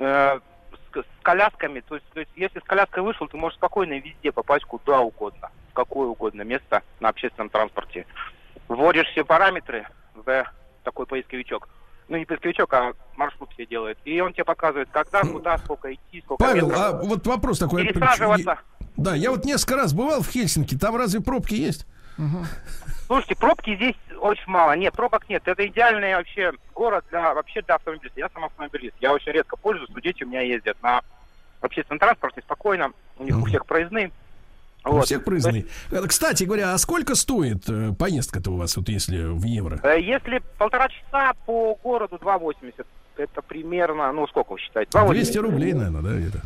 э, 0.01 0.41
с, 0.41 0.99
с 0.99 1.05
колясками. 1.23 1.79
То 1.81 1.95
есть, 1.95 2.07
то 2.13 2.21
есть 2.21 2.33
если 2.35 2.59
с 2.59 2.65
коляской 2.65 3.03
вышел, 3.05 3.29
ты 3.29 3.37
можешь 3.37 3.57
спокойно 3.57 4.01
везде 4.01 4.33
попасть 4.33 4.65
куда 4.65 5.01
угодно, 5.01 5.51
в 5.71 5.75
какое 5.75 6.09
угодно 6.09 6.43
место 6.43 6.83
на 6.99 7.11
общественном 7.11 7.51
транспорте. 7.51 8.05
Вводишь 8.67 9.07
все 9.09 9.25
параметры 9.25 9.87
в 10.15 10.45
такой 10.85 11.07
поисковичок. 11.07 11.69
Ну, 12.09 12.17
не 12.17 12.25
поисковичок, 12.25 12.73
а 12.73 12.93
маршрут 13.17 13.51
все 13.53 13.67
делает. 13.67 13.99
И 14.05 14.21
он 14.21 14.33
тебе 14.33 14.45
показывает, 14.45 14.89
когда, 14.91 15.23
куда, 15.23 15.59
сколько 15.59 15.93
идти, 15.93 16.23
сколько 16.25 16.43
Павел, 16.43 16.69
метров. 16.69 16.81
а 16.81 16.93
вот 16.93 17.27
вопрос 17.27 17.59
такой. 17.59 17.87
Пересаживаться. 17.87 18.59
Да, 18.97 19.15
я 19.15 19.31
вот 19.31 19.45
несколько 19.45 19.77
раз 19.77 19.93
бывал 19.93 20.23
в 20.23 20.29
Хельсинки. 20.29 20.77
Там 20.77 20.97
разве 20.97 21.21
пробки 21.21 21.55
есть? 21.55 21.87
Слушайте, 23.07 23.37
пробки 23.37 23.77
здесь 23.77 23.97
очень 24.21 24.51
мало. 24.51 24.73
Нет, 24.77 24.93
пробок 24.95 25.29
нет. 25.29 25.47
Это 25.47 25.67
идеальный 25.67 26.15
вообще 26.15 26.53
город 26.75 27.05
для 27.11 27.33
вообще 27.33 27.63
для 27.63 27.77
автомобилистов. 27.77 28.19
Я 28.19 28.29
сам 28.31 28.45
автомобилист. 28.45 28.97
Я 29.01 29.13
очень 29.13 29.33
редко 29.33 29.57
пользуюсь, 29.57 29.91
но 29.91 30.01
дети 30.01 30.25
у 30.25 30.27
меня 30.27 30.41
ездят 30.41 30.83
на 30.83 31.03
общественном 31.61 31.99
транспорте 31.99 32.41
спокойно. 32.41 32.91
У 33.19 33.25
них 33.25 33.39
у 33.39 33.45
всех 33.45 33.67
проездные. 33.67 34.11
У 34.85 34.93
Вот. 34.93 35.05
всех 35.07 35.25
проездные. 35.25 35.67
Э, 35.91 36.03
Кстати 36.07 36.45
говоря, 36.45 36.73
а 36.73 36.79
сколько 36.79 37.15
стоит 37.15 37.69
э, 37.69 37.93
поездка-то 37.99 38.51
у 38.53 38.57
вас, 38.57 38.77
вот 38.77 38.89
если 38.89 39.25
в 39.25 39.45
евро? 39.45 39.81
Э, 39.83 40.01
Если 40.01 40.41
полтора 40.59 40.89
часа 40.89 41.33
по 41.47 41.75
городу 41.83 42.17
2,80, 42.17 42.87
это 43.17 43.43
примерно, 43.43 44.11
ну 44.13 44.27
сколько 44.29 44.53
вы 44.53 44.59
считаете? 44.59 44.91
2,80. 44.97 45.09
200 45.11 45.39
рублей, 45.39 45.73
наверное, 45.73 46.03
да, 46.03 46.17
где-то? 46.19 46.43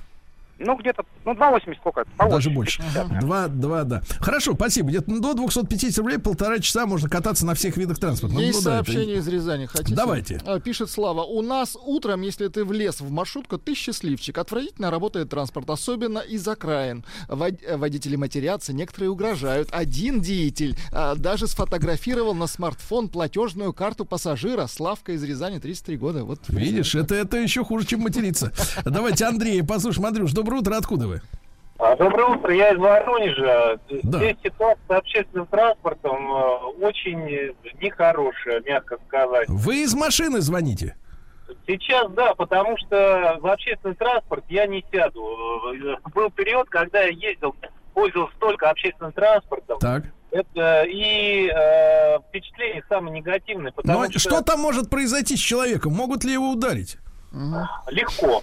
Ну 0.65 0.77
где-то, 0.77 1.05
ну 1.25 1.33
2,80 1.35 1.77
сколько? 1.79 2.05
Даже 2.19 2.51
80. 2.51 2.55
больше. 2.55 2.83
Да. 2.95 3.05
Два, 3.21 3.49
два, 3.49 3.85
да. 3.85 4.03
Хорошо, 4.21 4.55
спасибо. 4.55 4.89
Где-то 4.91 5.21
до 5.21 5.35
250 5.35 5.99
рублей 5.99 6.19
полтора 6.19 6.59
часа 6.61 6.87
можно 6.87 7.09
кататься 7.09 7.45
на 7.47 7.55
всех 7.55 7.77
видах 7.77 7.99
транспорта. 7.99 8.37
Есть 8.37 8.59
ну 8.59 8.65
да, 8.65 8.79
это- 8.81 8.85
сообщение 8.85 9.17
из 9.17 9.29
Рязани, 9.29 9.67
хотите? 9.67 9.95
Давайте. 9.95 10.41
А, 10.47 10.61
Пишет 10.61 10.91
Слава. 10.91 11.23
У 11.23 11.43
нас 11.43 11.77
утром, 11.85 12.23
если 12.23 12.49
ты 12.49 12.65
влез 12.65 13.01
в 13.01 13.11
маршрутку, 13.11 13.59
ты 13.59 13.75
счастливчик. 13.75 14.39
Отвратительно 14.39 14.91
работает 14.91 15.31
транспорт, 15.31 15.69
особенно 15.71 16.19
из 16.19 16.47
окраин. 16.47 17.05
Вод- 17.29 17.61
Водители 17.77 18.17
матерятся, 18.17 18.73
некоторые 18.73 19.11
угрожают. 19.11 19.69
Один 19.73 20.21
деятель 20.21 20.77
а, 20.93 21.15
даже 21.17 21.47
сфотографировал 21.47 22.35
на 22.35 22.47
смартфон 22.47 23.09
платежную 23.09 23.73
карту 23.73 24.05
пассажира. 24.05 24.67
Славка 24.67 25.13
из 25.13 25.23
Рязани, 25.25 25.59
33 25.59 25.97
года. 25.97 26.25
Вот 26.25 26.41
Видишь, 26.49 26.95
это, 26.95 27.15
это 27.15 27.37
еще 27.39 27.65
хуже, 27.65 27.87
чем 27.87 28.01
материться. 28.01 28.53
Давайте 28.85 29.25
Андрея 29.25 29.65
послушаем. 29.65 30.07
Андрюш, 30.07 30.33
доброе 30.53 30.61
утро, 30.61 30.77
откуда 30.77 31.07
вы? 31.09 31.21
А, 31.79 31.97
Доброе 31.97 32.37
утро, 32.37 32.55
я 32.55 32.71
из 32.73 32.79
Воронежа. 32.79 33.81
Да. 34.03 34.19
Здесь 34.19 34.37
ситуация 34.45 34.83
с 34.87 34.91
общественным 34.91 35.47
транспортом 35.47 36.31
э, 36.31 36.57
очень 36.81 37.55
нехорошая, 37.81 38.61
мягко 38.61 38.99
сказать. 39.09 39.49
Вы 39.49 39.83
из 39.83 39.95
машины 39.95 40.41
звоните? 40.41 40.95
Сейчас 41.67 42.11
да, 42.13 42.35
потому 42.35 42.77
что 42.79 43.39
в 43.41 43.47
общественный 43.47 43.95
транспорт 43.95 44.45
я 44.49 44.67
не 44.67 44.85
сяду. 44.93 45.25
Э, 45.75 45.97
Был 46.15 46.31
период, 46.31 46.69
когда 46.69 47.01
я 47.03 47.09
ездил, 47.09 47.57
пользовался 47.95 48.35
только 48.39 48.71
общественным 48.71 49.13
транспортом. 49.13 49.79
Так. 49.81 50.05
Это 50.31 50.85
и 50.85 51.49
э, 51.49 52.19
впечатление 52.29 52.85
самое 52.89 53.13
негативное, 53.19 53.73
потому 53.73 54.01
Но 54.01 54.11
что, 54.11 54.19
что 54.19 54.43
там 54.43 54.61
может 54.61 54.89
произойти 54.89 55.37
с 55.37 55.41
человеком? 55.41 55.95
Могут 55.95 56.25
ли 56.25 56.33
его 56.35 56.51
ударить? 56.51 56.99
легко. 57.91 58.43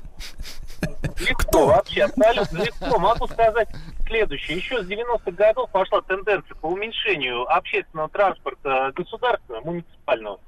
Легко, 1.19 1.67
вообще, 1.67 2.03
абсолютно 2.03 2.57
легко. 2.63 2.99
Могу 2.99 3.27
сказать 3.27 3.69
следующее. 4.07 4.57
Еще 4.57 4.81
с 4.83 4.87
90-х 4.87 5.31
годов 5.31 5.69
пошла 5.71 6.01
тенденция 6.01 6.55
по 6.55 6.67
уменьшению 6.67 7.43
общественного 7.51 8.09
транспорта 8.09 8.91
государственного, 8.95 9.63
муниципального. 9.63 10.39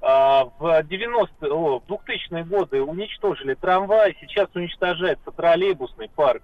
А, 0.00 0.44
В 0.58 0.82
90 0.84 1.46
о, 1.52 1.80
в 1.80 1.84
2000-е 1.86 2.44
годы 2.44 2.82
уничтожили 2.82 3.54
трамвай, 3.54 4.16
сейчас 4.20 4.48
уничтожается 4.54 5.30
троллейбусный 5.30 6.08
парк. 6.08 6.42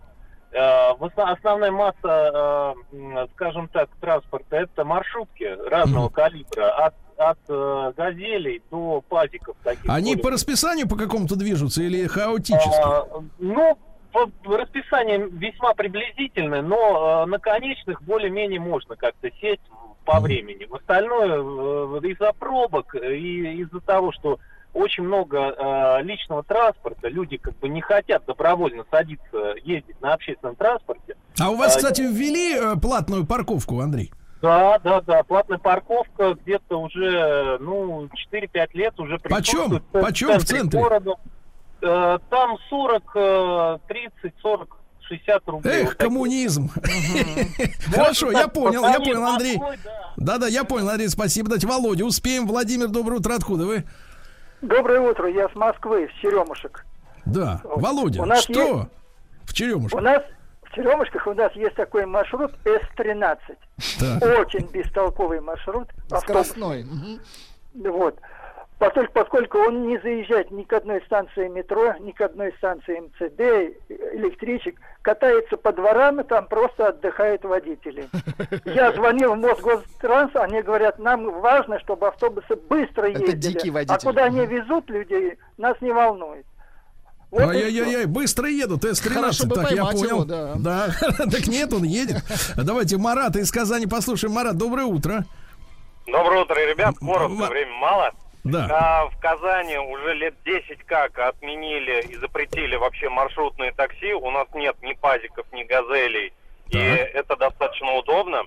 А, 0.54 0.92
Основная 1.16 1.70
масса, 1.70 1.96
а, 2.04 2.74
скажем 3.34 3.68
так, 3.68 3.88
транспорта 4.00 4.56
это 4.56 4.84
маршрутки 4.84 5.44
разного 5.68 6.08
калибра, 6.10 6.70
от, 6.86 6.94
от 7.16 7.38
э, 7.48 7.92
газелей 7.96 8.62
до 8.70 9.02
пазиков 9.08 9.56
таких. 9.62 9.88
Они 9.88 10.12
более 10.12 10.22
по 10.22 10.30
расписанию 10.30 10.88
по 10.88 10.96
какому-то 10.96 11.36
движутся 11.36 11.82
или 11.82 12.06
хаотически? 12.06 12.68
а, 12.82 13.06
ну, 13.38 13.78
расписанию 14.44 15.30
весьма 15.30 15.74
приблизительно, 15.74 16.62
но 16.62 17.24
э, 17.24 17.26
на 17.26 17.38
конечных 17.38 18.02
более-менее 18.02 18.60
можно 18.60 18.96
как-то 18.96 19.30
сесть 19.40 19.62
по 20.04 20.20
времени. 20.20 20.64
В 20.64 20.74
остальное 20.74 21.38
э, 21.38 22.06
из-за 22.08 22.32
пробок 22.32 22.94
и 22.94 23.62
из-за 23.62 23.80
того, 23.80 24.12
что 24.12 24.38
очень 24.72 25.04
много 25.04 25.38
э, 25.38 26.02
личного 26.02 26.42
транспорта, 26.42 27.08
люди 27.08 27.38
как 27.38 27.56
бы 27.58 27.68
не 27.68 27.80
хотят 27.80 28.24
добровольно 28.26 28.84
садиться, 28.90 29.54
ездить 29.64 30.00
на 30.00 30.12
общественном 30.14 30.54
транспорте. 30.54 31.16
А 31.40 31.50
у 31.50 31.56
вас, 31.56 31.74
А, 31.74 31.78
кстати, 31.78 32.02
ввели 32.02 32.54
э, 32.54 32.76
платную 32.80 33.26
парковку, 33.26 33.80
Андрей? 33.80 34.12
Да, 34.42 34.78
да, 34.80 35.00
да, 35.00 35.22
платная 35.22 35.58
парковка 35.58 36.34
где-то 36.34 36.78
уже, 36.80 37.56
ну, 37.60 38.08
4-5 38.32 38.68
лет 38.74 38.98
уже 39.00 39.18
Почем? 39.18 39.70
присутствует 39.70 40.04
Почем 40.04 40.38
в 40.38 40.44
центре? 40.44 40.80
города. 40.80 41.14
Э, 41.82 42.18
Там 42.30 42.56
40, 42.68 43.02
э, 43.14 43.78
30, 43.88 44.34
40, 44.42 44.76
60 45.08 45.48
рублей. 45.48 45.72
Эх, 45.82 45.84
Вот 45.88 45.94
коммунизм. 45.94 46.70
Хорошо, 47.94 48.30
я 48.30 48.48
понял, 48.48 48.84
я 48.84 48.98
понял, 48.98 49.24
Андрей. 49.24 49.58
Да-да, 50.16 50.48
я 50.48 50.64
понял, 50.64 50.90
Андрей, 50.90 51.08
спасибо. 51.08 51.48
Дать 51.50 51.64
Володя, 51.64 52.04
успеем. 52.04 52.46
Владимир, 52.46 52.88
доброе 52.88 53.16
утро. 53.18 53.34
Откуда 53.34 53.64
вы? 53.66 53.84
Доброе 54.62 55.00
утро, 55.00 55.28
я 55.30 55.48
с 55.48 55.54
Москвы, 55.54 56.08
с 56.14 56.20
Черемушек. 56.20 56.84
Да. 57.24 57.60
Володя, 57.64 58.24
что? 58.36 58.88
В 59.44 59.52
Черемушках. 59.54 60.00
У 60.00 60.02
нас 60.04 60.22
Черемушках 60.76 61.26
у 61.26 61.32
нас 61.32 61.52
есть 61.54 61.74
такой 61.74 62.04
маршрут 62.04 62.52
С-13. 62.64 63.38
Так. 63.98 64.38
Очень 64.38 64.68
бестолковый 64.70 65.40
маршрут. 65.40 65.88
Скоростной. 66.20 66.86
Вот. 67.74 68.18
Поскольку, 68.78 69.12
поскольку 69.14 69.58
он 69.58 69.86
не 69.86 69.96
заезжает 69.98 70.50
ни 70.50 70.62
к 70.62 70.72
одной 70.74 71.00
станции 71.06 71.48
метро, 71.48 71.94
ни 71.98 72.10
к 72.10 72.20
одной 72.20 72.52
станции 72.58 73.00
МЦД, 73.00 73.78
электричек, 73.88 74.78
катается 75.00 75.56
по 75.56 75.72
дворам, 75.72 76.20
и 76.20 76.24
там 76.24 76.46
просто 76.46 76.88
отдыхают 76.88 77.42
водители. 77.44 78.06
Я 78.66 78.92
звонил 78.96 79.32
в 79.32 79.38
Мосгостранс, 79.38 80.36
они 80.36 80.60
говорят, 80.60 80.98
нам 80.98 81.40
важно, 81.40 81.80
чтобы 81.80 82.08
автобусы 82.08 82.54
быстро 82.68 83.08
ездили. 83.08 83.32
а 83.88 83.98
куда 83.98 84.24
они 84.24 84.44
везут 84.44 84.90
людей, 84.90 85.38
нас 85.56 85.80
не 85.80 85.92
волнует. 85.92 86.44
Ай-яй-яй, 87.32 88.06
быстро 88.06 88.48
едут, 88.48 88.84
С-13. 88.84 89.12
Хорошо 89.12 89.46
бы 89.46 89.54
Так, 89.56 89.70
я 89.72 89.84
понял. 89.86 90.08
его, 90.08 90.24
да. 90.24 90.54
Да, 90.56 90.88
так 91.18 91.46
нет, 91.48 91.72
он 91.72 91.82
едет. 91.82 92.22
Давайте 92.56 92.96
Марата 92.98 93.40
из 93.40 93.50
Казани 93.50 93.86
послушаем. 93.86 94.32
Марат, 94.32 94.56
доброе 94.56 94.86
утро. 94.86 95.24
Доброе 96.06 96.42
утро, 96.42 96.54
ребят. 96.54 96.94
Коротко, 96.98 97.46
времени 97.50 97.78
мало. 97.78 98.12
Да. 98.44 98.68
А, 98.70 99.08
в 99.08 99.18
Казани 99.18 99.76
уже 99.76 100.14
лет 100.14 100.34
10 100.44 100.84
как 100.86 101.18
отменили 101.18 102.06
и 102.08 102.16
запретили 102.16 102.76
вообще 102.76 103.08
маршрутные 103.08 103.72
такси. 103.72 104.12
У 104.14 104.30
нас 104.30 104.46
нет 104.54 104.76
ни 104.82 104.92
пазиков, 104.92 105.46
ни 105.52 105.64
газелей. 105.64 106.32
И 106.68 106.78
это 106.78 107.36
достаточно 107.36 107.92
удобно. 107.94 108.44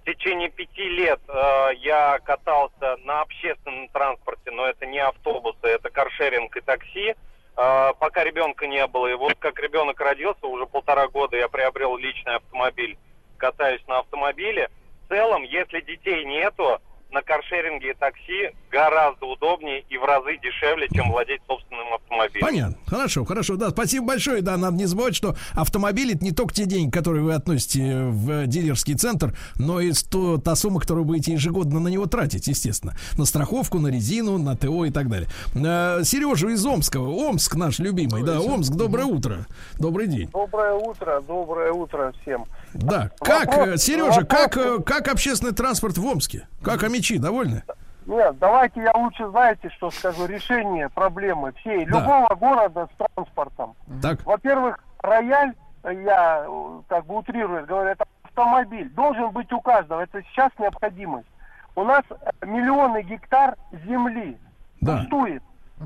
В 0.00 0.06
течение 0.06 0.50
пяти 0.50 0.88
лет 0.88 1.20
э, 1.28 1.68
я 1.82 2.18
катался 2.24 2.96
на 3.04 3.22
общественном 3.22 3.88
транспорте, 3.88 4.50
но 4.50 4.66
это 4.66 4.84
не 4.84 4.98
автобусы, 4.98 5.58
это 5.62 5.88
каршеринг 5.88 6.54
и 6.56 6.60
такси. 6.60 7.10
Э, 7.10 7.14
пока 7.54 8.24
ребенка 8.24 8.66
не 8.66 8.86
было. 8.86 9.06
И 9.08 9.14
вот 9.14 9.34
как 9.38 9.58
ребенок 9.60 10.00
родился, 10.00 10.46
уже 10.46 10.66
полтора 10.66 11.08
года 11.08 11.36
я 11.36 11.48
приобрел 11.48 11.96
личный 11.96 12.36
автомобиль, 12.36 12.98
катаюсь 13.36 13.86
на 13.86 13.98
автомобиле. 13.98 14.70
В 15.04 15.08
целом, 15.08 15.42
если 15.42 15.80
детей 15.80 16.24
нету, 16.24 16.80
на 17.14 17.22
каршеринге 17.22 17.92
и 17.92 17.94
такси 17.94 18.50
гораздо 18.70 19.26
удобнее 19.26 19.84
и 19.88 19.96
в 19.96 20.04
разы 20.04 20.36
дешевле, 20.42 20.88
чем 20.92 21.10
владеть 21.10 21.40
собственным 21.46 21.94
автомобилем. 21.94 22.46
Понятно. 22.46 22.76
Хорошо, 22.86 23.24
хорошо. 23.24 23.56
Да, 23.56 23.70
спасибо 23.70 24.08
большое. 24.08 24.42
Да, 24.42 24.56
надо 24.56 24.76
не 24.76 24.86
забывать, 24.86 25.14
что 25.14 25.36
автомобиль 25.54 26.12
это 26.12 26.24
не 26.24 26.32
только 26.32 26.52
те 26.52 26.66
деньги, 26.66 26.90
которые 26.90 27.22
вы 27.22 27.34
относите 27.34 28.04
в 28.06 28.46
дилерский 28.46 28.94
центр, 28.94 29.34
но 29.56 29.80
и 29.80 29.92
сто, 29.92 30.38
та 30.38 30.56
сумма, 30.56 30.80
которую 30.80 31.04
будете 31.04 31.32
ежегодно 31.32 31.78
на 31.78 31.88
него 31.88 32.06
тратить, 32.06 32.48
естественно. 32.48 32.94
На 33.16 33.24
страховку, 33.24 33.78
на 33.78 33.88
резину, 33.88 34.38
на 34.38 34.56
ТО 34.56 34.84
и 34.84 34.90
так 34.90 35.08
далее. 35.08 35.28
Э, 35.54 36.02
Сережа 36.02 36.48
из 36.48 36.66
Омского. 36.66 37.10
Омск 37.10 37.54
наш 37.54 37.78
любимый. 37.78 38.24
Да, 38.24 38.40
Омск, 38.40 38.72
доброе 38.72 39.06
утро. 39.06 39.46
Добрый 39.78 40.08
день. 40.08 40.28
Доброе 40.30 40.74
утро, 40.74 41.20
доброе 41.20 41.70
утро 41.70 42.12
всем. 42.22 42.46
Да. 42.74 43.10
Как, 43.20 43.56
э, 43.56 43.76
Сережа, 43.76 44.24
как, 44.24 44.56
э, 44.56 44.80
как 44.80 45.08
общественный 45.08 45.52
транспорт 45.54 45.96
в 45.98 46.06
Омске? 46.06 46.48
Как 46.62 46.82
амичи, 46.82 47.18
довольны? 47.18 47.62
Нет, 48.06 48.38
давайте 48.38 48.82
я 48.82 48.92
лучше, 48.94 49.28
знаете, 49.30 49.70
что 49.70 49.90
скажу, 49.90 50.26
решение 50.26 50.88
проблемы 50.90 51.52
всей, 51.52 51.86
Да. 51.86 52.00
любого 52.00 52.34
города 52.34 52.88
с 52.92 52.96
транспортом. 53.14 53.74
Так. 54.02 54.24
Во-первых, 54.26 54.78
рояль, 54.98 55.54
э, 55.84 55.94
я 56.04 56.46
как 56.88 57.06
бы 57.06 57.16
утрирую, 57.16 57.64
говорю, 57.66 57.88
это 57.90 58.04
автомобиль, 58.24 58.90
должен 58.90 59.30
быть 59.30 59.50
у 59.52 59.60
каждого, 59.60 60.00
это 60.02 60.22
сейчас 60.24 60.50
необходимость. 60.58 61.28
У 61.76 61.84
нас 61.84 62.02
миллионы 62.42 63.02
гектар 63.02 63.56
земли 63.86 64.36
Да. 64.80 64.98
пустует. 64.98 65.42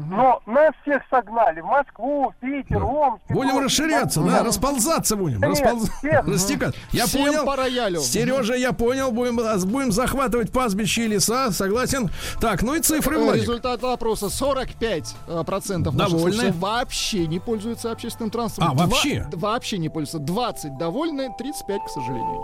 Но 0.06 0.40
нас 0.46 0.72
всех 0.82 1.02
согнали 1.10 1.60
в 1.60 1.64
Москву, 1.66 2.30
в 2.30 2.40
Питер, 2.40 2.84
Омск. 2.84 3.20
Будем 3.28 3.42
Петербург. 3.42 3.64
расширяться, 3.64 4.20
да, 4.22 4.42
расползаться 4.44 5.16
будем, 5.16 5.40
Нет, 5.40 5.50
располз- 5.60 5.90
всех. 5.98 6.26
растекаться. 6.26 6.80
Я 6.92 7.06
Всем 7.06 7.26
понял. 7.26 7.44
по 7.44 7.56
роялю. 7.56 8.00
Сережа, 8.00 8.54
я 8.54 8.72
понял, 8.72 9.10
будем, 9.10 9.36
будем 9.68 9.90
захватывать 9.92 10.52
пастбища 10.52 11.02
и 11.02 11.08
леса, 11.08 11.50
согласен. 11.50 12.10
Так, 12.40 12.62
ну 12.62 12.74
и 12.74 12.80
цифры, 12.80 13.18
Владик. 13.18 13.42
Результат 13.42 13.82
опроса 13.82 14.28
45 14.30 15.16
э, 15.26 15.44
процентов 15.44 15.94
наших 15.94 16.16
Довольны? 16.16 16.52
вообще 16.52 17.26
не 17.26 17.40
пользуются 17.40 17.90
общественным 17.90 18.30
транспортом. 18.30 18.72
А, 18.72 18.74
Два- 18.76 18.86
вообще? 18.86 19.26
д- 19.30 19.36
вообще 19.36 19.78
не 19.78 19.88
пользуются. 19.88 20.18
20 20.18 20.78
довольны, 20.78 21.28
35, 21.38 21.80
к 21.84 21.88
сожалению, 21.88 22.40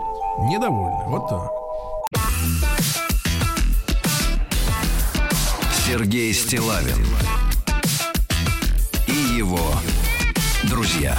нет. 0.49 0.59
Недовольны, 0.59 1.03
вот 1.07 1.27
так. 1.29 1.51
Сергей 5.85 6.33
Стилавин 6.33 7.05
его 9.35 9.59
друзья 10.63 11.17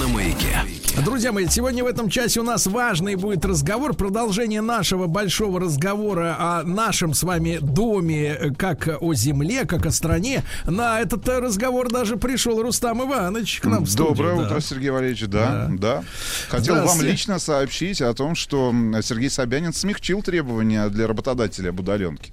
на 0.00 0.08
маяке. 0.08 0.58
Друзья 1.04 1.30
мои, 1.30 1.46
сегодня 1.46 1.84
в 1.84 1.86
этом 1.86 2.10
часе 2.10 2.40
у 2.40 2.42
нас 2.42 2.66
важный 2.66 3.14
будет 3.14 3.44
разговор, 3.44 3.94
продолжение 3.94 4.60
нашего 4.60 5.06
большого 5.06 5.60
разговора 5.60 6.34
о 6.38 6.64
нашем 6.64 7.14
с 7.14 7.22
вами 7.22 7.58
доме, 7.62 8.54
как 8.58 8.88
о 9.00 9.14
земле, 9.14 9.66
как 9.66 9.86
о 9.86 9.92
стране. 9.92 10.42
На 10.66 11.00
этот 11.00 11.28
разговор 11.28 11.92
даже 11.92 12.16
пришел 12.16 12.60
Рустам 12.60 13.04
Иванович 13.04 13.60
к 13.60 13.66
нам 13.66 13.84
в 13.84 13.88
студию. 13.88 14.16
Доброе 14.16 14.36
да. 14.36 14.42
утро, 14.42 14.60
Сергей 14.60 14.90
Валерьевич. 14.90 15.26
Да, 15.28 15.68
да. 15.70 16.02
Хотел 16.48 16.84
вам 16.84 17.00
лично 17.02 17.38
сообщить 17.38 18.02
о 18.02 18.12
том, 18.14 18.34
что 18.34 18.74
Сергей 19.02 19.30
Собянин 19.30 19.72
смягчил 19.72 20.22
требования 20.22 20.88
для 20.88 21.06
работодателя 21.06 21.70
об 21.70 21.78
удаленке. 21.78 22.32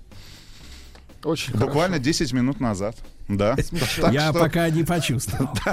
Очень 1.24 1.54
Буквально 1.54 2.00
10 2.00 2.34
минут 2.34 2.60
назад. 2.60 2.96
Да. 3.30 3.56
Так 4.02 4.12
Я 4.14 4.32
что- 4.32 4.40
пока 4.40 4.70
не 4.70 4.84
почувствовал. 4.84 5.50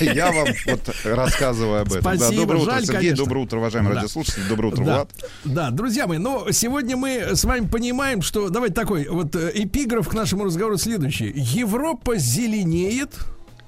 А 0.00 0.04
Я 0.04 0.32
вам 0.32 0.48
вот 0.66 0.96
рассказываю 1.04 1.82
об 1.82 1.92
этом. 1.92 2.02
Да, 2.02 2.16
Спасибо, 2.16 2.42
доброе 2.42 2.58
утро, 2.62 2.72
Сергей. 2.80 2.94
конечно. 2.96 3.16
Доброе 3.24 3.40
утро, 3.44 3.58
уважаемые 3.58 3.94
Да. 3.94 4.00
радиослушатели. 4.00 4.42
Доброе 4.48 4.68
утро, 4.68 4.84
да. 4.84 4.94
Влад. 4.96 5.10
Да, 5.44 5.70
друзья 5.70 6.06
мои, 6.06 6.18
но 6.18 6.50
сегодня 6.50 6.96
мы 6.96 7.34
с 7.36 7.44
вами 7.44 7.66
понимаем, 7.66 8.20
что 8.20 8.48
давайте 8.50 8.74
такой 8.74 9.08
вот 9.08 9.34
э, 9.36 9.52
эпиграф 9.54 10.08
к 10.08 10.14
нашему 10.14 10.44
разговору 10.44 10.76
следующий. 10.76 11.32
Европа 11.34 12.16
зеленеет, 12.16 13.14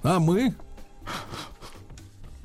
а 0.02 0.18
мы 0.18 0.54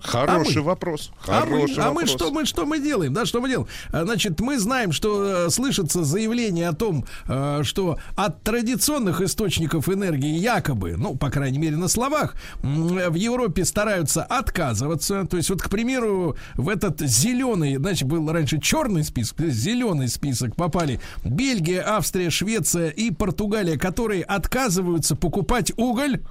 Хороший 0.01 0.57
А 0.57 0.59
мы? 0.59 0.65
вопрос. 0.65 1.11
А 1.27 1.45
мы, 1.45 1.51
Хороший 1.57 1.77
а 1.77 1.87
мы 1.89 1.93
вопрос. 2.01 2.09
что 2.09 2.31
мы 2.31 2.45
что 2.45 2.65
мы 2.65 2.79
делаем? 2.79 3.13
Да, 3.13 3.25
что 3.25 3.41
мы 3.41 3.49
делаем? 3.49 3.67
А, 3.91 4.03
Значит, 4.03 4.39
мы 4.39 4.59
знаем, 4.59 4.91
что 4.91 5.45
э, 5.45 5.49
слышится 5.49 6.03
заявление 6.03 6.69
о 6.69 6.73
том, 6.73 7.05
э, 7.27 7.61
что 7.63 7.97
от 8.15 8.41
традиционных 8.43 9.21
источников 9.21 9.87
энергии 9.89 10.37
якобы, 10.37 10.95
ну, 10.97 11.15
по 11.15 11.29
крайней 11.29 11.59
мере, 11.59 11.77
на 11.77 11.87
словах, 11.87 12.35
м, 12.63 12.87
в 13.11 13.15
Европе 13.15 13.63
стараются 13.65 14.23
отказываться. 14.23 15.25
То 15.25 15.37
есть, 15.37 15.49
вот, 15.49 15.61
к 15.61 15.69
примеру, 15.69 16.35
в 16.55 16.69
этот 16.69 16.99
зеленый, 17.01 17.75
значит, 17.77 18.07
был 18.07 18.29
раньше 18.31 18.59
черный 18.59 19.03
список, 19.03 19.39
зеленый 19.39 20.07
список 20.07 20.55
попали 20.55 20.99
Бельгия, 21.23 21.81
Австрия, 21.87 22.29
Швеция 22.29 22.89
и 22.89 23.11
Португалия, 23.11 23.77
которые 23.77 24.23
отказываются 24.23 25.15
покупать 25.15 25.71
уголь. 25.77 26.21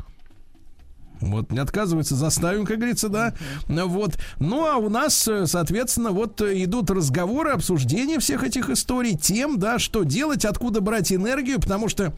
Вот, 1.21 1.53
не 1.53 1.59
отказывается, 1.59 2.15
заставим, 2.15 2.65
как 2.65 2.79
говорится, 2.79 3.09
да. 3.09 3.35
Вот. 3.67 4.19
Ну, 4.39 4.67
а 4.67 4.77
у 4.77 4.89
нас, 4.89 5.29
э, 5.29 5.47
соответственно, 5.47 6.11
вот 6.11 6.41
э, 6.41 6.65
идут 6.65 6.91
разговоры, 6.91 7.51
обсуждения 7.51 8.19
всех 8.19 8.43
этих 8.43 8.71
историй, 8.71 9.17
тем, 9.17 9.59
да, 9.59 9.79
что 9.79 10.05
делать, 10.05 10.45
откуда 10.45 10.81
брать 10.81 11.13
энергию, 11.13 11.61
потому 11.61 11.89
что 11.89 12.15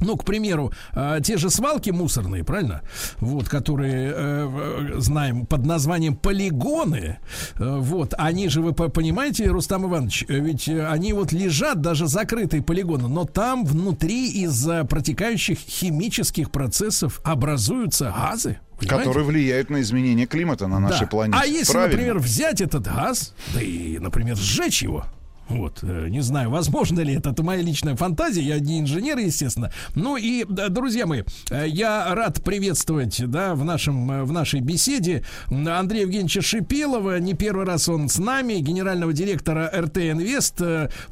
ну, 0.00 0.16
к 0.16 0.24
примеру, 0.24 0.72
э, 0.92 1.20
те 1.22 1.36
же 1.36 1.50
свалки 1.50 1.90
мусорные, 1.90 2.44
правильно? 2.44 2.82
Вот, 3.18 3.48
которые 3.48 4.12
э, 4.14 4.92
э, 4.96 5.00
знаем 5.00 5.46
под 5.46 5.64
названием 5.66 6.16
полигоны. 6.16 7.18
Э, 7.56 7.78
вот, 7.78 8.14
они 8.18 8.48
же, 8.48 8.60
вы 8.62 8.72
по- 8.72 8.88
понимаете, 8.88 9.46
Рустам 9.48 9.86
Иванович, 9.86 10.24
ведь 10.28 10.68
они 10.68 11.12
вот 11.12 11.32
лежат, 11.32 11.80
даже 11.80 12.06
закрытые 12.06 12.62
полигоны, 12.62 13.08
но 13.08 13.24
там 13.24 13.64
внутри 13.64 14.30
из-за 14.44 14.84
протекающих 14.84 15.58
химических 15.58 16.50
процессов 16.50 17.20
образуются 17.24 18.12
газы. 18.16 18.58
понимаете? 18.78 19.04
Которые 19.04 19.24
влияют 19.26 19.70
на 19.70 19.80
изменение 19.80 20.26
климата 20.26 20.66
на 20.66 20.78
нашей 20.78 21.02
Да. 21.02 21.06
планете. 21.06 21.38
А 21.42 21.46
если, 21.46 21.72
Правильно. 21.72 21.96
например, 21.96 22.18
взять 22.18 22.60
этот 22.60 22.84
газ, 22.84 23.32
да 23.54 23.62
и, 23.62 23.98
например, 23.98 24.36
сжечь 24.36 24.82
его, 24.82 25.04
вот, 25.48 25.78
э, 25.82 26.08
не 26.08 26.20
знаю, 26.20 26.50
возможно 26.50 27.00
ли 27.00 27.14
это, 27.14 27.30
это 27.30 27.42
моя 27.42 27.62
личная 27.62 27.96
фантазия, 27.96 28.42
я 28.42 28.58
не 28.58 28.80
инженер, 28.80 29.18
естественно. 29.18 29.70
Ну 29.94 30.16
и, 30.16 30.44
друзья 30.44 31.06
мои, 31.06 31.22
э, 31.50 31.64
я 31.68 32.14
рад 32.14 32.42
приветствовать, 32.42 33.20
да, 33.30 33.54
в, 33.54 33.64
нашем, 33.64 34.10
э, 34.10 34.24
в 34.24 34.32
нашей 34.32 34.60
беседе 34.60 35.24
Андрея 35.50 36.02
Евгеньевича 36.02 36.42
Шипелова, 36.42 37.18
не 37.18 37.34
первый 37.34 37.64
раз 37.66 37.88
он 37.88 38.08
с 38.08 38.18
нами, 38.18 38.54
генерального 38.54 39.12
директора 39.12 39.70
РТ 39.74 39.98
Инвест. 39.98 40.60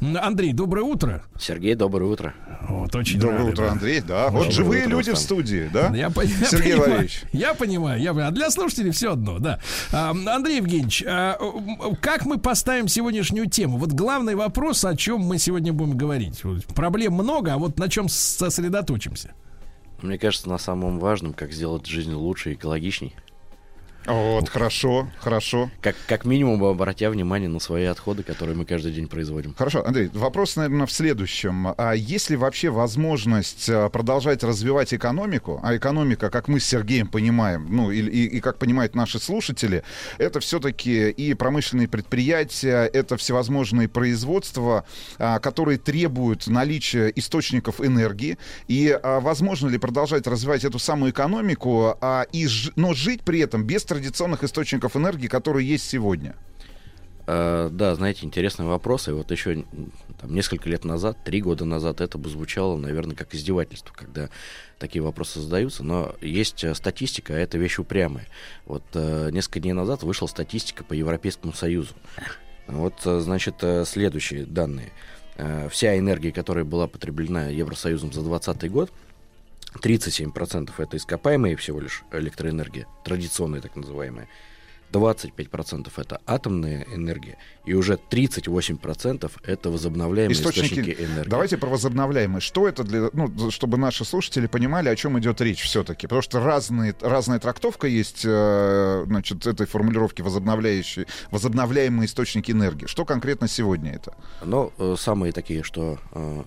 Андрей, 0.00 0.52
доброе 0.52 0.82
утро. 0.82 1.22
Сергей, 1.38 1.74
доброе 1.74 2.06
утро. 2.10 2.34
Вот, 2.68 2.94
очень 2.96 3.20
Доброе 3.20 3.38
рады, 3.38 3.52
утро, 3.52 3.64
да. 3.66 3.72
Андрей, 3.72 4.00
да. 4.00 4.24
Доброе 4.26 4.44
Вот 4.44 4.52
живые 4.52 4.82
утро, 4.86 4.96
люди 4.96 5.10
в 5.10 5.14
Рустам. 5.14 5.24
студии, 5.38 5.70
да? 5.72 5.92
Я, 5.94 6.08
пон- 6.08 6.26
я 6.40 6.46
Сергей 6.46 6.72
понимаю, 6.72 6.90
Валерьевич. 6.90 7.22
Я 7.32 7.54
понимаю, 7.54 8.00
я 8.00 8.10
понимаю. 8.12 8.28
А 8.28 8.30
для 8.32 8.50
слушателей 8.50 8.90
все 8.90 9.12
одно, 9.12 9.38
да. 9.38 9.60
А, 9.92 10.10
Андрей 10.10 10.56
Евгеньевич, 10.58 11.04
а, 11.06 11.36
как 12.00 12.24
мы 12.24 12.38
поставим 12.38 12.88
сегодняшнюю 12.88 13.50
тему? 13.50 13.76
Вот 13.76 13.92
главный 14.24 14.42
вопрос, 14.42 14.84
о 14.86 14.96
чем 14.96 15.20
мы 15.20 15.38
сегодня 15.38 15.74
будем 15.74 15.98
говорить. 15.98 16.42
Проблем 16.74 17.12
много, 17.12 17.52
а 17.52 17.58
вот 17.58 17.78
на 17.78 17.90
чем 17.90 18.08
сосредоточимся? 18.08 19.32
Мне 20.00 20.18
кажется, 20.18 20.48
на 20.48 20.56
самом 20.56 20.98
важном, 20.98 21.34
как 21.34 21.52
сделать 21.52 21.84
жизнь 21.84 22.12
лучше 22.14 22.52
и 22.52 22.54
экологичней. 22.54 23.14
Вот, 24.06 24.50
хорошо, 24.50 25.08
хорошо. 25.18 25.70
Как, 25.80 25.96
как 26.06 26.26
минимум, 26.26 26.62
обратя 26.64 27.08
внимание 27.10 27.48
на 27.48 27.58
свои 27.58 27.84
отходы, 27.84 28.22
которые 28.22 28.54
мы 28.54 28.66
каждый 28.66 28.92
день 28.92 29.08
производим. 29.08 29.54
Хорошо, 29.56 29.82
Андрей, 29.86 30.10
вопрос, 30.12 30.56
наверное, 30.56 30.86
в 30.86 30.92
следующем. 30.92 31.68
А 31.78 31.92
есть 31.94 32.28
ли 32.28 32.36
вообще 32.36 32.68
возможность 32.68 33.68
а, 33.70 33.88
продолжать 33.88 34.42
развивать 34.44 34.92
экономику? 34.92 35.58
А 35.62 35.74
экономика, 35.74 36.28
как 36.28 36.48
мы 36.48 36.60
с 36.60 36.66
Сергеем 36.66 37.06
понимаем, 37.06 37.66
ну 37.70 37.90
и, 37.90 38.00
и- 38.00 38.26
и 38.36 38.40
как 38.40 38.58
понимают 38.58 38.94
наши 38.94 39.18
слушатели, 39.18 39.82
это 40.18 40.40
все-таки 40.40 41.08
и 41.10 41.32
промышленные 41.32 41.88
предприятия, 41.88 42.84
это 42.92 43.16
всевозможные 43.16 43.88
производства, 43.88 44.84
а, 45.18 45.38
которые 45.38 45.78
требуют 45.78 46.46
наличия 46.46 47.08
источников 47.08 47.80
энергии. 47.80 48.36
И 48.68 48.90
а, 49.02 49.20
возможно 49.20 49.68
ли 49.68 49.78
продолжать 49.78 50.26
развивать 50.26 50.64
эту 50.64 50.78
самую 50.78 51.12
экономику, 51.12 51.96
а, 52.02 52.26
и, 52.32 52.46
но 52.76 52.92
жить 52.92 53.22
при 53.22 53.40
этом 53.40 53.64
без 53.64 53.84
традиционных 53.94 54.42
источников 54.42 54.96
энергии, 54.96 55.28
которые 55.28 55.68
есть 55.68 55.88
сегодня? 55.88 56.34
Э, 57.28 57.68
да, 57.70 57.94
знаете, 57.94 58.26
интересный 58.26 58.66
вопрос. 58.66 59.06
И 59.06 59.12
вот 59.12 59.30
еще 59.30 59.64
там, 60.20 60.34
несколько 60.34 60.68
лет 60.68 60.84
назад, 60.84 61.16
три 61.24 61.40
года 61.40 61.64
назад, 61.64 62.00
это 62.00 62.18
бы 62.18 62.28
звучало, 62.28 62.76
наверное, 62.76 63.14
как 63.14 63.32
издевательство, 63.34 63.94
когда 63.94 64.30
такие 64.80 65.00
вопросы 65.00 65.38
задаются. 65.38 65.84
Но 65.84 66.16
есть 66.20 66.64
э, 66.64 66.74
статистика, 66.74 67.34
а 67.34 67.38
это 67.38 67.56
вещь 67.56 67.78
упрямая. 67.78 68.26
Вот 68.66 68.82
э, 68.94 69.30
несколько 69.30 69.60
дней 69.60 69.74
назад 69.74 70.02
вышла 70.02 70.26
статистика 70.26 70.82
по 70.82 70.92
Европейскому 70.92 71.52
Союзу. 71.52 71.94
Вот, 72.66 72.94
э, 73.04 73.20
значит, 73.20 73.62
следующие 73.86 74.44
данные. 74.44 74.90
Вся 75.68 75.98
энергия, 75.98 76.30
которая 76.30 76.64
была 76.64 76.86
потреблена 76.86 77.48
Евросоюзом 77.48 78.12
за 78.12 78.22
2020 78.22 78.70
год, 78.70 78.92
37% 79.80 80.70
это 80.78 80.96
ископаемые 80.96 81.56
всего 81.56 81.80
лишь 81.80 82.02
электроэнергия, 82.12 82.86
традиционная 83.04 83.60
так 83.60 83.76
называемая. 83.76 84.28
25% 84.94 85.92
это 85.96 86.20
атомная 86.26 86.86
энергия, 86.94 87.36
и 87.64 87.74
уже 87.74 87.98
38% 88.10 89.30
это 89.44 89.70
возобновляемые 89.70 90.34
источники, 90.34 90.96
энергии. 90.98 91.28
Давайте 91.28 91.56
про 91.56 91.68
возобновляемые. 91.68 92.40
Что 92.40 92.68
это 92.68 92.84
для, 92.84 93.10
ну, 93.12 93.50
чтобы 93.50 93.76
наши 93.76 94.04
слушатели 94.04 94.46
понимали, 94.46 94.88
о 94.88 94.96
чем 94.96 95.18
идет 95.18 95.40
речь 95.40 95.62
все-таки, 95.62 96.06
потому 96.06 96.22
что 96.22 96.40
разные, 96.40 96.94
разная 97.00 97.40
трактовка 97.40 97.88
есть, 97.88 98.22
э, 98.24 99.04
значит, 99.06 99.46
этой 99.46 99.66
формулировки 99.66 100.22
возобновляющие, 100.22 101.06
возобновляемые 101.30 102.06
источники 102.06 102.52
энергии. 102.52 102.86
Что 102.86 103.04
конкретно 103.04 103.48
сегодня 103.48 103.94
это? 103.94 104.14
Но 104.44 104.72
э, 104.78 104.94
самые 104.98 105.32
такие, 105.32 105.62
что, 105.64 105.98
э, 106.12 106.42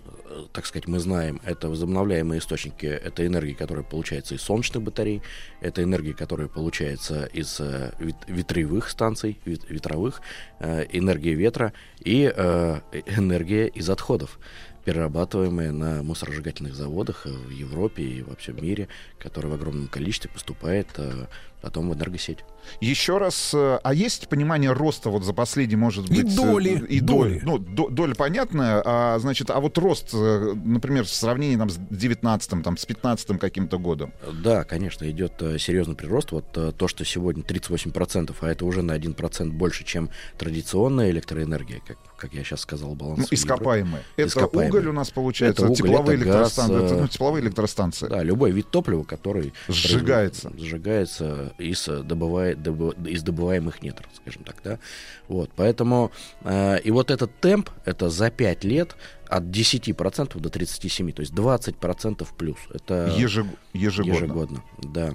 так 0.54 0.66
сказать, 0.66 0.88
мы 0.88 1.00
знаем, 1.00 1.42
это 1.44 1.70
возобновляемые 1.70 2.40
источники, 2.40 2.86
это 2.86 3.26
энергия, 3.26 3.56
которая 3.56 3.84
получается 3.84 4.36
из 4.36 4.42
солнечных 4.42 4.84
батарей, 4.84 5.22
это 5.62 5.84
энергия, 5.84 6.14
которая 6.14 6.48
получается 6.48 7.26
из 7.26 7.60
э, 7.60 7.92
ветряных 8.28 8.90
станций, 8.90 9.40
вит- 9.46 9.70
ветровых, 9.70 10.22
э, 10.60 10.86
энергия 10.92 11.34
ветра 11.34 11.74
и 12.00 12.32
э, 12.34 12.80
энергия 13.18 13.68
из 13.68 13.90
отходов 13.90 14.40
перерабатываемая 14.88 15.74
на 15.74 16.02
мусоросжигательных 16.02 16.74
заводах 16.74 17.28
э, 17.28 17.30
в 17.30 17.50
Европе 17.50 18.04
и 18.04 18.22
во 18.22 18.38
всем 18.38 18.56
мире, 18.64 18.88
которая 19.20 19.52
в 19.52 19.56
огромном 19.56 19.90
количестве 19.90 20.32
поступает 20.32 20.88
э, 20.96 21.26
потом 21.62 21.90
в 21.90 21.94
энергосеть. 21.94 22.40
Еще 22.82 23.18
раз, 23.18 23.52
э, 23.54 23.80
а 23.82 23.94
есть 23.94 24.28
понимание 24.28 24.72
роста 24.74 25.10
вот 25.10 25.24
за 25.24 25.34
последние, 25.34 25.78
может 25.78 26.10
И 26.10 26.22
быть... 26.24 26.34
э, 26.34 26.36
доли, 26.36 26.70
И 26.90 27.00
доли. 27.00 27.40
доли. 27.40 27.42
Ну, 27.44 27.58
до- 27.60 27.90
доля 27.90 28.14
понятная, 28.14 28.82
а, 28.86 29.18
значит, 29.20 29.50
а 29.50 29.60
вот 29.62 29.78
рост, 29.78 30.10
э, 30.14 30.54
например, 30.66 31.06
в 31.06 31.10
сравнении 31.10 31.56
там, 31.56 31.70
с 31.70 31.78
19 31.90 32.64
там, 32.64 32.76
с 32.78 32.86
15 32.86 33.40
каким-то 33.40 33.80
годом. 33.80 34.12
Да, 34.44 34.64
конечно, 34.66 35.10
идет 35.10 35.34
серьезный 35.60 35.96
прирост. 35.96 36.32
Вот 36.32 36.52
то, 36.52 36.88
что 36.88 37.06
сегодня 37.06 37.44
38%, 37.44 38.36
а 38.42 38.48
это 38.50 38.66
уже 38.66 38.82
на 38.82 38.98
1% 38.98 39.50
больше, 39.52 39.84
чем 39.86 40.10
традиционная 40.38 41.10
электроэнергия, 41.12 41.82
как, 41.88 41.98
как 42.18 42.34
я 42.34 42.44
сейчас 42.44 42.62
сказал, 42.62 42.96
баланс. 42.96 43.20
Ну, 43.20 43.26
ископаемые. 43.32 44.04
Это 44.18 44.28
Ископаемые. 44.28 44.70
уголь 44.70 44.88
у 44.90 44.94
нас 44.94 45.10
получается, 45.10 45.64
Это 45.64 45.72
уголь, 45.72 45.90
тепловые, 45.90 46.18
это 46.18 46.26
газ, 46.26 46.36
электростанции, 46.36 46.86
это, 46.86 46.94
э, 46.96 47.02
ну, 47.02 47.08
тепловые 47.08 47.44
электростанции. 47.44 48.08
Да, 48.08 48.24
любой 48.24 48.52
вид 48.52 48.70
топлива, 48.70 49.04
который 49.04 49.54
Сжигается. 49.70 50.52
сжигается 50.58 51.47
из, 51.58 51.88
э, 51.88 52.04
добывая- 52.04 52.56
добы- 52.56 52.96
из 53.10 53.24
добываемых 53.24 53.82
недр, 53.82 54.08
скажем 54.16 54.44
так, 54.44 54.56
да. 54.64 54.80
Вот, 55.28 55.52
поэтому 55.56 56.12
э, 56.44 56.80
и 56.82 56.92
вот 56.92 57.12
этот 57.12 57.32
темп, 57.40 57.70
это 57.86 58.10
за 58.10 58.30
5 58.30 58.64
лет 58.64 58.96
от 59.28 59.44
10% 59.52 60.40
до 60.40 60.50
37%, 60.50 61.12
то 61.14 61.22
есть 61.22 61.34
20% 61.34 62.28
плюс. 62.38 62.58
Это 62.74 63.14
Ежег- 63.18 63.58
ежегодно. 63.74 64.14
Ежегодно, 64.16 64.64
да. 64.84 65.14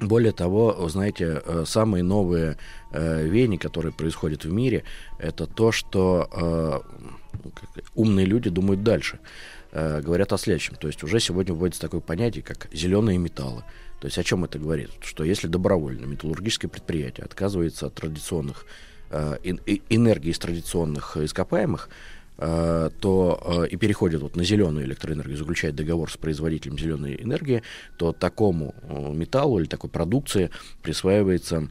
Более 0.00 0.32
того, 0.32 0.88
знаете, 0.88 1.42
э, 1.44 1.64
самые 1.66 2.02
новые 2.02 2.56
э, 2.92 3.24
веяния, 3.28 3.58
которые 3.58 3.92
происходят 3.92 4.44
в 4.44 4.52
мире, 4.52 4.82
это 5.18 5.46
то, 5.46 5.70
что 5.72 6.28
э, 6.32 6.80
умные 7.94 8.26
люди 8.26 8.50
думают 8.50 8.82
дальше. 8.82 9.18
Э, 9.70 10.00
говорят 10.02 10.32
о 10.32 10.38
следующем. 10.38 10.74
То 10.76 10.88
есть 10.88 11.02
уже 11.04 11.20
сегодня 11.20 11.54
вводится 11.54 11.80
такое 11.80 12.00
понятие, 12.00 12.42
как 12.42 12.68
зеленые 12.72 13.18
металлы. 13.18 13.62
То 14.02 14.06
есть 14.06 14.18
о 14.18 14.24
чем 14.24 14.44
это 14.44 14.58
говорит? 14.58 14.90
Что 15.00 15.22
если 15.22 15.46
добровольно 15.46 16.06
металлургическое 16.06 16.68
предприятие 16.68 17.24
отказывается 17.24 17.86
от 17.86 17.94
традиционных 17.94 18.66
э, 19.10 19.36
э- 19.44 19.78
энергии 19.90 20.32
из 20.32 20.40
традиционных 20.40 21.16
ископаемых, 21.16 21.88
э, 22.38 22.90
то 22.98 23.62
э, 23.62 23.68
и 23.68 23.76
переходит 23.76 24.22
вот 24.22 24.34
на 24.34 24.42
зеленую 24.42 24.86
электроэнергию, 24.86 25.38
заключает 25.38 25.76
договор 25.76 26.10
с 26.10 26.16
производителем 26.16 26.76
зеленой 26.80 27.14
энергии, 27.14 27.62
то 27.96 28.12
такому 28.12 28.74
э, 28.82 29.12
металлу 29.14 29.60
или 29.60 29.68
такой 29.68 29.88
продукции 29.88 30.50
присваивается 30.82 31.68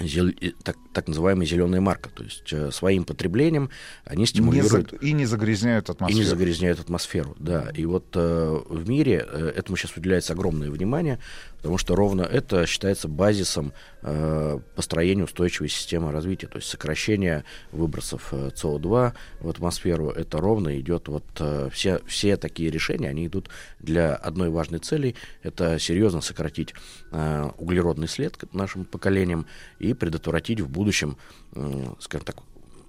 зел- 0.00 0.32
так, 0.62 0.76
так 0.92 1.08
называемая 1.08 1.46
зеленая 1.46 1.80
марка. 1.80 2.10
То 2.10 2.24
есть 2.24 2.52
э, 2.52 2.70
своим 2.70 3.04
потреблением 3.04 3.70
они 4.04 4.20
Не 4.20 4.26
стимулируют 4.26 4.90
за- 4.90 4.96
и 4.98 5.12
не 5.12 5.26
загрязняют 5.26 5.88
и 5.88 5.92
атмосферу. 5.92 6.18
не 6.18 6.24
загрязняют 6.24 6.80
атмосферу, 6.80 7.34
да. 7.38 7.70
И 7.74 7.84
вот 7.84 8.06
э, 8.14 8.60
в 8.68 8.88
мире 8.88 9.26
э, 9.28 9.52
этому 9.56 9.76
сейчас 9.76 9.96
уделяется 9.96 10.32
огромное 10.32 10.70
внимание, 10.70 11.18
потому 11.66 11.78
что 11.78 11.96
ровно 11.96 12.22
это 12.22 12.64
считается 12.64 13.08
базисом 13.08 13.72
э, 14.02 14.60
построения 14.76 15.24
устойчивой 15.24 15.68
системы 15.68 16.12
развития. 16.12 16.46
То 16.46 16.58
есть 16.58 16.68
сокращение 16.68 17.42
выбросов 17.72 18.28
э, 18.30 18.50
СО2 18.54 19.14
в 19.40 19.48
атмосферу, 19.48 20.10
это 20.10 20.38
ровно 20.38 20.78
идет 20.78 21.08
вот 21.08 21.24
э, 21.40 21.68
все, 21.72 22.00
все 22.06 22.36
такие 22.36 22.70
решения, 22.70 23.08
они 23.08 23.26
идут 23.26 23.50
для 23.80 24.14
одной 24.14 24.48
важной 24.48 24.78
цели, 24.78 25.16
это 25.42 25.80
серьезно 25.80 26.20
сократить 26.20 26.72
э, 27.10 27.50
углеродный 27.58 28.06
след 28.06 28.36
нашим 28.54 28.84
поколениям 28.84 29.44
и 29.80 29.92
предотвратить 29.92 30.60
в 30.60 30.68
будущем, 30.68 31.16
э, 31.56 31.86
скажем 31.98 32.26
так, 32.26 32.36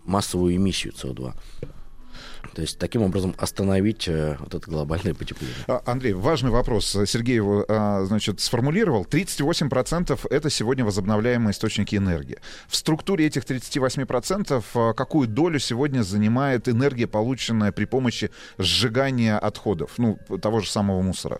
массовую 0.05 0.55
эмиссию 0.55 0.93
СО2. 0.93 1.33
То 2.53 2.61
есть 2.61 2.79
таким 2.79 3.01
образом 3.03 3.35
остановить 3.37 4.07
э, 4.07 4.37
вот 4.39 4.53
это 4.53 4.69
глобальное 4.69 5.13
потепление. 5.13 5.55
А, 5.67 5.81
Андрей, 5.85 6.13
важный 6.13 6.51
вопрос. 6.51 6.97
Сергей 7.05 7.35
его, 7.35 7.65
а, 7.67 8.03
значит, 8.05 8.39
сформулировал. 8.39 9.05
38% 9.05 10.27
это 10.29 10.49
сегодня 10.49 10.85
возобновляемые 10.85 11.51
источники 11.51 11.95
энергии. 11.95 12.37
В 12.67 12.75
структуре 12.75 13.25
этих 13.27 13.43
38% 13.43 14.63
а, 14.73 14.93
какую 14.93 15.27
долю 15.27 15.59
сегодня 15.59 16.01
занимает 16.01 16.67
энергия, 16.67 17.07
полученная 17.07 17.71
при 17.71 17.85
помощи 17.85 18.31
сжигания 18.57 19.37
отходов, 19.37 19.91
ну, 19.97 20.17
того 20.41 20.59
же 20.59 20.69
самого 20.69 21.01
мусора? 21.01 21.39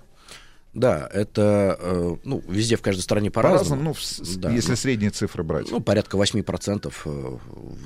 Да, 0.74 1.10
это 1.12 1.76
э, 1.80 2.16
ну, 2.24 2.44
везде 2.48 2.76
в 2.76 2.82
каждой 2.82 3.02
стране 3.02 3.32
по-разному. 3.32 3.94
По-разному, 3.94 4.40
ну, 4.40 4.50
в- 4.50 4.54
если 4.54 4.76
средние 4.76 5.10
цифры 5.10 5.44
брать. 5.44 5.72
Ну, 5.72 5.80
порядка 5.80 6.18
8% 6.18 6.94
э, 7.06 7.38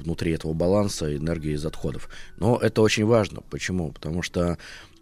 внутри 0.04 0.34
этого 0.34 0.52
баланса 0.54 1.16
энергии 1.16 1.54
из 1.54 1.66
отходов. 1.66 2.10
Но 2.38 2.58
это 2.58 2.82
очень 2.82 3.06
важно. 3.06 3.42
Почему? 3.50 3.92
Потому 3.94 4.22
что 4.22 4.58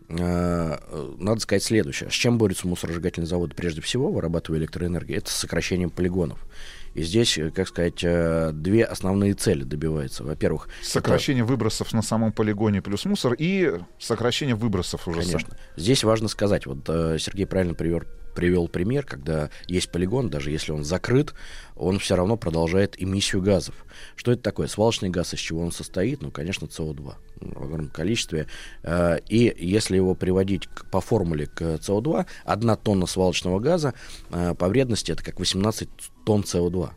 э, 0.07 0.77
надо 1.17 1.39
сказать 1.41 1.63
следующее. 1.63 2.09
С 2.11 2.13
чем 2.13 2.37
борются 2.37 2.67
мусоросжигательные 2.67 3.27
заводы 3.27 3.55
прежде 3.55 3.81
всего, 3.81 4.11
вырабатывая 4.11 4.59
электроэнергию? 4.59 5.17
Это 5.17 5.31
с 5.31 5.35
сокращением 5.35 5.89
полигонов. 5.89 6.45
И 6.99 7.03
здесь, 7.03 7.37
э, 7.37 7.49
как 7.49 7.65
сказать, 7.69 8.03
э, 8.03 8.51
две 8.53 8.83
основные 8.83 9.33
цели 9.33 9.63
добиваются. 9.63 10.25
Во-первых, 10.25 10.67
это- 10.81 10.89
Сокращение 10.89 11.45
выбросов 11.45 11.93
на 11.93 12.01
самом 12.01 12.33
полигоне 12.33 12.81
плюс 12.81 13.05
мусор 13.05 13.35
и 13.39 13.79
сокращение 13.97 14.55
выбросов 14.55 15.07
уже. 15.07 15.21
сам. 15.23 15.31
Конечно. 15.31 15.57
Здесь 15.77 16.03
важно 16.03 16.27
сказать, 16.27 16.65
вот 16.65 16.79
э, 16.89 17.17
Сергей 17.17 17.45
правильно 17.45 17.73
привер- 17.73 18.05
привел 18.35 18.67
пример, 18.67 19.05
когда 19.05 19.49
есть 19.67 19.91
полигон, 19.91 20.29
даже 20.29 20.51
если 20.51 20.71
он 20.71 20.83
закрыт, 20.83 21.33
он 21.75 21.99
все 21.99 22.15
равно 22.15 22.37
продолжает 22.37 23.01
эмиссию 23.01 23.41
газов. 23.41 23.75
Что 24.15 24.31
это 24.31 24.41
такое? 24.41 24.67
Свалочный 24.67 25.09
газ, 25.09 25.33
из 25.33 25.39
чего 25.39 25.61
он 25.61 25.71
состоит? 25.71 26.21
Ну, 26.21 26.31
конечно, 26.31 26.65
СО2 26.65 27.13
в 27.41 27.63
огромном 27.63 27.89
количестве. 27.89 28.47
Э, 28.83 29.17
И 29.29 29.53
если 29.57 29.95
его 29.95 30.13
приводить 30.15 30.67
к- 30.67 30.85
по 30.91 30.99
формуле 31.01 31.45
к 31.47 31.61
СО2, 31.61 32.25
одна 32.45 32.75
тонна 32.75 33.05
свалочного 33.05 33.59
газа 33.59 33.93
э, 34.31 34.53
по 34.55 34.67
вредности 34.67 35.11
это 35.11 35.23
как 35.23 35.39
18 35.39 35.87
тонн 36.25 36.41
СО2. 36.41 36.89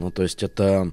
Ну, 0.00 0.10
то 0.10 0.22
есть 0.22 0.42
это 0.42 0.92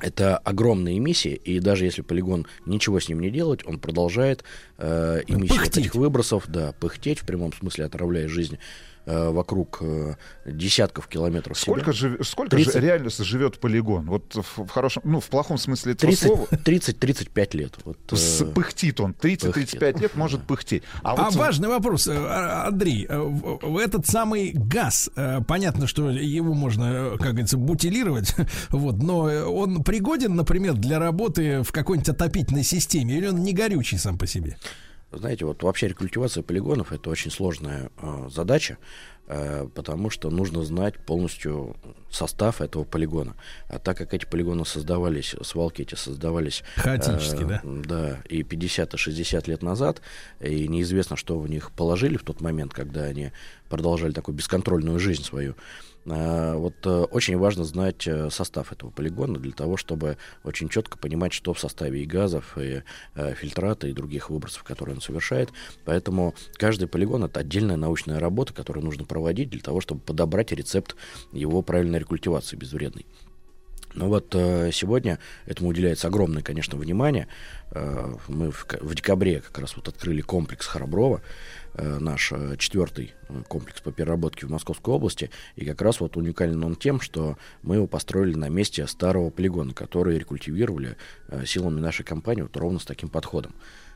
это 0.00 0.36
огромные 0.38 0.98
эмиссии, 0.98 1.34
и 1.34 1.58
даже 1.58 1.84
если 1.84 2.02
полигон 2.02 2.46
ничего 2.66 3.00
с 3.00 3.08
ним 3.08 3.18
не 3.18 3.30
делать, 3.30 3.66
он 3.66 3.80
продолжает 3.80 4.44
э, 4.78 5.22
эмиссию 5.26 5.58
Пыхтеть. 5.58 5.78
этих 5.78 5.94
выбросов, 5.96 6.44
да, 6.46 6.72
пыхтеть 6.78 7.18
в 7.18 7.26
прямом 7.26 7.52
смысле, 7.52 7.86
отравляя 7.86 8.28
жизнь 8.28 8.58
вокруг 9.30 9.78
э, 9.80 10.14
десятков 10.44 11.06
километров 11.08 11.58
Сколько, 11.58 11.92
себя. 11.92 12.10
жив- 12.10 12.28
сколько 12.28 12.56
30. 12.56 12.72
же 12.74 12.80
реально 12.80 13.10
живет 13.10 13.58
полигон? 13.58 14.06
Вот 14.06 14.34
в, 14.34 14.64
в 14.64 14.68
хорошем, 14.68 15.02
ну, 15.04 15.20
в 15.20 15.26
плохом 15.28 15.56
смысле 15.58 15.92
этого 15.92 16.10
30 16.12 16.26
слова. 16.26 16.46
30-35 16.50 17.56
лет. 17.56 17.74
Вот, 17.84 17.98
С- 18.12 18.42
э, 18.42 18.46
пыхтит 18.46 19.00
он. 19.00 19.12
30-35 19.12 20.00
лет 20.00 20.16
может 20.16 20.42
пыхтеть. 20.42 20.82
А, 21.02 21.12
А 21.12 21.24
вот 21.24 21.34
важный 21.36 21.68
вопрос, 21.68 22.06
э, 22.06 22.12
а- 22.16 22.68
Андрей, 22.68 23.06
э, 23.08 23.58
этот 23.82 24.06
самый 24.06 24.52
газ, 24.52 25.10
э, 25.16 25.40
понятно, 25.46 25.86
что 25.86 26.10
его 26.10 26.54
можно, 26.54 26.84
э, 26.84 27.16
как 27.18 27.30
говорится, 27.30 27.56
бутилировать, 27.56 28.34
вот, 28.70 28.96
но 29.02 29.28
э, 29.30 29.42
он 29.44 29.82
пригоден, 29.84 30.34
например, 30.36 30.74
для 30.74 30.98
работы 30.98 31.62
в 31.62 31.72
какой-нибудь 31.72 32.08
отопительной 32.10 32.64
системе, 32.64 33.16
или 33.16 33.26
он 33.28 33.42
не 33.42 33.52
горючий 33.52 33.98
сам 33.98 34.18
по 34.18 34.26
себе? 34.26 34.56
Знаете, 35.10 35.46
вот 35.46 35.62
вообще 35.62 35.88
рекультивация 35.88 36.42
полигонов 36.42 36.92
это 36.92 37.08
очень 37.08 37.30
сложная 37.30 37.90
э, 37.96 38.28
задача, 38.30 38.76
э, 39.26 39.66
потому 39.74 40.10
что 40.10 40.28
нужно 40.28 40.64
знать 40.64 40.98
полностью 40.98 41.76
состав 42.10 42.60
этого 42.60 42.84
полигона. 42.84 43.34
А 43.68 43.78
так 43.78 43.96
как 43.96 44.12
эти 44.12 44.26
полигоны 44.26 44.66
создавались, 44.66 45.34
свалки 45.42 45.80
эти 45.80 45.94
создавались... 45.94 46.62
Хаотически, 46.76 47.44
да? 47.44 47.60
Да, 47.64 48.18
и 48.28 48.42
50, 48.42 48.94
и 48.94 48.96
60 48.98 49.48
лет 49.48 49.62
назад, 49.62 50.02
и 50.40 50.68
неизвестно, 50.68 51.16
что 51.16 51.38
в 51.38 51.48
них 51.48 51.70
положили 51.72 52.18
в 52.18 52.22
тот 52.22 52.42
момент, 52.42 52.74
когда 52.74 53.04
они 53.04 53.32
продолжали 53.70 54.12
такую 54.12 54.36
бесконтрольную 54.36 54.98
жизнь 54.98 55.24
свою. 55.24 55.52
А, 55.52 55.56
Вот 56.14 56.74
э, 56.86 56.90
очень 56.90 57.36
важно 57.36 57.64
знать 57.64 58.06
э, 58.06 58.30
состав 58.30 58.72
этого 58.72 58.90
полигона 58.90 59.38
для 59.38 59.52
того, 59.52 59.76
чтобы 59.76 60.16
очень 60.44 60.68
четко 60.68 60.96
понимать, 60.98 61.32
что 61.32 61.52
в 61.52 61.60
составе 61.60 62.02
и 62.02 62.06
газов, 62.06 62.56
и 62.56 62.82
э, 63.14 63.34
фильтрата, 63.34 63.88
и 63.88 63.92
других 63.92 64.30
выбросов, 64.30 64.64
которые 64.64 64.96
он 64.96 65.02
совершает. 65.02 65.50
Поэтому 65.84 66.34
каждый 66.54 66.88
полигон 66.88 67.24
это 67.24 67.40
отдельная 67.40 67.76
научная 67.76 68.18
работа, 68.18 68.54
которую 68.54 68.84
нужно 68.84 69.04
проводить 69.04 69.50
для 69.50 69.60
того, 69.60 69.80
чтобы 69.80 70.00
подобрать 70.00 70.52
рецепт 70.52 70.96
его 71.32 71.62
правильной 71.62 71.98
рекультивации 71.98 72.56
безвредной. 72.56 73.06
Ну 73.94 74.08
вот 74.08 74.34
э, 74.34 74.70
сегодня 74.72 75.18
этому 75.46 75.70
уделяется 75.70 76.08
огромное, 76.08 76.42
конечно, 76.42 76.78
внимание. 76.78 77.26
Э, 77.72 78.14
мы 78.28 78.50
в, 78.50 78.64
ка- 78.64 78.78
в 78.80 78.94
декабре 78.94 79.40
как 79.40 79.58
раз 79.58 79.76
вот 79.76 79.88
открыли 79.88 80.20
комплекс 80.20 80.66
Храброва, 80.66 81.16
э, 81.18 81.22
наш 81.80 82.32
э, 82.32 82.56
четвертый 82.58 83.14
э, 83.28 83.42
комплекс 83.48 83.80
по 83.80 83.92
переработке 83.92 84.46
в 84.46 84.50
Московской 84.50 84.94
области. 84.94 85.30
И 85.56 85.64
как 85.64 85.80
раз 85.82 86.00
вот 86.00 86.16
уникален 86.16 86.62
он 86.64 86.76
тем, 86.76 87.00
что 87.00 87.38
мы 87.62 87.76
его 87.76 87.86
построили 87.86 88.34
на 88.34 88.48
месте 88.48 88.86
старого 88.86 89.30
полигона, 89.30 89.74
который 89.74 90.18
рекультивировали 90.18 90.96
э, 91.28 91.44
силами 91.46 91.80
нашей 91.80 92.04
компании 92.04 92.42
вот 92.42 92.56
ровно 92.56 92.78
с 92.78 92.84
таким 92.84 93.08
подходом. 93.08 93.54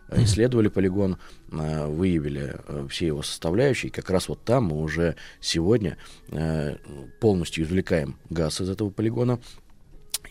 Э, 0.08 0.22
Исследовали 0.22 0.68
полигон, 0.68 1.18
э, 1.50 1.86
выявили 1.86 2.56
э, 2.66 2.86
все 2.90 3.06
его 3.06 3.22
составляющие. 3.22 3.90
И 3.90 3.92
как 3.92 4.10
раз 4.10 4.28
вот 4.28 4.44
там 4.44 4.64
мы 4.64 4.82
уже 4.82 5.16
сегодня 5.40 5.96
э, 6.28 6.76
полностью 7.20 7.64
извлекаем 7.64 8.16
газ 8.30 8.60
из 8.60 8.68
этого 8.68 8.90
полигона 8.90 9.40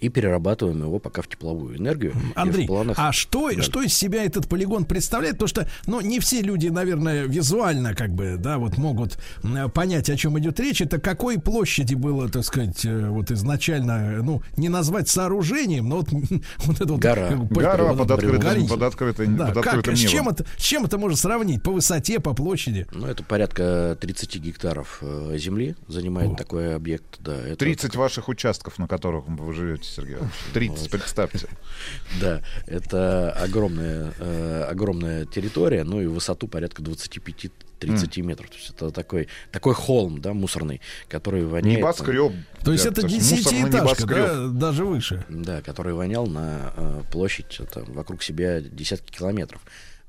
и 0.02 0.10
перерабатываем 0.10 0.82
его 0.82 1.00
пока 1.00 1.22
в 1.22 1.28
тепловую 1.28 1.78
энергию. 1.78 2.14
Андрей, 2.36 2.68
планах- 2.68 2.96
а 2.98 3.12
что, 3.12 3.52
Да. 3.56 3.62
что 3.62 3.82
из 3.84 3.94
себя 3.94 4.24
этот 4.26 4.50
полигон 4.50 4.86
представляет? 4.86 5.36
Потому 5.36 5.48
что, 5.48 5.68
ну, 5.86 6.02
не 6.02 6.20
все 6.20 6.42
люди, 6.42 6.68
наверное, 6.68 7.26
визуально, 7.26 7.94
как 7.94 8.10
бы, 8.14 8.36
да, 8.38 8.58
вот 8.58 8.78
могут 8.78 9.18
понять, 9.74 10.10
о 10.10 10.18
чем 10.18 10.38
идет 10.40 10.60
речь. 10.60 10.82
Это 10.82 11.00
какой 11.00 11.40
площади 11.40 11.94
было, 11.94 12.28
так 12.30 12.44
сказать, 12.44 12.84
э, 12.84 13.10
вот 13.10 13.30
изначально, 13.32 14.24
ну, 14.24 14.42
не 14.58 14.70
назвать 14.70 15.08
сооружением, 15.08 15.88
но 15.90 15.98
вот, 15.98 16.10
вот 16.66 16.82
это 16.82 16.92
вот... 16.94 17.00
Гора. 17.02 17.28
как 17.30 17.44
бы, 17.46 17.62
Гора 17.62 17.94
под 17.94 18.10
открытым- 18.12 18.40
горище. 18.40 18.68
под 18.70 18.82
открытым- 18.82 19.36
Да, 19.38 19.46
под 19.48 19.64
как, 19.64 19.68
открытым 19.76 19.96
с, 19.96 20.00
чем 20.00 20.12
небом. 20.24 20.34
это, 20.34 20.46
с 20.58 20.62
чем 20.64 20.86
это 20.86 20.98
можно 20.98 21.18
сравнить? 21.18 21.62
По 21.62 21.72
высоте, 21.72 22.20
по 22.20 22.34
площади? 22.34 22.88
Ну, 22.92 23.06
это 23.06 23.24
порядка 23.24 23.96
30 24.02 24.38
гектаров 24.40 24.98
э, 25.02 25.36
земли 25.38 25.76
занимает 25.88 26.36
такой 26.38 26.76
объект. 26.76 27.20
Да, 27.20 27.36
это 27.38 27.58
30 27.58 27.96
ваших 27.96 28.30
участков, 28.30 28.80
на 28.80 28.88
которых 28.88 29.26
вы 29.28 29.54
живете, 29.54 29.91
Сергей. 29.92 30.16
Иванович. 30.16 30.34
30, 30.54 30.90
представьте. 30.92 31.48
Да, 32.20 32.42
это 32.68 33.32
огромная, 33.32 34.14
э, 34.20 34.68
огромная 34.70 35.26
территория, 35.26 35.84
ну 35.84 36.02
и 36.02 36.06
высоту 36.06 36.48
порядка 36.48 36.84
25-30 36.84 38.22
метров. 38.22 38.50
То 38.50 38.56
есть 38.56 38.70
это 38.70 38.92
такой, 38.92 39.28
такой 39.52 39.74
холм, 39.74 40.22
да, 40.22 40.34
мусорный, 40.34 40.82
который 41.08 41.46
воняет... 41.46 41.80
Небоскреб. 41.80 42.34
То 42.64 42.72
есть 42.72 42.84
Да, 42.84 42.92
это 42.92 43.08
десятиэтажка, 43.08 44.06
да, 44.06 44.48
даже 44.48 44.86
выше. 44.86 45.26
Да, 45.30 45.62
который 45.62 45.94
вонял 45.94 46.28
на 46.28 46.74
э, 46.76 47.02
площадь 47.12 47.60
это, 47.60 47.84
вокруг 47.88 48.22
себя 48.22 48.62
десятки 48.62 49.18
километров. 49.18 49.62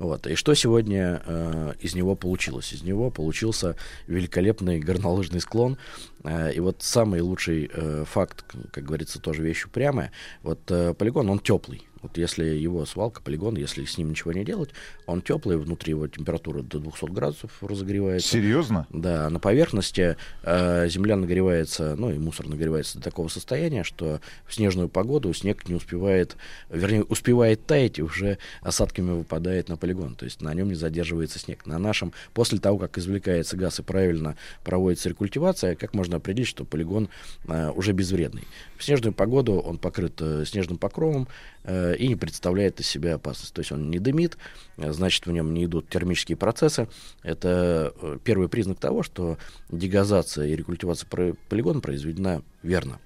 Вот. 0.03 0.27
И 0.27 0.35
что 0.35 0.53
сегодня 0.55 1.23
э, 1.25 1.75
из 1.79 1.95
него 1.95 2.17
получилось? 2.17 2.73
Из 2.73 2.83
него 2.83 3.13
получился 3.13 3.77
великолепный 4.09 4.81
горнолыжный 4.81 5.41
склон. 5.41 5.79
Э, 6.25 6.53
и 6.53 6.59
вот 6.59 6.83
самый 6.83 7.21
лучший 7.21 7.71
э, 7.73 8.05
факт, 8.05 8.45
как 8.73 8.85
говорится, 8.85 9.21
тоже 9.21 9.45
вещь 9.45 9.65
упрямая. 9.65 10.11
Вот 10.43 10.59
э, 10.73 10.93
полигон, 10.95 11.31
он 11.31 11.39
теплый. 11.39 11.87
Вот 12.03 12.19
если 12.19 12.45
его 12.45 12.85
свалка, 12.85 13.23
полигон, 13.23 13.57
если 13.57 13.85
с 13.85 13.97
ним 13.97 14.11
ничего 14.11 14.33
не 14.33 14.45
делать, 14.45 14.71
он 15.07 15.23
теплый, 15.23 15.57
внутри 15.57 15.91
его 15.91 16.07
температура 16.09 16.63
до 16.63 16.79
200 16.79 17.11
градусов 17.13 17.51
разогревается. 17.63 18.29
Серьезно? 18.29 18.87
Да, 18.91 19.31
на 19.31 19.39
поверхности 19.39 20.17
э, 20.43 20.89
земля 20.89 21.17
нагревается, 21.17 21.95
ну 21.97 22.11
и 22.11 22.19
мусор 22.19 22.49
нагревается 22.49 22.99
до 22.99 23.05
такого 23.05 23.29
состояния, 23.29 23.85
что 23.85 24.21
в 24.47 24.55
снежную 24.55 24.89
погоду 24.89 25.33
снег 25.33 25.69
не 25.69 25.75
успевает, 25.75 26.37
вернее, 26.69 27.05
успевает 27.05 27.65
таять 27.67 27.99
и 27.99 28.03
уже 28.03 28.39
осадками 28.61 29.13
выпадает 29.13 29.69
на 29.69 29.77
полигон. 29.77 30.15
То 30.15 30.25
есть 30.25 30.41
на 30.41 30.53
нем 30.55 30.69
не 30.69 30.75
задерживается 30.75 31.39
снег. 31.39 31.67
На 31.67 31.79
нашем, 31.79 32.13
после 32.35 32.59
того, 32.59 32.79
как 32.79 32.99
извлекается 32.99 33.57
газ 33.57 33.79
и 33.79 33.83
правильно 33.83 34.37
проводится 34.65 35.09
рекультивация, 35.09 35.77
как 35.77 35.95
можно 35.95 36.17
определить, 36.17 36.49
что 36.49 36.65
полигон 36.65 37.09
э, 37.47 37.71
уже 37.71 37.93
безвредный? 37.93 38.43
В 38.77 38.85
снежную 38.85 39.13
погоду 39.13 39.61
он 39.61 39.79
покрыт 39.79 40.15
э, 40.21 40.45
снежным 40.45 40.79
покровом 40.79 41.29
э, 41.65 41.97
и 41.97 42.09
не 42.09 42.17
представляет 42.17 42.81
из 42.81 42.87
себя 42.87 43.15
опасность. 43.15 43.55
То 43.55 43.61
есть 43.61 43.73
он 43.73 43.91
не 43.91 43.99
дымит, 43.99 44.37
э, 44.77 44.93
значит, 44.93 45.27
в 45.27 45.33
нем 45.33 45.53
не 45.55 45.65
идут 45.65 45.89
термические 45.89 46.37
процессы. 46.37 46.89
Это 47.23 47.93
э, 48.01 48.19
первый 48.23 48.49
признак 48.49 48.79
того, 48.79 49.03
что 49.03 49.39
дегазация 49.71 50.47
и 50.47 50.57
рекультивация 50.57 51.09
полигона 51.49 51.81
произведена 51.81 52.43
верно. 52.63 52.99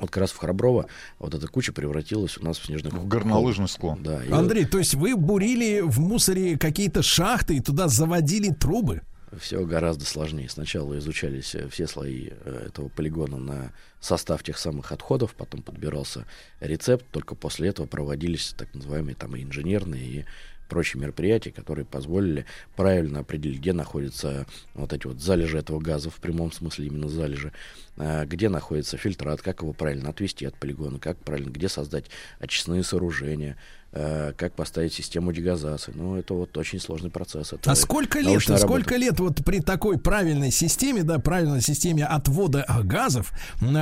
Вот 0.00 0.10
как 0.10 0.18
раз 0.18 0.30
в 0.30 0.36
Храброво 0.36 0.86
вот 1.18 1.34
эта 1.34 1.46
куча 1.48 1.72
превратилась 1.72 2.38
у 2.38 2.44
нас 2.44 2.58
в 2.58 2.66
снежный 2.66 2.90
В 2.90 3.06
горнолыжный 3.06 3.68
склон. 3.68 4.02
Да, 4.02 4.24
и 4.24 4.30
Андрей, 4.30 4.64
то 4.64 4.78
есть 4.78 4.94
вы 4.94 5.16
бурили 5.16 5.80
в 5.80 5.98
мусоре 5.98 6.56
какие-то 6.56 7.02
шахты 7.02 7.56
и 7.56 7.60
туда 7.60 7.88
заводили 7.88 8.52
трубы? 8.52 9.02
Все 9.38 9.64
гораздо 9.64 10.04
сложнее. 10.04 10.48
Сначала 10.48 10.98
изучались 10.98 11.54
э, 11.54 11.68
все 11.68 11.86
слои 11.86 12.30
э, 12.30 12.64
этого 12.68 12.88
полигона 12.88 13.38
на 13.38 13.72
состав 14.00 14.42
тех 14.42 14.58
самых 14.58 14.90
отходов, 14.92 15.34
потом 15.34 15.62
подбирался 15.62 16.26
рецепт, 16.60 17.04
только 17.10 17.34
после 17.34 17.68
этого 17.68 17.86
проводились 17.86 18.54
так 18.56 18.74
называемые 18.74 19.14
там 19.14 19.36
и 19.36 19.42
инженерные 19.42 20.04
и 20.04 20.24
прочие 20.70 21.02
мероприятия, 21.02 21.50
которые 21.50 21.84
позволили 21.84 22.46
правильно 22.76 23.18
определить, 23.18 23.58
где 23.58 23.74
находятся 23.74 24.46
вот 24.72 24.92
эти 24.94 25.06
вот 25.06 25.20
залежи 25.20 25.58
этого 25.58 25.80
газа, 25.80 26.08
в 26.08 26.16
прямом 26.16 26.52
смысле 26.52 26.86
именно 26.86 27.08
залежи, 27.08 27.52
а, 27.98 28.24
где 28.24 28.48
находится 28.48 28.96
фильтрат, 28.96 29.42
как 29.42 29.60
его 29.60 29.74
правильно 29.74 30.08
отвести 30.08 30.46
от 30.46 30.54
полигона, 30.54 30.98
как 30.98 31.18
правильно, 31.18 31.50
где 31.50 31.68
создать 31.68 32.06
очистные 32.38 32.82
сооружения, 32.84 33.58
как 33.92 34.52
поставить 34.54 34.92
систему 34.92 35.32
дегазации. 35.32 35.92
Ну, 35.94 36.16
это 36.16 36.34
вот 36.34 36.56
очень 36.56 36.78
сложный 36.78 37.10
процесс. 37.10 37.52
Это 37.52 37.72
а 37.72 37.74
сколько 37.74 38.20
лет, 38.20 38.40
сколько 38.40 38.94
лет 38.96 39.18
вот 39.18 39.44
при 39.44 39.60
такой 39.60 39.98
правильной 39.98 40.52
системе, 40.52 41.02
да, 41.02 41.18
правильной 41.18 41.60
системе 41.60 42.04
отвода 42.04 42.64
газов, 42.84 43.32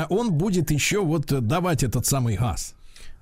он 0.08 0.32
будет 0.32 0.70
еще 0.70 1.04
вот 1.04 1.26
давать 1.26 1.82
этот 1.82 2.06
самый 2.06 2.36
газ? 2.36 2.74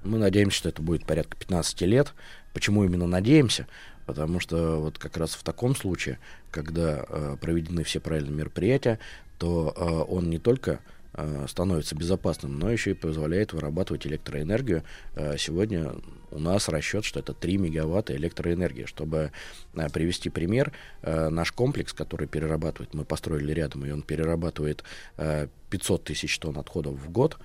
Мы 0.05 0.19
надеемся, 0.19 0.59
что 0.59 0.69
это 0.69 0.83
будет 0.83 1.05
порядка 1.05 1.37
15 1.37 1.81
лет. 1.83 2.15
Почему 2.55 2.85
именно 2.85 3.07
надеемся? 3.07 3.67
Потому 4.07 4.39
что 4.39 4.81
вот 4.81 4.99
как 4.99 5.17
раз 5.17 5.35
в 5.35 5.43
таком 5.43 5.75
случае, 5.75 6.19
когда 6.53 7.05
э, 7.09 7.37
проведены 7.41 7.83
все 7.83 7.99
правильные 7.99 8.35
мероприятия, 8.35 9.01
то 9.39 9.75
э, 9.77 10.13
он 10.13 10.31
не 10.31 10.39
только 10.39 10.71
э, 10.71 10.79
становится 11.49 11.95
безопасным, 11.95 12.59
но 12.59 12.71
еще 12.71 12.93
и 12.93 12.95
позволяет 12.95 13.53
вырабатывать 13.53 14.07
электроэнергию. 14.07 14.83
Э, 15.15 15.37
сегодня 15.39 15.95
у 16.31 16.39
нас 16.39 16.69
расчет, 16.69 17.05
что 17.05 17.21
это 17.21 17.33
3 17.33 17.59
мегаватта 17.59 18.15
электроэнергии. 18.17 18.85
Чтобы 18.85 19.33
э, 19.75 19.89
привести 19.91 20.31
пример, 20.31 20.73
э, 21.03 21.29
наш 21.29 21.53
комплекс, 21.53 21.93
который 21.93 22.27
перерабатывает, 22.27 22.95
мы 22.95 23.05
построили 23.05 23.53
рядом, 23.53 23.87
и 23.87 23.91
он 23.91 24.03
перерабатывает 24.03 24.85
э, 25.17 25.49
500 25.71 26.05
тысяч 26.05 26.39
тонн 26.39 26.59
отходов 26.59 26.95
в 26.95 27.11
год, 27.11 27.39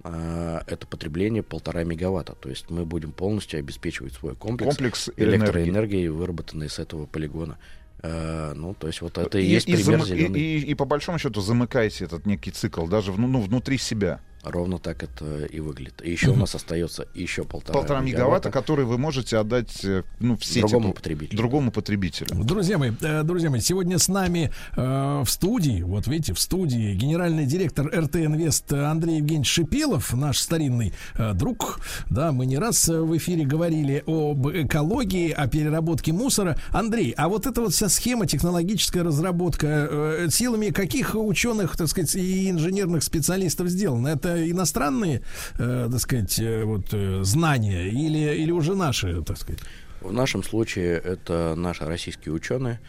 это 0.00 0.86
потребление 0.88 1.42
полтора 1.42 1.82
мегаватта. 1.82 2.36
То 2.36 2.48
есть 2.48 2.70
мы 2.70 2.86
будем 2.86 3.10
полностью 3.10 3.58
обеспечивать 3.58 4.12
свой 4.12 4.36
комплекс, 4.36 4.76
комплекс 4.76 5.10
электроэнергии, 5.16 6.06
выработанной 6.06 6.70
с 6.70 6.78
этого 6.78 7.06
полигона. 7.06 7.58
Uh, 8.00 8.54
ну, 8.54 8.74
то 8.74 8.86
есть 8.86 9.00
вот 9.00 9.18
это 9.18 9.38
и, 9.40 9.42
и 9.42 9.46
есть 9.46 9.68
и 9.68 9.74
пример 9.74 10.04
замы... 10.04 10.20
и, 10.20 10.58
и, 10.58 10.58
и 10.70 10.74
по 10.74 10.84
большому 10.84 11.18
счету 11.18 11.40
замыкаете 11.40 12.04
этот 12.04 12.26
некий 12.26 12.52
цикл 12.52 12.86
даже 12.86 13.10
ну, 13.10 13.40
внутри 13.40 13.76
себя. 13.76 14.20
Ровно 14.42 14.78
так 14.78 15.02
это 15.02 15.44
и 15.46 15.60
выглядит. 15.60 16.00
И 16.04 16.10
еще 16.10 16.30
у 16.30 16.36
нас 16.36 16.54
остается 16.54 17.06
еще 17.14 17.44
полтора, 17.44 17.78
полтора 17.78 18.00
мегаватта, 18.00 18.22
мегаватта, 18.22 18.50
которые 18.50 18.86
вы 18.86 18.96
можете 18.96 19.36
отдать 19.36 19.84
э, 19.84 20.04
ну, 20.20 20.36
в 20.36 20.44
сеть 20.44 20.62
другому 20.62 20.92
потребителю. 20.92 21.36
Другому 21.36 21.72
потребителю. 21.72 22.44
Друзья 22.44 22.78
мои, 22.78 22.92
э, 23.00 23.22
друзья 23.24 23.50
мои, 23.50 23.60
сегодня 23.60 23.98
с 23.98 24.08
нами 24.08 24.52
э, 24.76 25.22
в 25.24 25.28
студии, 25.28 25.82
вот 25.82 26.06
видите, 26.06 26.34
в 26.34 26.40
студии 26.40 26.94
генеральный 26.94 27.46
директор 27.46 27.86
РТ 27.86 28.16
Инвест 28.16 28.72
Андрей 28.72 29.16
Евгеньевич 29.16 29.50
Шипилов, 29.50 30.14
наш 30.14 30.38
старинный 30.38 30.92
э, 31.14 31.32
друг. 31.34 31.80
Да, 32.08 32.30
мы 32.30 32.46
не 32.46 32.58
раз 32.58 32.88
в 32.88 33.16
эфире 33.16 33.44
говорили 33.44 34.04
об 34.06 34.48
экологии, 34.48 35.30
о 35.30 35.48
переработке 35.48 36.12
мусора. 36.12 36.56
Андрей, 36.70 37.12
а 37.16 37.28
вот 37.28 37.46
эта 37.46 37.60
вот 37.60 37.74
вся 37.74 37.88
схема, 37.88 38.26
технологическая 38.26 39.02
разработка, 39.02 39.66
э, 39.90 40.28
силами 40.30 40.68
каких 40.68 41.14
ученых, 41.14 41.76
так 41.76 41.88
сказать, 41.88 42.14
и 42.14 42.50
инженерных 42.50 43.02
специалистов 43.02 43.68
сделана? 43.68 44.08
Это 44.08 44.27
это 44.28 44.50
иностранные, 44.50 45.22
э, 45.58 45.88
так 45.90 46.00
сказать, 46.00 46.38
э, 46.38 46.64
вот, 46.64 46.86
э, 46.92 47.22
знания 47.24 47.88
или, 47.88 48.34
или 48.42 48.50
уже 48.50 48.74
наши, 48.74 49.22
так 49.22 49.38
сказать? 49.38 49.60
В 50.00 50.12
нашем 50.12 50.42
случае 50.42 50.98
это 50.98 51.54
наши 51.56 51.84
российские 51.84 52.34
ученые. 52.34 52.80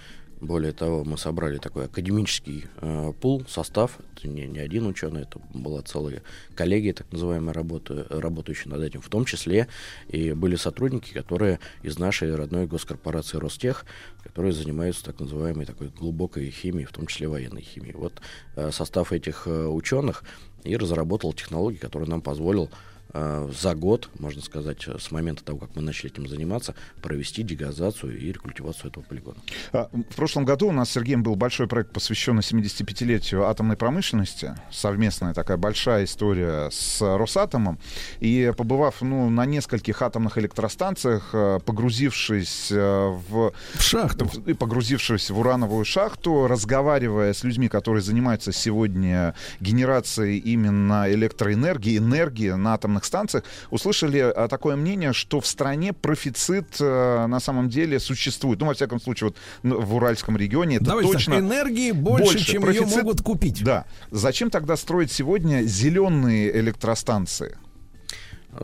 Более 0.42 0.72
того, 0.72 1.04
мы 1.04 1.18
собрали 1.18 1.58
такой 1.58 1.86
академический 1.86 2.66
э, 2.78 3.12
пул, 3.20 3.44
состав. 3.48 4.00
Это 4.16 4.30
не, 4.30 4.48
не 4.48 4.60
один 4.60 4.88
ученый, 4.88 5.24
это 5.24 5.42
была 5.54 5.82
целая 5.82 6.24
коллегия, 6.56 6.94
так 6.94 7.12
называемая, 7.12 7.54
работа, 7.54 8.08
работающая 8.10 8.72
над 8.72 8.82
этим. 8.82 9.02
В 9.02 9.10
том 9.10 9.26
числе 9.26 9.68
и 10.08 10.32
были 10.32 10.56
сотрудники, 10.56 11.12
которые 11.12 11.60
из 11.84 12.00
нашей 12.00 12.34
родной 12.34 12.68
госкорпорации 12.68 13.38
Ростех, 13.38 13.86
которые 14.24 14.54
занимаются 14.54 15.04
так 15.04 15.20
называемой 15.20 15.66
такой 15.66 15.90
глубокой 15.90 16.50
химией, 16.52 16.86
в 16.86 16.94
том 16.94 17.08
числе 17.08 17.28
военной 17.28 17.62
химией. 17.62 17.96
Вот 17.96 18.22
э, 18.56 18.72
состав 18.72 19.12
этих 19.12 19.46
э, 19.46 19.68
ученых 19.68 20.24
и 20.64 20.76
разработал 20.76 21.34
технологии, 21.34 21.78
которые 21.78 22.10
нам 22.10 22.22
позволил 22.22 22.70
за 23.14 23.76
год, 23.76 24.10
можно 24.20 24.42
сказать, 24.42 24.88
с 24.88 25.12
момента 25.12 25.44
того, 25.44 25.60
как 25.60 25.70
мы 25.76 25.82
начали 25.82 26.12
этим 26.12 26.28
заниматься, 26.28 26.76
провести 27.02 27.44
дегазацию 27.44 28.18
и 28.18 28.32
рекультивацию 28.32 28.92
этого 28.92 29.04
полигона. 29.04 29.38
А, 29.72 29.90
в 29.92 30.16
прошлом 30.16 30.46
году 30.46 30.68
у 30.68 30.72
нас 30.72 30.90
с 30.90 30.94
Сергеем 30.94 31.24
был 31.24 31.36
большой 31.36 31.68
проект, 31.68 31.92
посвященный 31.92 32.42
75-летию 32.42 33.46
атомной 33.46 33.78
промышленности. 33.78 34.56
Совместная 34.72 35.34
такая 35.34 35.58
большая 35.58 36.04
история 36.04 36.70
с 36.72 37.02
Росатомом. 37.02 37.80
И 38.20 38.52
побывав 38.58 39.02
ну, 39.02 39.30
на 39.30 39.46
нескольких 39.46 40.02
атомных 40.02 40.38
электростанциях, 40.38 41.30
э, 41.34 41.60
погрузившись 41.66 42.72
э, 42.72 43.18
в... 43.30 43.54
В 43.74 43.82
шахту. 43.82 44.30
И 44.46 44.54
погрузившись 44.54 45.30
в 45.30 45.40
урановую 45.40 45.86
шахту, 45.86 46.48
разговаривая 46.48 47.34
с 47.34 47.44
людьми, 47.44 47.70
которые 47.70 48.02
занимаются 48.02 48.52
сегодня 48.52 49.36
генерацией 49.60 50.38
именно 50.38 51.06
электроэнергии, 51.12 51.98
энергии 51.98 52.50
на 52.50 52.74
атомных 52.74 52.99
атомных 53.00 53.06
станциях, 53.06 53.44
услышали 53.72 54.20
а, 54.20 54.48
такое 54.48 54.76
мнение, 54.76 55.14
что 55.14 55.40
в 55.40 55.48
стране 55.48 55.94
профицит 55.94 56.78
а, 56.82 57.28
на 57.28 57.40
самом 57.40 57.70
деле 57.70 58.00
существует. 58.00 58.60
Ну, 58.60 58.68
во 58.68 58.74
всяком 58.74 59.00
случае, 59.00 59.34
вот 59.64 59.86
в 59.86 59.96
Уральском 59.96 60.38
регионе 60.38 60.78
это 60.78 60.86
Давайте 60.86 61.12
точно... 61.14 61.36
Так, 61.36 61.44
энергии 61.44 61.92
больше, 61.92 62.34
больше. 62.34 62.52
чем 62.52 62.62
профицит... 62.62 62.90
ее 62.90 62.98
могут 62.98 63.22
купить. 63.22 63.64
Да. 63.64 63.86
Зачем 64.12 64.50
тогда 64.50 64.76
строить 64.76 65.12
сегодня 65.12 65.64
зеленые 65.64 66.58
электростанции? 66.60 67.58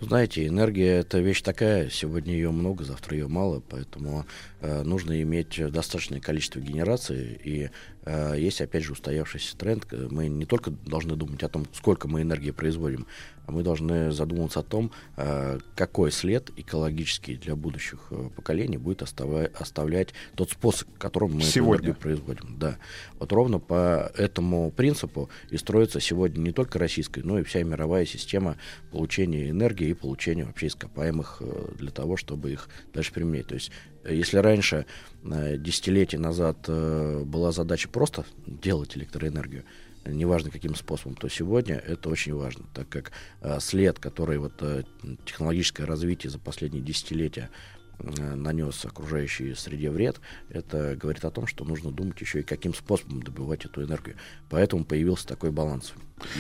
Знаете, 0.02 0.48
энергия 0.48 0.98
это 0.98 1.20
вещь 1.20 1.44
такая, 1.44 1.90
сегодня 1.92 2.34
ее 2.34 2.50
много, 2.50 2.84
завтра 2.84 3.18
ее 3.18 3.28
мало, 3.28 3.62
поэтому 3.70 4.26
э, 4.62 4.82
нужно 4.82 5.22
иметь 5.22 5.62
достаточное 5.72 6.20
количество 6.20 6.60
генерации. 6.60 7.40
И 7.44 7.64
э, 7.64 7.70
есть, 8.06 8.62
опять 8.62 8.84
же, 8.84 8.92
устоявшийся 8.92 9.58
тренд. 9.58 9.86
Мы 10.12 10.28
не 10.28 10.46
только 10.46 10.72
должны 10.72 11.16
думать 11.16 11.42
о 11.44 11.50
том, 11.50 11.66
сколько 11.74 12.08
мы 12.08 12.22
энергии 12.22 12.52
производим, 12.52 13.08
а 13.46 13.52
мы 13.52 13.64
должны 13.64 14.12
задуматься 14.12 14.60
о 14.60 14.64
том, 14.64 14.92
э, 15.18 15.60
какой 15.76 16.12
след 16.12 16.50
экологический 16.58 17.36
для 17.36 17.56
будущих 17.56 18.08
э, 18.10 18.30
поколений 18.36 18.78
будет 18.78 19.04
оставлять 19.04 20.14
тот 20.36 20.52
способ, 20.52 20.88
которым 20.98 21.36
мы 21.36 21.42
сегодня. 21.42 21.90
энергию 21.90 21.96
производим. 21.96 22.58
Да. 22.58 22.78
Вот 23.20 23.32
ровно 23.32 23.60
по 23.60 24.12
этому 24.18 24.72
принципу 24.72 25.30
и 25.50 25.58
строится 25.58 26.00
сегодня 26.00 26.42
не 26.42 26.52
только 26.52 26.80
российская, 26.80 27.22
но 27.24 27.40
и 27.40 27.44
вся 27.44 27.62
мировая 27.64 28.06
система 28.06 28.58
получения 28.92 29.50
энергии 29.50 29.90
и 29.90 29.94
получения 29.94 30.46
вообще 30.46 30.68
ископаемых 30.68 31.38
э, 31.42 31.74
для 31.78 31.92
того, 31.92 32.18
чтобы 32.18 32.52
их 32.52 32.68
дальше 32.94 33.14
применять. 33.14 33.48
То 33.48 33.56
есть 33.56 33.72
если 34.08 34.38
раньше, 34.38 34.86
десятилетия 35.24 36.20
назад, 36.20 36.58
была 36.68 37.52
задача 37.52 37.90
просто 37.90 38.26
делать 38.46 38.96
электроэнергию, 38.98 39.64
неважно 40.06 40.52
каким 40.52 40.76
способом, 40.76 41.16
то 41.16 41.28
сегодня 41.30 41.76
это 41.76 42.10
очень 42.10 42.34
важно, 42.34 42.66
так 42.74 42.88
как 42.90 43.12
э, 43.42 43.60
след, 43.60 44.00
который 44.00 44.38
вот 44.38 44.54
э, 44.62 44.84
технологическое 45.26 45.86
развитие 45.86 46.30
за 46.30 46.40
последние 46.40 46.84
десятилетия 46.84 47.50
э, 47.50 47.75
нанес 48.00 48.86
окружающей 48.86 49.54
среде 49.56 49.90
вред, 49.90 50.20
это 50.50 50.96
говорит 50.96 51.26
о 51.26 51.32
том, 51.32 51.48
что 51.48 51.66
нужно 51.66 51.92
думать 51.92 52.20
еще 52.22 52.42
и 52.42 52.44
каким 52.44 52.74
способом 52.74 53.22
добывать 53.24 53.66
эту 53.66 53.84
энергию. 53.84 54.16
Поэтому 54.50 54.86
появился 54.86 55.28
такой 55.28 55.52
баланс. 55.52 55.94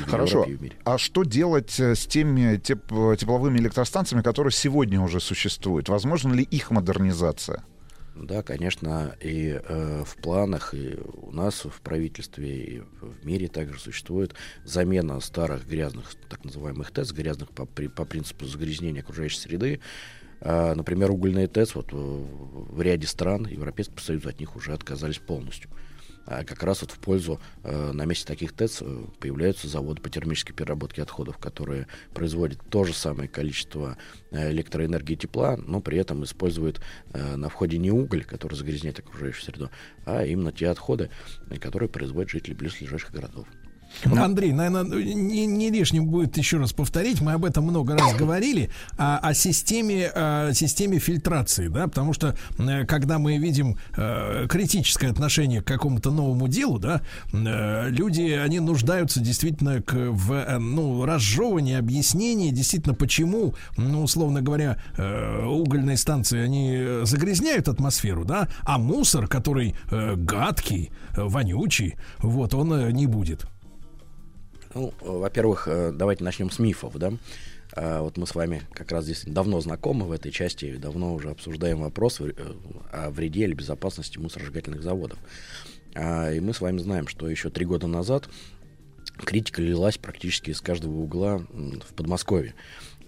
Хорошо. 0.08 0.48
А 0.84 0.98
что 0.98 1.24
делать 1.24 1.80
э, 1.80 1.96
с 1.96 2.06
теми 2.06 2.58
теп 2.58 2.88
тепловыми 2.88 3.58
электростанциями, 3.58 4.22
которые 4.22 4.54
сегодня 4.54 5.02
уже 5.02 5.20
существуют? 5.20 5.90
Возможно 5.90 6.34
ли 6.34 6.44
их 6.44 6.72
модернизация? 6.72 7.64
Да, 8.16 8.44
конечно, 8.44 9.14
и 9.20 9.60
э, 9.62 10.04
в 10.06 10.16
планах, 10.22 10.74
и 10.74 10.98
у 11.16 11.32
нас 11.32 11.66
в 11.66 11.82
правительстве, 11.82 12.64
и 12.64 12.80
в 13.02 13.26
мире 13.26 13.50
также 13.50 13.78
существует 13.78 14.34
замена 14.64 15.20
старых 15.20 15.68
грязных, 15.68 16.16
так 16.30 16.46
называемых 16.46 16.92
ТЭЦ, 16.92 17.12
грязных 17.12 17.50
по, 17.50 17.66
при, 17.66 17.88
по 17.88 18.06
принципу 18.06 18.46
загрязнения 18.46 19.02
окружающей 19.02 19.40
среды. 19.40 19.82
Э, 20.42 20.74
например, 20.74 21.12
угольные 21.12 21.48
ТЭЦ 21.48 21.76
вот, 21.76 21.92
в, 21.92 22.76
в 22.76 22.82
ряде 22.82 23.08
стран 23.08 23.48
Европейского 23.48 24.00
Союза 24.00 24.30
от 24.30 24.40
них 24.40 24.56
уже 24.56 24.74
отказались 24.74 25.20
полностью. 25.20 25.70
А 26.28 26.44
как 26.44 26.64
раз 26.64 26.82
вот 26.82 26.92
в 26.92 26.98
пользу 26.98 27.40
э, 27.64 27.92
на 27.92 28.06
месте 28.06 28.26
таких 28.26 28.54
ТЭЦ 28.54 28.82
э, 28.82 29.06
появляются 29.20 29.68
заводы 29.68 30.02
по 30.02 30.10
термической 30.10 30.56
переработке 30.56 31.04
отходов, 31.04 31.38
которые 31.38 31.88
производят 32.14 32.60
то 32.70 32.84
же 32.84 32.94
самое 32.94 33.30
количество 33.30 33.98
э, 34.32 34.52
электроэнергии 34.52 35.14
и 35.14 35.18
тепла, 35.18 35.56
но 35.58 35.82
при 35.82 36.00
этом 36.00 36.24
используют 36.24 36.82
э, 37.14 37.36
на 37.36 37.50
входе 37.50 37.78
не 37.78 37.92
уголь, 37.92 38.24
который 38.24 38.56
загрязняет 38.56 39.00
окружающую 39.00 39.46
среду, 39.46 39.70
а 40.06 40.26
именно 40.26 40.52
те 40.52 40.70
отходы, 40.70 41.12
которые 41.62 41.90
производят 41.90 42.32
жители 42.32 42.56
близлежащих 42.56 43.12
городов. 43.12 43.48
Андрей, 44.04 44.52
наверное, 44.52 44.84
не, 45.04 45.46
не 45.46 45.70
лишним 45.70 46.08
будет 46.08 46.38
еще 46.38 46.58
раз 46.58 46.74
повторить, 46.74 47.22
мы 47.22 47.34
об 47.34 47.46
этом 47.46 47.66
много 47.66 47.98
раз 47.98 48.14
говорили, 48.18 48.70
о, 48.98 49.18
о 49.18 49.34
системе, 49.34 50.08
о 50.08 50.54
системе 50.54 51.00
фильтрации, 51.00 51.68
да, 51.68 51.88
потому 51.88 52.14
что 52.14 52.36
э, 52.58 52.86
когда 52.86 53.20
мы 53.20 53.38
видим 53.38 53.78
э, 53.96 54.48
критическое 54.50 55.10
отношение 55.10 55.62
к 55.62 55.66
какому-то 55.66 56.12
новому 56.12 56.48
делу, 56.48 56.80
да, 56.80 57.02
э, 57.32 57.90
люди, 57.90 58.32
они 58.32 58.60
нуждаются 58.60 59.20
действительно 59.20 59.82
к, 59.82 59.94
в, 59.94 60.32
э, 60.34 60.58
ну, 60.58 61.06
разжевывании, 61.06 61.76
объяснении, 61.76 62.52
действительно, 62.52 62.96
почему, 62.96 63.56
ну, 63.78 64.04
условно 64.04 64.42
говоря, 64.42 64.78
э, 64.98 65.46
угольные 65.46 65.98
станции, 65.98 66.40
они 66.40 67.06
загрязняют 67.06 67.68
атмосферу, 67.68 68.26
да, 68.26 68.48
а 68.64 68.78
мусор, 68.78 69.28
который 69.28 69.76
э, 69.92 70.16
гадкий, 70.16 70.92
э, 71.16 71.24
вонючий, 71.24 71.96
вот, 72.20 72.54
он 72.54 72.90
не 72.90 73.08
будет. 73.08 73.48
Ну, 74.76 74.94
во-первых, 75.00 75.70
э, 75.70 75.92
давайте 75.94 76.24
начнем 76.26 76.52
с 76.52 76.60
мифов, 76.60 76.98
да. 76.98 77.14
А, 77.74 78.02
Вот 78.02 78.18
мы 78.18 78.28
с 78.28 78.36
вами 78.36 78.62
как 78.74 78.92
раз 78.92 79.06
здесь 79.06 79.24
давно 79.26 79.62
знакомы 79.62 80.06
в 80.06 80.12
этой 80.12 80.32
части, 80.34 80.76
давно 80.76 81.16
уже 81.16 81.32
обсуждаем 81.32 81.80
вопрос 81.80 82.20
э, 82.20 82.34
о 82.92 83.10
вреде 83.10 83.46
или 83.46 83.54
безопасности 83.54 84.18
мусоросжигательных 84.18 84.84
заводов. 84.84 85.18
А, 85.96 86.30
И 86.34 86.42
мы 86.42 86.54
с 86.54 86.60
вами 86.60 86.80
знаем, 86.80 87.08
что 87.08 87.30
еще 87.30 87.50
три 87.50 87.66
года 87.66 87.88
назад 87.88 88.28
критика 89.18 89.62
лилась 89.62 89.98
практически 89.98 90.50
из 90.50 90.60
каждого 90.60 90.96
угла 90.96 91.38
в 91.38 91.94
Подмосковье, 91.96 92.54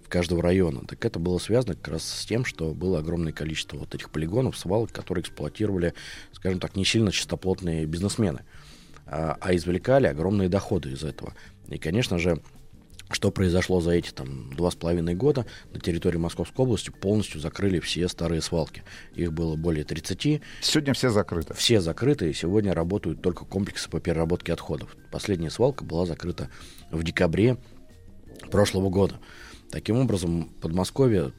в 0.05 0.07
каждого 0.07 0.41
района. 0.41 0.85
Так 0.87 1.03
это 1.03 1.19
было 1.19 1.37
связано 1.37 1.75
как 1.75 1.89
раз 1.89 2.03
с 2.03 2.25
тем, 2.25 2.45
что 2.45 2.73
было 2.73 2.99
огромное 2.99 3.33
количество 3.33 3.75
вот 3.77 3.93
этих 3.93 4.09
полигонов, 4.09 4.57
свалок, 4.57 4.93
которые 4.93 5.21
эксплуатировали, 5.23 5.93
скажем 6.31 6.61
так, 6.61 6.77
не 6.77 6.85
сильно 6.85 7.11
чистоплотные 7.11 7.85
бизнесмены, 7.85 8.45
а, 9.05 9.37
а 9.39 9.55
извлекали 9.55 10.07
огромные 10.07 10.49
доходы 10.49 10.91
из 10.91 11.03
этого. 11.03 11.33
И, 11.69 11.77
конечно 11.77 12.17
же, 12.17 12.41
что 13.09 13.31
произошло 13.31 13.79
за 13.79 13.91
эти 13.91 14.11
там 14.11 14.53
два 14.53 14.69
с 14.71 14.75
половиной 14.75 15.15
года 15.15 15.45
на 15.71 15.79
территории 15.79 16.17
Московской 16.17 16.65
области 16.65 16.89
полностью 16.89 17.39
закрыли 17.39 17.79
все 17.79 18.07
старые 18.07 18.41
свалки. 18.41 18.83
Их 19.15 19.31
было 19.31 19.55
более 19.55 19.85
30. 19.85 20.41
Сегодня 20.61 20.93
все 20.93 21.09
закрыты. 21.09 21.53
Все 21.53 21.79
закрыты, 21.79 22.29
и 22.29 22.33
сегодня 22.33 22.73
работают 22.73 23.21
только 23.21 23.45
комплексы 23.45 23.89
по 23.89 23.99
переработке 23.99 24.53
отходов. 24.53 24.95
Последняя 25.11 25.49
свалка 25.49 25.85
была 25.85 26.05
закрыта 26.05 26.49
в 26.91 27.03
декабре 27.03 27.57
прошлого 28.51 28.89
года. 28.89 29.19
Таким 29.69 29.97
образом, 29.97 30.49
Подмосковье 30.61 31.33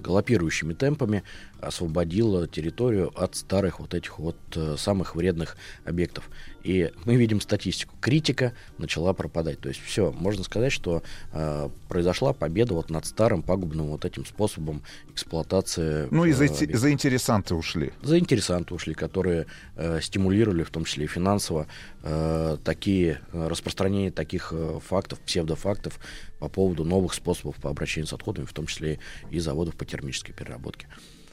галопирующими 0.00 0.72
темпами 0.72 1.24
освободило 1.62 2.46
территорию 2.48 3.12
от 3.20 3.36
старых 3.36 3.80
вот 3.80 3.94
этих 3.94 4.18
вот 4.18 4.36
э, 4.56 4.76
самых 4.76 5.14
вредных 5.14 5.56
объектов. 5.84 6.28
И 6.62 6.92
мы 7.04 7.16
видим 7.16 7.40
статистику. 7.40 7.94
Критика 8.00 8.52
начала 8.78 9.12
пропадать. 9.12 9.60
То 9.60 9.68
есть 9.68 9.80
все, 9.80 10.12
можно 10.12 10.44
сказать, 10.44 10.72
что 10.72 11.02
э, 11.32 11.68
произошла 11.88 12.32
победа 12.32 12.74
вот 12.74 12.90
над 12.90 13.06
старым 13.06 13.42
пагубным 13.42 13.88
вот 13.88 14.04
этим 14.04 14.24
способом 14.24 14.82
эксплуатации. 15.10 16.08
Ну 16.10 16.24
и 16.24 16.30
э, 16.30 16.34
за, 16.34 16.46
заинтересанты 16.48 17.54
ушли. 17.54 17.92
Заинтересанты 18.02 18.74
ушли, 18.74 18.94
которые 18.94 19.46
э, 19.76 20.00
стимулировали, 20.00 20.62
в 20.62 20.70
том 20.70 20.84
числе 20.84 21.04
и 21.04 21.08
финансово, 21.08 21.66
э, 22.02 22.56
такие 22.64 23.20
э, 23.32 23.48
распространение 23.48 24.10
таких 24.10 24.52
э, 24.52 24.78
фактов, 24.84 25.20
псевдофактов 25.20 25.98
по 26.38 26.48
поводу 26.48 26.84
новых 26.84 27.14
способов 27.14 27.56
по 27.56 27.70
обращению 27.70 28.06
с 28.06 28.12
отходами, 28.12 28.46
в 28.46 28.52
том 28.52 28.66
числе 28.66 28.98
и 29.30 29.38
заводов 29.38 29.76
по 29.76 29.84
термической 29.84 30.34
переработке. 30.34 30.86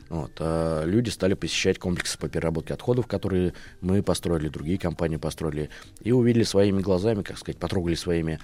Вот, 0.10 0.31
а 0.40 0.84
люди 0.86 1.10
стали 1.10 1.36
посещать 1.36 1.77
комплексы 1.77 2.18
по 2.18 2.27
переработке 2.27 2.73
отходов, 2.73 3.06
которые 3.06 3.53
мы 3.81 4.02
построили, 4.02 4.49
другие 4.49 4.80
компании 4.80 5.18
построили, 5.18 5.69
и 6.02 6.11
увидели 6.11 6.44
своими 6.44 6.81
глазами, 6.81 7.22
как 7.22 7.38
сказать, 7.38 7.60
потрогали 7.60 7.94
своими 7.95 8.40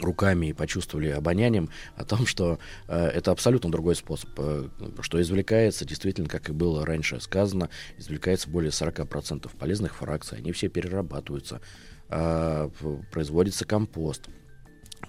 руками 0.00 0.46
и 0.46 0.52
почувствовали 0.52 1.08
обонянием 1.08 1.70
о 1.96 2.04
том, 2.04 2.26
что 2.26 2.58
э, 2.86 3.06
это 3.06 3.30
абсолютно 3.30 3.70
другой 3.70 3.96
способ, 3.96 4.30
э, 4.38 4.68
что 5.00 5.20
извлекается, 5.20 5.84
действительно, 5.84 6.28
как 6.28 6.48
и 6.48 6.52
было 6.52 6.86
раньше 6.86 7.20
сказано, 7.20 7.68
извлекается 7.96 8.48
более 8.48 8.70
40% 8.70 9.50
полезных 9.58 9.96
фракций, 9.96 10.38
они 10.38 10.52
все 10.52 10.68
перерабатываются, 10.68 11.60
э, 12.08 12.70
производится 13.10 13.64
компост, 13.64 14.28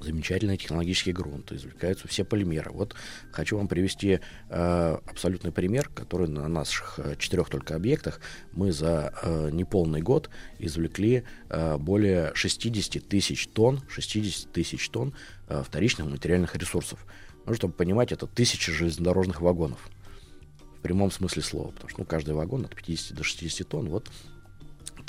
замечательные 0.01 0.57
технологические 0.57 1.13
грунты, 1.13 1.55
извлекаются 1.55 2.07
все 2.07 2.23
полимеры. 2.23 2.71
Вот 2.71 2.95
хочу 3.31 3.57
вам 3.57 3.67
привести 3.67 4.19
э, 4.49 4.97
абсолютный 5.05 5.51
пример, 5.51 5.89
который 5.89 6.27
на 6.27 6.47
наших 6.47 6.99
э, 6.99 7.15
четырех 7.17 7.49
только 7.49 7.76
объектах 7.76 8.19
мы 8.53 8.71
за 8.71 9.13
э, 9.21 9.49
неполный 9.51 10.01
год 10.01 10.30
извлекли 10.57 11.23
э, 11.49 11.77
более 11.77 12.31
60 12.35 13.07
тысяч 13.07 13.47
тонн, 13.47 13.81
60 13.89 14.51
тысяч 14.51 14.89
тонн 14.89 15.13
э, 15.47 15.63
вторичных 15.65 16.07
материальных 16.07 16.55
ресурсов. 16.55 17.05
Ну, 17.45 17.53
чтобы 17.53 17.73
понимать, 17.73 18.11
это 18.11 18.27
тысячи 18.27 18.71
железнодорожных 18.71 19.41
вагонов. 19.41 19.89
В 20.77 20.81
прямом 20.81 21.11
смысле 21.11 21.41
слова. 21.41 21.71
Потому 21.71 21.89
что 21.89 21.99
ну, 21.99 22.05
каждый 22.05 22.34
вагон 22.34 22.65
от 22.65 22.76
50 22.76 23.17
до 23.17 23.23
60 23.23 23.67
тонн. 23.67 23.89
Вот 23.89 24.09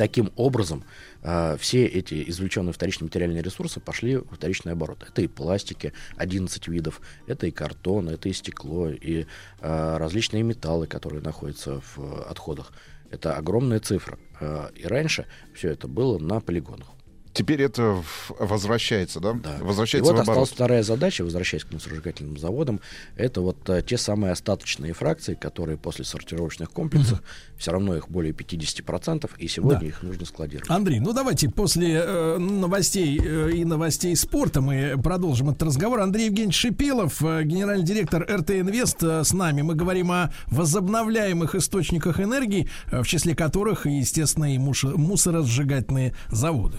таким 0.01 0.33
образом 0.37 0.83
э, 1.21 1.59
все 1.61 1.85
эти 1.85 2.31
извлеченные 2.31 2.73
вторичные 2.73 3.05
материальные 3.05 3.43
ресурсы 3.43 3.81
пошли 3.81 4.17
в 4.17 4.35
вторичный 4.35 4.73
оборот. 4.73 5.05
Это 5.07 5.21
и 5.21 5.27
пластики, 5.27 5.93
11 6.17 6.69
видов, 6.69 7.03
это 7.27 7.47
и 7.47 7.51
картон, 7.51 8.09
это 8.09 8.31
и 8.31 8.33
стекло, 8.33 8.89
и 8.89 9.27
э, 9.61 9.97
различные 9.99 10.43
металлы, 10.43 10.87
которые 10.87 11.21
находятся 11.21 11.83
в 11.83 12.23
отходах. 12.23 12.73
Это 13.11 13.37
огромная 13.37 13.79
цифра. 13.79 14.19
Э, 14.41 14.71
и 14.75 14.87
раньше 14.87 15.27
все 15.53 15.69
это 15.69 15.87
было 15.87 16.17
на 16.19 16.41
полигонах. 16.41 16.89
Теперь 17.33 17.63
это 17.63 18.03
возвращается, 18.41 19.21
да? 19.21 19.31
И 19.59 19.63
Возвращается 19.63 20.11
вот 20.13 20.19
в 20.19 20.23
оборот. 20.23 20.31
осталась 20.43 20.51
вторая 20.51 20.83
задача, 20.83 21.23
возвращаясь 21.23 21.65
к 21.65 21.73
мусоросжигательным 21.73 22.37
заводам, 22.37 22.81
это 23.17 23.41
вот 23.41 23.57
э, 23.71 23.83
те 23.87 23.97
самые 23.99 24.33
остаточные 24.33 24.93
фракции, 24.95 25.35
которые 25.35 25.79
после 25.79 26.05
сортировочных 26.05 26.71
комплексов, 26.73 27.23
все 27.57 27.71
равно 27.71 27.95
их 27.97 28.09
более 28.09 28.33
50%, 28.33 29.31
и 29.39 29.47
сегодня 29.47 29.79
Да. 29.81 29.87
их 29.87 30.03
нужно 30.03 30.27
складировать. 30.27 30.69
Андрей, 30.71 30.99
ну 30.99 31.13
давайте 31.13 31.49
после 31.49 32.03
э, 32.05 32.39
новостей 32.39 33.21
э, 33.23 33.51
и 33.53 33.65
новостей 33.65 34.17
спорта 34.17 34.61
мы 34.61 35.01
продолжим 35.01 35.51
этот 35.51 35.63
разговор. 35.63 36.01
Андрей 36.01 36.27
Евгеньевич 36.27 36.57
Шипилов, 36.57 37.23
э, 37.23 37.45
генеральный 37.45 37.85
директор 37.85 38.23
РТ 38.29 38.51
Инвест, 38.51 39.03
э, 39.05 39.23
с 39.23 39.33
нами. 39.33 39.63
Мы 39.63 39.77
говорим 39.77 40.11
о 40.11 40.33
возобновляемых 40.49 41.55
источниках 41.55 42.19
энергии, 42.21 42.69
э, 42.91 43.03
в 43.03 43.07
числе 43.07 43.35
которых, 43.37 43.87
естественно, 43.87 44.53
и 44.53 44.59
муш- 44.59 44.97
мусоросжигательные 44.97 46.15
заводы. 46.29 46.79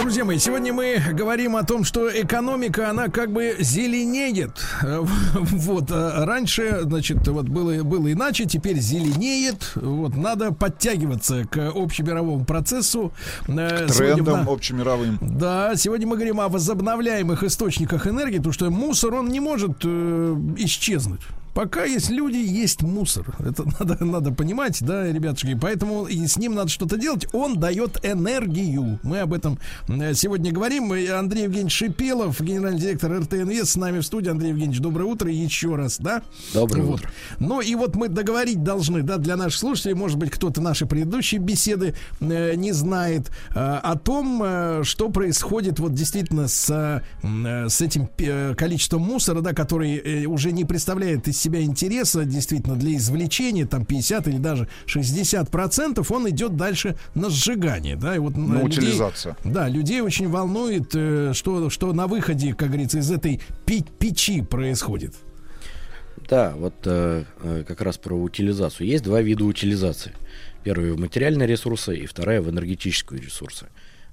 Друзья 0.00 0.24
мои, 0.24 0.38
сегодня 0.38 0.72
мы 0.72 0.98
говорим 1.12 1.56
о 1.56 1.62
том, 1.62 1.84
что 1.84 2.08
экономика, 2.08 2.88
она 2.88 3.08
как 3.08 3.32
бы 3.32 3.56
зеленеет. 3.60 4.52
Э, 4.82 5.04
Вот, 5.34 5.90
э, 5.90 6.24
раньше, 6.24 6.80
значит, 6.82 7.28
вот 7.28 7.48
было, 7.48 7.82
было 7.82 8.10
иначе, 8.10 8.46
теперь 8.46 8.78
зеленеет. 8.78 9.72
Вот, 9.74 10.16
надо 10.16 10.52
подтягиваться 10.52 11.44
к 11.44 11.70
общемировому 11.74 12.44
процессу. 12.44 13.12
Э, 13.46 13.86
в 13.86 13.96
Трендом 13.96 14.44
на- 14.44 14.50
общемировым. 14.52 15.18
Да, 15.20 15.76
сегодня 15.76 16.06
мы 16.06 16.16
говорим 16.16 16.40
о 16.40 16.48
возобновляемых 16.48 17.42
источниках 17.42 18.06
энергии, 18.06 18.38
потому 18.38 18.52
что 18.54 18.70
мусор, 18.70 19.14
он 19.14 19.28
не 19.28 19.40
может 19.40 19.82
э, 19.84 20.36
исчезнуть. 20.56 21.20
Пока 21.54 21.84
есть 21.84 22.10
люди, 22.10 22.36
есть 22.36 22.82
мусор. 22.82 23.34
Это 23.38 23.64
надо, 23.80 24.04
надо 24.04 24.32
понимать, 24.32 24.78
да, 24.80 25.06
ребятушки. 25.06 25.58
Поэтому 25.60 26.06
и 26.06 26.26
с 26.26 26.36
ним 26.36 26.54
надо 26.54 26.68
что-то 26.68 26.96
делать. 26.96 27.26
Он 27.32 27.58
дает 27.58 28.04
энергию. 28.04 28.98
Мы 29.02 29.20
об 29.20 29.32
этом 29.32 29.58
э, 29.88 30.14
сегодня 30.14 30.52
говорим. 30.52 30.92
Андрей 31.12 31.44
Евгеньевич 31.44 31.72
Шипелов, 31.72 32.40
генеральный 32.40 32.80
директор 32.80 33.12
РТНВ, 33.20 33.52
с 33.64 33.76
нами 33.76 34.00
в 34.00 34.06
студии. 34.06 34.30
Андрей 34.30 34.50
Евгеньевич, 34.50 34.80
доброе 34.80 35.04
утро 35.04 35.30
еще 35.30 35.74
раз, 35.74 35.98
да? 35.98 36.22
Доброе 36.54 36.82
Вот. 36.82 37.00
утро. 37.00 37.10
Ну 37.38 37.60
и 37.60 37.74
вот 37.74 37.96
мы 37.96 38.08
договорить 38.08 38.62
должны, 38.62 39.02
да, 39.02 39.16
для 39.18 39.36
наших 39.36 39.58
слушателей, 39.58 39.94
может 39.94 40.18
быть, 40.18 40.30
кто-то 40.30 40.60
наши 40.60 40.86
предыдущие 40.86 41.40
беседы 41.40 41.94
э, 42.20 42.54
не 42.54 42.72
знает 42.72 43.30
э, 43.54 43.58
о 43.58 43.96
том, 43.96 44.42
э, 44.42 44.80
что 44.84 45.08
происходит 45.10 45.78
вот 45.78 45.94
действительно 45.94 46.48
с, 46.48 46.70
э, 46.70 47.02
э, 47.26 47.68
с 47.68 47.80
этим 47.80 48.08
э, 48.18 48.54
количеством 48.54 49.02
мусора, 49.02 49.40
да, 49.40 49.52
который 49.52 49.96
э, 49.96 50.26
уже 50.26 50.52
не 50.52 50.64
представляет 50.64 51.26
из 51.28 51.39
себя 51.40 51.62
интереса 51.62 52.24
действительно 52.24 52.76
для 52.76 52.96
извлечения, 52.96 53.66
там 53.66 53.84
50 53.84 54.28
или 54.28 54.38
даже 54.38 54.68
60 54.86 55.50
процентов, 55.50 56.10
он 56.12 56.28
идет 56.30 56.56
дальше 56.56 56.96
на 57.14 57.30
сжигание, 57.30 57.96
да, 57.96 58.14
и 58.14 58.18
вот 58.18 58.36
На 58.36 58.62
людей- 58.62 58.78
утилизацию. 58.80 59.36
да, 59.44 59.68
людей 59.68 60.00
очень 60.00 60.28
волнует, 60.28 60.90
э, 60.94 61.32
что, 61.34 61.70
что 61.70 61.92
на 61.92 62.06
выходе, 62.06 62.54
как 62.54 62.68
говорится, 62.68 62.98
из 62.98 63.10
этой 63.10 63.40
печи 63.98 64.42
происходит. 64.42 65.14
Да, 66.28 66.52
вот 66.56 66.74
э, 66.84 67.24
э, 67.42 67.64
как 67.66 67.80
раз 67.80 67.98
про 67.98 68.14
утилизацию. 68.14 68.86
Есть 68.86 69.02
два 69.04 69.20
вида 69.20 69.44
утилизации. 69.44 70.12
Первый 70.62 70.92
в 70.92 71.00
материальные 71.00 71.48
ресурсы 71.48 71.96
и 71.96 72.06
вторая 72.06 72.40
в 72.42 72.50
энергетические 72.50 73.20
ресурсы. 73.20 73.66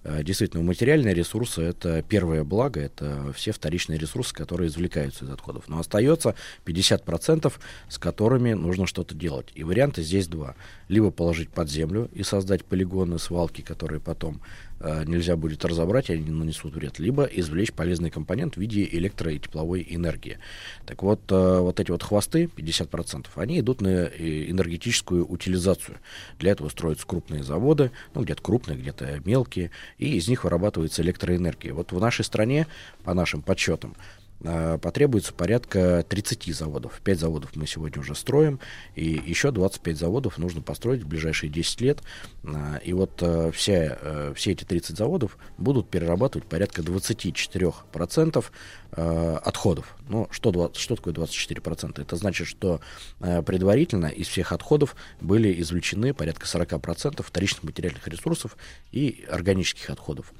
Э, 0.04 0.24
действительно, 0.24 0.64
материальные 0.64 1.14
ресурсы 1.14 1.62
это 1.62 2.02
первое 2.02 2.44
благо, 2.44 2.80
это 2.80 3.34
все 3.34 3.52
вторичные 3.52 4.00
ресурсы, 4.00 4.34
которые 4.34 4.68
извлекаются 4.68 5.26
из 5.26 5.30
отходов. 5.30 5.66
Но 5.68 5.80
остается 5.80 6.36
50%, 6.66 7.54
с 7.90 7.98
которыми 7.98 8.54
нужно 8.54 8.88
что-то 8.88 9.16
делать. 9.16 9.48
И 9.56 9.64
варианты 9.64 10.02
здесь 10.04 10.28
два. 10.28 10.56
Либо 10.88 11.12
положить 11.12 11.50
под 11.50 11.70
землю 11.70 12.10
и 12.14 12.24
создать 12.24 12.64
полигоны, 12.66 13.20
свалки, 13.20 13.62
которые 13.62 14.00
потом 14.00 14.42
нельзя 14.80 15.36
будет 15.36 15.66
разобрать, 15.66 16.10
они 16.10 16.30
нанесут 16.30 16.76
вред, 16.76 17.00
либо 17.00 17.24
извлечь 17.24 17.74
полезный 17.74 18.10
компонент 18.10 18.56
в 18.56 18.58
виде 18.58 18.86
электро- 18.86 19.34
и 19.34 19.40
тепловой 19.40 19.86
энергии. 19.90 20.40
Так 20.86 21.04
вот, 21.04 21.22
э, 21.32 21.60
вот 21.60 21.80
эти 21.80 21.92
вот 21.92 22.04
хвосты, 22.04 22.48
50%, 22.48 23.28
они 23.36 23.60
идут 23.60 23.82
на 23.82 23.88
э, 23.88 24.50
энергетическую 24.50 25.26
утилизацию. 25.26 25.98
Для 26.40 26.52
этого 26.52 26.70
строятся 26.70 27.08
крупные 27.08 27.44
заводы, 27.44 27.92
ну, 28.14 28.24
где-то 28.24 28.42
крупные, 28.42 28.78
где-то 28.78 29.22
мелкие, 29.26 29.72
и 29.98 30.18
из 30.18 30.28
них 30.28 30.44
вырабатывается 30.44 31.02
электроэнергия. 31.02 31.74
Вот 31.74 31.92
в 31.92 32.00
нашей 32.00 32.26
стране, 32.26 32.68
по 33.04 33.14
нашим 33.14 33.42
подсчетам, 33.42 33.96
потребуется 34.40 35.34
порядка 35.34 36.06
30 36.08 36.56
заводов. 36.56 37.00
5 37.04 37.20
заводов 37.20 37.56
мы 37.56 37.66
сегодня 37.66 38.00
уже 38.00 38.16
строим, 38.16 38.60
и 38.96 39.06
еще 39.06 39.52
25 39.52 39.98
заводов 39.98 40.38
нужно 40.38 40.62
построить 40.62 41.02
в 41.02 41.08
ближайшие 41.08 41.50
10 41.50 41.82
лет. 41.82 42.04
А, 42.44 42.78
и 42.78 42.94
вот 42.94 43.12
а, 43.22 43.52
все, 43.52 44.34
все 44.36 44.52
эти 44.52 44.64
30 44.64 44.98
заводов 44.98 45.38
будут 45.58 45.90
перерабатывать 45.90 46.48
порядка 46.48 46.82
24% 46.82 48.46
отходов. 48.92 49.98
Ну, 50.08 50.28
что, 50.32 50.72
что 50.74 50.96
такое 50.96 51.14
24%? 51.14 52.02
Это 52.02 52.16
значит, 52.16 52.48
что 52.48 52.80
предварительно 53.20 54.08
из 54.08 54.28
всех 54.28 54.54
отходов 54.54 54.96
были 55.20 55.62
извлечены 55.62 56.14
порядка 56.14 56.46
40% 56.46 57.22
вторичных 57.22 57.64
материальных 57.64 58.08
ресурсов 58.08 58.56
и 58.92 59.26
органических 59.30 59.90
отходов. 59.90 60.32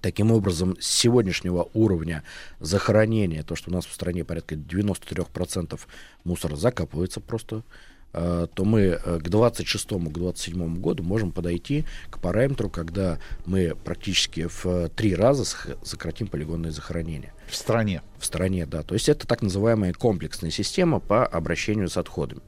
Таким 0.00 0.30
образом, 0.30 0.76
с 0.80 0.86
сегодняшнего 0.86 1.68
уровня 1.74 2.22
захоронения, 2.60 3.42
то, 3.42 3.56
что 3.56 3.70
у 3.70 3.74
нас 3.74 3.86
в 3.86 3.92
стране 3.92 4.24
порядка 4.24 4.54
93% 4.54 5.78
мусора 6.24 6.56
закапывается 6.56 7.20
просто, 7.20 7.64
э, 8.12 8.46
то 8.52 8.64
мы 8.64 8.80
э, 8.80 9.18
к 9.18 9.28
26 9.28 9.88
к 9.88 10.12
27 10.12 10.80
году 10.80 11.02
можем 11.02 11.32
подойти 11.32 11.84
к 12.10 12.20
параметру, 12.20 12.70
когда 12.70 13.18
мы 13.44 13.74
практически 13.84 14.46
в 14.46 14.88
три 14.90 15.14
раза 15.14 15.44
сократим 15.82 16.28
полигонное 16.28 16.70
захоронение. 16.70 17.32
В 17.48 17.56
стране? 17.56 18.02
В 18.18 18.24
стране, 18.24 18.66
да. 18.66 18.82
То 18.82 18.94
есть 18.94 19.08
это 19.08 19.26
так 19.26 19.42
называемая 19.42 19.92
комплексная 19.92 20.50
система 20.50 21.00
по 21.00 21.26
обращению 21.26 21.88
с 21.88 21.96
отходами. 21.96 22.42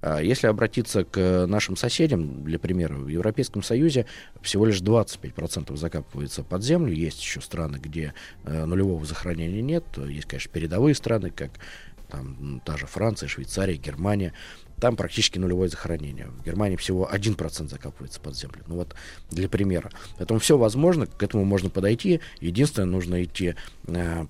А 0.00 0.20
если 0.20 0.46
обратиться 0.46 1.04
к 1.04 1.46
нашим 1.46 1.76
соседям, 1.76 2.44
для 2.44 2.58
примера, 2.58 2.94
в 2.94 3.08
Европейском 3.08 3.62
Союзе 3.62 4.06
всего 4.42 4.64
лишь 4.64 4.80
25% 4.80 5.76
закапывается 5.76 6.44
под 6.44 6.62
землю. 6.62 6.92
Есть 6.92 7.20
еще 7.20 7.40
страны, 7.40 7.78
где 7.78 8.14
э, 8.44 8.64
нулевого 8.64 9.04
захоронения 9.04 9.60
нет. 9.60 9.84
Есть, 9.96 10.26
конечно, 10.26 10.52
передовые 10.52 10.94
страны, 10.94 11.30
как 11.30 11.50
там, 12.08 12.62
та 12.64 12.76
же 12.76 12.86
Франция, 12.86 13.28
Швейцария, 13.28 13.76
Германия. 13.76 14.32
Там 14.80 14.94
практически 14.94 15.38
нулевое 15.38 15.68
захоронение. 15.68 16.26
В 16.26 16.44
Германии 16.44 16.76
всего 16.76 17.08
1% 17.12 17.68
закапывается 17.68 18.20
под 18.20 18.36
землю. 18.36 18.62
Ну 18.68 18.76
вот 18.76 18.94
для 19.30 19.48
примера. 19.48 19.90
Поэтому 20.16 20.38
все 20.38 20.56
возможно, 20.56 21.06
к 21.06 21.20
этому 21.20 21.44
можно 21.44 21.68
подойти. 21.70 22.20
Единственное, 22.40 22.86
нужно 22.86 23.24
идти 23.24 23.56
э, 23.88 24.26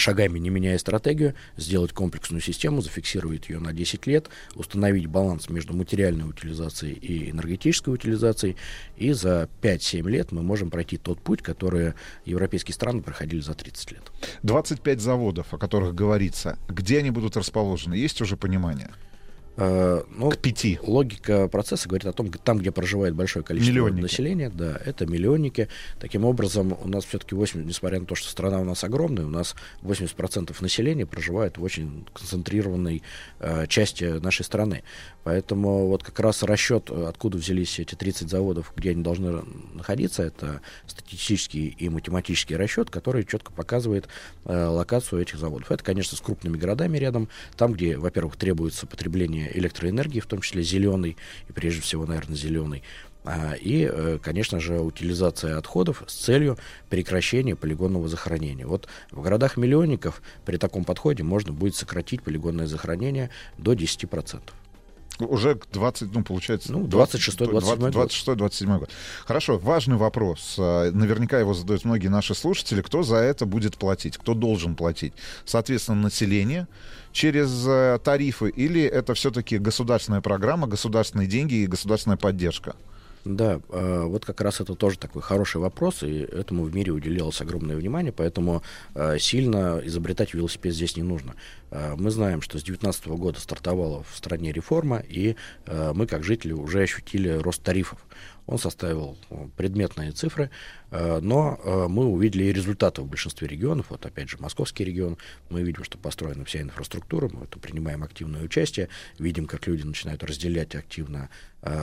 шагами, 0.00 0.38
не 0.38 0.50
меняя 0.50 0.78
стратегию, 0.78 1.34
сделать 1.56 1.92
комплексную 1.92 2.40
систему, 2.40 2.80
зафиксировать 2.80 3.48
ее 3.48 3.60
на 3.60 3.72
10 3.72 4.06
лет, 4.06 4.28
установить 4.54 5.06
баланс 5.06 5.48
между 5.48 5.74
материальной 5.74 6.28
утилизацией 6.28 6.94
и 6.94 7.30
энергетической 7.30 7.90
утилизацией, 7.94 8.56
и 8.96 9.12
за 9.12 9.48
5-7 9.62 10.08
лет 10.08 10.32
мы 10.32 10.42
можем 10.42 10.70
пройти 10.70 10.96
тот 10.96 11.20
путь, 11.20 11.42
который 11.42 11.94
европейские 12.24 12.74
страны 12.74 13.02
проходили 13.02 13.40
за 13.40 13.54
30 13.54 13.92
лет. 13.92 14.12
25 14.42 15.00
заводов, 15.00 15.54
о 15.54 15.58
которых 15.58 15.94
говорится, 15.94 16.58
где 16.68 16.98
они 16.98 17.10
будут 17.10 17.36
расположены, 17.36 17.94
есть 17.94 18.20
уже 18.20 18.36
понимание? 18.36 18.90
Э, 19.56 20.02
ну, 20.16 20.30
к 20.30 20.38
пяти. 20.38 20.78
Логика 20.82 21.48
процесса 21.48 21.88
говорит 21.88 22.06
о 22.06 22.12
том, 22.12 22.30
там, 22.30 22.58
где 22.58 22.70
проживает 22.70 23.14
большое 23.14 23.44
количество 23.44 23.72
миллионники. 23.72 24.02
населения, 24.02 24.50
да, 24.50 24.80
это 24.84 25.06
миллионники. 25.06 25.68
Таким 25.98 26.24
образом, 26.24 26.76
у 26.80 26.88
нас 26.88 27.04
все-таки 27.04 27.34
80, 27.34 27.66
несмотря 27.66 28.00
на 28.00 28.06
то, 28.06 28.14
что 28.14 28.28
страна 28.28 28.60
у 28.60 28.64
нас 28.64 28.84
огромная, 28.84 29.26
у 29.26 29.30
нас 29.30 29.54
80% 29.82 30.56
населения 30.60 31.04
проживает 31.04 31.58
в 31.58 31.62
очень 31.62 32.06
концентрированной 32.14 33.02
э, 33.40 33.66
части 33.66 34.04
нашей 34.04 34.44
страны. 34.44 34.82
Поэтому 35.24 35.88
вот 35.88 36.04
как 36.04 36.18
раз 36.20 36.42
расчет, 36.42 36.90
откуда 36.90 37.36
взялись 37.36 37.78
эти 37.78 37.94
30 37.94 38.30
заводов, 38.30 38.72
где 38.76 38.90
они 38.90 39.02
должны 39.02 39.42
находиться, 39.74 40.22
это 40.22 40.60
статистический 40.86 41.66
и 41.66 41.88
математический 41.88 42.56
расчет, 42.56 42.88
который 42.88 43.24
четко 43.24 43.52
показывает 43.52 44.08
э, 44.44 44.64
локацию 44.66 45.20
этих 45.20 45.38
заводов. 45.38 45.70
Это, 45.70 45.82
конечно, 45.84 46.16
с 46.16 46.20
крупными 46.20 46.56
городами 46.56 46.96
рядом, 46.98 47.28
там, 47.56 47.72
где, 47.72 47.98
во-первых, 47.98 48.36
требуется 48.36 48.86
потребление 48.86 49.39
электроэнергии, 49.54 50.20
в 50.20 50.26
том 50.26 50.40
числе 50.40 50.62
зеленой, 50.62 51.16
и 51.48 51.52
прежде 51.52 51.80
всего, 51.80 52.06
наверное, 52.06 52.36
зеленой, 52.36 52.82
а, 53.24 53.52
и, 53.54 53.88
э, 53.90 54.18
конечно 54.22 54.60
же, 54.60 54.80
утилизация 54.80 55.58
отходов 55.58 56.04
с 56.06 56.14
целью 56.14 56.56
прекращения 56.88 57.54
полигонного 57.54 58.08
захоронения. 58.08 58.66
Вот 58.66 58.88
в 59.10 59.20
городах-миллионников 59.20 60.22
при 60.46 60.56
таком 60.56 60.84
подходе 60.84 61.22
можно 61.22 61.52
будет 61.52 61.76
сократить 61.76 62.22
полигонное 62.22 62.66
захоронение 62.66 63.30
до 63.58 63.74
10%. 63.74 64.54
Уже 65.18 65.54
к 65.54 65.66
20, 65.70 66.14
ну, 66.14 66.24
получается... 66.24 66.72
Ну, 66.72 66.86
26-27 66.86 67.90
26-27 67.90 68.78
год. 68.78 68.90
Хорошо, 69.26 69.58
важный 69.58 69.96
вопрос. 69.96 70.56
А, 70.58 70.90
наверняка 70.90 71.38
его 71.38 71.52
задают 71.52 71.84
многие 71.84 72.08
наши 72.08 72.34
слушатели. 72.34 72.80
Кто 72.80 73.02
за 73.02 73.16
это 73.16 73.44
будет 73.44 73.76
платить? 73.76 74.16
Кто 74.16 74.32
должен 74.32 74.74
платить? 74.74 75.12
Соответственно, 75.44 76.00
население 76.00 76.68
через 77.12 77.66
э, 77.66 77.98
тарифы 78.02 78.48
или 78.48 78.82
это 78.82 79.14
все-таки 79.14 79.58
государственная 79.58 80.20
программа, 80.20 80.66
государственные 80.66 81.28
деньги 81.28 81.54
и 81.54 81.66
государственная 81.66 82.16
поддержка? 82.16 82.74
Да, 83.24 83.60
э, 83.68 84.02
вот 84.06 84.24
как 84.24 84.40
раз 84.40 84.60
это 84.60 84.74
тоже 84.74 84.98
такой 84.98 85.20
хороший 85.20 85.60
вопрос, 85.60 86.02
и 86.02 86.20
этому 86.20 86.64
в 86.64 86.74
мире 86.74 86.92
уделялось 86.92 87.40
огромное 87.42 87.76
внимание, 87.76 88.12
поэтому 88.12 88.62
э, 88.94 89.18
сильно 89.18 89.80
изобретать 89.84 90.32
велосипед 90.32 90.74
здесь 90.74 90.96
не 90.96 91.02
нужно. 91.02 91.34
Э, 91.70 91.94
мы 91.98 92.10
знаем, 92.10 92.40
что 92.40 92.58
с 92.58 92.62
2019 92.62 93.08
года 93.08 93.38
стартовала 93.38 94.04
в 94.10 94.16
стране 94.16 94.52
реформа, 94.52 95.02
и 95.06 95.36
мы, 95.94 96.06
как 96.06 96.24
жители, 96.24 96.52
уже 96.52 96.82
ощутили 96.82 97.28
рост 97.28 97.62
тарифов 97.62 97.98
он 98.50 98.58
составил 98.58 99.16
э, 99.30 99.46
предметные 99.56 100.10
цифры, 100.10 100.50
э, 100.90 101.20
но 101.22 101.58
э, 101.62 101.86
мы 101.88 102.06
увидели 102.06 102.44
и 102.44 102.52
результаты 102.52 103.00
в 103.00 103.06
большинстве 103.06 103.46
регионов. 103.46 103.86
Вот 103.90 104.04
опять 104.04 104.28
же, 104.28 104.38
московский 104.40 104.84
регион, 104.84 105.18
мы 105.50 105.62
видим, 105.62 105.84
что 105.84 105.98
построена 105.98 106.44
вся 106.44 106.60
инфраструктура, 106.60 107.30
мы 107.32 107.44
это 107.44 107.60
принимаем 107.60 108.02
активное 108.02 108.42
участие, 108.42 108.88
видим, 109.20 109.46
как 109.46 109.68
люди 109.68 109.84
начинают 109.84 110.24
разделять 110.24 110.74
активно 110.74 111.30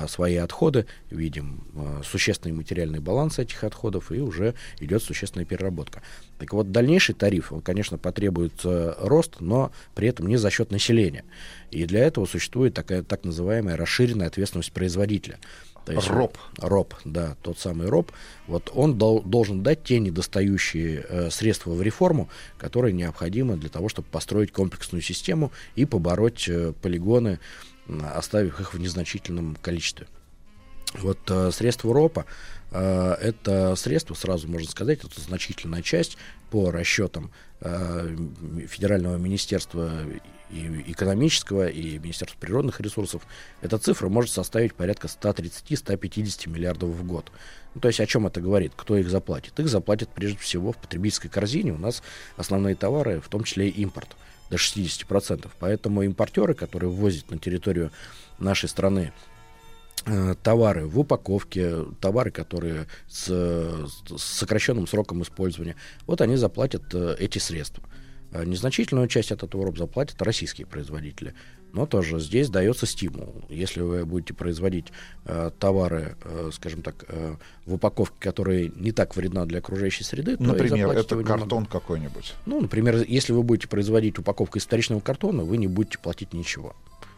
свои 0.07 0.37
отходы, 0.37 0.87
видим 1.11 1.63
существенный 2.03 2.55
материальный 2.55 2.99
баланс 2.99 3.37
этих 3.37 3.63
отходов, 3.63 4.11
и 4.11 4.19
уже 4.19 4.55
идет 4.79 5.03
существенная 5.03 5.45
переработка. 5.45 6.01
Так 6.39 6.51
вот, 6.53 6.71
дальнейший 6.71 7.13
тариф, 7.13 7.53
он, 7.53 7.61
конечно, 7.61 7.99
потребует 7.99 8.53
рост, 8.63 9.39
но 9.39 9.71
при 9.93 10.07
этом 10.07 10.25
не 10.25 10.37
за 10.37 10.49
счет 10.49 10.71
населения. 10.71 11.25
И 11.69 11.85
для 11.85 11.99
этого 11.99 12.25
существует 12.25 12.73
такая 12.73 13.03
так 13.03 13.23
называемая 13.23 13.77
расширенная 13.77 14.25
ответственность 14.25 14.73
производителя. 14.73 15.37
То 15.87 15.93
есть, 15.93 16.09
РОП. 16.09 16.37
РОП, 16.57 16.95
да, 17.05 17.37
тот 17.41 17.59
самый 17.59 17.87
РОП. 17.87 18.11
Вот 18.47 18.69
он 18.75 18.97
дол, 18.97 19.21
должен 19.21 19.63
дать 19.63 19.85
те 19.85 19.99
недостающие 19.99 21.05
э, 21.07 21.29
средства 21.29 21.71
в 21.71 21.81
реформу, 21.81 22.27
которые 22.57 22.93
необходимы 22.93 23.55
для 23.55 23.69
того, 23.69 23.87
чтобы 23.87 24.09
построить 24.09 24.51
комплексную 24.51 25.01
систему 25.01 25.53
и 25.75 25.85
побороть 25.85 26.49
э, 26.49 26.73
полигоны, 26.81 27.39
оставив 28.13 28.59
их 28.59 28.73
в 28.73 28.79
незначительном 28.79 29.55
количестве. 29.61 30.07
Вот 30.95 31.19
э, 31.29 31.51
средства 31.53 31.93
РОПа 31.93 32.25
э, 32.71 33.13
это 33.21 33.73
средства, 33.77 34.13
сразу 34.13 34.49
можно 34.49 34.69
сказать, 34.69 34.99
это 35.05 35.21
значительная 35.21 35.81
часть 35.81 36.17
по 36.51 36.69
расчетам 36.69 37.31
э, 37.61 38.13
Федерального 38.67 39.15
министерства 39.15 39.89
и 40.49 40.91
экономического, 40.91 41.67
и 41.67 41.97
Министерства 41.99 42.39
природных 42.39 42.79
ресурсов, 42.79 43.23
эта 43.61 43.77
цифра 43.77 44.09
может 44.09 44.31
составить 44.31 44.73
порядка 44.73 45.07
130-150 45.07 46.49
миллиардов 46.49 46.89
в 46.89 47.05
год. 47.05 47.31
Ну, 47.75 47.81
то 47.81 47.89
есть 47.89 47.99
о 47.99 48.05
чем 48.05 48.25
это 48.27 48.41
говорит? 48.41 48.73
Кто 48.75 48.97
их 48.97 49.09
заплатит? 49.09 49.59
Их 49.59 49.67
заплатят 49.67 50.09
прежде 50.09 50.37
всего 50.39 50.71
в 50.71 50.77
потребительской 50.77 51.29
корзине. 51.29 51.73
У 51.73 51.77
нас 51.77 52.01
основные 52.35 52.75
товары, 52.75 53.19
в 53.19 53.27
том 53.27 53.43
числе 53.43 53.67
и 53.67 53.81
импорт, 53.81 54.15
до 54.49 54.55
60%. 54.55 55.49
Поэтому 55.59 56.01
импортеры, 56.03 56.53
которые 56.53 56.89
ввозят 56.89 57.29
на 57.29 57.37
территорию 57.37 57.91
нашей 58.39 58.69
страны 58.69 59.11
э, 60.05 60.35
товары 60.41 60.87
в 60.87 60.99
упаковке, 60.99 61.85
товары, 61.99 62.31
которые 62.31 62.87
с, 63.07 63.27
с 63.27 64.23
сокращенным 64.23 64.87
сроком 64.87 65.21
использования, 65.21 65.75
вот 66.05 66.21
они 66.21 66.35
заплатят 66.35 66.83
э, 66.93 67.15
эти 67.19 67.37
средства. 67.39 67.83
Э, 68.31 68.43
Незначительную 68.45 69.07
часть 69.07 69.31
от 69.31 69.43
этого 69.43 69.65
РОП 69.65 69.77
заплатят 69.77 70.21
российские 70.21 70.67
производители. 70.67 71.33
Но 71.73 71.85
тоже 71.85 72.19
здесь 72.19 72.49
дается 72.49 72.85
стимул. 72.85 73.43
Если 73.49 73.81
вы 73.81 74.05
будете 74.05 74.33
производить 74.33 74.87
э, 75.25 75.51
товары, 75.59 76.15
э, 76.23 76.49
скажем 76.53 76.81
так, 76.81 77.05
э, 77.07 77.35
в 77.65 77.73
упаковке, 77.73 78.15
которые 78.19 78.71
не 78.75 78.91
так 78.91 79.15
вредна 79.15 79.45
для 79.45 79.59
окружающей 79.59 80.03
среды, 80.03 80.37
то 80.37 80.43
Например, 80.43 80.89
это 80.89 81.21
картон 81.23 81.65
какой-нибудь. 81.65 82.33
Ну, 82.45 82.61
например, 82.61 83.03
если 83.07 83.33
вы 83.33 83.43
будете 83.43 83.67
производить 83.67 84.17
упаковку 84.17 84.57
из 84.57 84.63
вторичного 84.63 85.01
картона, 85.01 85.43
вы 85.43 85.57
не 85.57 85.67
будете 85.67 85.99
платить 85.99 86.33
ничего 86.33 86.75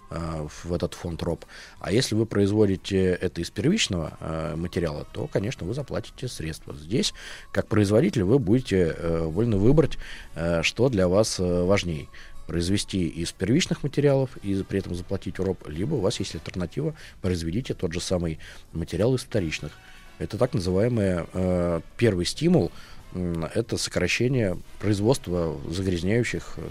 в 0.10 0.73
этот 0.73 0.94
фонд 0.95 1.22
РОП. 1.23 1.45
А 1.80 1.91
если 1.91 2.15
вы 2.15 2.26
производите 2.26 3.14
это 3.14 3.41
из 3.41 3.49
первичного 3.52 4.18
э, 4.19 4.56
материала, 4.56 5.06
то, 5.11 5.27
конечно, 5.27 5.68
вы 5.68 5.73
заплатите 5.73 6.27
средства. 6.27 6.76
Здесь, 6.76 7.14
как 7.52 7.68
производитель, 7.68 8.23
вы 8.23 8.40
будете 8.40 8.95
э, 8.98 9.26
вольны 9.26 9.57
выбрать, 9.57 9.98
э, 10.36 10.64
что 10.64 10.90
для 10.90 11.07
вас 11.07 11.40
э, 11.40 11.64
важнее. 11.64 12.07
Произвести 12.48 13.07
из 13.07 13.31
первичных 13.31 13.84
материалов 13.84 14.36
и 14.38 14.64
при 14.64 14.80
этом 14.80 14.95
заплатить 14.95 15.38
РОП, 15.38 15.68
либо 15.68 15.94
у 15.95 15.99
вас 15.99 16.19
есть 16.19 16.34
альтернатива, 16.34 16.95
произведите 17.22 17.76
тот 17.76 17.94
же 17.94 18.02
самый 18.02 18.40
материал 18.73 19.14
из 19.14 19.22
вторичных. 19.22 19.72
Это 20.18 20.38
так 20.38 20.56
называемый 20.56 21.26
э, 21.31 21.81
первый 21.98 22.26
стимул, 22.26 22.72
м, 23.14 23.45
это 23.45 23.77
сокращение 23.77 24.57
производства 24.80 25.60
загрязняющих 25.69 26.56
э, 26.57 26.64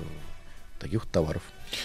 таких 0.81 1.07
товаров. 1.07 1.43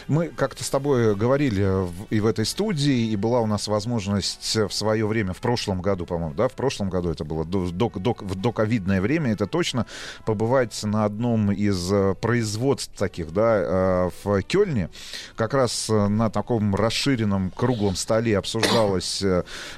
Мы 0.08 0.28
как-то 0.30 0.64
с 0.64 0.70
тобой 0.70 1.16
говорили 1.16 1.88
и 2.10 2.20
в 2.20 2.26
этой 2.26 2.46
студии, 2.46 3.08
и 3.12 3.16
была 3.16 3.40
у 3.42 3.46
нас 3.46 3.68
возможность 3.68 4.56
в 4.56 4.72
свое 4.72 5.06
время, 5.08 5.34
в 5.34 5.40
прошлом 5.42 5.82
году, 5.82 6.06
по-моему, 6.06 6.34
да, 6.36 6.48
в 6.48 6.54
прошлом 6.54 6.90
году 6.90 7.10
это 7.10 7.24
было 7.24 7.46
до, 7.46 7.70
до, 7.72 7.90
до- 7.90 8.16
в 8.20 8.36
доковидное 8.36 9.02
время, 9.02 9.32
это 9.32 9.48
точно, 9.48 9.86
побывать 10.26 10.84
на 10.84 11.06
одном 11.06 11.52
из 11.52 11.92
э, 11.92 12.16
производств 12.22 12.98
таких, 12.98 13.34
да, 13.34 13.58
э, 13.58 14.10
в 14.24 14.42
Кёльне. 14.44 14.90
Как 15.36 15.54
раз 15.54 15.90
э, 15.90 16.08
на 16.08 16.30
таком 16.30 16.76
расширенном 16.76 17.52
круглом 17.52 17.96
столе 17.96 18.38
обсуждалась 18.38 19.22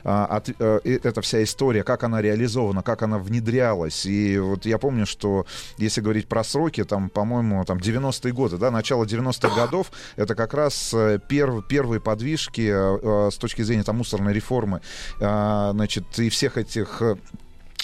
а, 0.03 0.25
от- 0.25 0.49
эта 0.59 1.21
вся 1.21 1.43
история, 1.43 1.83
как 1.83 2.03
она 2.03 2.21
реализована, 2.21 2.81
как 2.83 3.01
она 3.03 3.17
внедрялась. 3.17 4.05
И 4.05 4.37
вот 4.37 4.65
я 4.65 4.77
помню, 4.77 5.05
что 5.05 5.45
если 5.77 6.01
говорить 6.01 6.27
про 6.27 6.43
сроки, 6.43 6.83
там, 6.83 7.09
по-моему, 7.09 7.63
там 7.65 7.77
90-е 7.77 8.33
годы, 8.33 8.57
да, 8.57 8.71
начало 8.71 9.05
90-х 9.05 9.55
годов, 9.55 9.91
это 10.15 10.35
как 10.35 10.53
раз 10.53 10.93
э, 10.93 11.19
перв- 11.29 11.63
первые 11.67 11.99
подвижки 11.99 12.61
э, 12.61 12.99
э, 13.01 13.29
с 13.31 13.37
точки 13.37 13.61
зрения 13.61 13.83
там, 13.83 13.97
мусорной 13.97 14.33
реформы, 14.33 14.81
э, 15.19 15.69
значит, 15.73 16.19
и 16.19 16.29
всех 16.29 16.57
этих 16.57 17.01
э, 17.01 17.15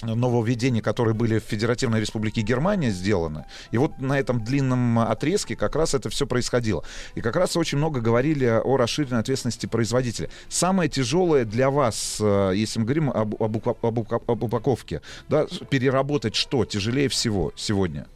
нововведений, 0.03 0.81
которые 0.81 1.13
были 1.13 1.39
в 1.39 1.43
Федеративной 1.43 1.99
Республике 1.99 2.41
Германия 2.41 2.89
сделаны. 2.89 3.45
И 3.69 3.77
вот 3.77 3.99
на 3.99 4.17
этом 4.17 4.43
длинном 4.43 4.97
отрезке 4.97 5.55
как 5.55 5.75
раз 5.75 5.93
это 5.93 6.09
все 6.09 6.25
происходило. 6.25 6.83
И 7.13 7.21
как 7.21 7.35
раз 7.35 7.55
очень 7.55 7.77
много 7.77 8.01
говорили 8.01 8.45
о 8.45 8.77
расширенной 8.77 9.19
ответственности 9.19 9.67
производителя. 9.67 10.29
Самое 10.49 10.89
тяжелое 10.89 11.45
для 11.45 11.69
вас, 11.69 12.17
если 12.19 12.79
мы 12.79 12.85
говорим 12.85 13.11
об, 13.11 13.35
об 13.41 13.67
об 13.67 14.13
об 14.27 14.43
упаковке, 14.43 15.01
да, 15.29 15.45
переработать 15.69 16.33
что 16.33 16.65
тяжелее 16.65 17.07
всего 17.07 17.51
сегодня? 17.55 18.07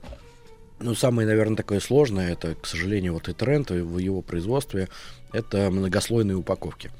Ну, 0.79 0.93
самое, 0.93 1.27
наверное, 1.27 1.55
такое 1.55 1.79
сложное, 1.79 2.33
это, 2.33 2.55
к 2.55 2.65
сожалению, 2.65 3.13
вот 3.13 3.29
и 3.29 3.33
тренд 3.33 3.69
в 3.71 3.97
его 3.97 4.21
производстве, 4.21 4.89
это 5.31 5.71
многослойные 5.71 6.35
упаковки. 6.35 6.91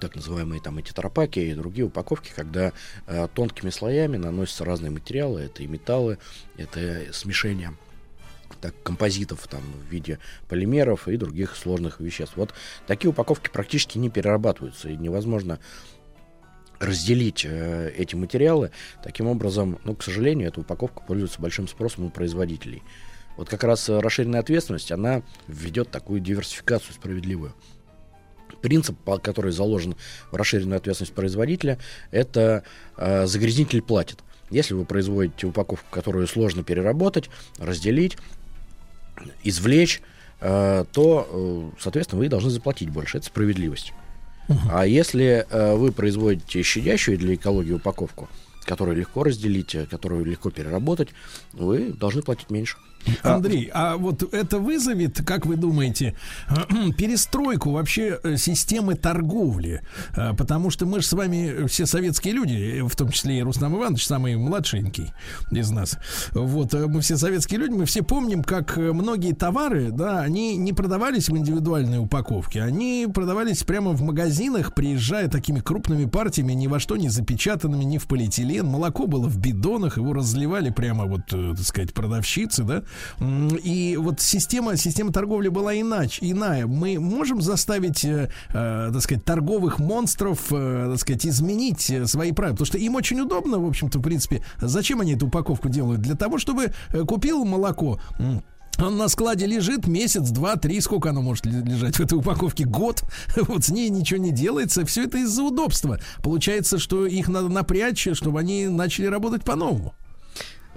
Так 0.00 0.14
называемые 0.14 0.60
там 0.60 0.78
и 0.78 0.82
тетрапаки, 0.82 1.40
и 1.40 1.54
другие 1.54 1.86
упаковки, 1.86 2.30
когда 2.34 2.72
э, 3.06 3.28
тонкими 3.34 3.70
слоями 3.70 4.16
наносятся 4.16 4.64
разные 4.64 4.90
материалы, 4.90 5.42
это 5.42 5.62
и 5.62 5.66
металлы, 5.66 6.18
это 6.56 7.12
смешение 7.12 7.72
так, 8.60 8.74
композитов 8.82 9.46
там, 9.48 9.62
в 9.62 9.90
виде 9.90 10.18
полимеров 10.48 11.08
и 11.08 11.16
других 11.16 11.56
сложных 11.56 12.00
веществ. 12.00 12.36
Вот 12.36 12.54
такие 12.86 13.10
упаковки 13.10 13.48
практически 13.48 13.98
не 13.98 14.10
перерабатываются, 14.10 14.88
и 14.88 14.96
невозможно 14.96 15.58
разделить 16.78 17.44
э, 17.44 17.92
эти 17.96 18.14
материалы. 18.14 18.70
Таким 19.02 19.26
образом, 19.26 19.78
ну, 19.84 19.94
к 19.94 20.02
сожалению, 20.02 20.48
эта 20.48 20.60
упаковка 20.60 21.00
пользуется 21.00 21.40
большим 21.40 21.68
спросом 21.68 22.06
у 22.06 22.10
производителей. 22.10 22.82
Вот 23.36 23.48
как 23.48 23.64
раз 23.64 23.88
э, 23.88 23.98
расширенная 24.00 24.40
ответственность, 24.40 24.92
она 24.92 25.22
введет 25.46 25.90
такую 25.90 26.20
диверсификацию 26.20 26.94
справедливую. 26.94 27.54
Принцип, 28.62 28.96
который 29.22 29.52
заложен 29.52 29.96
в 30.30 30.36
расширенную 30.36 30.78
ответственность 30.78 31.14
производителя, 31.14 31.78
это 32.10 32.64
э, 32.96 33.26
загрязнитель 33.26 33.82
платит. 33.82 34.20
Если 34.50 34.74
вы 34.74 34.84
производите 34.84 35.46
упаковку, 35.46 35.86
которую 35.90 36.26
сложно 36.26 36.62
переработать, 36.62 37.28
разделить, 37.58 38.16
извлечь, 39.42 40.00
э, 40.40 40.84
то, 40.92 41.28
э, 41.30 41.80
соответственно, 41.80 42.20
вы 42.20 42.28
должны 42.28 42.50
заплатить 42.50 42.90
больше. 42.90 43.18
Это 43.18 43.26
справедливость. 43.26 43.92
А 44.70 44.86
если 44.86 45.46
э, 45.48 45.74
вы 45.74 45.92
производите 45.92 46.62
щадящую 46.62 47.18
для 47.18 47.34
экологии 47.34 47.72
упаковку, 47.72 48.28
которую 48.64 48.96
легко 48.96 49.24
разделить, 49.24 49.74
э, 49.74 49.86
которую 49.86 50.24
легко 50.24 50.50
переработать, 50.50 51.08
вы 51.52 51.92
должны 51.92 52.22
платить 52.22 52.50
меньше. 52.50 52.76
Андрей, 53.22 53.70
а 53.72 53.96
вот 53.96 54.22
это 54.34 54.58
вызовет, 54.58 55.24
как 55.24 55.46
вы 55.46 55.56
думаете, 55.56 56.14
перестройку 56.98 57.70
вообще 57.70 58.18
э, 58.22 58.36
системы 58.36 58.94
торговли? 58.94 59.82
А, 60.14 60.34
Потому 60.34 60.70
что 60.70 60.86
мы 60.86 61.00
же 61.00 61.06
с 61.06 61.12
вами 61.12 61.66
все 61.66 61.86
советские 61.86 62.34
люди, 62.34 62.82
в 62.86 62.94
том 62.96 63.10
числе 63.10 63.38
и 63.38 63.42
Рустам 63.42 63.76
Иванович, 63.76 64.06
самый 64.06 64.36
младшенький 64.36 65.12
из 65.50 65.70
нас. 65.70 65.98
Вот, 66.32 66.74
э, 66.74 66.86
мы 66.86 67.00
все 67.00 67.16
советские 67.16 67.60
люди, 67.60 67.72
мы 67.72 67.84
все 67.84 68.02
помним, 68.02 68.42
как 68.42 68.78
э, 68.78 68.92
многие 68.92 69.32
товары, 69.32 69.90
да, 69.90 70.20
они 70.20 70.56
не 70.56 70.72
продавались 70.72 71.28
в 71.28 71.36
индивидуальной 71.36 71.98
упаковке, 71.98 72.62
они 72.62 73.06
продавались 73.12 73.62
прямо 73.64 73.92
в 73.92 74.02
магазинах, 74.02 74.74
приезжая 74.74 75.28
такими 75.28 75.60
крупными 75.60 76.06
партиями, 76.06 76.52
ни 76.52 76.66
во 76.66 76.80
что 76.80 76.96
не 76.96 77.08
запечатанными, 77.08 77.84
ни 77.84 77.98
в 77.98 78.06
полиэтилен. 78.06 78.66
Молоко 78.66 79.06
было 79.06 79.28
в 79.28 79.38
бидонах, 79.38 79.96
его 79.96 80.12
разливали 80.12 80.70
прямо 80.70 81.06
вот, 81.06 81.32
э, 81.32 81.54
так 81.56 81.66
сказать, 81.66 81.94
продавщицы, 81.94 82.64
да. 82.64 82.82
И 83.20 83.96
вот 84.00 84.20
система, 84.20 84.76
система 84.76 85.12
торговли 85.12 85.48
была 85.48 85.78
иначе, 85.78 86.30
иная. 86.30 86.66
Мы 86.66 86.98
можем 86.98 87.40
заставить, 87.40 88.04
э, 88.04 88.30
э, 88.50 88.90
так 88.92 89.02
сказать, 89.02 89.24
торговых 89.24 89.78
монстров, 89.78 90.40
э, 90.50 90.88
так 90.92 91.00
сказать, 91.00 91.26
изменить 91.26 91.90
э, 91.90 92.06
свои 92.06 92.32
правила, 92.32 92.54
потому 92.54 92.66
что 92.66 92.78
им 92.78 92.94
очень 92.94 93.20
удобно, 93.20 93.58
в 93.58 93.66
общем-то, 93.66 93.98
в 93.98 94.02
принципе. 94.02 94.42
Зачем 94.60 95.00
они 95.00 95.14
эту 95.14 95.26
упаковку 95.26 95.68
делают? 95.68 96.00
Для 96.00 96.14
того, 96.14 96.38
чтобы 96.38 96.72
э, 96.92 97.00
купил 97.04 97.44
молоко. 97.44 98.00
он 98.78 98.96
на 98.98 99.08
складе 99.08 99.46
лежит 99.46 99.86
месяц, 99.86 100.30
два, 100.30 100.56
три, 100.56 100.80
сколько 100.80 101.10
оно 101.10 101.22
может 101.22 101.46
ле- 101.46 101.62
лежать 101.62 101.96
в 101.96 102.00
этой 102.00 102.18
упаковке? 102.18 102.64
Год. 102.64 103.02
Вот 103.48 103.64
с 103.64 103.70
ней 103.70 103.88
ничего 103.88 104.20
не 104.20 104.32
делается. 104.32 104.84
Все 104.84 105.04
это 105.04 105.18
из-за 105.18 105.42
удобства. 105.42 105.98
Получается, 106.22 106.78
что 106.78 107.06
их 107.06 107.28
надо 107.28 107.48
напрячь, 107.48 108.08
чтобы 108.12 108.40
они 108.40 108.68
начали 108.68 109.06
работать 109.06 109.44
по-новому. 109.44 109.94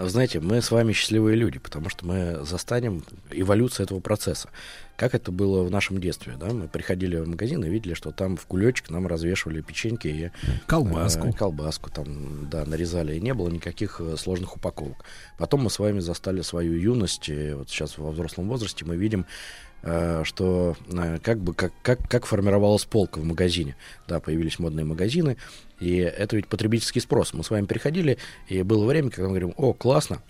Знаете, 0.08 0.40
мы 0.40 0.62
с 0.62 0.72
вами 0.72 0.94
счастливые 0.94 1.36
люди, 1.36 1.60
потому 1.60 1.90
что 1.90 2.06
мы 2.06 2.46
застанем 2.46 3.04
эволюцию 3.32 3.86
этого 3.86 4.00
процесса. 4.00 4.50
Как 5.00 5.16
это 5.16 5.32
было 5.32 5.64
в 5.64 5.72
нашем 5.72 6.02
детстве, 6.02 6.36
да? 6.38 6.48
Мы 6.48 6.68
приходили 6.68 7.16
в 7.16 7.26
магазин 7.26 7.64
и 7.64 7.70
видели, 7.70 7.94
что 7.94 8.12
там 8.12 8.36
в 8.36 8.46
кулечек 8.46 8.90
нам 8.90 9.08
развешивали 9.08 9.62
печеньки 9.62 10.08
и... 10.10 10.32
Колбаску. 10.68 11.30
э, 11.30 11.32
колбаску 11.32 11.90
там, 11.90 12.50
да, 12.50 12.66
нарезали. 12.66 13.16
И 13.16 13.22
не 13.22 13.34
было 13.34 13.48
никаких 13.48 14.02
э, 14.02 14.18
сложных 14.18 14.58
упаковок. 14.58 15.06
Потом 15.38 15.62
мы 15.64 15.70
с 15.70 15.80
вами 15.80 16.00
застали 16.02 16.42
свою 16.42 16.74
юность. 16.74 17.30
И 17.30 17.54
вот 17.54 17.70
сейчас 17.70 17.98
во 17.98 18.12
взрослом 18.12 18.50
возрасте 18.50 18.84
мы 18.84 18.98
видим, 18.98 19.26
э, 19.84 20.24
что 20.26 20.76
э, 20.92 21.20
как 21.24 21.40
бы 21.40 21.54
как, 21.54 21.72
как, 21.82 22.00
как 22.10 22.26
формировалась 22.26 22.84
полка 22.84 23.20
в 23.20 23.24
магазине. 23.24 23.78
Да, 24.06 24.20
появились 24.20 24.60
модные 24.60 24.86
магазины, 24.86 25.38
и 25.80 25.96
это 25.96 26.36
ведь 26.36 26.48
потребительский 26.48 27.00
спрос. 27.00 27.34
Мы 27.34 27.46
с 27.46 27.50
вами 27.50 27.68
приходили, 27.68 28.18
и 28.50 28.64
было 28.64 28.86
время, 28.86 29.12
когда 29.12 29.30
мы 29.30 29.40
говорим, 29.40 29.54
о, 29.56 29.72
классно, 29.72 30.22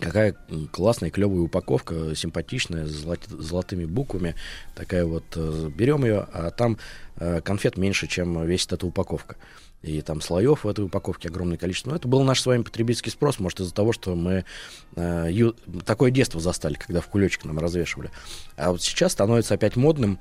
Какая 0.00 0.34
классная, 0.72 1.10
клевая 1.10 1.40
упаковка, 1.40 2.14
симпатичная, 2.16 2.86
с 2.86 2.90
золоти- 2.90 3.28
золотыми 3.40 3.84
буквами. 3.84 4.34
Такая 4.74 5.04
вот, 5.04 5.24
э, 5.36 5.68
берем 5.74 6.04
ее, 6.04 6.26
а 6.32 6.50
там 6.50 6.78
э, 7.16 7.40
конфет 7.42 7.76
меньше, 7.76 8.06
чем 8.06 8.44
весит 8.46 8.72
эта 8.72 8.86
упаковка. 8.86 9.36
И 9.82 10.02
там 10.02 10.20
слоев 10.20 10.64
в 10.64 10.68
этой 10.68 10.84
упаковке 10.84 11.28
огромное 11.28 11.56
количество. 11.56 11.90
Но 11.90 11.96
это 11.96 12.06
был 12.06 12.22
наш 12.22 12.40
с 12.40 12.46
вами 12.46 12.62
потребительский 12.62 13.10
спрос, 13.10 13.38
может, 13.38 13.60
из-за 13.60 13.74
того, 13.74 13.92
что 13.92 14.14
мы 14.14 14.44
э, 14.96 15.28
ю- 15.30 15.54
такое 15.86 16.10
детство 16.10 16.40
застали, 16.40 16.74
когда 16.74 17.00
в 17.00 17.06
кулечек 17.08 17.44
нам 17.44 17.58
развешивали. 17.58 18.10
А 18.56 18.72
вот 18.72 18.82
сейчас 18.82 19.12
становится 19.12 19.54
опять 19.54 19.76
модным 19.76 20.18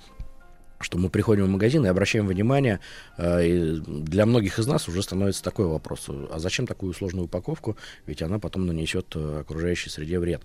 что 0.79 0.97
мы 0.97 1.09
приходим 1.09 1.45
в 1.45 1.49
магазин 1.49 1.85
и 1.85 1.89
обращаем 1.89 2.27
внимание, 2.27 2.79
э, 3.17 3.45
и 3.45 3.81
для 3.85 4.25
многих 4.25 4.59
из 4.59 4.67
нас 4.67 4.87
уже 4.87 5.03
становится 5.03 5.43
такой 5.43 5.65
вопрос, 5.67 6.09
а 6.09 6.39
зачем 6.39 6.67
такую 6.67 6.93
сложную 6.93 7.25
упаковку, 7.25 7.77
ведь 8.05 8.21
она 8.21 8.39
потом 8.39 8.65
нанесет 8.65 9.15
э, 9.15 9.39
окружающей 9.41 9.89
среде 9.89 10.19
вред. 10.19 10.41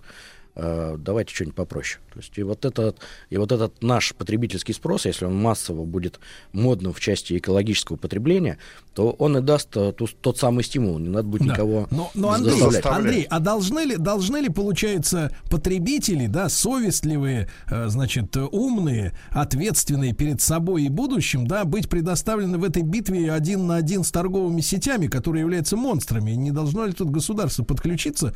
Э, 0.55 0.95
давайте 0.97 1.33
что-нибудь 1.33 1.55
попроще. 1.55 2.01
То 2.13 2.19
есть 2.19 2.37
и 2.37 2.43
вот, 2.43 2.63
этот, 2.63 2.99
и 3.29 3.37
вот 3.37 3.51
этот 3.51 3.83
наш 3.83 4.15
потребительский 4.15 4.73
спрос, 4.73 5.05
если 5.05 5.25
он 5.25 5.35
массово 5.35 5.83
будет 5.83 6.19
модным 6.53 6.93
в 6.93 6.99
части 7.01 7.37
экологического 7.37 7.97
потребления, 7.97 8.57
то 8.93 9.11
он 9.11 9.37
и 9.37 9.41
даст 9.41 9.75
э, 9.75 9.91
ту, 9.91 10.07
тот 10.07 10.37
самый 10.37 10.63
стимул. 10.63 10.97
Не 10.97 11.09
надо 11.09 11.27
будет 11.27 11.45
Да. 11.45 11.53
никого 11.53 11.87
Но, 11.91 12.09
но 12.13 12.31
Андрей. 12.31 12.61
Андрей, 12.83 13.27
а 13.29 13.39
должны 13.39 13.81
ли, 13.81 13.97
должны 13.97 14.37
ли, 14.37 14.49
получается, 14.49 15.35
потребители, 15.49 16.27
да, 16.27 16.47
совестливые, 16.47 17.49
э, 17.69 17.87
значит, 17.89 18.37
умные, 18.37 19.11
ответственные 19.31 20.13
перед 20.13 20.41
собой 20.41 20.83
и 20.83 20.89
будущим, 20.89 21.47
да, 21.47 21.65
быть 21.65 21.89
предоставлены 21.89 22.57
в 22.57 22.63
этой 22.63 22.83
битве 22.83 23.31
один 23.31 23.67
на 23.67 23.75
один 23.75 24.05
с 24.05 24.11
торговыми 24.11 24.61
сетями, 24.61 25.07
которые 25.07 25.41
являются 25.41 25.75
монстрами? 25.75 26.31
Не 26.31 26.51
должно 26.51 26.85
ли 26.85 26.93
тут 26.93 27.09
государство 27.09 27.63
подключиться, 27.63 28.33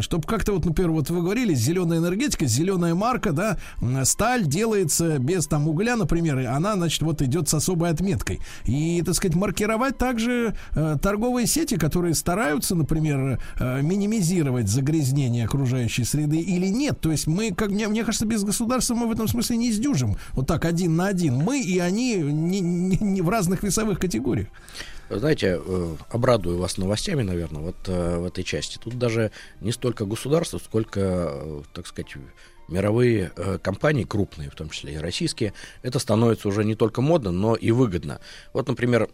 чтобы 0.00 0.26
как-то, 0.26 0.52
вот, 0.52 0.66
например, 0.66 0.90
вот 0.90 1.08
вы 1.08 1.22
говорили, 1.22 1.54
зеленая 1.62 1.98
энергетика, 1.98 2.46
зеленая 2.46 2.94
марка, 2.94 3.32
да, 3.32 3.56
сталь 4.04 4.46
делается 4.46 5.18
без 5.18 5.46
там 5.46 5.68
угля, 5.68 5.96
например, 5.96 6.38
и 6.40 6.44
она, 6.44 6.74
значит, 6.74 7.02
вот 7.02 7.22
идет 7.22 7.48
с 7.48 7.54
особой 7.54 7.90
отметкой. 7.90 8.40
И, 8.64 9.02
так 9.04 9.14
сказать, 9.14 9.36
маркировать 9.36 9.98
также 9.98 10.54
э, 10.74 10.96
торговые 11.00 11.46
сети, 11.46 11.76
которые 11.76 12.14
стараются, 12.14 12.74
например, 12.74 13.40
э, 13.58 13.82
минимизировать 13.82 14.68
загрязнение 14.68 15.44
окружающей 15.44 16.04
среды 16.04 16.40
или 16.40 16.66
нет. 16.66 17.00
То 17.00 17.10
есть 17.10 17.26
мы, 17.26 17.52
как 17.52 17.70
мне, 17.70 17.88
мне 17.88 18.04
кажется, 18.04 18.26
без 18.26 18.42
государства 18.44 18.94
мы 18.94 19.06
в 19.06 19.12
этом 19.12 19.28
смысле 19.28 19.56
не 19.56 19.72
сдюжим. 19.72 20.16
Вот 20.32 20.46
так 20.46 20.64
один 20.64 20.96
на 20.96 21.06
один. 21.06 21.36
Мы 21.36 21.62
и 21.62 21.78
они 21.78 22.16
не, 22.16 22.60
не- 22.60 22.98
не 22.98 23.22
в 23.22 23.28
разных 23.28 23.62
весовых 23.62 23.98
категориях. 23.98 24.48
Знаете, 25.10 25.60
э, 25.64 25.96
обрадую 26.10 26.58
вас 26.58 26.78
новостями, 26.78 27.22
наверное, 27.22 27.62
вот 27.62 27.76
э, 27.86 28.18
в 28.18 28.24
этой 28.24 28.44
части. 28.44 28.78
Тут 28.78 28.98
даже 28.98 29.30
не 29.60 29.72
столько 29.72 30.04
государство, 30.04 30.58
сколько, 30.58 31.00
э, 31.00 31.62
так 31.74 31.86
сказать, 31.86 32.14
мировые 32.68 33.30
компании, 33.62 34.04
крупные, 34.04 34.48
в 34.48 34.54
том 34.54 34.70
числе 34.70 34.94
и 34.94 34.96
российские, 34.96 35.52
это 35.82 35.98
становится 35.98 36.48
уже 36.48 36.64
не 36.64 36.74
только 36.74 37.02
модно, 37.02 37.30
но 37.30 37.54
и 37.54 37.70
выгодно. 37.70 38.20
Вот, 38.54 38.68
например, 38.68 39.10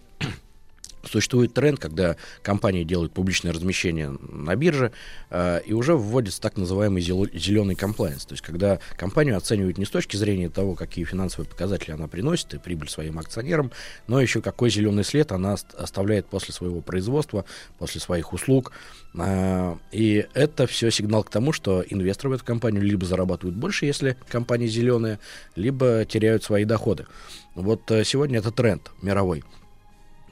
Существует 1.10 1.55
тренд, 1.55 1.78
когда 1.78 2.16
компании 2.43 2.85
делают 2.85 3.12
публичное 3.12 3.52
размещение 3.52 4.10
на 4.10 4.55
бирже 4.56 4.93
э, 5.30 5.60
и 5.64 5.72
уже 5.72 5.94
вводится 5.94 6.40
так 6.40 6.56
называемый 6.56 7.01
зеленый 7.01 7.74
комплайенс. 7.74 8.26
То 8.26 8.35
есть, 8.35 8.44
когда 8.44 8.78
компанию 8.97 9.36
оценивают 9.36 9.78
не 9.78 9.86
с 9.86 9.90
точки 9.90 10.16
зрения 10.16 10.51
того, 10.51 10.74
какие 10.74 11.05
финансовые 11.05 11.48
показатели 11.48 11.93
она 11.93 12.09
приносит 12.09 12.52
и 12.55 12.59
прибыль 12.59 12.89
своим 12.89 13.18
акционерам, 13.18 13.72
но 14.06 14.20
еще 14.20 14.43
какой 14.43 14.70
зеленый 14.70 15.05
след 15.05 15.32
она 15.32 15.55
ост- 15.55 15.74
оставляет 15.74 16.26
после 16.26 16.52
своего 16.52 16.80
производства, 16.80 17.44
после 17.78 18.01
своих 18.01 18.32
услуг. 18.32 18.72
Э, 19.14 19.76
и 19.90 20.26
это 20.35 20.66
все 20.66 20.90
сигнал 20.90 21.24
к 21.24 21.30
тому, 21.30 21.52
что 21.52 21.82
инвесторы 21.89 22.30
в 22.30 22.32
эту 22.35 22.44
компанию 22.44 22.82
либо 22.82 23.06
зарабатывают 23.06 23.56
больше, 23.56 23.86
если 23.86 24.16
компания 24.28 24.66
зеленая, 24.66 25.18
либо 25.56 26.05
теряют 26.05 26.44
свои 26.44 26.64
доходы. 26.64 27.06
Вот 27.55 27.90
э, 27.90 28.05
сегодня 28.05 28.40
это 28.40 28.52
тренд 28.52 28.90
мировой. 29.01 29.43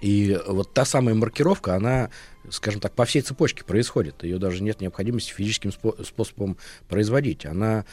И 0.00 0.38
вот 0.46 0.72
та 0.74 0.84
самая 0.84 1.14
маркировка, 1.14 1.74
она, 1.74 2.10
скажем 2.50 2.80
так, 2.80 2.92
по 2.94 3.04
всей 3.04 3.22
цепочке 3.22 3.64
происходит. 3.64 4.22
Ее 4.24 4.38
даже 4.38 4.62
нет 4.62 4.80
необходимости 4.80 5.32
физическим 5.32 5.70
спо- 5.70 6.04
способом 6.04 6.56
производить. 6.88 7.46
Она 7.46 7.84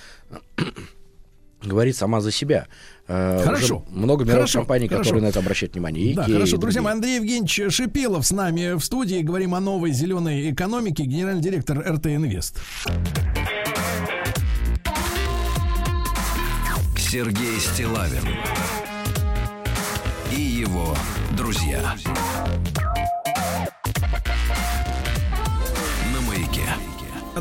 говорит 1.63 1.95
сама 1.95 2.19
за 2.21 2.31
себя. 2.31 2.67
Э, 3.07 3.41
Хорошо. 3.43 3.77
уже 3.85 3.95
много 3.97 4.23
мировых 4.25 4.41
Хорошо. 4.41 4.59
компаний, 4.59 4.87
Хорошо. 4.87 5.03
которые 5.09 5.23
на 5.23 5.27
это 5.29 5.39
обращают 5.39 5.73
внимание. 5.73 6.03
И 6.11 6.13
Да, 6.13 6.23
Ikea, 6.25 6.29
и 6.29 6.33
хорошо, 6.33 6.57
друзья 6.57 6.81
мои, 6.81 6.93
Андрей 6.93 7.15
Евгеньевич 7.15 7.73
Шипилов 7.73 8.25
с 8.25 8.31
нами 8.31 8.73
в 8.77 8.81
студии. 8.83 9.21
Говорим 9.21 9.55
о 9.55 9.59
новой 9.59 9.91
зеленой 9.91 10.51
экономике. 10.51 11.03
Генеральный 11.03 11.41
директор 11.41 11.79
РТ 11.79 12.07
Инвест. 12.07 12.59
Сергей 16.97 17.59
Стилавин 17.59 18.23
и 20.35 20.41
его 20.41 20.95
друзья. 21.53 22.72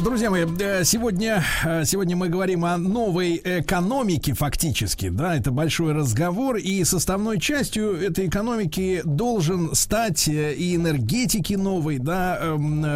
Друзья 0.00 0.30
мои, 0.30 0.46
э, 0.58 0.84
сегодня, 0.84 1.44
э, 1.64 1.84
сегодня 1.84 2.16
мы 2.16 2.28
говорим 2.30 2.64
о 2.64 2.78
новой 2.78 3.36
экономике 3.44 4.32
фактически, 4.32 5.10
да, 5.10 5.36
это 5.36 5.50
большой 5.50 5.92
разговор, 5.92 6.56
и 6.56 6.82
составной 6.84 7.38
частью 7.38 8.00
этой 8.00 8.26
экономики 8.26 9.02
должен 9.04 9.74
стать 9.74 10.26
э, 10.28 10.54
и 10.54 10.76
энергетики 10.76 11.52
новой, 11.54 11.98
да, 11.98 12.38
эм, 12.40 12.86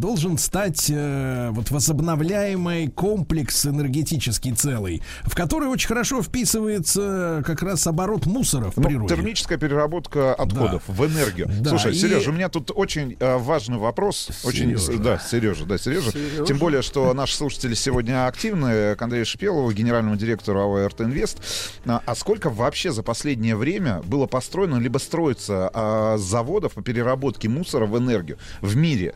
должен 0.00 0.38
стать 0.38 0.90
вот 0.90 1.70
возобновляемый 1.70 2.88
комплекс 2.88 3.66
энергетический 3.66 4.52
целый, 4.52 5.02
в 5.24 5.34
который 5.36 5.68
очень 5.68 5.88
хорошо 5.88 6.22
вписывается 6.22 7.42
как 7.46 7.62
раз 7.62 7.86
оборот 7.86 8.24
мусора 8.24 8.70
в 8.70 8.78
Ну, 8.78 8.82
природе. 8.84 9.14
термическая 9.14 9.58
переработка 9.58 10.34
отходов 10.34 10.84
в 10.88 11.04
энергию. 11.06 11.50
Да, 11.60 11.70
Слушай, 11.70 11.92
и- 11.92 11.96
Сережа, 11.96 12.30
у 12.30 12.32
меня 12.32 12.48
тут 12.48 12.70
очень 12.74 13.16
важный 13.20 13.76
вопрос. 13.78 14.30
Очень, 14.42 14.78
Сережа. 14.78 15.02
да, 15.02 15.18
Сережа, 15.18 15.66
да, 15.66 15.76
Сережа. 15.76 16.10
Сережа. 16.10 16.29
Тем 16.46 16.58
более, 16.58 16.82
что 16.82 17.12
наши 17.14 17.34
слушатели 17.34 17.74
сегодня 17.74 18.26
активны. 18.26 18.94
К 18.96 19.02
Андрею 19.02 19.26
Шипелову, 19.26 19.70
генеральному 19.72 20.16
директору 20.16 20.60
АО 20.60 20.88
«РТ 20.88 21.02
Инвест». 21.02 21.38
А 21.86 22.02
а 22.04 22.14
сколько 22.14 22.50
вообще 22.50 22.92
за 22.92 23.02
последнее 23.02 23.56
время 23.56 24.02
было 24.02 24.26
построено 24.26 24.76
либо 24.76 24.98
строится 24.98 25.70
а, 25.72 26.16
заводов 26.18 26.72
по 26.74 26.82
переработке 26.82 27.48
мусора 27.48 27.86
в 27.86 27.96
энергию 27.98 28.38
в 28.60 28.76
мире? 28.76 29.14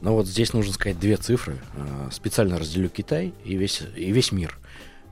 Но 0.00 0.14
вот 0.14 0.26
здесь 0.26 0.52
нужно 0.52 0.72
сказать 0.72 0.98
две 0.98 1.16
цифры. 1.16 1.56
Э, 1.76 2.10
Специально 2.12 2.58
разделю 2.58 2.90
Китай 2.90 3.32
и 3.44 3.56
весь, 3.56 3.82
и 3.96 4.12
весь 4.12 4.32
мир. 4.32 4.58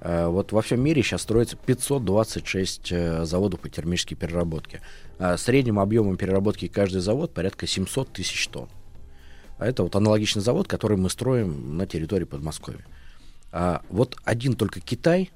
Вот 0.04 0.50
во 0.50 0.62
всем 0.62 0.82
мире 0.82 1.02
сейчас 1.02 1.22
строится 1.22 1.56
526 1.56 2.88
э, 2.90 3.24
заводов 3.24 3.60
по 3.60 3.68
термической 3.68 4.16
переработке. 4.16 4.80
А 5.18 5.36
Средним 5.36 5.78
объемом 5.78 6.16
переработки 6.16 6.66
каждый 6.66 7.00
завод 7.00 7.32
порядка 7.32 7.66
700 7.66 8.12
тысяч 8.12 8.48
тонн. 8.48 8.68
А 9.62 9.66
это 9.66 9.84
вот 9.84 9.94
аналогичный 9.94 10.42
завод, 10.42 10.66
который 10.66 10.96
мы 10.96 11.08
строим 11.08 11.76
на 11.76 11.86
территории 11.86 12.24
Подмосковья. 12.24 12.84
А 13.52 13.82
вот 13.90 14.16
один 14.24 14.54
только 14.54 14.80
Китай 14.80 15.30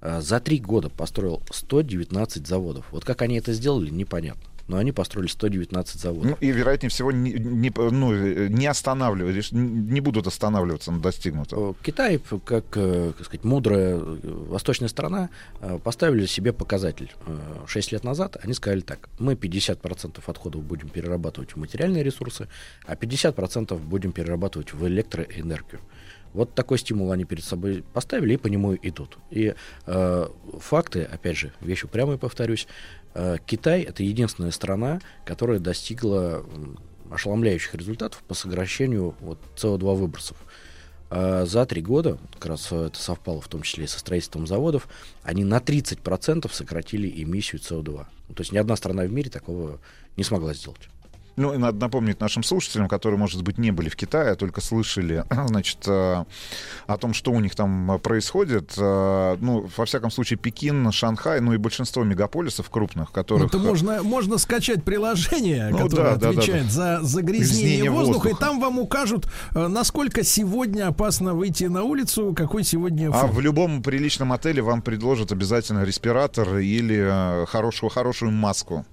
а, 0.00 0.22
за 0.22 0.40
три 0.40 0.58
года 0.58 0.88
построил 0.88 1.42
119 1.50 2.46
заводов. 2.46 2.86
Вот 2.90 3.04
как 3.04 3.20
они 3.20 3.36
это 3.36 3.52
сделали, 3.52 3.90
непонятно. 3.90 4.42
Но 4.68 4.78
они 4.78 4.90
построили 4.92 5.28
119 5.28 6.00
заводов. 6.00 6.30
Ну, 6.30 6.36
и, 6.40 6.50
вероятнее 6.50 6.90
всего, 6.90 7.12
не, 7.12 7.32
не, 7.32 7.72
ну, 7.76 8.12
э, 8.12 8.48
не 8.48 8.66
останавливались, 8.66 9.52
не 9.52 10.00
будут 10.00 10.26
останавливаться 10.26 10.90
на 10.90 10.98
достигнутом. 11.00 11.76
Китай, 11.82 12.18
п- 12.18 12.40
как, 12.44 12.64
э, 12.76 13.12
как 13.16 13.26
сказать, 13.26 13.44
мудрая 13.44 13.96
э, 13.96 14.18
восточная 14.48 14.88
страна, 14.88 15.30
э, 15.60 15.78
поставили 15.78 16.26
себе 16.26 16.52
показатель. 16.52 17.12
Э, 17.26 17.38
Шесть 17.66 17.92
лет 17.92 18.02
назад 18.04 18.36
они 18.42 18.54
сказали 18.54 18.80
так, 18.80 19.08
мы 19.20 19.34
50% 19.34 20.20
отходов 20.26 20.62
будем 20.64 20.88
перерабатывать 20.88 21.52
в 21.52 21.56
материальные 21.58 22.02
ресурсы, 22.02 22.48
а 22.86 22.96
50% 22.96 23.78
будем 23.78 24.10
перерабатывать 24.12 24.72
в 24.72 24.84
электроэнергию. 24.86 25.80
Вот 26.32 26.54
такой 26.54 26.78
стимул 26.78 27.12
они 27.12 27.24
перед 27.24 27.44
собой 27.44 27.82
поставили 27.94 28.34
и 28.34 28.36
по 28.36 28.48
нему 28.48 28.74
идут. 28.82 29.16
И 29.30 29.54
э, 29.86 30.26
факты, 30.60 31.02
опять 31.04 31.36
же, 31.38 31.52
вещь 31.60 31.84
упрямая, 31.84 32.18
повторюсь, 32.18 32.66
э, 32.66 33.05
Китай 33.46 33.82
это 33.82 34.02
единственная 34.02 34.50
страна, 34.50 35.00
которая 35.24 35.58
достигла 35.58 36.44
ошеломляющих 37.10 37.74
результатов 37.74 38.22
по 38.26 38.34
сокращению 38.34 39.14
вот, 39.20 39.38
CO2 39.56 39.94
выбросов. 39.94 40.36
А 41.08 41.44
за 41.46 41.66
три 41.66 41.82
года, 41.82 42.18
как 42.34 42.46
раз 42.46 42.68
э, 42.72 42.86
это 42.86 42.98
совпало 42.98 43.40
в 43.40 43.48
том 43.48 43.62
числе 43.62 43.84
и 43.84 43.86
со 43.86 44.00
строительством 44.00 44.46
заводов, 44.46 44.88
они 45.22 45.44
на 45.44 45.58
30% 45.58 46.52
сократили 46.52 47.22
эмиссию 47.22 47.60
CO2. 47.60 48.06
Ну, 48.28 48.34
то 48.34 48.40
есть 48.40 48.52
ни 48.52 48.58
одна 48.58 48.74
страна 48.74 49.04
в 49.04 49.12
мире 49.12 49.30
такого 49.30 49.78
не 50.16 50.24
смогла 50.24 50.52
сделать. 50.52 50.88
Ну, 51.36 51.52
и 51.52 51.58
надо 51.58 51.78
напомнить 51.78 52.18
нашим 52.20 52.42
слушателям, 52.42 52.88
которые, 52.88 53.18
может 53.18 53.42
быть, 53.42 53.58
не 53.58 53.70
были 53.70 53.88
в 53.90 53.96
Китае, 53.96 54.30
а 54.32 54.36
только 54.36 54.60
слышали, 54.62 55.24
значит, 55.46 55.78
э, 55.86 56.24
о 56.86 56.96
том, 56.98 57.12
что 57.12 57.30
у 57.32 57.40
них 57.40 57.54
там 57.54 57.92
э, 57.92 57.98
происходит. 57.98 58.72
Э, 58.78 59.36
Ну, 59.40 59.68
во 59.76 59.84
всяком 59.84 60.10
случае, 60.10 60.38
Пекин, 60.38 60.90
Шанхай, 60.92 61.40
ну 61.40 61.52
и 61.52 61.56
большинство 61.58 62.04
мегаполисов 62.04 62.70
крупных, 62.70 63.12
которых... 63.12 63.48
Это 63.48 63.58
можно, 63.58 64.02
можно 64.02 64.38
скачать 64.38 64.82
приложение, 64.84 65.68
Ну 65.70 65.78
которое 65.78 66.02
да, 66.02 66.16
да, 66.16 66.16
да, 66.16 66.28
отвечает 66.30 66.64
да. 66.66 66.70
за 66.70 67.00
загрязнение 67.02 67.46
Загрязнение 67.46 67.90
воздуха, 67.90 68.28
и 68.28 68.32
воздуха. 68.32 68.44
там 68.50 68.60
вам 68.60 68.78
укажут, 68.78 69.26
насколько 69.52 70.24
сегодня 70.24 70.88
опасно 70.88 71.34
выйти 71.34 71.64
на 71.64 71.82
улицу, 71.82 72.32
какой 72.34 72.64
сегодня 72.64 73.10
А 73.10 73.12
фон. 73.26 73.30
в 73.30 73.40
любом 73.40 73.82
приличном 73.82 74.32
отеле 74.32 74.62
вам 74.62 74.80
предложат 74.82 75.32
обязательно 75.32 75.84
респиратор 75.84 76.58
или 76.58 77.42
э, 77.42 77.46
хорошую, 77.46 77.90
хорошую 77.90 78.30
маску 78.32 78.86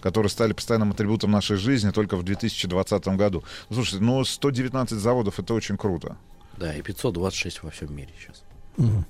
которые 0.00 0.30
стали 0.30 0.52
постоянным 0.52 0.90
атрибутом 0.90 1.30
нашей 1.30 1.56
жизни 1.56 1.90
только 1.90 2.16
в 2.16 2.22
2020 2.22 3.08
году. 3.08 3.44
Ну, 3.68 3.76
Слушайте, 3.76 4.04
ну 4.04 4.24
119 4.24 4.98
заводов 4.98 5.38
это 5.38 5.54
очень 5.54 5.76
круто. 5.76 6.16
Да, 6.56 6.74
и 6.74 6.82
526 6.82 7.62
во 7.62 7.70
всем 7.70 7.94
мире 7.94 8.10
сейчас. 8.18 8.42
Мгм. 8.76 9.04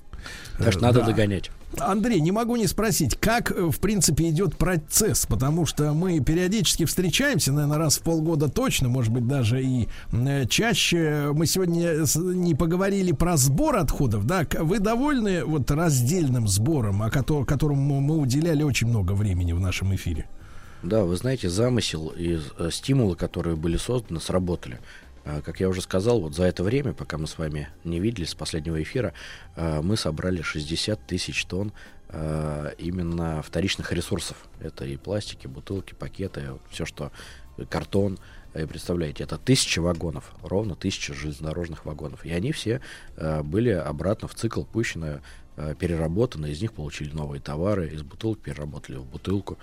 Так 0.57 0.73
что 0.73 0.81
надо 0.81 1.03
догонять. 1.03 1.49
Андрей, 1.79 2.19
не 2.19 2.31
могу 2.31 2.57
не 2.57 2.67
спросить, 2.67 3.15
как, 3.15 3.51
э, 3.51 3.69
в 3.71 3.79
принципе, 3.79 4.29
идет 4.29 4.57
процесс, 4.57 5.25
потому 5.25 5.65
что 5.65 5.93
мы 5.93 6.19
периодически 6.19 6.85
встречаемся, 6.85 7.53
наверное, 7.53 7.77
раз 7.77 7.97
в 7.97 8.01
полгода 8.01 8.49
точно, 8.49 8.89
может 8.89 9.13
быть, 9.13 9.25
даже 9.25 9.63
и 9.63 9.87
э, 10.11 10.45
чаще. 10.47 11.31
Мы 11.33 11.45
сегодня 11.45 12.05
не 12.15 12.55
поговорили 12.55 13.13
про 13.13 13.37
сбор 13.37 13.77
отходов, 13.77 14.25
да? 14.25 14.45
Вы 14.59 14.79
довольны 14.79 15.45
вот 15.45 15.71
раздельным 15.71 16.47
сбором, 16.47 17.03
о 17.03 17.09
которому 17.09 18.01
мы 18.01 18.17
уделяли 18.17 18.63
очень 18.63 18.87
много 18.87 19.13
времени 19.13 19.53
в 19.53 19.59
нашем 19.59 19.95
эфире? 19.95 20.27
Да, 20.83 21.03
вы 21.03 21.15
знаете, 21.15 21.47
замысел 21.47 22.09
и 22.09 22.39
э, 22.57 22.69
стимулы, 22.71 23.15
которые 23.15 23.55
были 23.55 23.77
созданы, 23.77 24.19
сработали. 24.19 24.79
А, 25.23 25.41
как 25.41 25.59
я 25.59 25.69
уже 25.69 25.81
сказал, 25.81 26.21
вот 26.21 26.35
за 26.35 26.45
это 26.45 26.63
время, 26.63 26.93
пока 26.93 27.17
мы 27.17 27.27
с 27.27 27.37
вами 27.37 27.69
не 27.83 27.99
виделись 27.99 28.29
с 28.29 28.35
последнего 28.35 28.81
эфира, 28.81 29.13
а, 29.55 29.81
мы 29.81 29.95
собрали 29.95 30.41
60 30.41 31.05
тысяч 31.05 31.45
тонн 31.45 31.71
а, 32.09 32.73
именно 32.79 33.41
вторичных 33.43 33.93
ресурсов. 33.93 34.37
Это 34.59 34.85
и 34.85 34.97
пластики, 34.97 35.47
бутылки, 35.47 35.93
пакеты, 35.93 36.53
все, 36.69 36.85
что 36.85 37.11
картон. 37.69 38.17
И 38.55 38.65
представляете, 38.65 39.23
это 39.23 39.37
тысячи 39.37 39.79
вагонов, 39.79 40.33
ровно 40.41 40.75
тысяча 40.75 41.13
железнодорожных 41.13 41.85
вагонов. 41.85 42.25
И 42.25 42.31
они 42.31 42.51
все 42.51 42.81
были 43.15 43.69
обратно 43.69 44.27
в 44.27 44.35
цикл 44.35 44.63
пущены, 44.63 45.21
переработаны, 45.79 46.47
из 46.47 46.61
них 46.61 46.73
получили 46.73 47.13
новые 47.13 47.39
товары, 47.39 47.87
из 47.87 48.01
бутылок 48.01 48.39
переработали 48.39 48.97
в 48.97 49.05
бутылку, 49.05 49.57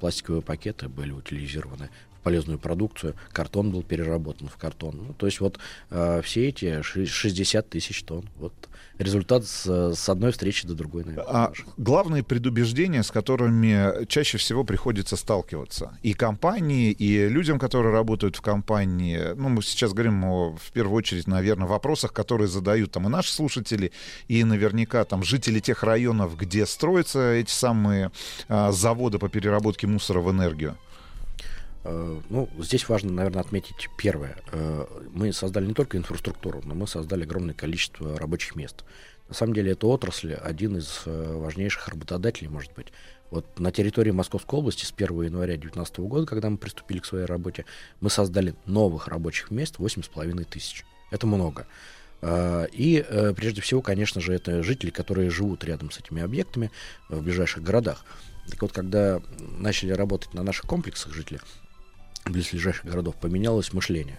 пластиковые 0.00 0.42
пакеты 0.42 0.88
были 0.88 1.12
утилизированы 1.12 1.90
полезную 2.24 2.58
продукцию, 2.58 3.14
картон 3.32 3.70
был 3.70 3.82
переработан 3.82 4.48
в 4.48 4.56
картон. 4.56 5.04
Ну, 5.08 5.12
то 5.12 5.26
есть 5.26 5.40
вот 5.40 5.58
э, 5.90 6.22
все 6.24 6.48
эти 6.48 6.82
60 6.82 7.68
тысяч 7.68 8.02
тонн. 8.02 8.24
Вот 8.36 8.54
результат 8.98 9.44
с, 9.46 9.94
с 9.94 10.08
одной 10.08 10.32
встречи 10.32 10.66
до 10.66 10.74
другой. 10.74 11.04
Наверное, 11.04 11.26
а 11.28 11.52
главные 11.76 12.22
предубеждения, 12.22 13.02
с 13.02 13.10
которыми 13.10 14.06
чаще 14.06 14.38
всего 14.38 14.64
приходится 14.64 15.16
сталкиваться 15.16 15.98
и 16.02 16.12
компании, 16.14 16.92
и 16.92 17.28
людям, 17.28 17.58
которые 17.58 17.92
работают 17.92 18.36
в 18.36 18.40
компании. 18.40 19.34
Ну, 19.34 19.48
мы 19.48 19.62
сейчас 19.62 19.92
говорим 19.92 20.24
о, 20.24 20.56
в 20.56 20.72
первую 20.72 20.96
очередь, 20.96 21.26
наверное, 21.26 21.66
вопросах, 21.66 22.12
которые 22.12 22.48
задают 22.48 22.92
там 22.92 23.06
и 23.06 23.10
наши 23.10 23.32
слушатели, 23.32 23.92
и 24.28 24.44
наверняка 24.44 25.04
там 25.04 25.22
жители 25.22 25.60
тех 25.60 25.82
районов, 25.82 26.36
где 26.36 26.66
строятся 26.66 27.32
эти 27.32 27.50
самые 27.50 28.10
а, 28.48 28.72
заводы 28.72 29.18
по 29.18 29.28
переработке 29.28 29.86
мусора 29.86 30.20
в 30.20 30.30
энергию. 30.30 30.76
Э, 31.84 32.20
ну, 32.30 32.48
здесь 32.58 32.88
важно, 32.88 33.12
наверное, 33.12 33.42
отметить 33.42 33.90
первое. 33.96 34.36
Э, 34.52 34.86
мы 35.12 35.32
создали 35.32 35.66
не 35.66 35.74
только 35.74 35.98
инфраструктуру, 35.98 36.62
но 36.64 36.74
мы 36.74 36.86
создали 36.86 37.24
огромное 37.24 37.54
количество 37.54 38.18
рабочих 38.18 38.56
мест. 38.56 38.84
На 39.28 39.34
самом 39.34 39.54
деле, 39.54 39.72
эта 39.72 39.86
отрасль 39.86 40.34
один 40.34 40.78
из 40.78 41.02
э, 41.04 41.36
важнейших 41.36 41.88
работодателей, 41.88 42.48
может 42.48 42.72
быть. 42.72 42.88
Вот 43.30 43.58
на 43.58 43.70
территории 43.70 44.12
Московской 44.12 44.58
области 44.58 44.84
с 44.84 44.92
1 44.96 45.22
января 45.22 45.54
2019 45.54 45.98
года, 46.00 46.26
когда 46.26 46.50
мы 46.50 46.56
приступили 46.56 47.00
к 47.00 47.04
своей 47.04 47.26
работе, 47.26 47.64
мы 48.00 48.08
создали 48.08 48.54
новых 48.64 49.08
рабочих 49.08 49.50
мест 49.50 49.76
8,5 49.78 50.44
тысяч. 50.44 50.84
Это 51.10 51.26
много. 51.26 51.66
И 52.22 53.04
прежде 53.36 53.60
всего, 53.60 53.82
конечно 53.82 54.20
же, 54.20 54.32
это 54.32 54.62
жители, 54.62 54.90
которые 54.90 55.30
живут 55.30 55.64
рядом 55.64 55.90
с 55.90 55.98
этими 55.98 56.22
объектами 56.22 56.70
в 57.08 57.22
ближайших 57.22 57.62
городах. 57.62 58.04
Так 58.48 58.62
вот, 58.62 58.72
когда 58.72 59.20
начали 59.58 59.90
работать 59.90 60.32
на 60.32 60.42
наших 60.42 60.66
комплексах 60.66 61.12
жители, 61.12 61.40
близлежащих 62.26 62.84
городов 62.84 63.16
поменялось 63.16 63.72
мышление. 63.72 64.18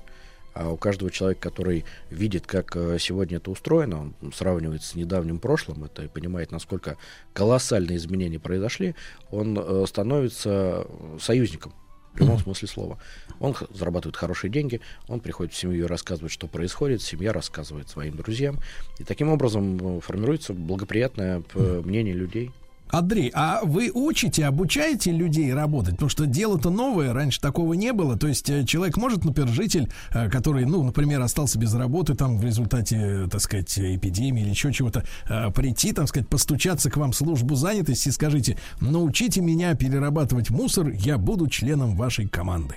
А 0.56 0.70
у 0.70 0.78
каждого 0.78 1.12
человека, 1.12 1.50
который 1.50 1.84
видит, 2.10 2.48
как 2.48 2.78
э, 2.78 2.98
сегодня 2.98 3.38
это 3.38 3.52
устроено, 3.52 4.14
он 4.22 4.34
сравнивает 4.34 4.84
с 4.84 4.96
недавним 4.96 5.38
прошлым 5.40 5.84
это 5.84 6.04
и 6.04 6.08
понимает, 6.08 6.52
насколько 6.52 6.98
колоссальные 7.34 7.98
изменения 7.98 8.40
произошли, 8.40 8.96
он 9.32 9.60
э, 9.60 9.86
становится 9.86 10.88
союзником 11.20 11.74
в 12.14 12.18
прямом 12.18 12.40
смысле 12.40 12.70
слова. 12.70 13.00
Он 13.42 13.54
зарабатывает 13.72 14.16
хорошие 14.16 14.50
деньги, 14.50 14.80
он 15.10 15.20
приходит 15.20 15.54
в 15.54 15.58
семью 15.58 15.84
и 15.84 15.88
рассказывает, 15.88 16.32
что 16.32 16.48
происходит, 16.48 17.02
семья 17.02 17.34
рассказывает 17.34 17.90
своим 17.90 18.16
друзьям. 18.16 18.60
И 18.98 19.04
таким 19.04 19.28
образом 19.28 19.98
э, 19.98 20.00
формируется 20.00 20.54
благоприятное 20.54 21.44
мнение 21.54 22.14
людей 22.14 22.54
Андрей, 22.96 23.30
а 23.34 23.60
вы 23.64 23.92
учите, 23.94 24.46
обучаете 24.46 25.12
людей 25.12 25.54
работать? 25.54 25.96
Потому 25.96 26.10
что 26.10 26.26
дело-то 26.26 26.70
новое, 26.70 27.12
раньше 27.12 27.42
такого 27.42 27.74
не 27.74 27.92
было. 27.92 28.18
То 28.18 28.28
есть 28.28 28.50
э, 28.50 28.64
человек 28.66 28.96
может, 28.96 29.26
например, 29.26 29.52
житель, 29.52 29.90
э, 30.12 30.30
который, 30.30 30.66
ну, 30.66 30.82
например, 30.82 31.20
остался 31.20 31.60
без 31.60 31.74
работы 31.74 32.16
там 32.16 32.38
в 32.38 32.46
результате, 32.46 33.28
так 33.30 33.42
сказать, 33.42 33.78
эпидемии 33.78 34.44
или 34.44 34.50
еще 34.52 34.72
чего-то, 34.72 35.04
э, 35.28 35.52
прийти, 35.52 35.92
там 35.92 36.08
сказать, 36.08 36.30
постучаться 36.30 36.90
к 36.90 36.96
вам 36.96 37.12
в 37.12 37.18
службу 37.18 37.56
занятости 37.56 38.08
и 38.08 38.12
скажите, 38.14 38.58
научите 38.80 39.42
меня 39.42 39.76
перерабатывать 39.76 40.50
мусор, 40.50 40.88
я 40.92 41.18
буду 41.18 41.50
членом 41.50 41.98
вашей 41.98 42.30
команды. 42.30 42.76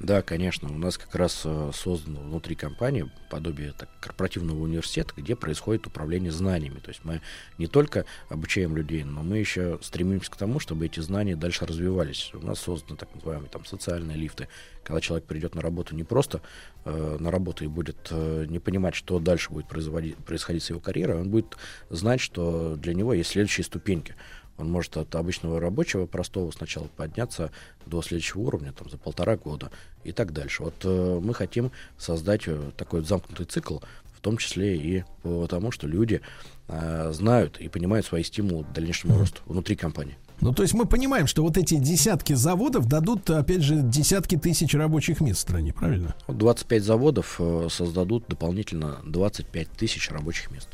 Да, 0.00 0.22
конечно. 0.22 0.70
У 0.70 0.78
нас 0.78 0.96
как 0.96 1.14
раз 1.14 1.42
э, 1.44 1.70
создано 1.74 2.22
внутри 2.22 2.54
компании 2.56 3.10
подобие 3.28 3.72
так, 3.72 3.90
корпоративного 4.00 4.58
университета, 4.58 5.12
где 5.14 5.36
происходит 5.36 5.86
управление 5.86 6.32
знаниями. 6.32 6.78
То 6.78 6.88
есть 6.88 7.04
мы 7.04 7.20
не 7.58 7.66
только 7.66 8.06
обучаем 8.30 8.74
людей, 8.74 9.04
но 9.04 9.22
мы 9.22 9.36
еще 9.36 9.78
стремимся 9.82 10.30
к 10.30 10.36
тому, 10.36 10.58
чтобы 10.58 10.86
эти 10.86 11.00
знания 11.00 11.36
дальше 11.36 11.66
развивались. 11.66 12.30
У 12.32 12.40
нас 12.40 12.60
созданы 12.60 12.96
так 12.96 13.14
называемые 13.14 13.50
там, 13.50 13.66
социальные 13.66 14.16
лифты, 14.16 14.48
когда 14.84 15.02
человек 15.02 15.26
придет 15.26 15.54
на 15.54 15.60
работу 15.60 15.94
не 15.94 16.04
просто 16.04 16.40
э, 16.86 17.16
на 17.20 17.30
работу 17.30 17.64
и 17.64 17.68
будет 17.68 18.08
э, 18.10 18.46
не 18.48 18.58
понимать, 18.58 18.94
что 18.94 19.18
дальше 19.18 19.50
будет 19.50 19.66
происходить 19.66 20.62
с 20.62 20.70
его 20.70 20.80
карьерой, 20.80 21.20
он 21.20 21.28
будет 21.28 21.58
знать, 21.90 22.20
что 22.22 22.74
для 22.76 22.94
него 22.94 23.12
есть 23.12 23.30
следующие 23.30 23.64
ступеньки. 23.64 24.14
Он 24.60 24.70
может 24.70 24.96
от 24.96 25.14
обычного 25.14 25.60
рабочего 25.60 26.06
простого 26.06 26.50
сначала 26.50 26.86
подняться 26.96 27.50
до 27.86 28.02
следующего 28.02 28.40
уровня 28.42 28.72
там, 28.72 28.88
за 28.90 28.98
полтора 28.98 29.36
года 29.36 29.70
и 30.04 30.12
так 30.12 30.32
дальше. 30.32 30.62
Вот 30.62 30.74
э, 30.84 31.20
мы 31.22 31.34
хотим 31.34 31.72
создать 31.98 32.42
э, 32.46 32.70
такой 32.76 33.02
замкнутый 33.02 33.46
цикл, 33.46 33.78
в 34.14 34.20
том 34.20 34.36
числе 34.36 34.76
и 34.76 35.04
потому, 35.22 35.70
что 35.70 35.86
люди 35.86 36.20
э, 36.68 37.10
знают 37.12 37.58
и 37.58 37.68
понимают 37.68 38.04
свои 38.04 38.22
стимулы 38.22 38.64
к 38.64 38.72
дальнейшему 38.72 39.18
росту 39.18 39.40
внутри 39.46 39.76
компании. 39.76 40.18
Ну, 40.42 40.54
то 40.54 40.62
есть 40.62 40.74
мы 40.74 40.86
понимаем, 40.86 41.26
что 41.26 41.42
вот 41.42 41.58
эти 41.58 41.74
десятки 41.76 42.32
заводов 42.32 42.86
дадут, 42.86 43.28
опять 43.28 43.62
же, 43.62 43.80
десятки 43.82 44.36
тысяч 44.36 44.74
рабочих 44.74 45.20
мест 45.20 45.38
в 45.38 45.42
стране, 45.42 45.72
правильно? 45.72 46.14
25 46.28 46.82
заводов 46.82 47.36
э, 47.38 47.68
создадут 47.70 48.24
дополнительно 48.28 49.00
25 49.04 49.68
тысяч 49.70 50.10
рабочих 50.10 50.50
мест. 50.50 50.68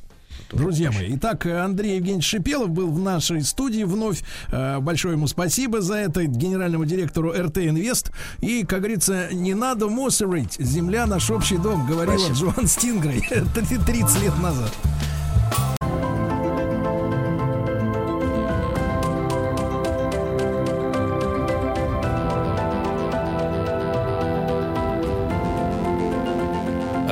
Друзья 0.53 0.93
мои, 0.93 1.17
итак, 1.17 1.45
Андрей 1.47 1.97
Евгеньевич 1.97 2.27
Шипелов 2.27 2.71
был 2.71 2.91
в 2.91 3.01
нашей 3.01 3.43
студии 3.43 3.83
вновь. 3.83 4.23
Э, 4.53 4.79
большое 4.79 5.15
ему 5.15 5.27
спасибо 5.27 5.81
за 5.81 5.95
это, 5.95 6.25
генеральному 6.25 6.85
директору 6.85 7.33
РТ 7.33 7.59
Инвест. 7.59 8.13
И, 8.41 8.65
как 8.65 8.81
говорится, 8.81 9.29
не 9.33 9.55
надо 9.55 9.89
мусорить. 9.89 10.57
Земля 10.59 11.07
наш 11.07 11.31
общий 11.31 11.57
дом, 11.57 11.87
говорила 11.87 12.19
спасибо. 12.19 12.53
Джоан 12.53 12.67
Стингрей 12.67 13.23
30 13.87 14.23
лет 14.23 14.39
назад. 14.41 14.73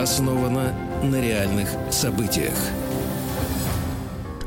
основана 0.04 0.74
на 1.02 1.16
реальных 1.18 1.68
событиях. 1.90 2.52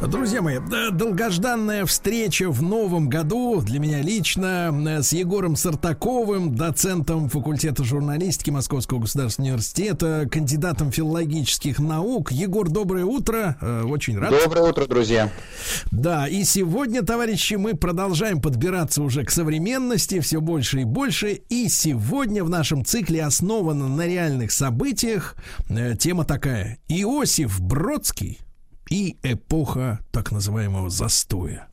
Друзья 0.02 0.44
мои, 0.44 0.60
долгожданная 0.92 1.86
встреча 1.88 2.52
в 2.52 2.62
новом 2.62 3.10
году 3.10 3.62
для 3.62 3.80
меня 3.80 4.02
лично 4.02 4.72
э, 4.88 5.02
с 5.02 5.12
Егором 5.12 5.56
Сартаковым, 5.56 6.56
доцентом 6.56 7.30
факультета 7.30 7.84
журналистики 7.84 8.52
Московского 8.52 9.00
государственного 9.00 9.54
университета, 9.54 10.28
кандидатом 10.32 10.92
филологических 10.92 11.80
наук. 11.80 12.32
Егор, 12.32 12.70
доброе 12.70 13.06
утро. 13.06 13.58
Э, 13.60 13.84
очень 13.84 14.20
рад. 14.20 14.32
Доброе 14.44 14.70
утро, 14.70 14.86
друзья. 14.86 15.32
Да, 15.92 16.28
и 16.28 16.44
сегодня, 16.44 17.02
товарищи, 17.02 17.56
мы 17.56 17.76
продолжаем 17.76 18.40
подбираться 18.40 19.02
уже 19.02 19.26
к 19.26 19.32
современности 19.32 20.20
все 20.20 20.40
больше 20.40 20.82
и 20.82 20.84
больше. 20.84 21.42
И 21.50 21.70
сегодня 21.70 22.44
в 22.44 22.50
нашем 22.52 22.86
цикле 22.86 23.26
основано 23.26 23.88
на 23.88 24.06
реальных 24.06 24.52
событиях 24.52 25.36
э, 25.70 25.96
тема 25.98 26.24
такая. 26.24 26.78
Иосиф 26.88 27.60
Бродский 27.60 28.40
и 28.90 29.18
эпоха 29.24 30.00
так 30.12 30.32
называемого 30.32 30.90
застоя. 30.90 31.68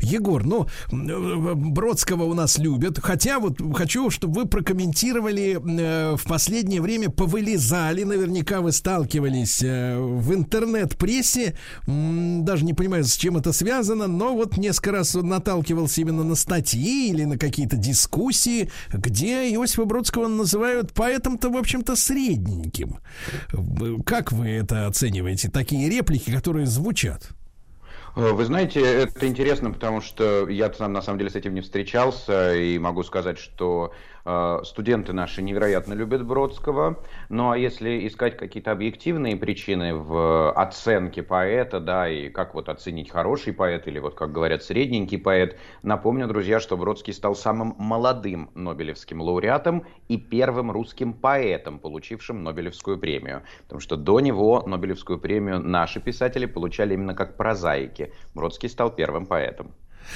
Егор, 0.00 0.44
ну, 0.44 0.66
э, 0.90 1.54
Бродского 1.54 2.24
у 2.24 2.34
нас 2.34 2.58
любят, 2.58 2.98
хотя 3.02 3.38
вот 3.38 3.58
хочу, 3.74 4.10
чтобы 4.10 4.42
вы 4.42 4.46
прокомментировали, 4.46 5.58
э, 5.58 6.16
в 6.16 6.24
последнее 6.24 6.80
время 6.80 7.10
повылезали, 7.10 8.04
наверняка 8.04 8.60
вы 8.60 8.72
сталкивались 8.72 9.62
э, 9.62 9.98
в 9.98 10.34
интернет-прессе, 10.34 11.54
даже 11.86 12.64
не 12.64 12.74
понимаю, 12.74 13.04
с 13.04 13.16
чем 13.16 13.36
это 13.36 13.52
связано, 13.52 14.06
но 14.06 14.34
вот 14.34 14.56
несколько 14.56 14.92
раз 14.92 15.14
наталкивался 15.14 16.00
именно 16.00 16.24
на 16.24 16.34
статьи 16.34 17.10
или 17.10 17.24
на 17.24 17.38
какие-то 17.38 17.76
дискуссии, 17.76 18.70
где 18.92 19.50
Иосифа 19.52 19.84
Бродского 19.84 20.28
называют 20.28 20.92
поэтом-то, 20.92 21.50
в 21.50 21.56
общем-то, 21.56 21.96
средненьким. 21.96 22.98
Как 24.04 24.32
вы 24.32 24.48
это 24.50 24.86
оцениваете, 24.86 25.50
такие 25.50 25.88
реплики, 25.88 26.30
которые 26.30 26.66
звучат? 26.66 27.30
Э, 28.16 28.32
Вы 28.32 28.44
знаете, 28.44 28.80
это 28.80 29.26
интересно, 29.26 29.70
потому 29.72 30.00
что 30.00 30.48
я 30.48 30.72
сам 30.72 30.92
на 30.92 31.02
самом 31.02 31.18
деле 31.18 31.30
с 31.30 31.34
этим 31.36 31.54
не 31.54 31.60
встречался, 31.60 32.54
и 32.54 32.78
могу 32.78 33.02
сказать, 33.02 33.38
что 33.38 33.92
студенты 34.62 35.12
наши 35.12 35.42
невероятно 35.42 35.92
любят 35.92 36.24
Бродского. 36.24 37.02
Ну 37.28 37.50
а 37.50 37.58
если 37.58 38.06
искать 38.06 38.36
какие-то 38.36 38.72
объективные 38.72 39.36
причины 39.36 39.94
в 39.94 40.50
оценке 40.52 41.22
поэта, 41.22 41.80
да, 41.80 42.08
и 42.08 42.30
как 42.30 42.54
вот 42.54 42.68
оценить 42.68 43.10
хороший 43.10 43.52
поэт 43.52 43.86
или 43.86 43.98
вот, 43.98 44.14
как 44.14 44.32
говорят, 44.32 44.62
средненький 44.62 45.18
поэт, 45.18 45.58
напомню, 45.82 46.26
друзья, 46.26 46.60
что 46.60 46.76
Бродский 46.76 47.12
стал 47.12 47.34
самым 47.34 47.74
молодым 47.78 48.50
Нобелевским 48.54 49.20
лауреатом 49.20 49.84
и 50.08 50.16
первым 50.16 50.70
русским 50.70 51.12
поэтом, 51.12 51.78
получившим 51.78 52.42
Нобелевскую 52.42 52.98
премию. 52.98 53.42
Потому 53.64 53.80
что 53.80 53.96
до 53.96 54.20
него 54.20 54.62
Нобелевскую 54.66 55.18
премию 55.18 55.60
наши 55.60 56.00
писатели 56.00 56.46
получали 56.46 56.94
именно 56.94 57.14
как 57.14 57.36
прозаики. 57.36 58.12
Бродский 58.34 58.68
стал 58.68 58.90
первым 58.90 59.26
поэтом. 59.26 59.74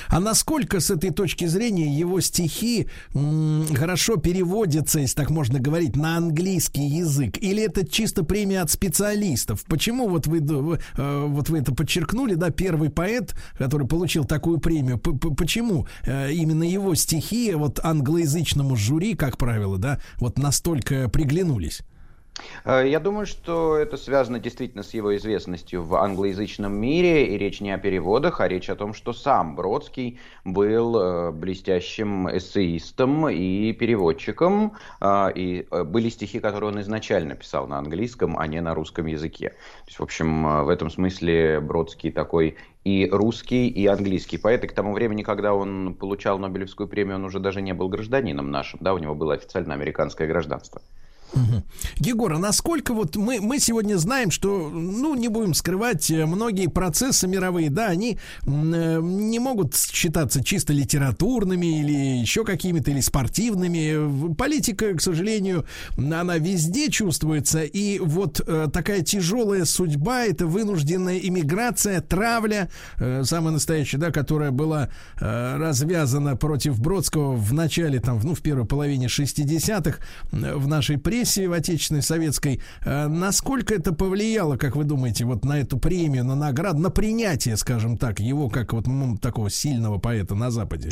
А 0.09 0.20
насколько 0.20 0.81
с 0.81 0.90
этой 0.90 1.10
точки 1.10 1.47
зрения 1.47 1.93
его 1.94 2.20
стихи 2.20 2.89
м, 3.15 3.66
хорошо 3.74 4.16
переводятся, 4.16 5.01
если 5.01 5.16
так 5.16 5.31
можно 5.31 5.59
говорить, 5.60 5.97
на 5.97 6.16
английский 6.16 6.86
язык? 6.86 7.39
Или 7.39 7.62
это 7.62 7.86
чисто 7.86 8.24
премия 8.24 8.60
от 8.60 8.70
специалистов? 8.70 9.65
Почему 9.65 10.09
вот 10.09 10.27
вы, 10.27 10.40
вы, 10.40 10.78
э, 10.97 11.27
вот 11.28 11.48
вы 11.48 11.59
это 11.59 11.74
подчеркнули, 11.74 12.35
да, 12.35 12.51
первый 12.51 12.90
поэт, 12.90 13.35
который 13.56 13.86
получил 13.86 14.24
такую 14.24 14.59
премию, 14.59 14.98
почему 14.98 15.86
э, 16.05 16.32
именно 16.32 16.65
его 16.65 16.94
стихи 16.94 17.55
вот 17.55 17.81
англоязычному 17.82 18.77
жюри, 18.77 19.15
как 19.15 19.39
правило, 19.39 19.78
да, 19.78 20.01
вот 20.19 20.39
настолько 20.39 21.09
приглянулись? 21.09 21.82
Э, 22.65 22.85
Я 22.86 23.01
думаю, 23.01 23.27
что 23.27 23.77
это 23.77 23.97
связано 23.97 24.39
действительно 24.39 24.82
с 24.82 24.94
его 24.94 25.16
известностью 25.16 25.82
в 25.82 25.94
англоязычном 25.97 26.73
мире, 26.73 27.27
и 27.27 27.39
речь 27.39 27.60
не 27.60 27.70
о 27.73 27.78
переводах, 27.78 28.40
а 28.40 28.48
речь 28.48 28.70
о 28.70 28.77
том, 28.77 28.94
что 28.94 29.12
сам 29.12 29.56
Бродский 29.56 30.20
был 30.44 30.97
э, 31.01 31.32
блестящим 31.32 32.28
эссеистом 32.28 33.28
и 33.28 33.73
переводчиком, 33.73 34.74
э, 35.01 35.32
и 35.35 35.66
были 35.85 36.09
стихи, 36.09 36.40
которые 36.40 36.70
он 36.70 36.81
изначально 36.81 37.35
писал 37.35 37.66
на 37.66 37.78
английском, 37.78 38.39
а 38.39 38.47
не 38.47 38.60
на 38.60 38.74
русском 38.74 39.06
языке. 39.06 39.51
То 39.51 39.86
есть, 39.86 39.98
в 39.98 40.02
общем, 40.02 40.65
в 40.65 40.69
этом 40.69 40.90
смысле 40.90 41.60
Бродский 41.60 42.10
такой 42.10 42.56
и 42.85 43.09
русский, 43.10 43.69
и 43.69 43.86
английский 43.86 44.39
поэт. 44.39 44.65
И 44.65 44.69
к 44.69 44.73
тому 44.73 44.93
времени, 44.94 45.23
когда 45.23 45.55
он 45.55 45.94
получал 45.94 46.39
Нобелевскую 46.39 46.89
премию, 46.89 47.16
он 47.16 47.24
уже 47.24 47.39
даже 47.39 47.60
не 47.60 47.74
был 47.74 47.89
гражданином 47.89 48.51
нашим, 48.51 48.81
да, 48.82 48.94
у 48.94 48.98
него 48.98 49.15
было 49.15 49.35
официально 49.35 49.74
американское 49.74 50.27
гражданство. 50.27 50.81
Угу. 51.34 51.62
Егор, 51.98 52.32
а 52.32 52.38
насколько 52.38 52.94
вот 52.94 53.16
мы, 53.16 53.40
мы 53.40 53.59
сегодня 53.59 53.96
знаем, 53.96 54.30
что, 54.30 54.70
ну, 54.70 55.14
не 55.14 55.28
будем 55.28 55.55
скрывать, 55.55 56.10
э, 56.10 56.26
многие 56.26 56.68
процессы 56.68 57.26
мировые, 57.26 57.70
да, 57.70 57.86
они 57.86 58.18
э, 58.46 59.00
не 59.02 59.38
могут 59.38 59.76
считаться 59.76 60.42
чисто 60.42 60.72
литературными 60.72 61.80
или 61.80 62.20
еще 62.20 62.44
какими-то, 62.44 62.90
или 62.90 63.00
спортивными. 63.00 64.34
Политика, 64.34 64.94
к 64.94 65.02
сожалению, 65.02 65.66
она 65.96 66.38
везде 66.38 66.90
чувствуется, 66.90 67.62
и 67.62 67.98
вот 67.98 68.40
э, 68.46 68.68
такая 68.72 69.02
тяжелая 69.02 69.64
судьба, 69.64 70.24
это 70.24 70.46
вынужденная 70.46 71.18
иммиграция, 71.18 72.00
травля, 72.00 72.70
э, 72.98 73.22
самая 73.24 73.52
настоящая, 73.52 73.98
да, 73.98 74.10
которая 74.10 74.50
была 74.50 74.88
э, 75.20 75.56
развязана 75.56 76.36
против 76.36 76.80
Бродского 76.80 77.34
в 77.34 77.52
начале, 77.52 78.00
там, 78.00 78.18
ну, 78.22 78.34
в 78.34 78.40
первой 78.40 78.64
половине 78.64 79.06
60-х 79.06 79.98
э, 80.32 80.55
в 80.55 80.66
нашей 80.68 80.98
прессе, 80.98 81.18
в 81.24 81.53
отечественной 81.53 82.03
советской, 82.03 82.61
э, 82.85 83.09
насколько 83.09 83.74
это 83.74 83.93
повлияло, 83.93 84.57
как 84.57 84.77
вы 84.77 84.85
думаете, 84.85 85.24
вот 85.24 85.45
на 85.45 85.61
эту 85.61 85.78
премию, 85.78 86.24
на 86.24 86.35
награду, 86.35 86.78
на 86.78 86.90
принятие, 86.90 87.57
скажем 87.57 87.97
так, 87.97 88.20
его 88.20 88.49
как 88.49 88.73
вот 88.73 88.86
такого 89.20 89.51
сильного 89.51 89.99
поэта 89.99 90.35
на 90.35 90.51
Западе? 90.51 90.90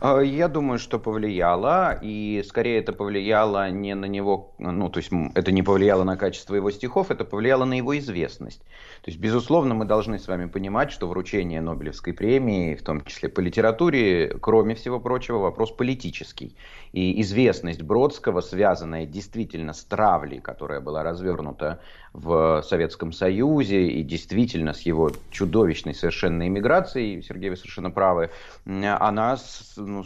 А, 0.00 0.20
Я 0.20 0.48
думаю, 0.48 0.78
что 0.78 0.98
повлияло, 0.98 1.98
и 2.02 2.42
скорее 2.48 2.78
это 2.78 2.92
повлияло 2.92 3.70
не 3.70 3.94
на 3.94 4.06
него, 4.06 4.54
ну, 4.58 4.88
то 4.88 4.98
есть 4.98 5.10
это 5.34 5.52
не 5.52 5.62
повлияло 5.62 6.04
на 6.04 6.16
качество 6.16 6.54
его 6.54 6.70
стихов, 6.70 7.10
это 7.10 7.24
повлияло 7.24 7.66
на 7.66 7.74
его 7.74 7.98
известность. 7.98 8.62
То 9.02 9.10
есть, 9.10 9.18
безусловно, 9.18 9.74
мы 9.74 9.86
должны 9.86 10.18
с 10.18 10.28
вами 10.28 10.44
понимать, 10.44 10.90
что 10.90 11.08
вручение 11.08 11.62
Нобелевской 11.62 12.12
премии, 12.12 12.74
в 12.74 12.82
том 12.82 13.02
числе 13.02 13.30
по 13.30 13.40
литературе, 13.40 14.36
кроме 14.40 14.74
всего 14.74 15.00
прочего, 15.00 15.38
вопрос 15.38 15.70
политический. 15.70 16.54
И 16.92 17.20
известность 17.22 17.82
Бродского, 17.82 18.42
связанная 18.42 19.06
действительно 19.06 19.72
с 19.72 19.84
травлей, 19.84 20.40
которая 20.40 20.80
была 20.80 21.02
развернута 21.02 21.80
в 22.12 22.62
Советском 22.62 23.12
Союзе, 23.12 23.86
и 23.86 24.02
действительно 24.02 24.74
с 24.74 24.80
его 24.82 25.12
чудовищной 25.30 25.94
совершенно 25.94 26.46
иммиграцией, 26.46 27.22
Сергей, 27.22 27.50
вы 27.50 27.56
совершенно 27.56 27.90
правы, 27.90 28.30
она 28.66 29.38
ну, 29.76 30.04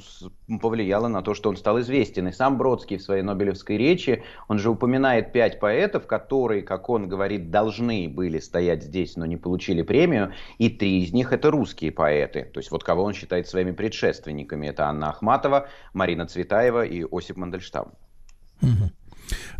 повлияла 0.61 1.09
на 1.09 1.23
то, 1.23 1.35
что 1.35 1.49
он 1.49 1.57
стал 1.57 1.81
известен. 1.81 2.29
И 2.29 2.33
сам 2.33 2.59
Бродский 2.59 2.99
в 2.99 3.03
своей 3.03 3.23
Нобелевской 3.23 3.77
речи, 3.77 4.23
он 4.47 4.59
же 4.59 4.71
упоминает 4.71 5.33
пять 5.33 5.59
поэтов, 5.59 6.07
которые, 6.07 6.63
как 6.63 6.89
он 6.91 7.09
говорит, 7.09 7.51
должны 7.51 8.09
были 8.09 8.39
стоять 8.39 8.84
здесь, 8.85 9.17
но 9.17 9.27
не 9.27 9.37
получили 9.37 9.83
премию, 9.83 10.33
и 10.59 10.69
три 10.69 11.03
из 11.03 11.13
них 11.13 11.33
это 11.33 11.51
русские 11.51 11.91
поэты. 11.91 12.45
То 12.53 12.61
есть 12.61 12.71
вот 12.71 12.85
кого 12.85 13.03
он 13.03 13.15
считает 13.15 13.49
своими 13.49 13.73
предшественниками. 13.73 14.69
Это 14.69 14.87
Анна 14.87 15.11
Ахматова, 15.11 15.69
Марина 15.93 16.27
Цветаева 16.27 16.85
и 16.85 17.05
Осип 17.11 17.37
Мандельштам. 17.37 17.93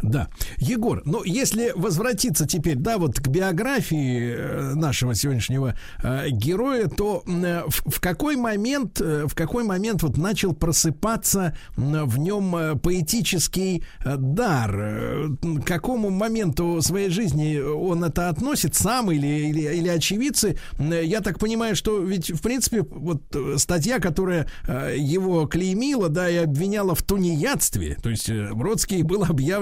Да. 0.03 0.29
Егор, 0.59 1.03
ну 1.05 1.23
если 1.25 1.73
возвратиться 1.75 2.47
теперь, 2.47 2.77
да, 2.77 2.99
вот 2.99 3.19
к 3.21 3.29
биографии 3.29 4.35
э, 4.37 4.75
нашего 4.75 5.15
сегодняшнего 5.15 5.75
э, 6.03 6.29
героя, 6.31 6.89
то 6.89 7.23
э, 7.27 7.63
в, 7.67 7.91
в 7.91 8.01
какой 8.01 8.37
момент, 8.37 9.01
э, 9.01 9.27
в 9.27 9.35
какой 9.35 9.65
момент 9.65 10.03
вот 10.03 10.17
начал 10.17 10.55
просыпаться 10.55 11.57
м, 11.77 12.07
в 12.07 12.19
нем 12.19 12.55
э, 12.57 12.75
поэтический 12.77 13.85
э, 14.05 14.17
дар? 14.17 14.77
Э, 14.77 15.29
К 15.63 15.67
какому 15.67 16.11
моменту 16.11 16.81
своей 16.83 17.11
жизни 17.11 17.59
он 17.59 18.05
это 18.05 18.29
относит 18.29 18.75
сам 18.75 19.11
или, 19.11 19.27
или, 19.27 19.61
или 19.77 19.89
очевидцы? 19.89 20.59
Э, 20.79 21.03
Я 21.05 21.21
так 21.21 21.39
понимаю, 21.39 21.77
что 21.77 21.99
ведь, 21.99 22.31
в 22.31 22.43
принципе, 22.43 22.83
вот 22.83 23.23
э, 23.35 23.57
статья, 23.59 23.99
которая 23.99 24.47
э, 24.67 24.97
его 24.99 25.47
клеймила, 25.47 26.09
да, 26.09 26.29
и 26.29 26.37
обвиняла 26.37 26.95
в 26.95 27.03
тунеядстве, 27.03 27.97
то 28.03 28.11
есть 28.11 28.29
э, 28.29 28.51
Бродский 28.53 29.03
был 29.03 29.25
объявлен 29.25 29.54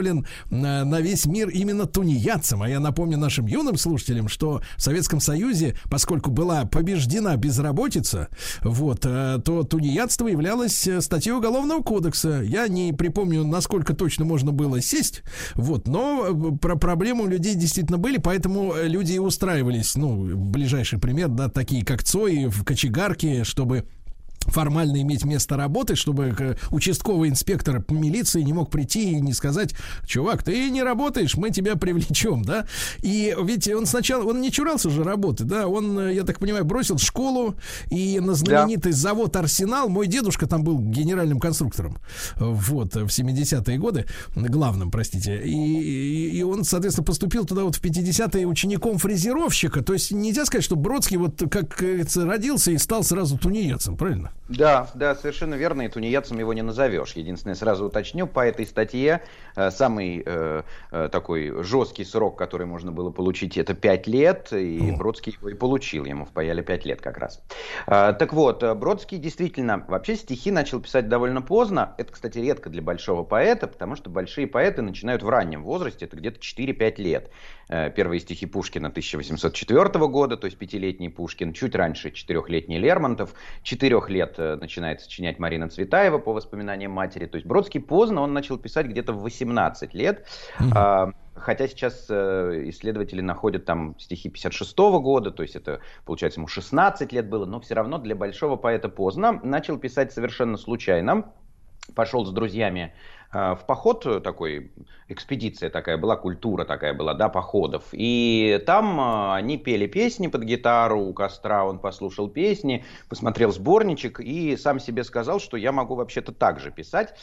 на, 0.51 0.85
на 0.85 1.01
весь 1.01 1.27
мир 1.27 1.49
именно 1.49 1.87
тунеядцем. 1.87 2.63
А 2.63 2.69
я 2.69 2.81
напомню 2.81 3.19
нашим 3.19 3.47
юным 3.47 3.77
слушателям, 3.77 4.29
что 4.29 4.63
в 4.77 4.83
Советском 4.83 5.21
Союзе, 5.21 5.77
поскольку 5.91 6.31
была 6.31 6.65
побеждена 6.65 7.37
безработица, 7.37 8.29
вот, 8.63 9.05
э, 9.05 9.39
то 9.45 9.63
тунеядство 9.65 10.29
являлось 10.29 10.87
э, 10.87 11.01
статьей 11.01 11.33
Уголовного 11.33 11.83
кодекса. 11.83 12.43
Я 12.43 12.69
не 12.69 12.93
припомню, 12.93 13.45
насколько 13.45 13.95
точно 13.95 14.25
можно 14.25 14.53
было 14.53 14.81
сесть, 14.81 15.23
вот, 15.55 15.87
но 15.89 16.27
э, 16.29 16.57
про 16.59 16.77
проблемы 16.77 17.25
у 17.25 17.27
людей 17.27 17.55
действительно 17.55 17.99
были, 17.99 18.19
поэтому 18.19 18.75
э, 18.75 18.89
люди 18.89 19.13
и 19.13 19.19
устраивались, 19.19 19.97
ну, 19.97 20.37
ближайший 20.37 20.99
пример, 20.99 21.29
да, 21.29 21.49
такие 21.49 21.85
как 21.85 22.03
Цой 22.03 22.47
в 22.47 22.65
кочегарке, 22.65 23.45
чтобы 23.45 23.87
формально 24.45 25.01
иметь 25.03 25.25
место 25.25 25.57
работы, 25.57 25.97
чтобы 25.97 26.35
э, 26.39 26.55
участковый 26.71 27.29
инспектор 27.29 27.85
милиции 27.89 28.43
не 28.43 28.53
мог 28.53 28.71
прийти 28.71 29.13
и 29.13 29.21
не 29.21 29.33
сказать, 29.33 29.75
чувак, 30.07 30.43
ты 30.43 30.71
не 30.71 30.83
работаешь, 30.83 31.37
мы 31.37 31.51
тебя 31.51 31.77
привлечем, 31.77 32.43
да? 32.43 32.67
И 33.03 33.35
ведь 33.43 33.69
он 33.69 33.87
сначала, 33.87 34.25
он 34.25 34.41
не 34.41 34.51
чурался 34.51 34.91
же 34.91 35.03
работы, 35.05 35.45
да? 35.45 35.69
Он, 35.69 35.99
э, 35.99 36.15
я 36.15 36.25
так 36.25 36.39
понимаю, 36.39 36.65
бросил 36.65 36.99
школу 36.99 37.55
и 37.91 38.21
на 38.21 38.35
знаменитый 38.35 38.93
завод 38.93 39.37
«Арсенал», 39.37 39.89
мой 39.89 40.07
дедушка 40.07 40.47
там 40.47 40.65
был 40.65 40.81
генеральным 40.81 41.41
конструктором, 41.41 41.99
вот, 42.37 42.95
в 42.95 43.07
70-е 43.07 43.79
годы, 43.79 44.07
главным, 44.35 44.91
простите, 44.91 45.41
и, 45.43 45.51
и, 45.51 46.39
и 46.39 46.43
он, 46.43 46.65
соответственно, 46.65 47.05
поступил 47.05 47.45
туда 47.45 47.65
вот 47.65 47.77
в 47.77 47.83
50-е 47.83 48.47
учеником 48.47 48.99
фрезеровщика, 48.99 49.83
то 49.83 49.93
есть 49.93 50.13
нельзя 50.13 50.45
сказать, 50.45 50.65
что 50.65 50.77
Бродский 50.77 51.17
вот, 51.17 51.43
как 51.51 51.77
говорится, 51.77 52.27
родился 52.27 52.71
и 52.71 52.79
стал 52.79 53.05
сразу 53.05 53.39
тунеядцем, 53.39 53.97
правильно? 53.97 54.32
Да, 54.49 54.89
да, 54.95 55.15
совершенно 55.15 55.55
верно, 55.55 55.83
и 55.83 55.89
тунеядцем 55.89 56.39
его 56.39 56.53
не 56.53 56.63
назовешь. 56.63 57.13
Единственное, 57.13 57.55
сразу 57.55 57.87
уточню, 57.87 58.27
по 58.27 58.41
этой 58.45 58.67
статье 58.67 59.23
э, 59.55 59.71
самый 59.71 60.23
э, 60.25 60.63
э, 60.91 61.09
такой 61.11 61.63
жесткий 61.63 62.05
срок, 62.05 62.37
который 62.37 62.67
можно 62.67 62.93
было 62.93 63.11
получить, 63.11 63.57
это 63.57 63.75
5 63.75 64.07
лет, 64.09 64.53
и 64.53 64.91
О. 64.93 64.97
Бродский 64.97 65.35
его 65.39 65.49
и 65.49 65.55
получил, 65.55 66.05
ему 66.05 66.25
впаяли 66.25 66.61
5 66.61 66.85
лет 66.85 67.01
как 67.01 67.19
раз. 67.19 67.41
Э, 67.87 68.15
так 68.19 68.33
вот, 68.33 68.63
э, 68.63 68.75
Бродский 68.75 69.19
действительно, 69.19 69.85
вообще 69.89 70.17
стихи 70.17 70.51
начал 70.51 70.81
писать 70.81 71.09
довольно 71.09 71.41
поздно, 71.41 71.95
это, 71.97 72.13
кстати, 72.13 72.39
редко 72.39 72.69
для 72.69 72.83
большого 72.83 73.23
поэта, 73.23 73.69
потому 73.69 73.95
что 73.95 74.11
большие 74.11 74.49
поэты 74.49 74.83
начинают 74.83 75.23
в 75.23 75.29
раннем 75.29 75.63
возрасте, 75.63 76.05
это 76.05 76.17
где-то 76.17 76.41
4-5 76.41 77.01
лет. 77.01 77.31
Э, 77.73 77.91
первые 77.91 78.21
стихи 78.21 78.45
Пушкина 78.45 78.89
1804 78.89 80.07
года, 80.09 80.37
то 80.37 80.45
есть 80.45 80.59
пятилетний 80.59 81.09
Пушкин, 81.09 81.55
чуть 81.55 81.75
раньше 81.75 82.11
четырехлетний 82.11 82.77
Лермонтов, 82.77 83.33
четырех 83.63 84.11
лет 84.23 84.35
э, 84.39 84.57
начинает 84.57 85.01
сочинять 85.01 85.39
Марина 85.39 85.69
Цветаева 85.69 86.19
по 86.19 86.33
воспоминаниям 86.33 86.93
матери. 86.93 87.27
То 87.27 87.37
есть 87.37 87.47
Бродский 87.47 87.81
поздно, 87.81 88.23
он 88.23 88.33
начал 88.33 88.59
писать 88.59 88.87
где-то 88.87 89.13
в 89.13 89.23
18 89.23 89.95
лет. 89.95 90.27
Mm-hmm. 90.59 91.15
Хотя 91.35 91.67
сейчас 91.67 92.07
э, 92.09 92.65
исследователи 92.67 93.21
находят 93.21 93.65
там 93.65 93.99
стихи 93.99 94.29
56 94.29 94.77
года, 94.79 95.31
то 95.31 95.43
есть 95.43 95.57
это, 95.57 95.81
получается, 96.05 96.41
ему 96.41 96.47
16 96.47 97.11
лет 97.13 97.29
было, 97.29 97.47
но 97.47 97.59
все 97.61 97.75
равно 97.75 97.99
для 97.99 98.15
большого 98.15 98.57
поэта 98.57 98.89
поздно. 98.89 99.41
Начал 99.43 99.79
писать 99.79 100.13
совершенно 100.13 100.57
случайно. 100.57 101.33
Пошел 101.95 102.25
с 102.25 102.31
друзьями 102.31 102.93
в 103.33 103.61
поход 103.67 104.05
э, 104.05 104.21
такой, 104.21 104.73
экспедиция 105.09 105.71
такая 105.71 105.97
была, 105.97 106.17
культура 106.17 106.67
такая 106.67 106.93
была, 106.93 107.15
да, 107.15 107.31
походов. 107.31 107.85
И 107.93 108.63
там 108.67 109.01
э, 109.01 109.35
они 109.35 109.57
пели 109.57 109.87
песни 109.87 110.27
под 110.27 110.43
гитару 110.43 111.01
у 111.01 111.15
костра, 111.15 111.65
он 111.65 111.79
послушал 111.79 112.29
песни, 112.29 112.85
посмотрел 113.09 113.51
сборничек 113.51 114.21
и 114.21 114.55
сам 114.59 114.79
себе 114.79 115.03
сказал, 115.03 115.41
что 115.41 115.57
я 115.57 115.73
могу 115.73 115.95
вообще-то 115.95 116.33
так 116.33 116.61
же 116.61 116.71
писать. 116.71 117.15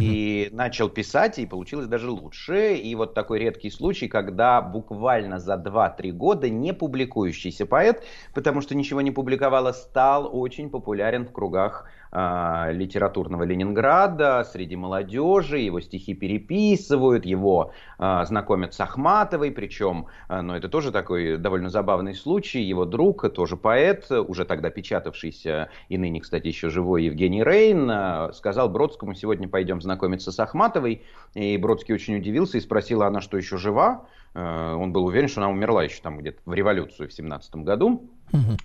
И 0.00 0.50
начал 0.52 0.88
писать, 0.88 1.40
и 1.40 1.46
получилось 1.46 1.88
даже 1.88 2.10
лучше. 2.10 2.74
И 2.76 2.94
вот 2.94 3.14
такой 3.14 3.40
редкий 3.40 3.70
случай, 3.70 4.06
когда 4.06 4.62
буквально 4.62 5.40
за 5.40 5.54
2-3 5.54 6.12
года 6.12 6.48
не 6.48 6.72
публикующийся 6.74 7.66
поэт, 7.66 8.04
потому 8.34 8.60
что 8.60 8.76
ничего 8.76 9.00
не 9.00 9.10
публиковало, 9.10 9.72
стал 9.72 10.30
очень 10.32 10.70
популярен 10.70 11.26
в 11.26 11.32
кругах 11.32 11.88
литературного 12.16 13.42
Ленинграда, 13.42 14.46
среди 14.50 14.76
молодежи, 14.76 15.58
его 15.58 15.80
стихи 15.80 16.14
переписывают, 16.14 17.26
его 17.26 17.72
э, 17.98 18.24
знакомят 18.26 18.74
с 18.74 18.80
Ахматовой, 18.80 19.50
причем, 19.50 20.06
э, 20.28 20.40
ну 20.40 20.54
это 20.54 20.68
тоже 20.68 20.92
такой 20.92 21.36
довольно 21.36 21.68
забавный 21.68 22.14
случай, 22.14 22.60
его 22.60 22.84
друг, 22.84 23.30
тоже 23.32 23.56
поэт, 23.56 24.10
уже 24.10 24.44
тогда 24.44 24.70
печатавшийся 24.70 25.68
и 25.88 25.98
ныне, 25.98 26.20
кстати, 26.20 26.46
еще 26.46 26.70
живой 26.70 27.04
Евгений 27.04 27.44
Рейн, 27.44 27.90
э, 27.90 28.32
сказал 28.32 28.68
Бродскому, 28.68 29.14
сегодня 29.14 29.48
пойдем 29.48 29.82
знакомиться 29.82 30.32
с 30.32 30.40
Ахматовой, 30.40 31.02
и 31.34 31.56
Бродский 31.56 31.94
очень 31.94 32.16
удивился 32.16 32.58
и 32.58 32.60
спросил, 32.60 33.02
она 33.02 33.20
что, 33.20 33.36
еще 33.36 33.58
жива? 33.58 34.06
Э, 34.34 34.74
он 34.74 34.92
был 34.92 35.06
уверен, 35.06 35.28
что 35.28 35.40
она 35.40 35.50
умерла 35.50 35.82
еще 35.84 36.00
там 36.02 36.18
где-то 36.18 36.40
в 36.44 36.52
революцию 36.52 37.08
в 37.08 37.12
17 37.12 37.56
году. 37.56 38.10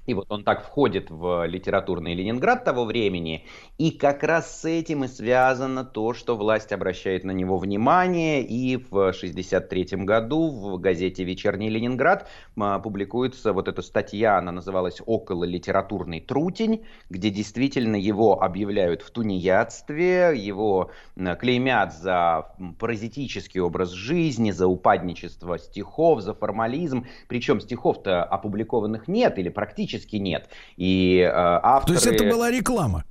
И 0.06 0.14
вот 0.14 0.26
он 0.30 0.44
так 0.44 0.64
входит 0.64 1.10
в 1.10 1.46
литературный 1.46 2.14
Ленинград 2.14 2.66
того 2.66 2.86
времени, 2.86 3.46
и 3.78 3.92
как 3.92 4.24
раз 4.24 4.62
с 4.62 4.66
этим 4.66 5.04
и 5.04 5.08
связано 5.08 5.84
то, 5.84 6.14
что 6.14 6.36
власть 6.36 6.72
обращает 6.72 7.24
на 7.24 7.32
него 7.32 7.58
внимание, 7.58 8.42
и 8.42 8.78
в 8.78 9.10
1963 9.10 10.04
году 10.04 10.50
в 10.50 10.80
газете 10.80 11.24
«Вечерний 11.24 11.70
Ленинград» 11.70 12.28
а, 12.60 12.80
публикуется 12.80 13.54
вот 13.54 13.68
эта 13.68 13.82
статья, 13.82 14.38
она 14.38 14.52
называлась 14.52 15.02
«Около 15.06 15.44
литературный 15.44 16.20
трутень», 16.20 16.86
где 17.10 17.30
действительно 17.30 17.96
его 17.96 18.42
объявляют 18.42 19.02
в 19.02 19.12
тунеядстве, 19.12 20.34
его 20.36 20.92
клеймят 21.40 21.94
за 21.94 22.56
паразитический 22.80 23.62
образ 23.62 23.92
жизни, 23.92 24.52
за 24.52 24.68
упадничество 24.68 25.58
стихов, 25.60 26.22
за 26.22 26.34
формализм, 26.34 27.06
причем 27.28 27.60
стихов-то 27.60 28.24
опубликованных 28.24 29.08
нет 29.08 29.38
или 29.38 29.51
практически 29.52 30.15
нет. 30.18 30.49
И 30.78 31.19
э, 31.19 31.30
авторы... 31.32 31.99
То 31.99 32.06
есть 32.06 32.22
это 32.22 32.30
была 32.30 32.49
реклама? 32.49 33.03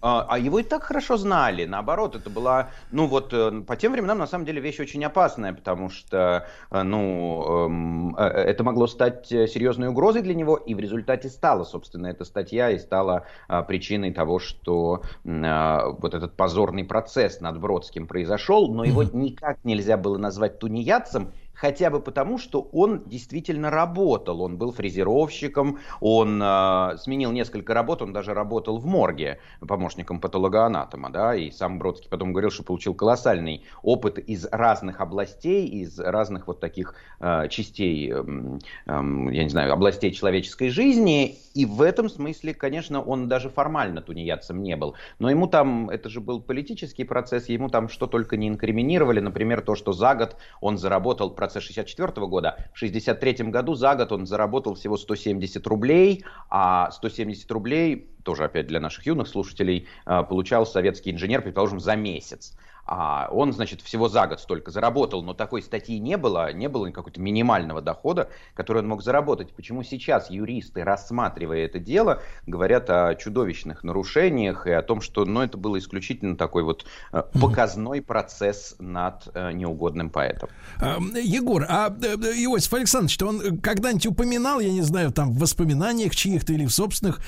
А, 0.00 0.26
а 0.28 0.38
его 0.38 0.58
и 0.58 0.62
так 0.62 0.82
хорошо 0.82 1.16
знали. 1.16 1.64
Наоборот, 1.64 2.16
это 2.16 2.30
была, 2.30 2.70
ну 2.90 3.06
вот, 3.06 3.32
э, 3.32 3.62
по 3.66 3.76
тем 3.76 3.92
временам, 3.92 4.18
на 4.18 4.26
самом 4.26 4.44
деле, 4.44 4.60
вещь 4.60 4.80
очень 4.80 5.04
опасная, 5.04 5.52
потому 5.52 5.90
что, 5.90 6.46
э, 6.70 6.82
ну, 6.82 7.66
эм, 7.66 8.16
э, 8.16 8.22
это 8.22 8.64
могло 8.64 8.86
стать 8.86 9.26
серьезной 9.28 9.88
угрозой 9.88 10.22
для 10.22 10.34
него, 10.34 10.56
и 10.56 10.74
в 10.74 10.80
результате 10.80 11.28
стала, 11.28 11.64
собственно, 11.64 12.08
эта 12.08 12.24
статья 12.24 12.70
и 12.70 12.78
стала 12.78 13.26
причиной 13.68 14.12
того, 14.12 14.38
что 14.38 15.02
вот 15.24 16.14
этот 16.14 16.36
позорный 16.36 16.84
процесс 16.84 17.40
над 17.40 17.60
Бродским 17.60 18.06
произошел, 18.06 18.72
но 18.72 18.84
его 18.84 19.02
никак 19.02 19.58
нельзя 19.64 19.96
было 19.96 20.18
назвать 20.18 20.58
тунеядцем, 20.58 21.32
хотя 21.62 21.90
бы 21.90 22.00
потому, 22.00 22.38
что 22.38 22.68
он 22.72 23.04
действительно 23.06 23.70
работал. 23.70 24.42
Он 24.42 24.58
был 24.58 24.72
фрезеровщиком, 24.72 25.78
он 26.00 26.42
э, 26.42 26.96
сменил 26.98 27.30
несколько 27.30 27.72
работ, 27.72 28.02
он 28.02 28.12
даже 28.12 28.34
работал 28.34 28.78
в 28.78 28.86
морге 28.86 29.38
помощником 29.60 30.18
патологоанатома, 30.18 31.10
да, 31.10 31.36
и 31.36 31.52
сам 31.52 31.78
Бродский 31.78 32.10
потом 32.10 32.32
говорил, 32.32 32.50
что 32.50 32.64
получил 32.64 32.94
колоссальный 32.94 33.62
опыт 33.84 34.18
из 34.18 34.44
разных 34.50 35.00
областей, 35.00 35.68
из 35.68 36.00
разных 36.00 36.48
вот 36.48 36.58
таких 36.58 36.96
э, 37.20 37.46
частей, 37.48 38.10
э, 38.12 38.16
э, 38.16 38.58
я 38.86 39.44
не 39.44 39.48
знаю, 39.48 39.72
областей 39.72 40.10
человеческой 40.10 40.68
жизни, 40.68 41.38
и 41.54 41.64
в 41.64 41.80
этом 41.80 42.08
смысле, 42.08 42.54
конечно, 42.54 43.00
он 43.00 43.28
даже 43.28 43.50
формально 43.50 44.02
тунеядцем 44.02 44.60
не 44.64 44.74
был, 44.74 44.96
но 45.20 45.30
ему 45.30 45.46
там, 45.46 45.90
это 45.90 46.08
же 46.08 46.20
был 46.20 46.40
политический 46.40 47.04
процесс, 47.04 47.48
ему 47.48 47.68
там 47.68 47.88
что 47.88 48.08
только 48.08 48.36
не 48.36 48.48
инкриминировали, 48.48 49.20
например, 49.20 49.60
то, 49.60 49.76
что 49.76 49.92
за 49.92 50.16
год 50.16 50.36
он 50.60 50.76
заработал 50.76 51.30
процесс 51.30 51.51
конце 51.52 51.60
64 51.60 52.26
года. 52.26 52.56
В 52.72 52.78
63 52.78 53.50
году 53.50 53.74
за 53.74 53.94
год 53.94 54.12
он 54.12 54.26
заработал 54.26 54.74
всего 54.74 54.96
170 54.96 55.66
рублей, 55.66 56.24
а 56.50 56.90
170 56.90 57.50
рублей, 57.50 58.08
тоже 58.24 58.44
опять 58.44 58.66
для 58.66 58.80
наших 58.80 59.06
юных 59.06 59.28
слушателей, 59.28 59.86
э, 60.06 60.22
получал 60.22 60.66
советский 60.66 61.10
инженер, 61.10 61.42
предположим, 61.42 61.80
за 61.80 61.96
месяц. 61.96 62.56
А 62.84 63.28
он, 63.30 63.52
значит, 63.52 63.80
всего 63.80 64.08
за 64.08 64.26
год 64.26 64.40
столько 64.40 64.70
заработал, 64.70 65.22
но 65.22 65.34
такой 65.34 65.62
статьи 65.62 65.98
не 65.98 66.16
было, 66.16 66.52
не 66.52 66.68
было 66.68 66.90
какого-то 66.90 67.20
минимального 67.20 67.80
дохода, 67.80 68.28
который 68.54 68.78
он 68.78 68.88
мог 68.88 69.02
заработать. 69.02 69.52
Почему 69.52 69.82
сейчас 69.84 70.30
юристы, 70.30 70.82
рассматривая 70.82 71.64
это 71.64 71.78
дело, 71.78 72.22
говорят 72.46 72.90
о 72.90 73.14
чудовищных 73.14 73.84
нарушениях 73.84 74.66
и 74.66 74.72
о 74.72 74.82
том, 74.82 75.00
что 75.00 75.24
ну, 75.24 75.42
это 75.42 75.56
было 75.56 75.78
исключительно 75.78 76.36
такой 76.36 76.64
вот 76.64 76.84
э, 77.12 77.22
показной 77.40 78.02
процесс 78.02 78.74
над 78.80 79.28
э, 79.32 79.52
неугодным 79.52 80.10
поэтом. 80.10 80.48
А, 80.80 80.98
Егор, 81.22 81.64
а 81.68 81.88
э, 81.88 82.16
Иосиф 82.44 82.74
Александрович, 82.74 83.14
что 83.14 83.28
он 83.28 83.58
когда-нибудь 83.60 84.06
упоминал, 84.06 84.58
я 84.58 84.72
не 84.72 84.82
знаю, 84.82 85.12
там 85.12 85.32
в 85.32 85.38
воспоминаниях 85.38 86.16
чьих-то 86.16 86.52
или 86.52 86.66
в 86.66 86.72
собственных, 86.72 87.20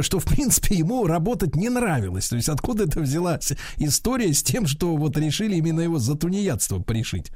что 0.00 0.18
в 0.18 0.24
принципе 0.24 0.74
ему 0.74 1.06
работать 1.06 1.54
не 1.54 1.68
нравилось. 1.68 2.30
То 2.30 2.36
есть 2.36 2.48
откуда 2.48 2.84
это 2.84 3.00
взялась 3.00 3.52
история 3.76 4.32
с 4.32 4.42
тем, 4.42 4.66
что 4.66 4.96
вот 5.02 5.16
решили 5.16 5.56
именно 5.56 5.80
его 5.80 5.98
за 5.98 6.16
тунеядство 6.16 6.78
пришить. 6.78 7.30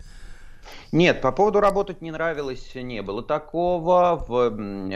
Нет, 0.93 1.21
по 1.21 1.33
поводу 1.33 1.61
работать 1.61 2.01
не 2.01 2.11
нравилось, 2.11 2.75
не 2.75 3.03
было 3.03 3.23
такого. 3.23 4.25
В 4.27 4.51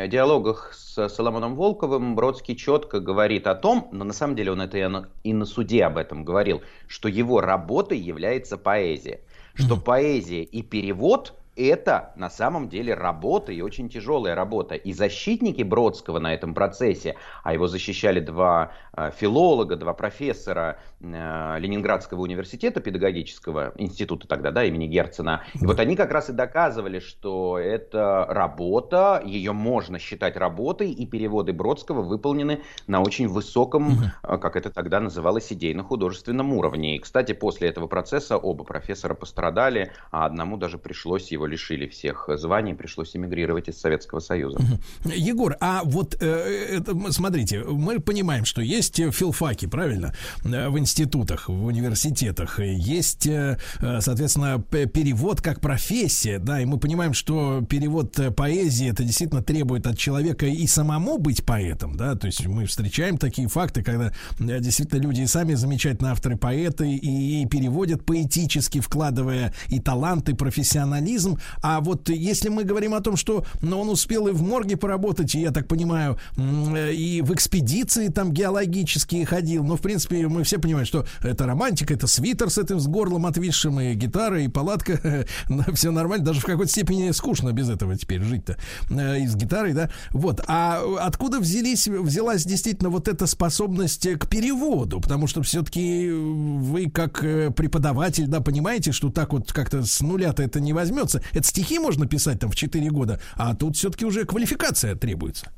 диалогах 0.09 0.73
с 0.75 1.09
Соломоном 1.09 1.57
Волковым 1.57 2.15
Бродский 2.15 2.57
четко 2.57 3.01
говорит 3.01 3.47
о 3.47 3.55
том, 3.55 3.89
но 3.93 4.05
на 4.05 4.13
самом 4.13 4.37
деле 4.37 4.53
он 4.53 4.61
это 4.61 4.79
и 4.79 4.87
на, 4.87 5.09
и 5.25 5.33
на 5.33 5.45
суде 5.45 5.85
об 5.85 5.99
этом 5.99 6.25
говорил, 6.25 6.63
что 6.87 7.09
его 7.09 7.41
работой 7.41 7.99
является 7.99 8.57
поэзия. 8.57 9.21
Что 9.55 9.75
mm-hmm. 9.75 9.85
поэзия 9.85 10.43
и 10.43 10.63
перевод 10.63 11.35
это 11.57 12.13
на 12.17 12.31
самом 12.31 12.69
деле 12.69 12.95
работа 12.95 13.53
и 13.53 13.61
очень 13.61 13.89
тяжелая 13.89 14.35
работа. 14.35 14.75
И 14.75 14.93
защитники 14.93 15.63
Бродского 15.63 16.19
на 16.19 16.33
этом 16.35 16.55
процессе, 16.55 17.17
а 17.43 17.53
его 17.53 17.67
защищали 17.67 18.21
два 18.21 18.73
э, 18.97 19.11
филолога, 19.17 19.77
два 19.77 19.93
профессора 19.93 20.79
э, 21.01 21.57
Ленинградского 21.59 22.23
университета 22.23 22.81
педагогического 22.81 23.73
института 23.77 24.27
тогда, 24.27 24.51
да, 24.51 24.65
имени 24.65 24.87
Герцена. 24.87 25.43
И 25.55 25.67
вот 25.67 25.81
они 25.81 25.97
как 25.97 26.11
раз 26.13 26.31
и 26.31 26.33
доказывали, 26.33 27.01
что 27.01 27.59
это 27.59 28.27
работа, 28.29 29.23
ее 29.25 29.53
можно 29.53 29.99
считать 29.99 30.37
работой, 30.37 30.91
и 30.91 31.07
переводы 31.07 31.53
Бродского 31.53 32.03
выполнены 32.03 32.63
на 32.87 33.03
очень 33.03 33.29
высоком, 33.29 33.99
э, 34.23 34.39
как 34.39 34.57
это 34.57 34.71
тогда 34.71 35.01
называлось, 35.01 35.53
идейно-художественном 35.53 36.53
уровне. 36.53 36.97
И, 36.97 36.99
кстати, 36.99 37.33
после 37.33 37.69
этого 37.69 37.87
процесса 37.87 38.37
оба 38.37 38.65
профессора 38.65 39.15
пострадали, 39.15 39.93
а 40.11 40.27
одному 40.27 40.57
даже 40.57 40.79
пришлось 40.79 41.31
его 41.33 41.50
лишили 41.51 41.87
всех 41.87 42.29
званий, 42.37 42.75
пришлось 42.75 43.15
эмигрировать 43.17 43.69
из 43.69 43.79
Советского 43.79 44.21
Союза. 44.21 44.59
Егор, 45.05 45.57
а 45.61 45.83
вот 45.85 46.17
э, 46.21 46.77
это, 46.79 47.13
смотрите, 47.13 47.65
мы 47.65 48.01
понимаем, 48.01 48.45
что 48.45 48.63
есть 48.63 48.97
филфаки, 48.97 49.67
правильно, 49.67 50.15
э, 50.45 50.69
в 50.69 50.79
институтах, 50.79 51.49
в 51.49 51.65
университетах, 51.65 52.61
есть, 52.61 53.27
э, 53.27 53.59
соответственно, 54.01 54.61
перевод 54.61 55.43
как 55.43 55.61
профессия, 55.61 56.39
да, 56.39 56.61
и 56.61 56.65
мы 56.65 56.79
понимаем, 56.79 57.13
что 57.15 57.63
перевод 57.69 58.19
поэзии 58.37 58.91
это 58.91 59.05
действительно 59.05 59.43
требует 59.43 59.87
от 59.87 59.99
человека 59.99 60.47
и 60.47 60.67
самому 60.67 61.19
быть 61.19 61.45
поэтом, 61.45 61.97
да, 61.97 62.15
то 62.15 62.27
есть 62.27 62.47
мы 62.47 62.67
встречаем 62.67 63.19
такие 63.19 63.49
факты, 63.49 63.83
когда 63.83 64.13
действительно 64.39 65.01
люди 65.01 65.23
и 65.23 65.27
сами 65.27 65.55
замечательные 65.55 66.13
авторы, 66.13 66.37
поэты, 66.37 66.91
и, 66.91 67.47
переводят 67.47 68.05
поэтически, 68.05 68.81
вкладывая 68.81 69.53
и 69.69 69.81
талант, 69.81 70.29
и 70.29 70.35
профессионализм, 70.35 71.30
а 71.63 71.81
вот 71.81 72.09
если 72.09 72.49
мы 72.49 72.65
говорим 72.65 72.95
о 72.95 73.01
том, 73.01 73.17
что 73.17 73.45
ну, 73.61 73.81
он 73.81 73.89
успел 73.89 74.29
и 74.29 74.33
в 74.33 74.43
морге 74.43 74.77
поработать, 74.77 75.35
и, 75.35 75.41
я 75.41 75.51
так 75.51 75.69
понимаю, 75.69 76.19
и 76.37 77.23
в 77.25 77.33
экспедиции 77.33 78.09
там 78.09 78.33
геологические 78.33 79.27
ходил, 79.27 79.65
но, 79.65 79.77
в 79.77 79.81
принципе, 79.81 80.27
мы 80.29 80.45
все 80.45 80.59
понимаем, 80.59 80.87
что 80.87 81.07
это 81.23 81.47
романтика, 81.47 81.95
это 81.95 82.07
свитер 82.07 82.51
с 82.51 82.59
этим, 82.59 82.81
с 82.81 82.87
горлом 82.87 83.27
отвисшим, 83.27 83.81
и 83.81 83.95
гитара, 83.95 84.41
и 84.41 84.49
палатка, 84.49 85.27
все 85.75 85.91
нормально, 85.91 86.25
даже 86.25 86.41
в 86.41 86.45
какой-то 86.45 86.71
степени 86.71 87.11
скучно 87.13 87.53
без 87.53 87.69
этого 87.69 87.97
теперь 87.97 88.23
жить-то, 88.23 88.57
э, 88.91 89.21
и 89.21 89.27
с 89.27 89.35
гитарой, 89.35 89.73
да, 89.73 89.91
вот, 90.11 90.43
а 90.47 90.83
откуда 91.01 91.41
взялись, 91.41 91.89
взялась 91.89 92.45
действительно 92.45 92.91
вот 92.91 93.09
эта 93.09 93.27
способность 93.27 94.07
к 94.19 94.29
переводу, 94.29 95.01
потому 95.01 95.27
что 95.27 95.43
все-таки 95.43 96.11
вы 96.11 96.91
как 96.91 97.23
э, 97.25 97.51
преподаватель, 97.51 98.27
да, 98.27 98.41
понимаете, 98.41 98.93
что 98.93 99.11
так 99.11 99.33
вот 99.33 99.53
как-то 99.53 99.85
с 99.85 100.01
нуля-то 100.01 100.43
это 100.43 100.61
не 100.61 100.73
возьмется, 100.73 101.20
это 101.33 101.47
стихи 101.47 101.79
можно 101.79 102.07
писать 102.07 102.41
там 102.41 102.51
в 102.51 102.57
4 102.57 102.91
года, 102.91 103.21
а 103.35 103.55
тут 103.55 103.77
все-таки 103.77 104.05
уже 104.05 104.25
квалификация 104.25 104.95
требуется. 104.95 105.51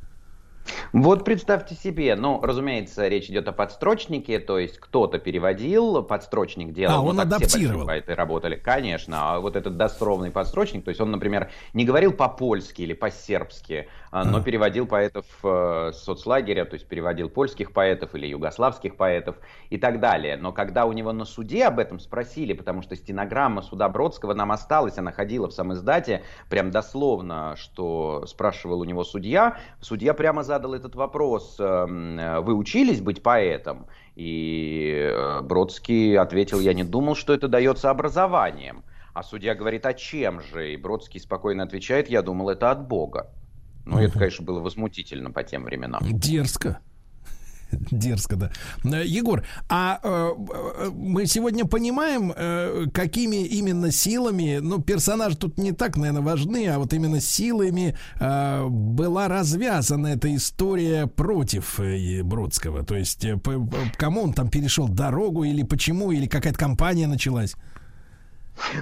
Вот 0.92 1.24
представьте 1.24 1.74
себе, 1.74 2.14
ну, 2.16 2.40
разумеется, 2.42 3.08
речь 3.08 3.28
идет 3.30 3.48
о 3.48 3.52
подстрочнике, 3.52 4.38
то 4.38 4.58
есть 4.58 4.78
кто-то 4.78 5.18
переводил, 5.18 6.02
подстрочник 6.02 6.72
делал. 6.72 6.94
А, 6.94 7.00
он 7.00 7.16
ну, 7.16 7.22
адаптировал. 7.22 7.80
Все 7.80 7.86
поэты 7.86 8.14
работали, 8.14 8.56
конечно. 8.56 9.34
А 9.34 9.40
вот 9.40 9.56
этот 9.56 9.76
дословный 9.76 10.30
подстрочник, 10.30 10.84
то 10.84 10.90
есть 10.90 11.00
он, 11.00 11.10
например, 11.10 11.50
не 11.72 11.84
говорил 11.84 12.12
по-польски 12.12 12.82
или 12.82 12.92
по-сербски, 12.92 13.88
а, 14.10 14.24
но 14.24 14.42
переводил 14.42 14.86
поэтов 14.86 15.24
э, 15.42 15.92
соцлагеря, 15.94 16.64
то 16.64 16.74
есть 16.74 16.86
переводил 16.86 17.30
польских 17.30 17.72
поэтов 17.72 18.14
или 18.14 18.26
югославских 18.26 18.96
поэтов 18.96 19.36
и 19.70 19.78
так 19.78 20.00
далее. 20.00 20.36
Но 20.36 20.52
когда 20.52 20.84
у 20.84 20.92
него 20.92 21.12
на 21.12 21.24
суде 21.24 21.64
об 21.64 21.78
этом 21.78 21.98
спросили, 21.98 22.52
потому 22.52 22.82
что 22.82 22.96
стенограмма 22.96 23.62
суда 23.62 23.88
Бродского 23.88 24.34
нам 24.34 24.52
осталась, 24.52 24.98
она 24.98 25.12
ходила 25.12 25.48
в 25.48 25.52
самом 25.52 25.74
издате, 25.74 26.22
прям 26.48 26.70
дословно, 26.70 27.54
что 27.56 28.26
спрашивал 28.26 28.80
у 28.80 28.84
него 28.84 29.04
судья, 29.04 29.56
судья 29.80 30.12
прямо 30.12 30.42
задал 30.52 30.74
этот 30.74 30.94
вопрос, 30.94 31.56
эм, 31.58 32.44
вы 32.44 32.54
учились 32.54 33.00
быть 33.00 33.22
поэтом? 33.22 33.86
И 34.16 35.10
э, 35.10 35.40
Бродский 35.40 36.18
ответил, 36.18 36.60
я 36.60 36.74
не 36.74 36.84
думал, 36.84 37.14
что 37.14 37.32
это 37.32 37.48
дается 37.48 37.88
образованием. 37.88 38.84
А 39.14 39.22
судья 39.22 39.54
говорит, 39.54 39.86
а 39.86 39.94
чем 39.94 40.42
же? 40.42 40.74
И 40.74 40.76
Бродский 40.76 41.20
спокойно 41.20 41.62
отвечает, 41.62 42.10
я 42.10 42.20
думал, 42.20 42.50
это 42.50 42.70
от 42.70 42.86
Бога. 42.86 43.30
Ну, 43.86 43.98
это, 43.98 44.18
конечно, 44.18 44.44
было 44.44 44.60
возмутительно 44.60 45.30
по 45.30 45.42
тем 45.42 45.64
временам. 45.64 46.02
Дерзко. 46.02 46.80
Дерзко, 47.90 48.36
да. 48.36 48.50
Э, 48.84 49.04
Егор, 49.04 49.44
а 49.68 50.00
э, 50.02 50.30
э, 50.84 50.90
мы 50.94 51.26
сегодня 51.26 51.64
понимаем, 51.64 52.32
э, 52.34 52.86
какими 52.92 53.44
именно 53.44 53.90
силами, 53.90 54.58
ну, 54.60 54.80
персонажи 54.80 55.36
тут 55.36 55.58
не 55.58 55.72
так, 55.72 55.96
наверное, 55.96 56.22
важны, 56.22 56.68
а 56.68 56.78
вот 56.78 56.92
именно 56.92 57.20
силами 57.20 57.96
э, 58.20 58.66
была 58.68 59.28
развязана 59.28 60.08
эта 60.08 60.34
история 60.34 61.06
против 61.06 61.80
э, 61.80 62.22
Бродского. 62.22 62.84
То 62.84 62.96
есть, 62.96 63.24
э, 63.24 63.36
по, 63.36 63.68
кому 63.96 64.22
он 64.22 64.32
там 64.32 64.48
перешел 64.48 64.88
дорогу, 64.88 65.44
или 65.44 65.62
почему, 65.62 66.12
или 66.12 66.26
какая-то 66.26 66.58
компания 66.58 67.06
началась? 67.06 67.54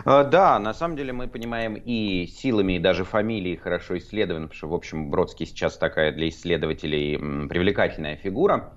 А, 0.04 0.24
да, 0.24 0.58
на 0.58 0.74
самом 0.74 0.96
деле 0.96 1.12
мы 1.12 1.28
понимаем 1.28 1.74
и 1.74 2.26
силами, 2.26 2.74
и 2.74 2.78
даже 2.78 3.04
фамилии 3.04 3.56
хорошо 3.56 3.98
исследованы, 3.98 4.46
потому 4.48 4.56
что, 4.56 4.68
в 4.68 4.74
общем, 4.74 5.10
Бродский 5.10 5.46
сейчас 5.46 5.76
такая 5.76 6.12
для 6.12 6.28
исследователей 6.28 7.16
привлекательная 7.48 8.16
фигура 8.16 8.72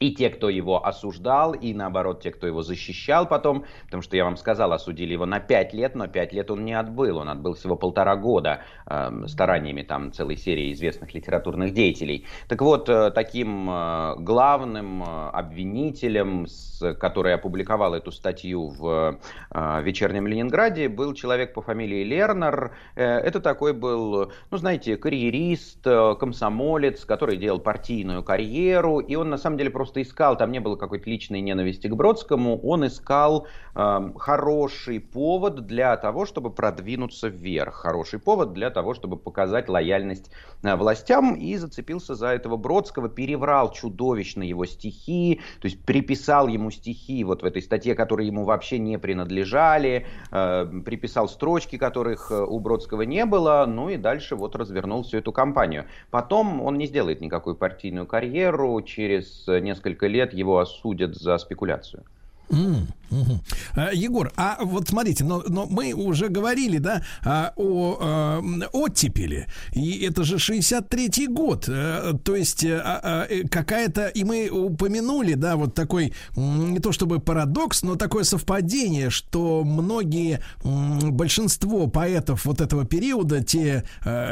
и 0.00 0.12
те, 0.12 0.30
кто 0.30 0.48
его 0.48 0.84
осуждал, 0.84 1.52
и 1.54 1.72
наоборот, 1.72 2.22
те, 2.22 2.30
кто 2.30 2.46
его 2.46 2.62
защищал 2.62 3.26
потом, 3.26 3.64
потому 3.86 4.02
что 4.02 4.16
я 4.16 4.24
вам 4.24 4.36
сказал, 4.36 4.72
осудили 4.72 5.12
его 5.12 5.26
на 5.26 5.40
5 5.40 5.72
лет, 5.74 5.94
но 5.94 6.06
5 6.06 6.32
лет 6.32 6.50
он 6.50 6.64
не 6.64 6.74
отбыл, 6.74 7.18
он 7.18 7.28
отбыл 7.28 7.54
всего 7.54 7.76
полтора 7.76 8.16
года 8.16 8.62
э, 8.86 9.10
стараниями 9.26 9.82
там 9.82 10.12
целой 10.12 10.36
серии 10.36 10.72
известных 10.72 11.14
литературных 11.14 11.72
деятелей. 11.72 12.26
Так 12.48 12.60
вот, 12.60 12.88
э, 12.88 13.10
таким 13.10 13.70
э, 13.70 14.16
главным 14.18 15.02
э, 15.02 15.30
обвинителем, 15.32 16.46
с, 16.46 16.94
который 16.94 17.34
опубликовал 17.34 17.94
эту 17.94 18.12
статью 18.12 18.68
в 18.68 19.18
э, 19.50 19.82
«Вечернем 19.82 20.26
Ленинграде», 20.26 20.88
был 20.88 21.14
человек 21.14 21.54
по 21.54 21.62
фамилии 21.62 22.04
Лернер. 22.04 22.72
Э, 22.96 23.18
это 23.18 23.40
такой 23.40 23.72
был, 23.72 24.32
ну, 24.50 24.58
знаете, 24.58 24.96
карьерист, 24.96 25.86
э, 25.86 26.14
комсомолец, 26.18 27.04
который 27.04 27.36
делал 27.36 27.60
партийную 27.60 28.22
карьеру, 28.22 28.98
и 28.98 29.14
он 29.14 29.30
на 29.30 29.38
самом 29.38 29.56
деле 29.56 29.70
просто 29.70 29.85
просто 29.86 30.02
искал, 30.02 30.36
там 30.36 30.50
не 30.50 30.58
было 30.58 30.74
какой-то 30.74 31.08
личной 31.08 31.40
ненависти 31.40 31.86
к 31.86 31.94
Бродскому, 31.94 32.58
он 32.62 32.84
искал 32.88 33.46
э, 33.76 34.10
хороший 34.18 34.98
повод 34.98 35.66
для 35.66 35.96
того, 35.96 36.26
чтобы 36.26 36.50
продвинуться 36.50 37.28
вверх, 37.28 37.74
хороший 37.74 38.18
повод 38.18 38.52
для 38.52 38.70
того, 38.70 38.94
чтобы 38.94 39.16
показать 39.16 39.68
лояльность 39.68 40.32
э, 40.64 40.74
властям, 40.74 41.36
и 41.36 41.56
зацепился 41.56 42.16
за 42.16 42.28
этого 42.28 42.56
Бродского, 42.56 43.08
переврал 43.08 43.70
чудовищно 43.70 44.42
его 44.42 44.66
стихи, 44.66 45.40
то 45.60 45.66
есть 45.66 45.80
приписал 45.84 46.48
ему 46.48 46.72
стихи 46.72 47.22
вот 47.22 47.42
в 47.42 47.44
этой 47.44 47.62
статье, 47.62 47.94
которые 47.94 48.26
ему 48.26 48.42
вообще 48.44 48.80
не 48.80 48.98
принадлежали, 48.98 50.06
э, 50.32 50.66
приписал 50.84 51.28
строчки, 51.28 51.78
которых 51.78 52.32
э, 52.32 52.44
у 52.44 52.58
Бродского 52.58 53.02
не 53.02 53.24
было, 53.24 53.64
ну 53.68 53.88
и 53.88 53.96
дальше 53.96 54.34
вот 54.34 54.56
развернул 54.56 55.04
всю 55.04 55.18
эту 55.18 55.30
кампанию. 55.30 55.84
Потом 56.10 56.60
он 56.60 56.76
не 56.76 56.86
сделает 56.86 57.20
никакую 57.20 57.54
партийную 57.54 58.06
карьеру, 58.06 58.82
через 58.82 59.46
несколько 59.46 59.75
несколько 59.76 60.06
лет 60.06 60.32
его 60.32 60.58
осудят 60.58 61.14
за 61.14 61.38
спекуляцию. 61.38 62.04
Mm, 62.48 62.86
mm-hmm. 63.10 63.94
Егор, 63.94 64.32
а 64.36 64.58
вот 64.62 64.88
смотрите, 64.88 65.24
но, 65.24 65.42
но 65.48 65.66
мы 65.66 65.92
уже 65.94 66.28
говорили, 66.28 66.78
да, 66.78 67.02
а, 67.24 67.52
о, 67.56 68.40
э, 68.40 68.66
оттепели, 68.72 69.46
и 69.72 70.04
это 70.04 70.22
же 70.22 70.36
63-й 70.36 71.26
год, 71.26 71.64
э, 71.68 72.12
то 72.22 72.36
есть 72.36 72.64
а, 72.64 73.26
какая-то, 73.50 74.06
и 74.06 74.22
мы 74.22 74.48
упомянули, 74.48 75.34
да, 75.34 75.56
вот 75.56 75.74
такой, 75.74 76.12
не 76.36 76.78
то 76.78 76.92
чтобы 76.92 77.18
парадокс, 77.18 77.82
но 77.82 77.96
такое 77.96 78.22
совпадение, 78.22 79.10
что 79.10 79.64
многие, 79.64 80.40
большинство 80.62 81.88
поэтов 81.88 82.44
вот 82.44 82.60
этого 82.60 82.84
периода, 82.84 83.42
те 83.42 83.84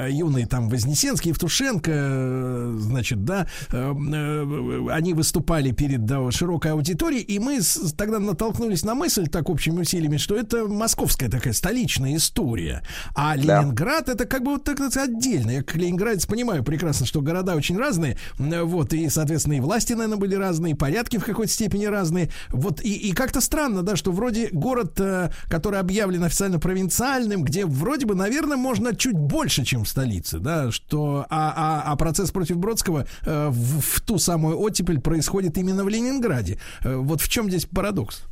юные 0.08 0.46
там 0.46 0.68
Вознесенский, 0.68 1.30
Евтушенко, 1.30 2.74
значит, 2.78 3.24
да, 3.24 3.48
они 3.70 5.14
выступали 5.14 5.72
перед 5.72 6.04
да, 6.04 6.30
широкой 6.30 6.72
аудиторией, 6.72 7.22
и 7.22 7.38
мы 7.38 7.60
с 7.60 7.92
тогда 8.04 8.18
натолкнулись 8.18 8.84
на 8.84 8.94
мысль 8.94 9.28
так 9.28 9.48
общими 9.48 9.80
усилиями, 9.80 10.18
что 10.18 10.36
это 10.36 10.66
московская 10.66 11.30
такая 11.30 11.54
столичная 11.54 12.16
история. 12.16 12.82
А 13.14 13.34
Ленинград 13.34 14.06
да. 14.06 14.12
это 14.12 14.26
как 14.26 14.42
бы 14.42 14.52
вот 14.52 14.64
так 14.64 14.76
сказать, 14.76 15.08
отдельно. 15.08 15.52
Я 15.52 15.62
как 15.62 15.76
ленинградец 15.76 16.26
понимаю 16.26 16.62
прекрасно, 16.62 17.06
что 17.06 17.22
города 17.22 17.54
очень 17.54 17.78
разные. 17.78 18.18
Вот, 18.38 18.92
и, 18.92 19.08
соответственно, 19.08 19.54
и 19.54 19.60
власти, 19.60 19.94
наверное, 19.94 20.18
были 20.18 20.34
разные, 20.34 20.74
и 20.74 20.76
порядки 20.76 21.16
в 21.16 21.24
какой-то 21.24 21.50
степени 21.50 21.86
разные. 21.86 22.28
Вот, 22.50 22.82
и, 22.82 22.92
и 22.92 23.12
как-то 23.12 23.40
странно, 23.40 23.82
да, 23.82 23.96
что 23.96 24.12
вроде 24.12 24.50
город, 24.52 25.00
э, 25.00 25.30
который 25.48 25.80
объявлен 25.80 26.24
официально 26.24 26.58
провинциальным, 26.58 27.42
где 27.42 27.64
вроде 27.64 28.04
бы, 28.04 28.14
наверное, 28.14 28.58
можно 28.58 28.94
чуть 28.94 29.16
больше, 29.16 29.64
чем 29.64 29.84
в 29.84 29.88
столице, 29.88 30.40
да, 30.40 30.70
что, 30.70 31.24
а, 31.30 31.54
а, 31.56 31.92
а 31.92 31.96
процесс 31.96 32.30
против 32.30 32.58
Бродского 32.58 33.06
э, 33.24 33.48
в, 33.48 33.80
в 33.80 34.00
ту 34.02 34.18
самую 34.18 34.58
оттепель 34.58 35.00
происходит 35.00 35.56
именно 35.56 35.84
в 35.84 35.88
Ленинграде. 35.88 36.58
Э, 36.82 36.96
вот 36.96 37.22
в 37.22 37.28
чем 37.30 37.48
здесь 37.48 37.64
парадокс? 37.64 37.93
Парадокс? 37.94 38.24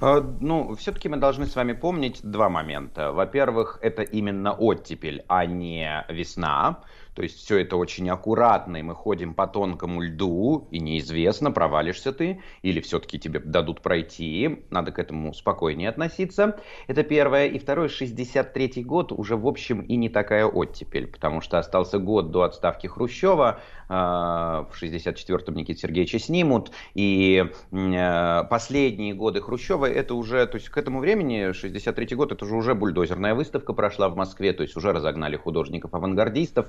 А, 0.00 0.20
ну, 0.40 0.74
все-таки 0.76 1.08
мы 1.08 1.16
должны 1.16 1.46
с 1.46 1.56
вами 1.56 1.72
помнить 1.72 2.20
два 2.22 2.48
момента. 2.48 3.12
Во-первых, 3.12 3.78
это 3.82 4.02
именно 4.02 4.52
оттепель, 4.52 5.24
а 5.28 5.44
не 5.46 6.04
весна. 6.08 6.80
То 7.16 7.22
есть 7.22 7.38
все 7.38 7.56
это 7.60 7.78
очень 7.78 8.10
аккуратно, 8.10 8.76
и 8.76 8.82
мы 8.82 8.94
ходим 8.94 9.32
по 9.32 9.46
тонкому 9.46 10.02
льду, 10.02 10.68
и 10.70 10.78
неизвестно, 10.78 11.50
провалишься 11.50 12.12
ты, 12.12 12.42
или 12.60 12.80
все-таки 12.80 13.18
тебе 13.18 13.40
дадут 13.40 13.80
пройти. 13.80 14.66
Надо 14.68 14.92
к 14.92 14.98
этому 14.98 15.32
спокойнее 15.32 15.88
относиться. 15.88 16.60
Это 16.88 17.04
первое. 17.04 17.46
И 17.46 17.58
второе, 17.58 17.88
63 17.88 18.84
год 18.84 19.12
уже, 19.12 19.34
в 19.34 19.46
общем, 19.46 19.80
и 19.80 19.96
не 19.96 20.10
такая 20.10 20.44
оттепель, 20.44 21.06
потому 21.06 21.40
что 21.40 21.58
остался 21.58 21.98
год 21.98 22.32
до 22.32 22.42
отставки 22.42 22.86
Хрущева, 22.86 23.60
а, 23.88 24.68
в 24.70 24.82
64-м 24.82 25.54
Никита 25.54 25.80
Сергеевича 25.80 26.18
снимут, 26.18 26.70
и 26.94 27.44
э, 27.70 28.44
последние 28.50 29.14
годы 29.14 29.40
Хрущева, 29.40 29.86
это 29.86 30.14
уже, 30.14 30.46
то 30.46 30.56
есть 30.56 30.68
к 30.68 30.76
этому 30.76 30.98
времени, 30.98 31.50
63-й 31.52 32.14
год, 32.14 32.32
это 32.32 32.44
же 32.44 32.56
уже 32.56 32.74
бульдозерная 32.74 33.34
выставка 33.34 33.72
прошла 33.72 34.08
в 34.08 34.16
Москве, 34.16 34.52
то 34.52 34.62
есть 34.62 34.76
уже 34.76 34.92
разогнали 34.92 35.36
художников-авангардистов, 35.36 36.66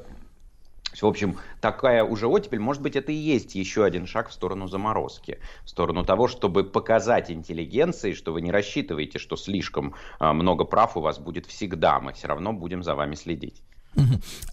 в 1.06 1.10
общем, 1.10 1.38
такая 1.61 2.03
уже 2.03 2.28
оттепель, 2.28 2.60
может 2.60 2.82
быть, 2.82 2.95
это 2.95 3.11
и 3.11 3.15
есть 3.15 3.56
еще 3.56 3.84
один 3.84 4.07
шаг 4.07 4.30
в 4.30 4.34
сторону 4.34 4.68
заморозки, 4.68 5.40
в 5.64 5.69
сторону 5.69 6.03
того, 6.03 6.28
чтобы 6.28 6.64
показать 6.64 7.30
интеллигенции, 7.30 8.14
что 8.14 8.34
вы 8.34 8.41
не 8.41 8.52
рассчитываете, 8.52 9.19
что 9.19 9.36
слишком 9.36 9.94
а, 10.19 10.34
много 10.34 10.64
прав 10.64 10.98
у 10.98 11.02
вас 11.02 11.19
будет 11.19 11.45
всегда, 11.45 11.99
мы 11.99 12.14
все 12.14 12.28
равно 12.28 12.53
будем 12.53 12.84
за 12.84 12.95
вами 12.95 13.15
следить. 13.15 13.61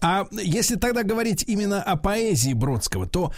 А 0.01 0.25
если 0.31 0.75
тогда 0.75 1.03
говорить 1.03 1.43
именно 1.47 1.81
о 1.81 1.95
поэзии 1.97 2.53
Бродского, 2.53 3.07
то 3.07 3.31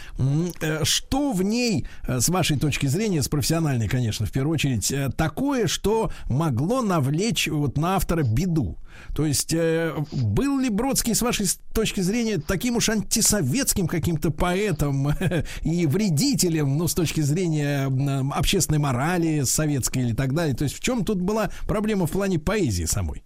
э, 0.62 0.84
что 0.84 1.32
в 1.34 1.44
ней, 1.44 1.88
э, 2.08 2.20
с 2.20 2.30
вашей 2.30 2.58
точки 2.58 2.88
зрения, 2.88 3.22
с 3.22 3.28
профессиональной, 3.28 3.88
конечно, 3.88 4.26
в 4.26 4.32
первую 4.32 4.54
очередь, 4.54 4.92
э, 4.92 5.10
такое, 5.16 5.68
что 5.68 6.12
могло 6.30 6.82
навлечь 6.82 7.48
вот 7.48 7.78
на 7.78 7.96
автора 7.96 8.24
беду? 8.24 8.78
То 9.16 9.26
есть 9.26 9.54
э, 9.54 9.94
был 10.12 10.60
ли 10.60 10.70
Бродский, 10.70 11.16
с 11.16 11.22
вашей 11.22 11.48
точки 11.74 12.02
зрения, 12.02 12.38
таким 12.38 12.78
уж 12.78 12.90
антисоветским 12.90 13.88
каким-то 13.88 14.32
поэтом 14.32 15.10
и 15.62 15.86
вредителем, 15.86 16.78
ну, 16.78 16.88
с 16.88 16.94
точки 16.94 17.22
зрения 17.22 17.92
общественной 18.34 18.80
морали 18.80 19.42
советской 19.42 20.00
или 20.00 20.14
так 20.14 20.34
далее? 20.34 20.56
То 20.56 20.64
есть 20.64 20.76
в 20.76 20.80
чем 20.80 21.04
тут 21.04 21.22
была 21.22 21.50
проблема 21.68 22.08
в 22.08 22.12
плане 22.12 22.40
поэзии 22.40 22.86
самой? 22.86 23.24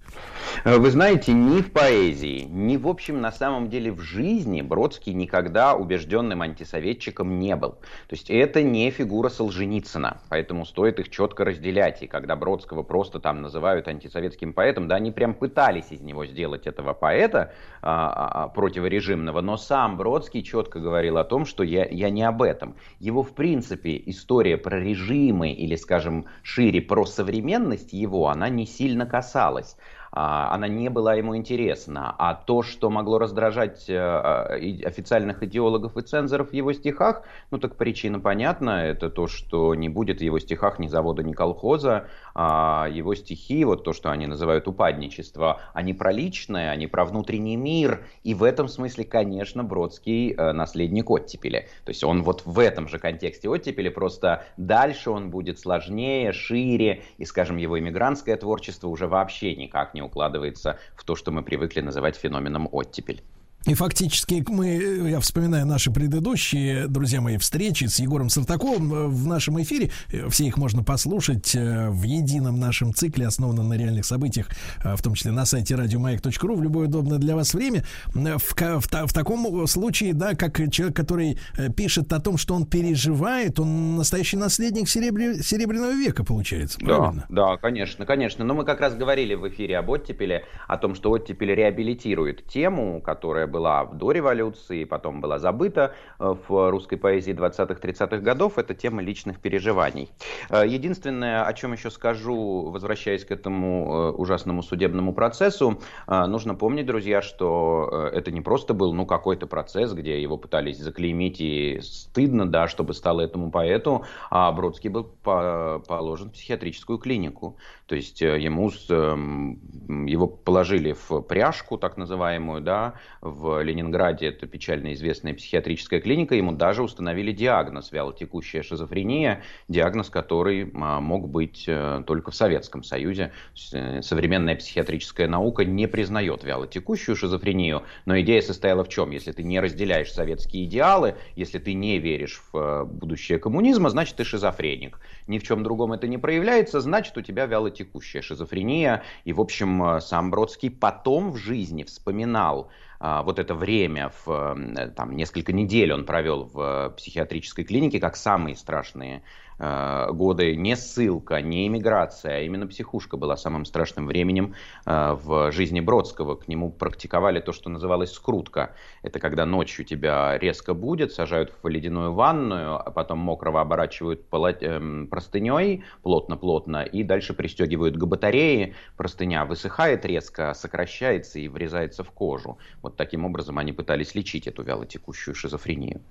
Э, 0.64 0.78
вы 0.78 0.92
знаете, 0.92 1.34
ни 1.34 1.62
в 1.62 1.72
поэзии, 1.72 2.48
ни 2.50 2.78
в 2.78 2.88
общем 2.88 3.22
на 3.22 3.32
самом 3.32 3.70
деле 3.70 3.92
в 3.92 4.02
жизни 4.02 4.62
Бродский 4.62 5.14
никогда 5.14 5.76
убежденным 5.76 6.42
антисоветчиком 6.42 7.40
не 7.40 7.56
был. 7.56 7.72
То 8.08 8.16
есть 8.16 8.30
это 8.30 8.62
не 8.64 8.92
фигура 8.92 9.30
Солженицына, 9.30 10.22
поэтому 10.30 10.66
стоит 10.66 11.00
их 11.00 11.10
четко 11.10 11.46
разделять. 11.46 12.02
И 12.04 12.08
когда 12.08 12.36
Бродского 12.36 12.84
просто 12.84 13.20
там 13.20 13.42
называют 13.42 13.88
антисоветским 13.88 14.54
поэтом, 14.54 14.88
да, 14.88 14.96
они 14.96 15.12
прям 15.12 15.34
пытаются 15.34 15.61
пытались 15.62 15.92
из 15.92 16.02
него 16.02 16.26
сделать 16.26 16.66
этого 16.66 16.94
поэта 16.94 17.54
а, 17.82 18.08
а, 18.08 18.44
а, 18.44 18.48
противорежимного, 18.48 19.42
но 19.42 19.58
сам 19.58 19.96
Бродский 19.96 20.42
четко 20.42 20.80
говорил 20.80 21.18
о 21.18 21.24
том, 21.24 21.46
что 21.46 21.64
я, 21.64 21.86
я 21.86 22.10
не 22.10 22.24
об 22.24 22.42
этом. 22.42 22.76
Его, 23.00 23.22
в 23.22 23.36
принципе, 23.36 24.02
история 24.08 24.58
про 24.58 24.80
режимы 24.80 25.52
или, 25.52 25.76
скажем, 25.76 26.26
шире 26.42 26.82
про 26.82 27.06
современность 27.06 27.94
его, 27.94 28.30
она 28.30 28.50
не 28.50 28.66
сильно 28.66 29.06
касалась. 29.06 29.78
А, 30.12 30.54
она 30.54 30.68
не 30.68 30.90
была 30.90 31.16
ему 31.16 31.38
интересна. 31.38 32.14
А 32.18 32.34
то, 32.34 32.64
что 32.64 32.90
могло 32.90 33.18
раздражать 33.18 33.90
э, 33.90 33.94
э, 33.94 34.86
официальных 34.86 35.42
идеологов 35.44 35.96
и 35.96 36.02
цензоров 36.02 36.50
в 36.50 36.54
его 36.54 36.74
стихах, 36.74 37.24
ну 37.50 37.58
так 37.58 37.78
причина 37.78 38.20
понятна, 38.20 38.84
это 38.86 39.10
то, 39.10 39.28
что 39.28 39.74
не 39.74 39.88
будет 39.88 40.20
в 40.20 40.22
его 40.22 40.40
стихах 40.40 40.80
ни 40.80 40.88
завода, 40.88 41.24
ни 41.24 41.32
колхоза, 41.32 42.08
а 42.36 42.90
его 42.92 43.16
стихи, 43.16 43.64
вот 43.64 43.86
то, 43.86 43.94
что 43.94 44.12
они 44.12 44.28
называют 44.28 44.68
упадничество, 44.68 45.62
они 45.74 45.94
про 45.94 46.12
личное, 46.12 46.72
они 46.72 46.88
про 46.88 47.06
внутренний 47.06 47.56
мир, 47.56 48.06
и 48.24 48.34
в 48.34 48.44
этом 48.44 48.68
смысле, 48.68 49.06
конечно, 49.06 49.64
Бродский 49.64 50.34
э, 50.34 50.52
наследник 50.52 51.10
оттепели. 51.10 51.70
То 51.86 51.90
есть 51.92 52.04
он 52.04 52.24
вот 52.24 52.44
в 52.46 52.60
этом 52.60 52.90
же 52.90 53.00
контексте 53.00 53.48
оттепели, 53.48 53.88
просто 53.88 54.44
дальше 54.58 55.10
он 55.10 55.30
будет 55.30 55.58
сложнее, 55.58 56.34
шире, 56.34 57.04
и, 57.18 57.24
скажем, 57.24 57.56
его 57.56 57.80
иммигрантское 57.80 58.36
творчество 58.36 58.90
уже 58.90 59.08
вообще 59.08 59.56
никак 59.56 59.94
не 59.94 60.01
не 60.02 60.06
укладывается 60.06 60.80
в 60.96 61.04
то, 61.04 61.16
что 61.16 61.32
мы 61.32 61.44
привыкли 61.44 61.82
называть 61.82 62.16
феноменом 62.16 62.68
оттепель. 62.72 63.24
И 63.68 63.76
фактически 63.76 64.44
мы, 64.48 65.10
я 65.10 65.20
вспоминаю 65.20 65.68
наши 65.68 65.92
предыдущие, 65.92 66.88
друзья 66.88 67.22
мои, 67.22 67.38
встречи 67.38 67.86
с 67.86 68.00
Егором 68.00 68.30
Сартаковым 68.30 68.92
э, 68.92 69.08
в 69.08 69.28
нашем 69.28 69.62
эфире. 69.62 69.92
Э, 70.12 70.30
все 70.30 70.46
их 70.46 70.58
можно 70.58 70.84
послушать 70.84 71.54
э, 71.54 71.90
в 71.92 72.02
едином 72.02 72.60
нашем 72.60 72.92
цикле, 72.92 73.28
основанном 73.28 73.70
на 73.70 73.76
реальных 73.76 74.06
событиях, 74.06 74.48
в 74.84 75.00
том 75.04 75.14
числе 75.14 75.32
на 75.32 75.46
сайте 75.46 75.76
радиомаяк.ру 75.76 76.56
в 76.56 76.64
любое 76.64 76.88
удобное 76.88 77.20
для 77.20 77.36
вас 77.36 77.54
время. 77.54 77.84
В, 78.16 78.40
в, 78.40 78.88
в 79.08 79.14
таком 79.14 79.68
случае, 79.68 80.14
да, 80.14 80.34
как 80.34 80.58
человек, 80.72 80.96
который 80.96 81.38
пишет 81.78 82.12
о 82.14 82.20
том, 82.20 82.38
что 82.38 82.56
он 82.56 82.66
переживает, 82.66 83.60
он 83.60 83.96
настоящий 83.96 84.38
наследник 84.38 84.90
серебря, 84.90 85.36
Серебряного 85.44 85.94
века, 85.94 86.24
получается, 86.24 86.80
правильно? 86.80 87.26
Да, 87.30 87.52
да, 87.52 87.58
конечно, 87.58 88.08
конечно. 88.08 88.44
Но 88.44 88.56
мы 88.56 88.66
как 88.66 88.82
раз 88.82 88.96
говорили 88.96 89.36
в 89.36 89.48
эфире 89.50 89.78
об 89.78 89.90
оттепеле, 89.90 90.46
о 90.68 90.78
том, 90.78 90.96
что 90.96 91.12
оттепель 91.12 91.54
реабилитирует 91.54 92.48
тему, 92.48 93.02
которая 93.02 93.51
была 93.52 93.86
до 93.86 94.12
революции, 94.12 94.86
потом 94.86 95.22
была 95.22 95.38
забыта 95.38 95.94
э, 96.20 96.36
в 96.48 96.72
русской 96.72 96.96
поэзии 96.98 97.34
20-30-х 97.34 98.18
годов, 98.18 98.58
это 98.58 98.74
тема 98.74 99.02
личных 99.02 99.40
переживаний. 99.40 100.10
Э, 100.50 100.64
единственное, 100.66 101.44
о 101.46 101.54
чем 101.54 101.74
еще 101.74 101.92
скажу, 101.92 102.70
возвращаясь 102.70 103.26
к 103.26 103.32
этому 103.32 103.94
э, 103.94 104.12
ужасному 104.12 104.64
судебному 104.64 105.14
процессу, 105.14 105.80
нужно 106.08 106.56
помнить, 106.56 106.86
друзья, 106.86 107.22
что 107.22 108.10
это 108.14 108.32
не 108.32 108.42
просто 108.42 108.74
был 108.74 108.94
ну, 108.94 109.06
какой-то 109.06 109.48
процесс, 109.48 109.94
где 109.94 110.22
его 110.22 110.38
пытались 110.38 110.78
заклеймить 110.78 111.42
и 111.42 111.80
стыдно, 111.82 112.50
да, 112.50 112.68
чтобы 112.68 112.94
стало 112.94 113.22
этому 113.22 113.52
поэту, 113.52 114.06
а 114.30 114.52
Бродский 114.52 114.90
был 114.90 115.04
положен 115.24 116.30
в 116.30 116.34
психиатрическую 116.34 116.98
клинику. 116.98 117.58
То 117.92 117.98
есть 117.98 118.22
ему, 118.22 118.72
эм, 118.88 120.06
его 120.06 120.26
положили 120.26 120.94
в 120.94 121.20
пряжку, 121.24 121.78
так 121.78 121.98
называемую, 121.98 122.62
да, 122.62 122.94
в 123.20 123.62
Ленинграде, 123.62 124.28
это 124.28 124.48
печально 124.48 124.94
известная 124.94 125.34
психиатрическая 125.34 126.00
клиника, 126.00 126.34
ему 126.34 126.54
даже 126.54 126.84
установили 126.84 127.34
диагноз 127.34 127.92
вялотекущая 127.92 128.64
шизофрения, 128.64 129.44
диагноз, 129.68 130.10
который 130.10 130.72
а, 130.74 131.02
мог 131.02 131.28
быть 131.28 131.66
э, 131.68 132.02
только 132.08 132.32
в 132.32 132.36
Советском 132.36 132.82
Союзе. 132.82 133.34
Э, 133.74 134.02
современная 134.02 134.56
психиатрическая 134.56 135.28
наука 135.28 135.66
не 135.66 135.86
признает 135.90 136.46
вялотекущую 136.46 137.18
шизофрению, 137.18 137.84
но 138.06 138.18
идея 138.22 138.42
состояла 138.42 138.86
в 138.86 138.88
чем? 138.88 139.12
Если 139.12 139.34
ты 139.34 139.44
не 139.44 139.60
разделяешь 139.60 140.14
советские 140.14 140.64
идеалы, 140.64 141.16
если 141.36 141.60
ты 141.60 141.74
не 141.74 142.00
веришь 142.00 142.42
в 142.54 142.58
э, 142.58 142.86
будущее 142.86 143.38
коммунизма, 143.38 143.90
значит 143.90 144.16
ты 144.16 144.24
шизофреник. 144.24 144.98
Ни 145.28 145.40
в 145.40 145.44
чем 145.44 145.62
другом 145.62 145.92
это 145.92 146.08
не 146.08 146.18
проявляется, 146.18 146.80
значит 146.80 147.18
у 147.18 147.22
тебя 147.22 147.48
вялотекущая 147.48 147.81
шизофрения. 148.22 149.04
И, 149.24 149.34
в 149.34 149.42
общем, 149.42 150.00
сам 150.02 150.32
Бродский 150.32 150.70
потом 150.70 151.32
в 151.32 151.38
жизни 151.38 151.84
вспоминал 151.84 152.70
а, 153.00 153.24
вот 153.24 153.40
это 153.40 153.56
время, 153.56 154.12
в, 154.26 154.30
э, 154.30 154.90
там, 154.96 155.16
несколько 155.16 155.52
недель 155.54 155.92
он 155.92 156.06
провел 156.06 156.44
в 156.44 156.94
психиатрической 156.98 157.64
клинике, 157.64 158.00
как 158.00 158.16
самые 158.16 158.56
страшные 158.56 159.24
Э, 159.51 159.51
годы 159.62 160.56
не 160.56 160.76
ссылка, 160.76 161.42
не 161.42 161.68
иммиграция, 161.68 162.38
а 162.38 162.40
именно 162.40 162.66
психушка 162.68 163.18
была 163.18 163.38
самым 163.38 163.66
страшным 163.66 164.08
временем 164.08 164.56
э, 164.86 165.14
в 165.14 165.52
жизни 165.52 165.80
Бродского. 165.80 166.36
К 166.36 166.48
нему 166.48 166.72
практиковали 166.72 167.40
то, 167.40 167.52
что 167.52 167.70
называлось 167.70 168.12
скрутка. 168.12 168.76
Это 169.04 169.20
когда 169.20 169.46
ночью 169.46 169.86
тебя 169.86 170.38
резко 170.40 170.74
будет, 170.74 171.12
сажают 171.12 171.54
в 171.62 171.68
ледяную 171.68 172.14
ванную, 172.14 172.76
а 172.76 172.90
потом 172.92 173.20
мокрого 173.20 173.62
оборачивают 173.62 174.22
эм, 174.32 175.08
простыней 175.08 175.84
плотно-плотно 176.02 176.84
и 176.84 177.04
дальше 177.04 177.34
пристегивают 177.34 177.98
к 177.98 178.04
батарее. 178.06 178.74
Простыня 178.98 179.46
высыхает 179.46 180.06
резко, 180.06 180.54
сокращается 180.54 181.40
и 181.40 181.48
врезается 181.48 182.04
в 182.04 182.12
кожу. 182.12 182.58
Вот 182.82 182.96
таким 182.96 183.26
образом 183.26 183.60
они 183.60 183.74
пытались 183.74 184.16
лечить 184.16 184.48
эту 184.48 184.64
вялотекущую 184.64 185.36
шизофрению. 185.36 186.02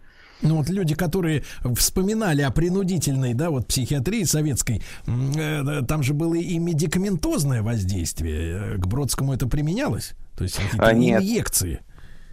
Ну 0.43 0.57
вот 0.57 0.69
люди, 0.69 0.95
которые 0.95 1.45
вспоминали 1.77 2.43
о 2.43 2.51
принудительной, 2.51 3.35
да, 3.35 3.51
вот 3.51 3.67
психиатрии 3.67 4.25
советской, 4.25 4.83
э, 5.07 5.83
там 5.87 6.03
же 6.03 6.15
было 6.15 6.35
и 6.35 6.59
медикаментозное 6.59 7.63
воздействие. 7.63 8.79
К 8.79 8.87
Бродскому 8.87 9.35
это 9.35 9.47
применялось? 9.47 10.13
То 10.37 10.45
есть 10.45 10.57
какие-то 10.57 10.87
а, 10.87 10.93
инъекции? 10.95 11.81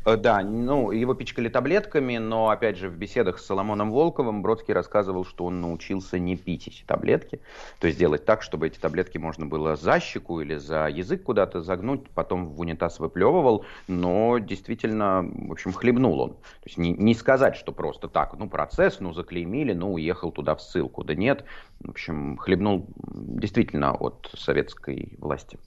Э, 0.07 0.15
да, 0.15 0.41
ну, 0.41 0.91
его 0.91 1.13
пичкали 1.15 1.49
таблетками, 1.49 2.17
но, 2.17 2.49
опять 2.49 2.77
же, 2.77 2.87
в 2.87 2.95
беседах 2.95 3.39
с 3.39 3.45
Соломоном 3.45 3.91
Волковым 3.91 4.41
Бродский 4.41 4.73
рассказывал, 4.73 5.25
что 5.25 5.43
он 5.43 5.59
научился 5.59 6.17
не 6.17 6.37
пить 6.37 6.69
эти 6.69 6.83
таблетки, 6.85 7.41
то 7.79 7.87
есть 7.87 7.99
делать 7.99 8.23
так, 8.23 8.41
чтобы 8.41 8.67
эти 8.67 8.79
таблетки 8.79 9.17
можно 9.17 9.45
было 9.45 9.75
за 9.75 9.99
щеку 9.99 10.39
или 10.39 10.55
за 10.55 10.87
язык 10.87 11.23
куда-то 11.23 11.61
загнуть, 11.61 12.09
потом 12.11 12.47
в 12.47 12.57
унитаз 12.61 12.99
выплевывал, 12.99 13.65
но 13.89 14.37
действительно, 14.37 15.29
в 15.29 15.51
общем, 15.51 15.73
хлебнул 15.73 16.21
он. 16.21 16.29
То 16.29 16.67
есть 16.67 16.77
не, 16.77 16.93
не 16.93 17.13
сказать, 17.13 17.57
что 17.57 17.73
просто 17.73 18.07
так, 18.07 18.33
ну, 18.37 18.47
процесс, 18.47 19.01
ну, 19.01 19.11
заклеймили, 19.11 19.73
ну, 19.73 19.91
уехал 19.91 20.31
туда 20.31 20.55
в 20.55 20.61
ссылку. 20.61 21.03
Да 21.03 21.15
нет, 21.15 21.43
в 21.81 21.89
общем, 21.89 22.37
хлебнул 22.37 22.87
действительно 22.97 23.93
от 23.93 24.31
советской 24.37 25.17
власти. 25.19 25.59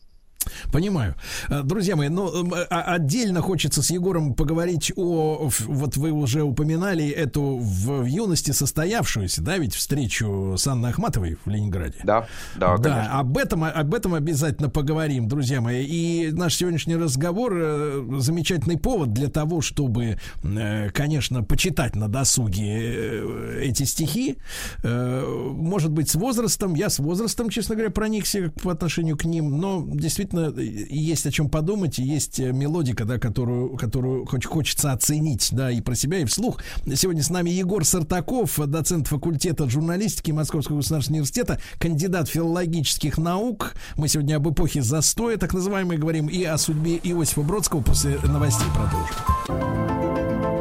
Понимаю. 0.73 1.15
Э, 1.49 1.63
друзья 1.63 1.97
мои, 1.97 2.09
ну, 2.09 2.31
а, 2.71 2.95
отдельно 2.95 3.43
хочется 3.43 3.83
с 3.83 3.91
Егором 3.91 4.35
поговорить 4.35 4.93
о, 4.97 5.51
вот 5.67 5.97
вы 5.97 6.13
уже 6.13 6.43
упоминали 6.43 7.09
эту 7.09 7.59
в, 7.59 8.05
юности 8.05 8.53
состоявшуюся, 8.53 9.43
да, 9.43 9.59
ведь 9.59 9.75
встречу 9.75 10.55
с 10.57 10.67
Анной 10.67 10.91
Ахматовой 10.91 11.37
в 11.45 11.49
Ленинграде. 11.49 11.99
Да, 12.05 12.27
да, 12.57 12.77
Да, 12.79 12.95
конечно. 12.95 13.19
об 13.19 13.39
этом, 13.39 13.65
об 13.65 13.95
этом 13.95 14.15
обязательно 14.15 14.71
поговорим, 14.71 15.29
друзья 15.29 15.61
мои. 15.61 15.85
И 15.85 16.31
наш 16.33 16.55
сегодняшний 16.55 16.97
разговор 16.97 17.53
э, 17.55 18.07
замечательный 18.19 18.79
повод 18.79 19.13
для 19.13 19.29
того, 19.29 19.61
чтобы, 19.61 20.19
э, 20.43 20.91
конечно, 20.91 21.43
почитать 21.43 21.97
на 21.97 22.09
досуге 22.09 23.23
эти 23.61 23.83
стихи. 23.83 24.37
Может 24.83 25.91
быть, 25.91 26.09
с 26.09 26.15
возрастом, 26.15 26.75
я 26.75 26.89
с 26.89 26.99
возрастом, 26.99 27.51
честно 27.51 27.75
говоря, 27.75 27.91
проникся 27.91 28.53
по 28.63 28.73
отношению 28.73 29.17
к 29.17 29.25
ним, 29.25 29.59
но 29.59 29.85
действительно 29.87 30.30
действительно 30.31 30.61
есть 30.61 31.27
о 31.27 31.31
чем 31.31 31.49
подумать, 31.49 31.99
и 31.99 32.03
есть 32.03 32.41
э, 32.41 32.53
мелодика, 32.53 33.05
да, 33.05 33.19
которую, 33.19 33.77
которую 33.77 34.27
хоть 34.27 34.45
хочется 34.45 34.93
оценить, 34.93 35.49
да, 35.53 35.71
и 35.71 35.81
про 35.81 35.95
себя, 35.95 36.19
и 36.19 36.25
вслух. 36.25 36.61
Сегодня 36.95 37.23
с 37.23 37.31
нами 37.31 37.51
Егор 37.51 37.85
Сартаков, 37.85 38.59
доцент 38.67 39.09
факультета 39.09 39.69
журналистики 39.69 40.31
Московского 40.31 40.79
государственного 40.79 41.21
университета, 41.21 41.61
кандидат 41.79 42.29
филологических 42.29 43.19
наук. 43.19 43.75
Мы 43.97 44.09
сегодня 44.09 44.37
об 44.37 44.49
эпохе 44.49 44.83
застоя, 44.83 45.37
так 45.37 45.53
называемой, 45.55 45.99
говорим, 45.99 46.27
и 46.27 46.45
о 46.45 46.59
судьбе 46.59 46.97
Иосифа 46.97 47.43
Бродского. 47.43 47.83
После 47.83 48.19
новостей 48.21 48.67
продолжим. 48.75 50.60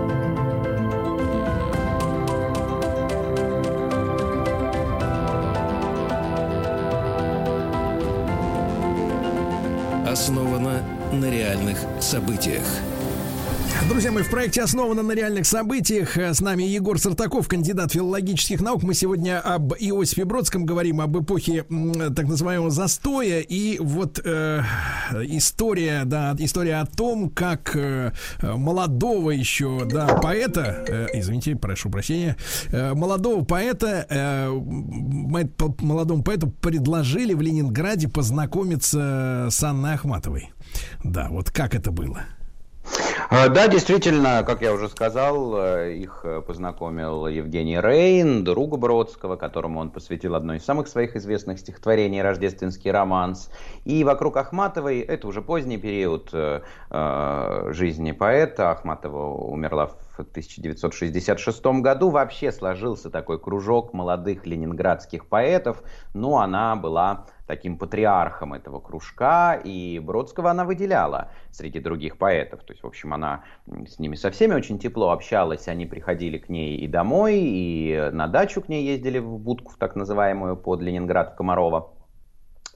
Основано 10.09 10.81
на 11.13 11.29
реальных 11.29 11.77
событиях. 11.99 12.63
Друзья 13.87 14.11
мои, 14.11 14.23
в 14.23 14.29
проекте 14.29 14.61
основано 14.61 15.01
на 15.01 15.13
реальных 15.13 15.47
событиях. 15.47 16.15
С 16.17 16.41
нами 16.41 16.63
Егор 16.63 16.99
Сартаков, 16.99 17.47
кандидат 17.47 17.93
филологических 17.93 18.61
наук. 18.61 18.83
Мы 18.83 18.93
сегодня 18.93 19.39
об 19.39 19.73
Иосифе 19.73 20.25
Бродском 20.25 20.65
говорим, 20.65 21.01
об 21.01 21.17
эпохе 21.17 21.63
так 21.63 22.27
называемого 22.27 22.69
застоя. 22.69 23.39
И 23.39 23.79
вот 23.79 24.19
э, 24.23 24.61
история, 25.23 26.03
да, 26.05 26.35
история 26.37 26.75
о 26.75 26.85
том, 26.85 27.29
как 27.29 27.75
э, 27.75 28.11
молодого 28.41 29.31
еще, 29.31 29.85
да, 29.89 30.07
поэта, 30.07 30.85
э, 30.87 31.07
извините, 31.13 31.55
прошу 31.55 31.89
прощения, 31.89 32.35
э, 32.71 32.93
молодого 32.93 33.43
поэта, 33.45 34.05
э, 34.09 34.49
молодому 35.81 36.23
поэту 36.23 36.49
предложили 36.49 37.33
в 37.33 37.41
Ленинграде 37.41 38.07
познакомиться 38.07 39.47
с 39.49 39.63
Анной 39.63 39.93
Ахматовой. 39.93 40.51
Да, 41.03 41.29
вот 41.29 41.51
как 41.51 41.75
это 41.75 41.91
было? 41.91 42.21
А, 43.31 43.47
да, 43.47 43.67
действительно, 43.67 44.43
как 44.43 44.63
я 44.63 44.73
уже 44.73 44.89
сказал, 44.89 45.55
э, 45.55 45.93
их 45.93 46.21
э, 46.23 46.41
познакомил 46.41 47.27
Евгений 47.27 47.79
Рейн, 47.79 48.43
друг 48.43 48.79
Бродского, 48.79 49.35
которому 49.35 49.81
он 49.81 49.91
посвятил 49.91 50.33
одно 50.33 50.55
из 50.55 50.65
самых 50.65 50.87
своих 50.87 51.15
известных 51.15 51.59
стихотворений 51.59 52.23
«Рождественский 52.23 52.89
романс». 52.89 53.51
И 53.85 54.03
вокруг 54.03 54.35
Ахматовой, 54.37 55.01
это 55.01 55.27
уже 55.27 55.43
поздний 55.43 55.77
период 55.77 56.31
э, 56.33 56.61
жизни 57.71 58.13
поэта, 58.13 58.71
Ахматова 58.71 59.35
умерла 59.35 59.85
в 59.85 59.95
1966 60.17 61.63
году, 61.83 62.09
вообще 62.09 62.51
сложился 62.51 63.11
такой 63.11 63.39
кружок 63.39 63.93
молодых 63.93 64.47
ленинградских 64.47 65.27
поэтов, 65.27 65.83
но 66.15 66.39
она 66.39 66.75
была 66.75 67.27
таким 67.49 67.79
патриархом 67.79 68.53
этого 68.53 68.79
кружка, 68.79 69.55
и 69.55 69.97
Бродского 69.97 70.51
она 70.51 70.65
выделяла 70.65 71.31
среди 71.49 71.79
других 71.79 72.19
поэтов. 72.19 72.63
То 72.63 72.73
есть, 72.73 72.83
в 72.83 72.85
общем, 72.85 73.11
она 73.11 73.43
с 73.87 73.97
ними 73.97 74.13
со 74.13 74.29
всеми 74.29 74.53
очень 74.53 74.77
тепло 74.77 75.09
общалась, 75.09 75.67
они 75.67 75.87
приходили 75.87 76.37
к 76.37 76.47
ней 76.47 76.77
и 76.77 76.87
домой, 76.87 77.39
и 77.39 78.09
на 78.13 78.27
дачу 78.27 78.61
к 78.61 78.69
ней 78.69 78.85
ездили 78.85 79.17
в 79.17 79.39
будку, 79.39 79.71
в 79.71 79.77
так 79.77 79.95
называемую, 79.95 80.57
под 80.57 80.81
Ленинград 80.81 81.33
в 81.33 81.37
Комарова. 81.37 81.91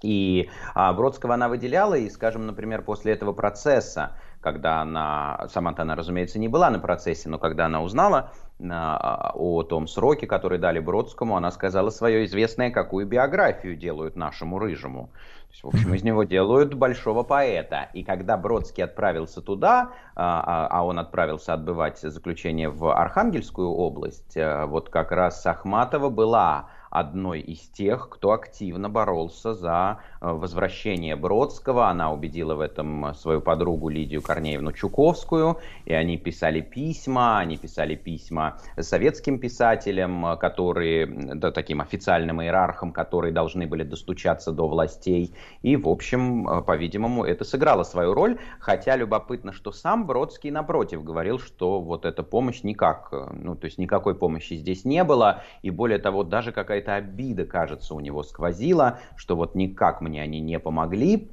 И 0.01 0.49
а, 0.73 0.91
Бродского 0.91 1.35
она 1.35 1.49
выделяла, 1.49 1.93
и, 1.93 2.09
скажем, 2.09 2.47
например, 2.47 2.81
после 2.81 3.13
этого 3.13 3.31
процесса, 3.31 4.17
когда 4.43 4.81
она, 4.81 5.47
сама-то 5.49 5.81
она, 5.81 5.95
разумеется, 5.95 6.37
не 6.37 6.47
была 6.47 6.69
на 6.69 6.79
процессе, 6.79 7.29
но 7.29 7.39
когда 7.39 7.65
она 7.65 7.81
узнала 7.81 8.31
а, 8.59 9.31
о 9.33 9.63
том 9.63 9.87
сроке, 9.87 10.27
который 10.27 10.59
дали 10.59 10.79
Бродскому, 10.79 11.35
она 11.37 11.49
сказала 11.51 11.89
свое 11.89 12.25
известное, 12.25 12.69
какую 12.69 13.07
биографию 13.07 13.75
делают 13.75 14.15
нашему 14.15 14.59
Рыжему. 14.59 15.09
То 15.47 15.51
есть, 15.51 15.63
в 15.63 15.67
общем, 15.67 15.93
из 15.93 16.03
него 16.03 16.23
делают 16.23 16.73
большого 16.73 17.23
поэта. 17.23 17.89
И 17.93 18.03
когда 18.03 18.37
Бродский 18.37 18.83
отправился 18.83 19.41
туда, 19.41 19.91
а, 20.15 20.43
а, 20.45 20.67
а 20.69 20.85
он 20.85 20.99
отправился 20.99 21.53
отбывать 21.53 21.99
заключение 21.99 22.69
в 22.69 22.91
Архангельскую 22.93 23.69
область, 23.69 24.37
вот 24.37 24.89
как 24.89 25.11
раз 25.11 25.45
Ахматова 25.45 26.09
была 26.09 26.69
одной 26.93 27.39
из 27.39 27.59
тех, 27.69 28.07
кто 28.07 28.33
активно 28.33 28.87
боролся 28.87 29.55
за 29.55 29.99
э, 30.21 30.31
возвращение 30.31 31.15
Бродского. 31.15 31.87
Она 31.89 32.13
убедила 32.13 32.53
в 32.53 32.59
этом 32.59 33.15
свою 33.15 33.41
подругу 33.41 33.89
Лидию 33.89 34.21
Корнеевну 34.21 34.71
Чуковскую, 34.73 35.57
и 35.85 35.93
они 35.93 36.17
писали 36.17 36.61
письма, 36.61 37.39
они 37.39 37.57
писали 37.57 37.95
письма 37.95 38.59
советским 38.79 39.39
писателям, 39.39 40.37
которые, 40.37 41.07
да, 41.07 41.51
таким 41.51 41.81
официальным 41.81 42.43
иерархам, 42.43 42.91
которые 42.91 43.33
должны 43.33 43.65
были 43.65 43.81
достучаться 43.81 44.51
до 44.51 44.67
властей. 44.67 45.33
И, 45.63 45.75
в 45.75 45.89
общем, 45.89 46.47
э, 46.47 46.61
по-видимому, 46.61 47.25
это 47.25 47.43
сыграло 47.43 47.83
свою 47.83 48.13
роль, 48.13 48.37
хотя 48.59 48.95
любопытно, 48.95 49.51
что 49.51 49.71
сам 49.71 50.05
Бродский, 50.05 50.51
напротив, 50.51 51.03
говорил, 51.03 51.39
что 51.39 51.81
вот 51.81 52.05
эта 52.05 52.21
помощь 52.21 52.61
никак, 52.61 53.09
э, 53.11 53.29
ну, 53.33 53.55
то 53.55 53.65
есть 53.65 53.79
никакой 53.79 54.13
помощи 54.13 54.53
здесь 54.53 54.85
не 54.85 55.03
было, 55.03 55.41
и 55.63 55.71
более 55.71 55.97
того, 55.97 56.23
даже 56.23 56.51
какая-то 56.51 56.82
какая-то 56.83 56.95
обида, 56.95 57.45
кажется, 57.45 57.95
у 57.95 57.99
него 57.99 58.23
сквозила, 58.23 58.99
что 59.15 59.35
вот 59.35 59.55
никак 59.55 60.01
мне 60.01 60.21
они 60.21 60.39
не 60.41 60.59
помогли, 60.59 61.29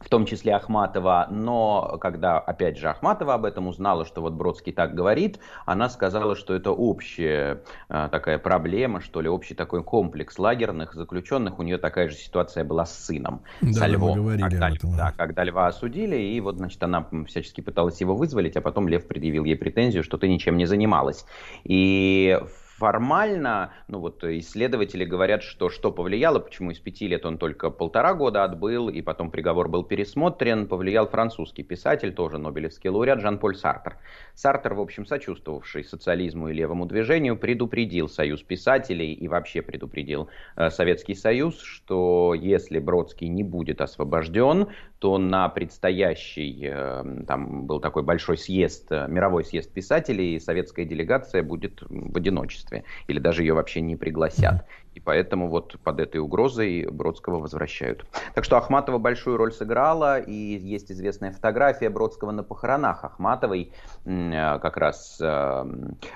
в 0.00 0.08
том 0.08 0.24
числе 0.24 0.54
Ахматова, 0.54 1.28
но 1.30 1.98
когда, 2.00 2.38
опять 2.38 2.78
же, 2.78 2.88
Ахматова 2.88 3.34
об 3.34 3.44
этом 3.44 3.68
узнала, 3.68 4.06
что 4.06 4.22
вот 4.22 4.32
Бродский 4.32 4.72
так 4.72 4.94
говорит, 4.94 5.38
она 5.66 5.90
сказала, 5.90 6.36
что 6.36 6.54
это 6.54 6.70
общая 6.70 7.60
э, 7.90 8.08
такая 8.10 8.38
проблема, 8.38 9.02
что 9.02 9.20
ли, 9.20 9.28
общий 9.28 9.54
такой 9.54 9.84
комплекс 9.84 10.38
лагерных 10.38 10.94
заключенных, 10.94 11.58
у 11.58 11.62
нее 11.62 11.76
такая 11.76 12.08
же 12.08 12.16
ситуация 12.16 12.64
была 12.64 12.86
с 12.86 12.98
сыном, 12.98 13.42
да, 13.60 13.72
со 13.72 13.86
Львом, 13.86 14.16
говорили 14.16 14.42
когда, 14.42 14.66
об 14.68 14.74
этом. 14.74 14.96
Да, 14.96 15.12
когда 15.12 15.44
Льва 15.44 15.66
осудили, 15.66 16.16
и 16.16 16.40
вот, 16.40 16.56
значит, 16.56 16.82
она 16.82 17.06
всячески 17.26 17.60
пыталась 17.60 18.00
его 18.00 18.16
вызволить, 18.16 18.56
а 18.56 18.62
потом 18.62 18.88
Лев 18.88 19.06
предъявил 19.06 19.44
ей 19.44 19.56
претензию, 19.56 20.02
что 20.02 20.16
ты 20.16 20.28
ничем 20.28 20.56
не 20.56 20.64
занималась. 20.64 21.26
И 21.64 22.40
формально, 22.80 23.74
ну 23.88 24.00
вот 24.00 24.24
исследователи 24.24 25.04
говорят, 25.04 25.42
что 25.42 25.68
что 25.68 25.92
повлияло, 25.92 26.38
почему 26.38 26.70
из 26.70 26.78
пяти 26.78 27.08
лет 27.08 27.26
он 27.26 27.36
только 27.36 27.68
полтора 27.68 28.14
года 28.14 28.42
отбыл, 28.42 28.88
и 28.88 29.02
потом 29.02 29.30
приговор 29.30 29.68
был 29.68 29.84
пересмотрен, 29.84 30.66
повлиял 30.66 31.06
французский 31.06 31.62
писатель, 31.62 32.14
тоже 32.14 32.38
Нобелевский 32.38 32.88
лауреат 32.88 33.20
Жан-Поль 33.20 33.54
Сартер. 33.54 33.98
Сартер, 34.34 34.72
в 34.72 34.80
общем, 34.80 35.04
сочувствовавший 35.04 35.84
социализму 35.84 36.48
и 36.48 36.54
левому 36.54 36.86
движению, 36.86 37.36
предупредил 37.36 38.08
Союз 38.08 38.42
писателей 38.42 39.12
и 39.12 39.28
вообще 39.28 39.60
предупредил 39.60 40.30
э, 40.56 40.70
Советский 40.70 41.14
Союз, 41.14 41.60
что 41.60 42.32
если 42.32 42.78
Бродский 42.78 43.28
не 43.28 43.44
будет 43.44 43.82
освобожден, 43.82 44.68
то 45.00 45.16
на 45.16 45.48
предстоящий, 45.48 46.60
э, 46.62 47.24
там 47.26 47.64
был 47.64 47.80
такой 47.80 48.02
большой 48.02 48.36
съезд, 48.36 48.92
э, 48.92 49.06
мировой 49.08 49.44
съезд 49.44 49.72
писателей, 49.72 50.38
советская 50.38 50.84
делегация 50.84 51.42
будет 51.42 51.82
в 51.88 52.16
одиночестве, 52.16 52.84
или 53.08 53.18
даже 53.18 53.42
ее 53.42 53.54
вообще 53.54 53.80
не 53.80 53.96
пригласят. 53.96 54.66
И 54.94 55.00
поэтому 55.00 55.48
вот 55.48 55.78
под 55.84 56.00
этой 56.00 56.18
угрозой 56.18 56.86
Бродского 56.90 57.38
возвращают. 57.38 58.04
Так 58.34 58.44
что 58.44 58.56
Ахматова 58.56 58.98
большую 58.98 59.36
роль 59.36 59.52
сыграла, 59.52 60.18
и 60.18 60.32
есть 60.32 60.90
известная 60.90 61.30
фотография 61.30 61.90
Бродского 61.90 62.32
на 62.32 62.42
похоронах 62.42 63.04
Ахматовой. 63.04 63.72
Э, 64.04 64.58
как 64.58 64.76
раз 64.76 65.18
э, 65.20 65.64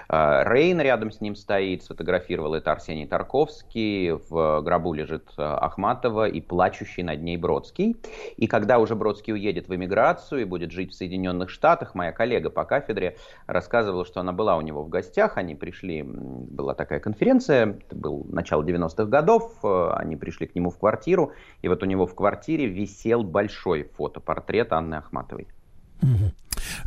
э, 0.08 0.42
Рейн 0.44 0.80
рядом 0.80 1.12
с 1.12 1.20
ним 1.20 1.36
стоит, 1.36 1.84
сфотографировал 1.84 2.54
это 2.54 2.72
Арсений 2.72 3.06
Тарковский. 3.06 4.12
В 4.28 4.60
гробу 4.62 4.92
лежит 4.92 5.28
Ахматова 5.36 6.28
и 6.28 6.40
плачущий 6.40 7.04
над 7.04 7.22
ней 7.22 7.36
Бродский. 7.36 7.96
И 8.36 8.48
когда 8.48 8.80
уже 8.80 8.96
Бродский 8.96 9.34
уедет 9.34 9.68
в 9.68 9.74
эмиграцию 9.74 10.42
и 10.42 10.44
будет 10.44 10.72
жить 10.72 10.92
в 10.92 10.94
Соединенных 10.94 11.48
Штатах, 11.48 11.94
моя 11.94 12.10
коллега 12.10 12.50
по 12.50 12.64
кафедре 12.64 13.16
рассказывала, 13.46 14.04
что 14.04 14.20
она 14.20 14.32
была 14.32 14.56
у 14.56 14.62
него 14.62 14.82
в 14.82 14.88
гостях, 14.88 15.36
они 15.36 15.54
пришли, 15.54 16.02
была 16.02 16.74
такая 16.74 16.98
конференция, 16.98 17.78
это 17.86 17.94
был 17.94 18.26
начало 18.28 18.63
90-х 18.64 19.04
годов, 19.04 19.52
э, 19.62 19.90
они 19.96 20.16
пришли 20.16 20.46
к 20.46 20.54
нему 20.54 20.70
в 20.70 20.78
квартиру, 20.78 21.32
и 21.62 21.68
вот 21.68 21.82
у 21.82 21.86
него 21.86 22.06
в 22.06 22.14
квартире 22.14 22.66
висел 22.66 23.22
большой 23.22 23.84
фотопортрет 23.96 24.72
Анны 24.72 24.96
Ахматовой. 24.96 25.46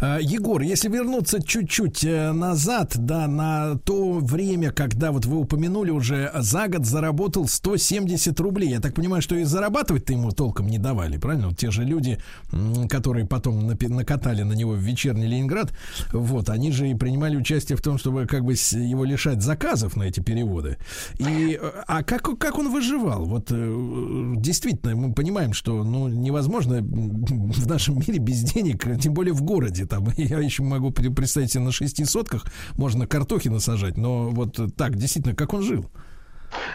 Егор, 0.01 0.61
если 0.61 0.89
вернуться 0.89 1.41
чуть-чуть 1.41 2.03
э, 2.03 2.31
назад, 2.31 2.93
да, 2.95 3.27
на 3.27 3.77
то 3.77 4.19
время, 4.19 4.71
когда 4.71 5.11
вот 5.11 5.25
вы 5.25 5.37
упомянули 5.37 5.91
уже, 5.91 6.31
за 6.35 6.67
год 6.67 6.85
заработал 6.85 7.47
170 7.47 8.39
рублей. 8.39 8.69
Я 8.69 8.79
так 8.79 8.93
понимаю, 8.93 9.21
что 9.21 9.35
и 9.35 9.43
зарабатывать-то 9.43 10.13
ему 10.13 10.31
толком 10.31 10.67
не 10.67 10.77
давали, 10.77 11.17
правильно? 11.17 11.49
Вот 11.49 11.57
те 11.57 11.71
же 11.71 11.83
люди, 11.83 12.19
которые 12.89 13.25
потом 13.25 13.67
накатали 13.67 14.43
на 14.43 14.53
него 14.53 14.71
в 14.71 14.79
вечерний 14.79 15.27
Ленинград, 15.27 15.71
вот, 16.11 16.49
они 16.49 16.71
же 16.71 16.89
и 16.89 16.95
принимали 16.95 17.37
участие 17.37 17.77
в 17.77 17.81
том, 17.81 17.97
чтобы 17.97 18.25
как 18.25 18.43
бы 18.43 18.53
его 18.53 19.05
лишать 19.05 19.41
заказов 19.41 19.95
на 19.95 20.03
эти 20.03 20.19
переводы. 20.19 20.77
И, 21.19 21.59
э, 21.61 21.71
а 21.87 22.03
как, 22.03 22.37
как 22.37 22.57
он 22.57 22.71
выживал? 22.71 23.25
Вот 23.25 23.47
э, 23.51 24.33
действительно, 24.37 24.95
мы 24.95 25.13
понимаем, 25.13 25.53
что 25.53 25.83
ну, 25.83 26.07
невозможно 26.07 26.79
в 26.81 27.67
нашем 27.67 27.99
мире 27.99 28.19
без 28.19 28.41
денег, 28.41 28.85
тем 28.99 29.13
более 29.13 29.33
в 29.33 29.41
городе. 29.41 29.76
Там, 29.85 30.07
я 30.17 30.39
еще 30.39 30.63
могу 30.63 30.91
представить 30.91 31.51
себе 31.51 31.63
на 31.63 31.71
шести 31.71 32.05
сотках 32.05 32.45
можно 32.75 33.07
картохи 33.07 33.49
насажать, 33.49 33.97
но 33.97 34.29
вот 34.29 34.59
так, 34.75 34.95
действительно, 34.97 35.35
как 35.35 35.53
он 35.53 35.63
жил? 35.63 35.89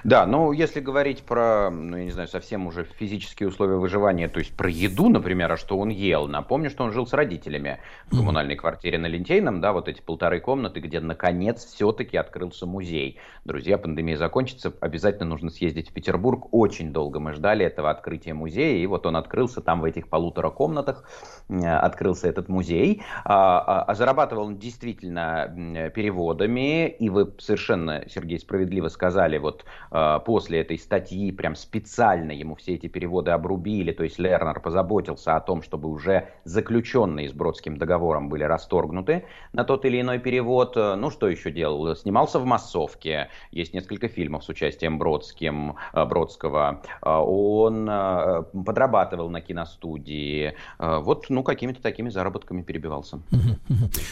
Да, 0.05 0.27
ну 0.27 0.53
если 0.53 0.81
говорить 0.81 1.23
про, 1.23 1.71
ну 1.71 1.97
я 1.97 2.05
не 2.05 2.11
знаю, 2.11 2.29
совсем 2.29 2.67
уже 2.67 2.85
физические 2.85 3.49
условия 3.49 3.77
выживания, 3.77 4.29
то 4.29 4.39
есть 4.39 4.55
про 4.57 4.69
еду, 4.69 5.09
например, 5.09 5.53
а 5.53 5.57
что 5.57 5.79
он 5.79 5.89
ел. 5.89 6.29
Напомню, 6.29 6.71
что 6.71 6.85
он 6.85 6.93
жил 6.93 7.07
с 7.07 7.13
родителями 7.13 7.79
в 8.07 8.17
коммунальной 8.17 8.57
квартире 8.57 8.99
на 8.99 9.07
Лентейном, 9.07 9.61
да, 9.61 9.73
вот 9.73 9.89
эти 9.89 10.01
полторы 10.01 10.41
комнаты, 10.41 10.81
где 10.81 11.01
наконец 11.01 11.65
все-таки 11.65 12.17
открылся 12.17 12.67
музей. 12.67 13.19
Друзья, 13.45 13.79
пандемия 13.79 14.17
закончится, 14.17 14.73
обязательно 14.81 15.27
нужно 15.27 15.51
съездить 15.51 15.91
в 15.91 15.93
Петербург. 15.93 16.49
Очень 16.53 16.93
долго 16.93 17.21
мы 17.21 17.33
ждали 17.33 17.65
этого 17.65 17.91
открытия 17.91 18.35
музея, 18.35 18.79
и 18.79 18.87
вот 18.87 19.07
он 19.07 19.17
открылся 19.17 19.61
там 19.61 19.81
в 19.81 19.85
этих 19.85 20.09
полутора 20.09 20.51
комнатах, 20.51 21.09
открылся 21.49 22.29
этот 22.29 22.49
музей. 22.49 23.03
А, 23.25 23.61
а, 23.61 23.83
а 23.83 23.95
зарабатывал 23.95 24.47
он 24.47 24.59
действительно 24.59 25.91
переводами, 25.95 26.89
и 26.89 27.09
вы 27.09 27.33
совершенно, 27.39 28.05
Сергей, 28.09 28.39
справедливо 28.39 28.89
сказали, 28.89 29.39
вот 29.39 29.62
э, 29.91 30.21
после 30.25 30.61
этой 30.61 30.79
статьи 30.79 31.33
прям 31.33 31.55
специально 31.55 32.33
ему 32.33 32.55
все 32.55 32.75
эти 32.75 32.87
переводы 32.87 33.31
обрубили, 33.31 33.93
то 33.93 34.05
есть 34.05 34.19
Лернер 34.19 34.61
позаботился 34.61 35.37
о 35.37 35.41
том, 35.41 35.63
чтобы 35.63 35.89
уже 35.89 36.29
заключенные 36.45 37.29
с 37.29 37.33
Бродским 37.33 37.77
договором 37.77 38.29
были 38.29 38.45
расторгнуты 38.45 39.25
на 39.53 39.65
тот 39.65 39.85
или 39.85 40.01
иной 40.01 40.19
перевод. 40.19 40.77
Ну, 40.77 41.11
что 41.11 41.29
еще 41.29 41.51
делал? 41.51 41.95
Снимался 41.97 42.39
в 42.39 42.45
массовке, 42.45 43.29
есть 43.51 43.75
несколько 43.75 44.09
фильмов 44.09 44.45
с 44.45 44.49
участием 44.49 44.99
Бродским, 44.99 45.77
э, 45.93 46.05
Бродского. 46.05 46.83
Э, 47.03 47.17
он 47.19 47.89
э, 47.89 48.43
подрабатывал 48.65 49.31
на 49.31 49.41
киностудии. 49.41 50.55
Э, 50.79 50.99
вот, 50.99 51.27
ну, 51.29 51.43
какими-то 51.43 51.83
такими 51.83 52.09
заработками 52.09 52.63
перебивался. 52.63 53.21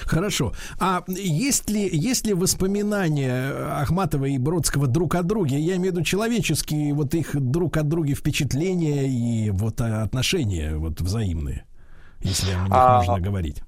Хорошо. 0.03 0.53
А 0.79 1.03
есть 1.07 1.71
ли, 1.71 1.89
есть 1.93 2.27
ли 2.27 2.35
воспоминания 2.35 3.53
Ахматова 3.81 4.27
и 4.27 4.39
Бродского 4.39 4.87
друг 4.87 5.15
о 5.15 5.23
друге? 5.23 5.40
Друге. 5.41 5.59
Я 5.59 5.77
имею 5.77 5.93
в 5.93 5.97
виду 5.97 6.05
человеческие, 6.05 6.95
вот 6.95 7.15
их 7.15 7.35
друг 7.35 7.77
от 7.77 7.89
друга 7.89 8.15
впечатления 8.15 9.09
и 9.09 9.51
вот 9.51 9.81
отношения 9.81 10.77
вот 10.77 11.01
взаимные, 11.01 11.65
если 12.21 12.53
о 12.53 12.65
них 12.65 12.69
а, 12.71 12.99
можно 12.99 13.21
говорить. 13.21 13.63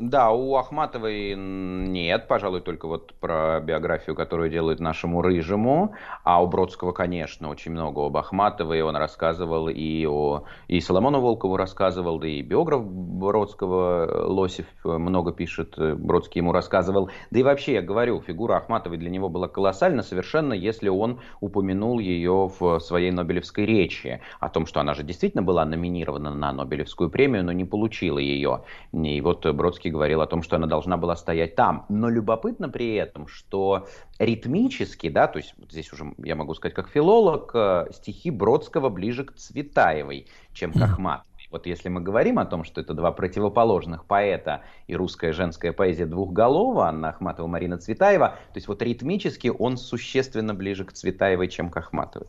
Да, 0.00 0.30
у 0.30 0.56
Ахматовой 0.56 1.34
нет, 1.36 2.26
пожалуй, 2.26 2.62
только 2.62 2.88
вот 2.88 3.12
про 3.20 3.60
биографию, 3.60 4.16
которую 4.16 4.48
делает 4.48 4.80
нашему 4.80 5.20
Рыжему, 5.20 5.92
а 6.24 6.42
у 6.42 6.46
Бродского, 6.46 6.92
конечно, 6.92 7.50
очень 7.50 7.72
много 7.72 8.06
об 8.06 8.16
Ахматовой, 8.16 8.80
он 8.80 8.96
рассказывал 8.96 9.68
и 9.68 10.06
о 10.06 10.44
и 10.68 10.80
Соломону 10.80 11.20
Волкову 11.20 11.58
рассказывал, 11.58 12.18
да 12.18 12.28
и 12.28 12.40
биограф 12.40 12.82
Бродского 12.82 14.26
Лосев 14.26 14.64
много 14.84 15.32
пишет, 15.32 15.74
Бродский 15.76 16.38
ему 16.38 16.52
рассказывал, 16.52 17.10
да 17.30 17.40
и 17.40 17.42
вообще, 17.42 17.74
я 17.74 17.82
говорю, 17.82 18.22
фигура 18.22 18.56
Ахматовой 18.56 18.96
для 18.96 19.10
него 19.10 19.28
была 19.28 19.48
колоссальна 19.48 20.02
совершенно, 20.02 20.54
если 20.54 20.88
он 20.88 21.20
упомянул 21.40 21.98
ее 21.98 22.50
в 22.58 22.78
своей 22.78 23.10
Нобелевской 23.10 23.66
речи, 23.66 24.22
о 24.40 24.48
том, 24.48 24.64
что 24.64 24.80
она 24.80 24.94
же 24.94 25.02
действительно 25.02 25.42
была 25.42 25.66
номинирована 25.66 26.30
на 26.34 26.52
Нобелевскую 26.54 27.10
премию, 27.10 27.44
но 27.44 27.52
не 27.52 27.66
получила 27.66 28.18
ее, 28.18 28.62
и 28.94 29.20
вот 29.20 29.44
Бродский 29.44 29.89
говорил 29.90 30.20
о 30.20 30.26
том, 30.26 30.42
что 30.42 30.56
она 30.56 30.66
должна 30.66 30.96
была 30.96 31.16
стоять 31.16 31.54
там. 31.54 31.86
Но 31.88 32.08
любопытно 32.08 32.68
при 32.68 32.94
этом, 32.94 33.26
что 33.26 33.86
ритмически, 34.18 35.08
да, 35.08 35.26
то 35.26 35.38
есть 35.38 35.54
вот 35.58 35.70
здесь 35.72 35.92
уже 35.92 36.14
я 36.18 36.36
могу 36.36 36.54
сказать 36.54 36.74
как 36.74 36.88
филолог, 36.88 37.50
э, 37.54 37.86
стихи 37.92 38.30
Бродского 38.30 38.88
ближе 38.88 39.24
к 39.24 39.32
Цветаевой, 39.32 40.26
чем 40.52 40.72
к 40.72 40.76
Ахматовой. 40.82 41.26
Вот 41.50 41.66
если 41.66 41.88
мы 41.88 42.00
говорим 42.00 42.38
о 42.38 42.46
том, 42.46 42.62
что 42.62 42.80
это 42.80 42.94
два 42.94 43.10
противоположных 43.10 44.04
поэта 44.04 44.62
и 44.86 44.94
русская 44.94 45.32
женская 45.32 45.72
поэзия 45.72 46.06
двухголова, 46.06 46.86
Анна 46.86 47.08
Ахматова, 47.08 47.48
Марина 47.48 47.76
Цветаева, 47.76 48.28
то 48.28 48.56
есть 48.56 48.68
вот 48.68 48.82
ритмически 48.82 49.48
он 49.48 49.76
существенно 49.76 50.54
ближе 50.54 50.84
к 50.84 50.92
Цветаевой, 50.92 51.48
чем 51.48 51.70
к 51.70 51.76
Ахматовой. 51.76 52.28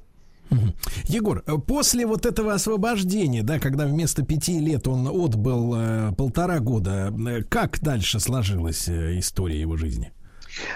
Егор, 1.05 1.43
э, 1.45 1.57
после 1.57 2.05
вот 2.05 2.25
этого 2.25 2.53
освобождения, 2.53 3.43
да, 3.43 3.59
когда 3.59 3.85
вместо 3.85 4.23
пяти 4.23 4.59
лет 4.59 4.87
он 4.87 5.07
отбыл 5.07 5.75
э, 5.75 6.11
полтора 6.17 6.59
года, 6.59 7.13
э, 7.13 7.43
как 7.43 7.79
дальше 7.81 8.19
сложилась 8.19 8.87
э, 8.87 9.19
история 9.19 9.59
его 9.59 9.77
жизни? 9.77 10.11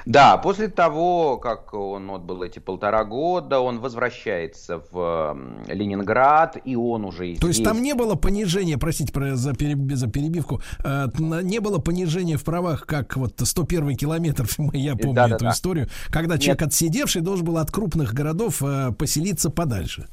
Да, 0.05 0.37
после 0.37 0.67
того, 0.67 1.37
как 1.37 1.73
он 1.73 2.09
отбыл 2.09 2.43
эти 2.43 2.59
полтора 2.59 3.03
года, 3.03 3.59
он 3.59 3.79
возвращается 3.79 4.81
в 4.91 5.37
Ленинград, 5.67 6.57
и 6.63 6.75
он 6.75 7.05
уже 7.05 7.27
здесь... 7.27 7.39
То 7.39 7.47
есть 7.47 7.63
там 7.63 7.81
не 7.81 7.93
было 7.93 8.15
понижения, 8.15 8.77
простите 8.77 9.11
про, 9.11 9.35
за, 9.35 9.53
переб, 9.53 9.91
за 9.93 10.07
перебивку, 10.07 10.61
э, 10.83 11.07
не 11.17 11.59
было 11.59 11.79
понижения 11.79 12.37
в 12.37 12.43
правах, 12.43 12.85
как 12.85 13.17
вот 13.17 13.33
101 13.43 13.95
километр, 13.95 14.47
я 14.73 14.95
помню 14.95 15.15
да, 15.15 15.27
эту 15.27 15.45
да, 15.45 15.51
историю, 15.51 15.89
когда 16.09 16.35
Нет. 16.35 16.43
человек 16.43 16.61
отсидевший 16.63 17.21
должен 17.21 17.45
был 17.45 17.57
от 17.57 17.71
крупных 17.71 18.13
городов 18.13 18.61
э, 18.61 18.91
поселиться 18.97 19.49
подальше. 19.49 20.07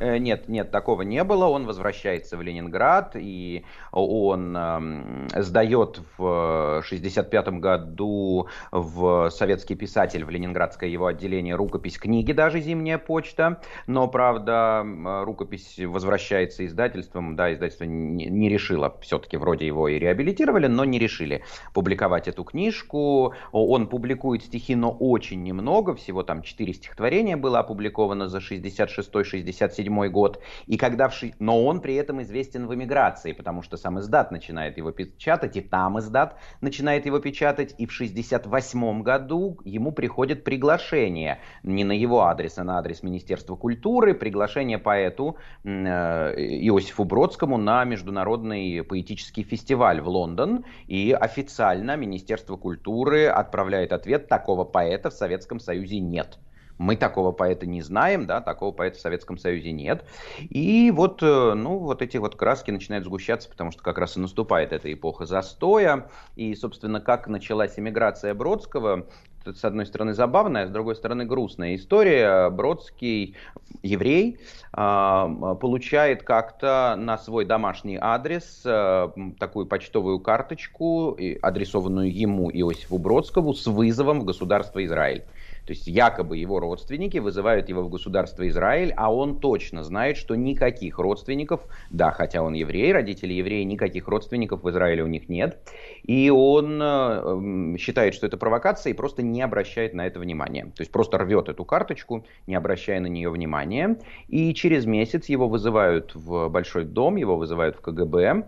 Э, 0.00 0.16
нет, 0.16 0.48
нет, 0.48 0.70
такого 0.70 1.02
не 1.02 1.22
было. 1.24 1.46
Он 1.46 1.66
возвращается 1.66 2.36
в 2.38 2.42
Ленинград, 2.42 3.12
и 3.14 3.64
он 3.92 4.56
э, 4.56 5.42
сдает 5.42 6.00
в 6.16 6.78
1965 6.78 7.48
году 7.60 8.48
в 8.72 9.30
советский 9.30 9.74
писатель 9.74 10.24
в 10.24 10.30
ленинградское 10.30 10.88
его 10.88 11.06
отделение 11.06 11.54
рукопись 11.54 11.98
книги 11.98 12.32
«Даже 12.32 12.60
зимняя 12.60 12.96
почта». 12.96 13.60
Но, 13.86 14.08
правда, 14.08 14.84
рукопись 15.24 15.78
возвращается 15.78 16.64
издательством. 16.64 17.36
Да, 17.36 17.52
издательство 17.52 17.84
не, 17.84 18.48
решило, 18.48 18.96
все-таки 19.02 19.36
вроде 19.36 19.66
его 19.66 19.88
и 19.88 19.98
реабилитировали, 19.98 20.66
но 20.66 20.86
не 20.86 20.98
решили 20.98 21.44
публиковать 21.74 22.26
эту 22.26 22.44
книжку. 22.44 23.34
Он 23.52 23.86
публикует 23.86 24.44
стихи, 24.44 24.74
но 24.74 24.90
очень 24.90 25.42
немного, 25.42 25.94
всего 25.94 26.22
там 26.22 26.42
четыре 26.42 26.72
стихотворения 26.72 27.36
было 27.36 27.58
опубликовано 27.58 28.28
за 28.28 28.38
66-67 28.38 29.89
1937 29.90 30.10
год, 30.10 30.40
и 30.66 30.76
когда 30.76 31.08
в 31.08 31.14
ши... 31.14 31.34
но 31.38 31.64
он 31.64 31.80
при 31.80 31.94
этом 31.94 32.22
известен 32.22 32.66
в 32.66 32.74
эмиграции, 32.74 33.32
потому 33.32 33.62
что 33.62 33.76
сам 33.76 33.98
издат 33.98 34.30
начинает 34.30 34.78
его 34.78 34.92
печатать, 34.92 35.56
и 35.56 35.60
там 35.60 35.98
издат 35.98 36.36
начинает 36.60 37.06
его 37.06 37.18
печатать, 37.18 37.74
и 37.78 37.86
в 37.86 37.94
1968 37.94 39.02
году 39.02 39.58
ему 39.64 39.92
приходит 39.92 40.44
приглашение 40.44 41.40
не 41.62 41.84
на 41.84 41.92
его 41.92 42.22
адрес, 42.22 42.58
а 42.58 42.64
на 42.64 42.78
адрес 42.78 43.02
Министерства 43.02 43.56
культуры, 43.56 44.14
приглашение 44.14 44.78
поэту 44.78 45.36
э, 45.64 45.68
Иосифу 45.68 47.04
Бродскому 47.04 47.58
на 47.58 47.84
международный 47.84 48.82
поэтический 48.82 49.42
фестиваль 49.42 50.00
в 50.00 50.08
Лондон, 50.08 50.64
и 50.86 51.12
официально 51.12 51.96
Министерство 51.96 52.56
культуры 52.56 53.26
отправляет 53.26 53.92
ответ, 53.92 54.28
такого 54.28 54.64
поэта 54.64 55.10
в 55.10 55.14
Советском 55.14 55.60
Союзе 55.60 55.98
нет. 55.98 56.38
Мы 56.80 56.96
такого 56.96 57.30
поэта 57.30 57.66
не 57.66 57.82
знаем, 57.82 58.24
да, 58.24 58.40
такого 58.40 58.72
поэта 58.72 58.96
в 58.96 59.00
Советском 59.02 59.36
Союзе 59.36 59.70
нет. 59.70 60.02
И 60.38 60.90
вот, 60.90 61.22
э, 61.22 61.52
ну, 61.52 61.76
вот 61.76 62.00
эти 62.00 62.16
вот 62.16 62.36
краски 62.36 62.70
начинают 62.70 63.04
сгущаться, 63.04 63.50
потому 63.50 63.70
что 63.70 63.82
как 63.82 63.98
раз 63.98 64.16
и 64.16 64.20
наступает 64.20 64.72
эта 64.72 64.90
эпоха 64.90 65.26
застоя. 65.26 66.08
И, 66.36 66.54
собственно, 66.54 67.02
как 67.02 67.28
началась 67.28 67.78
эмиграция 67.78 68.32
Бродского, 68.32 69.06
это, 69.44 69.52
с 69.52 69.62
одной 69.62 69.84
стороны, 69.84 70.14
забавная, 70.14 70.66
с 70.66 70.70
другой 70.70 70.96
стороны, 70.96 71.26
грустная 71.26 71.74
история. 71.74 72.48
Бродский, 72.48 73.36
еврей, 73.82 74.38
а, 74.72 75.28
получает 75.56 76.22
как-то 76.22 76.94
на 76.98 77.18
свой 77.18 77.44
домашний 77.44 77.98
адрес 78.00 78.62
э, 78.64 79.08
такую 79.38 79.66
почтовую 79.66 80.18
карточку, 80.20 81.14
адресованную 81.42 82.10
ему, 82.10 82.50
Иосифу 82.50 82.96
Бродскому, 82.96 83.52
с 83.52 83.66
вызовом 83.66 84.20
в 84.20 84.24
государство 84.24 84.82
Израиль. 84.82 85.24
То 85.70 85.74
есть 85.74 85.86
якобы 85.86 86.36
его 86.36 86.58
родственники 86.58 87.18
вызывают 87.18 87.68
его 87.68 87.82
в 87.82 87.88
государство 87.88 88.48
Израиль, 88.48 88.92
а 88.96 89.14
он 89.14 89.38
точно 89.38 89.84
знает, 89.84 90.16
что 90.16 90.34
никаких 90.34 90.98
родственников, 90.98 91.60
да, 91.90 92.10
хотя 92.10 92.42
он 92.42 92.54
еврей, 92.54 92.92
родители 92.92 93.34
евреи, 93.34 93.62
никаких 93.62 94.08
родственников 94.08 94.64
в 94.64 94.70
Израиле 94.70 95.04
у 95.04 95.06
них 95.06 95.28
нет. 95.28 95.60
И 96.02 96.28
он 96.28 96.80
э, 96.82 97.76
считает, 97.78 98.14
что 98.14 98.26
это 98.26 98.36
провокация 98.36 98.90
и 98.90 98.94
просто 98.94 99.22
не 99.22 99.42
обращает 99.42 99.94
на 99.94 100.08
это 100.08 100.18
внимания. 100.18 100.64
То 100.64 100.80
есть 100.80 100.90
просто 100.90 101.18
рвет 101.18 101.48
эту 101.48 101.64
карточку, 101.64 102.26
не 102.48 102.56
обращая 102.56 102.98
на 102.98 103.06
нее 103.06 103.30
внимания. 103.30 103.96
И 104.26 104.52
через 104.54 104.86
месяц 104.86 105.28
его 105.28 105.48
вызывают 105.48 106.16
в 106.16 106.48
большой 106.48 106.84
дом, 106.84 107.14
его 107.14 107.36
вызывают 107.36 107.76
в 107.76 107.80
КГБ. 107.80 108.42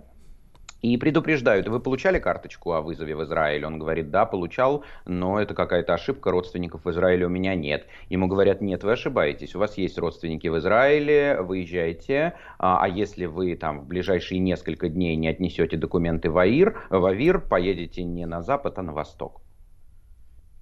И 0.83 0.97
предупреждают, 0.97 1.69
вы 1.69 1.79
получали 1.79 2.19
карточку 2.19 2.73
о 2.73 2.81
вызове 2.81 3.15
в 3.15 3.23
Израиль? 3.23 3.65
Он 3.65 3.79
говорит, 3.79 4.11
да, 4.11 4.27
получал, 4.27 4.85
но 5.07 5.41
это 5.41 5.55
какая-то 5.55 5.95
ошибка, 5.95 6.33
родственников 6.33 6.85
в 6.85 6.91
Израиле 6.91 7.27
у 7.27 7.29
меня 7.29 7.55
нет. 7.55 7.87
Ему 8.09 8.27
говорят, 8.27 8.61
нет, 8.61 8.83
вы 8.83 8.93
ошибаетесь, 8.93 9.55
у 9.55 9.61
вас 9.61 9.79
есть 9.79 9.97
родственники 9.97 10.49
в 10.49 10.59
Израиле, 10.59 11.41
выезжайте, 11.41 12.35
а, 12.59 12.83
а 12.83 12.89
если 12.89 13.27
вы 13.27 13.55
там 13.55 13.83
в 13.83 13.87
ближайшие 13.87 14.41
несколько 14.41 14.89
дней 14.89 15.15
не 15.15 15.29
отнесете 15.29 15.77
документы 15.77 16.31
в 16.31 16.39
АИР, 16.39 16.77
в 16.91 17.07
АВИР, 17.07 17.43
поедете 17.43 18.03
не 18.03 18.27
на 18.27 18.43
запад, 18.43 18.77
а 18.79 18.83
на 18.83 18.93
восток. 18.93 19.41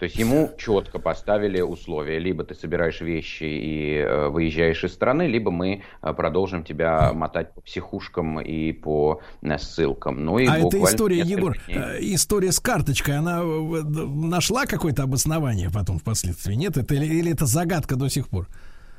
То 0.01 0.05
есть 0.05 0.17
ему 0.17 0.51
четко 0.57 0.99
поставили 0.99 1.61
условия. 1.61 2.19
Либо 2.19 2.43
ты 2.43 2.55
собираешь 2.55 3.03
вещи 3.03 3.43
и 3.43 3.97
э, 3.97 4.29
выезжаешь 4.29 4.83
из 4.83 4.95
страны, 4.95 5.27
либо 5.27 5.51
мы 5.51 5.83
э, 6.01 6.15
продолжим 6.15 6.65
тебя 6.65 7.13
мотать 7.13 7.53
по 7.53 7.61
психушкам 7.61 8.41
и 8.41 8.73
по 8.73 9.21
э, 9.43 9.59
ссылкам. 9.59 10.25
Ну, 10.25 10.39
и 10.39 10.47
а 10.47 10.57
эта 10.57 10.83
история, 10.83 11.19
Егор, 11.19 11.55
дней. 11.67 11.77
э, 11.77 11.99
история 12.15 12.51
с 12.51 12.61
карточкой, 12.61 13.19
она 13.19 13.43
нашла 13.43 14.65
какое-то 14.65 15.03
обоснование 15.03 15.69
потом 15.71 15.99
впоследствии? 15.99 16.55
Нет? 16.55 16.79
Это, 16.79 16.95
или, 16.95 17.05
или 17.05 17.33
это 17.33 17.45
загадка 17.45 17.95
до 17.95 18.09
сих 18.09 18.29
пор? 18.29 18.49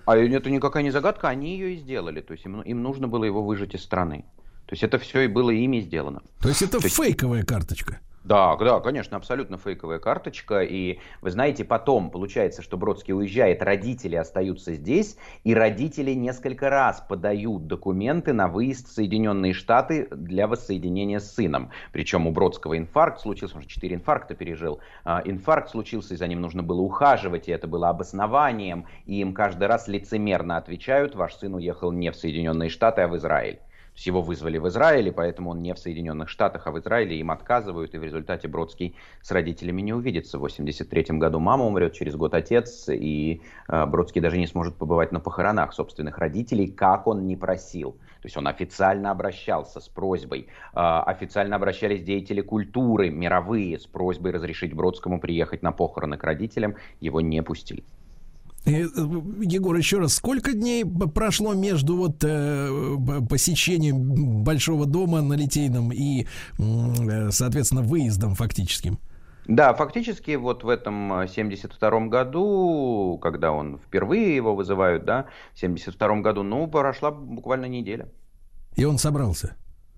А 0.06 0.16
это 0.16 0.52
никакая 0.52 0.84
не 0.84 0.92
загадка, 0.92 1.30
они 1.30 1.54
ее 1.54 1.74
и 1.74 1.78
сделали. 1.78 2.22
То 2.22 2.34
есть 2.34 2.46
им, 2.46 2.62
им 2.62 2.84
нужно 2.84 3.08
было 3.08 3.24
его 3.24 3.44
выжать 3.44 3.74
из 3.74 3.82
страны. 3.82 4.24
То 4.68 4.74
есть 4.74 4.84
это 4.84 5.00
все 5.00 5.22
и 5.22 5.28
было 5.28 5.50
ими 5.50 5.80
сделано. 5.80 6.22
То 6.40 6.50
есть 6.50 6.62
это 6.62 6.80
фейковая 6.80 7.44
карточка? 7.44 8.02
Да, 8.24 8.56
да, 8.56 8.80
конечно, 8.82 9.18
абсолютно 9.18 9.58
фейковая 9.58 9.98
карточка. 9.98 10.62
И 10.62 11.00
вы 11.22 11.32
знаете, 11.32 11.66
потом 11.66 12.12
получается, 12.12 12.62
что 12.62 12.78
Бродский 12.78 13.16
уезжает, 13.16 13.64
родители 13.64 14.16
остаются 14.16 14.74
здесь, 14.74 15.18
и 15.44 15.56
родители 15.56 16.12
несколько 16.12 16.70
раз 16.70 17.02
подают 17.02 17.66
документы 17.66 18.34
на 18.34 18.48
выезд 18.48 18.88
в 18.88 18.92
Соединенные 18.92 19.54
Штаты 19.54 20.08
для 20.12 20.48
воссоединения 20.48 21.20
с 21.20 21.34
сыном. 21.34 21.72
Причем 21.92 22.28
у 22.28 22.32
Бродского 22.32 22.78
инфаркт 22.78 23.22
случился, 23.22 23.56
он 23.56 23.64
же 23.64 23.68
4 23.68 23.96
инфаркта 23.96 24.36
пережил. 24.36 24.80
А, 25.04 25.24
Инфаркт 25.26 25.72
случился, 25.72 26.14
и 26.14 26.18
за 26.18 26.28
ним 26.28 26.42
нужно 26.42 26.62
было 26.62 26.82
ухаживать, 26.82 27.48
и 27.48 27.52
это 27.52 27.68
было 27.68 27.90
обоснованием. 27.90 28.86
И 29.08 29.20
им 29.20 29.34
каждый 29.34 29.68
раз 29.68 29.88
лицемерно 29.88 30.58
отвечают, 30.58 31.16
ваш 31.16 31.36
сын 31.38 31.56
уехал 31.56 31.92
не 31.92 32.12
в 32.12 32.16
Соединенные 32.16 32.70
Штаты, 32.70 33.02
а 33.02 33.08
в 33.08 33.18
Израиль. 33.18 33.62
Есть 33.96 34.08
его 34.08 34.22
вызвали 34.22 34.58
в 34.58 34.68
Израиле, 34.68 35.12
поэтому 35.12 35.52
он 35.52 35.62
не 35.62 35.74
в 35.74 35.80
Соединенных 35.80 36.30
Штатах, 36.30 36.68
а 36.68 36.72
в 36.72 36.80
Израиле. 36.80 37.20
Им 37.20 37.30
отказывают, 37.30 37.94
и 37.94 37.98
в 37.98 38.04
результате 38.04 38.48
Бродский 38.48 38.96
с 39.22 39.32
родителями 39.32 39.82
не 39.82 39.94
увидится. 39.94 40.38
В 40.38 40.42
83 40.42 41.18
году 41.18 41.40
мама 41.40 41.66
умрет, 41.66 41.94
через 41.94 42.16
год 42.16 42.34
отец, 42.34 42.88
и 42.90 43.42
э, 43.68 43.86
Бродский 43.86 44.22
даже 44.22 44.38
не 44.38 44.48
сможет 44.48 44.76
побывать 44.76 45.12
на 45.12 45.20
похоронах 45.20 45.74
собственных 45.74 46.18
родителей, 46.18 46.68
как 46.68 47.08
он 47.08 47.28
не 47.28 47.36
просил. 47.36 47.92
То 47.92 48.28
есть 48.28 48.38
он 48.38 48.48
официально 48.48 49.12
обращался 49.12 49.80
с 49.80 49.90
просьбой. 49.90 50.48
Э, 50.74 51.02
официально 51.06 51.58
обращались 51.58 52.02
деятели 52.02 52.42
культуры 52.42 53.10
мировые 53.10 53.78
с 53.78 53.86
просьбой 53.86 54.32
разрешить 54.32 54.74
Бродскому 54.74 55.20
приехать 55.20 55.64
на 55.64 55.72
похороны 55.72 56.18
к 56.18 56.24
родителям. 56.24 56.76
Его 57.02 57.20
не 57.20 57.44
пустили. 57.44 57.84
Э, 58.66 58.70
Егор, 58.72 59.76
еще 59.76 59.98
раз, 59.98 60.16
сколько 60.16 60.54
дней 60.54 60.86
прошло 60.86 61.54
между 61.54 61.96
вот 61.98 62.24
э, 62.24 62.70
посещением 63.28 64.44
Большого 64.44 64.86
дома 64.86 65.22
на 65.22 65.34
Литейном 65.34 65.92
и, 65.92 66.28
э, 66.60 67.32
соответственно, 67.32 67.82
выездом 67.82 68.36
фактическим? 68.36 69.00
Да, 69.48 69.74
фактически 69.74 70.36
вот 70.36 70.64
в 70.64 70.70
этом 70.70 71.28
72 71.28 72.08
году, 72.08 73.20
когда 73.22 73.52
он 73.52 73.80
впервые 73.80 74.36
его 74.36 74.56
вызывают, 74.56 75.06
да, 75.06 75.26
в 75.56 75.60
72 75.60 76.22
году, 76.22 76.44
ну, 76.44 76.68
прошла 76.68 77.10
буквально 77.10 77.66
неделя. 77.66 78.08
И 78.76 78.86
он 78.86 79.00
собрался? 79.00 79.56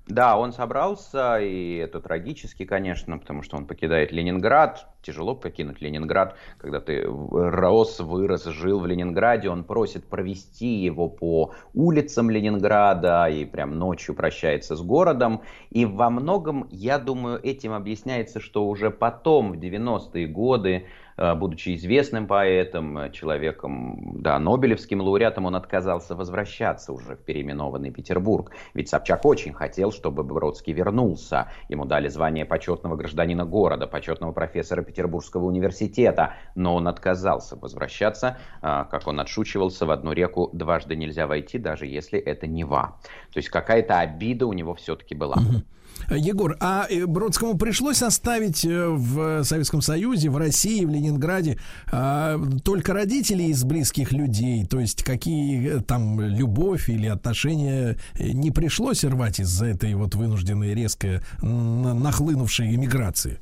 Да, 0.07 0.37
он 0.37 0.51
собрался, 0.51 1.39
и 1.39 1.75
это 1.77 2.01
трагически, 2.01 2.65
конечно, 2.65 3.17
потому 3.17 3.41
что 3.41 3.55
он 3.55 3.65
покидает 3.65 4.11
Ленинград. 4.11 4.89
Тяжело 5.01 5.33
покинуть 5.33 5.79
Ленинград, 5.81 6.35
когда 6.57 6.81
ты 6.81 7.05
рос, 7.05 8.01
вырос, 8.01 8.43
жил 8.45 8.79
в 8.79 8.85
Ленинграде. 8.85 9.49
Он 9.49 9.63
просит 9.63 10.05
провести 10.05 10.67
его 10.83 11.07
по 11.07 11.53
улицам 11.73 12.29
Ленинграда 12.29 13.27
и 13.27 13.45
прям 13.45 13.79
ночью 13.79 14.13
прощается 14.13 14.75
с 14.75 14.81
городом. 14.81 15.41
И 15.69 15.85
во 15.85 16.09
многом, 16.09 16.67
я 16.69 16.99
думаю, 16.99 17.39
этим 17.41 17.71
объясняется, 17.71 18.41
что 18.41 18.67
уже 18.67 18.91
потом, 18.91 19.53
в 19.53 19.55
90-е 19.55 20.27
годы, 20.27 20.85
будучи 21.35 21.75
известным 21.75 22.27
поэтом, 22.27 22.97
э, 22.97 23.11
человеком, 23.11 24.21
да, 24.21 24.39
Нобелевским 24.39 25.01
лауреатом, 25.01 25.45
он 25.45 25.55
отказался 25.55 26.15
возвращаться 26.15 26.93
уже 26.93 27.15
в 27.15 27.19
переименованный 27.19 27.91
Петербург. 27.91 28.51
Ведь 28.73 28.89
Собчак 28.89 29.25
очень 29.25 29.53
хотел, 29.53 29.91
чтобы 29.91 30.23
Бродский 30.23 30.73
вернулся. 30.73 31.51
Ему 31.69 31.85
дали 31.85 32.07
звание 32.07 32.45
почетного 32.45 32.95
гражданина 32.95 33.45
города, 33.45 33.87
почетного 33.87 34.31
профессора 34.31 34.83
Петербургского 34.83 35.45
университета, 35.45 36.35
но 36.55 36.75
он 36.75 36.87
отказался 36.87 37.55
возвращаться, 37.55 38.37
а, 38.61 38.85
как 38.85 39.07
он 39.07 39.19
отшучивался, 39.19 39.85
в 39.85 39.91
одну 39.91 40.13
реку 40.13 40.49
дважды 40.53 40.95
нельзя 40.95 41.27
войти, 41.27 41.57
даже 41.59 41.85
если 41.85 42.19
это 42.19 42.47
Нева. 42.47 42.97
То 43.31 43.37
есть 43.37 43.49
какая-то 43.49 43.99
обида 43.99 44.47
у 44.47 44.53
него 44.53 44.73
все-таки 44.73 45.15
была. 45.15 45.35
Егор, 46.09 46.57
а 46.59 46.85
э, 46.89 47.05
Бродскому 47.05 47.57
пришлось 47.57 48.01
оставить 48.01 48.65
э, 48.65 48.87
в 48.87 49.43
Советском 49.43 49.81
Союзе, 49.81 50.29
в 50.29 50.37
России, 50.37 50.85
в 50.85 50.89
Ленинграде 50.89 51.57
а, 51.91 52.39
только 52.63 52.93
родителей 52.93 53.47
из 53.47 53.63
близких 53.63 54.11
людей, 54.11 54.65
то 54.65 54.79
есть 54.79 55.03
какие 55.03 55.77
э, 55.77 55.81
там 55.81 56.19
любовь 56.19 56.89
или 56.89 57.07
отношения 57.07 57.97
не 58.19 58.51
пришлось 58.51 59.03
рвать 59.03 59.39
из-за 59.39 59.67
этой 59.67 59.93
вот 59.95 60.15
вынужденной 60.15 60.73
резко 60.73 61.21
нахлынувшей 61.41 62.75
иммиграции? 62.75 63.39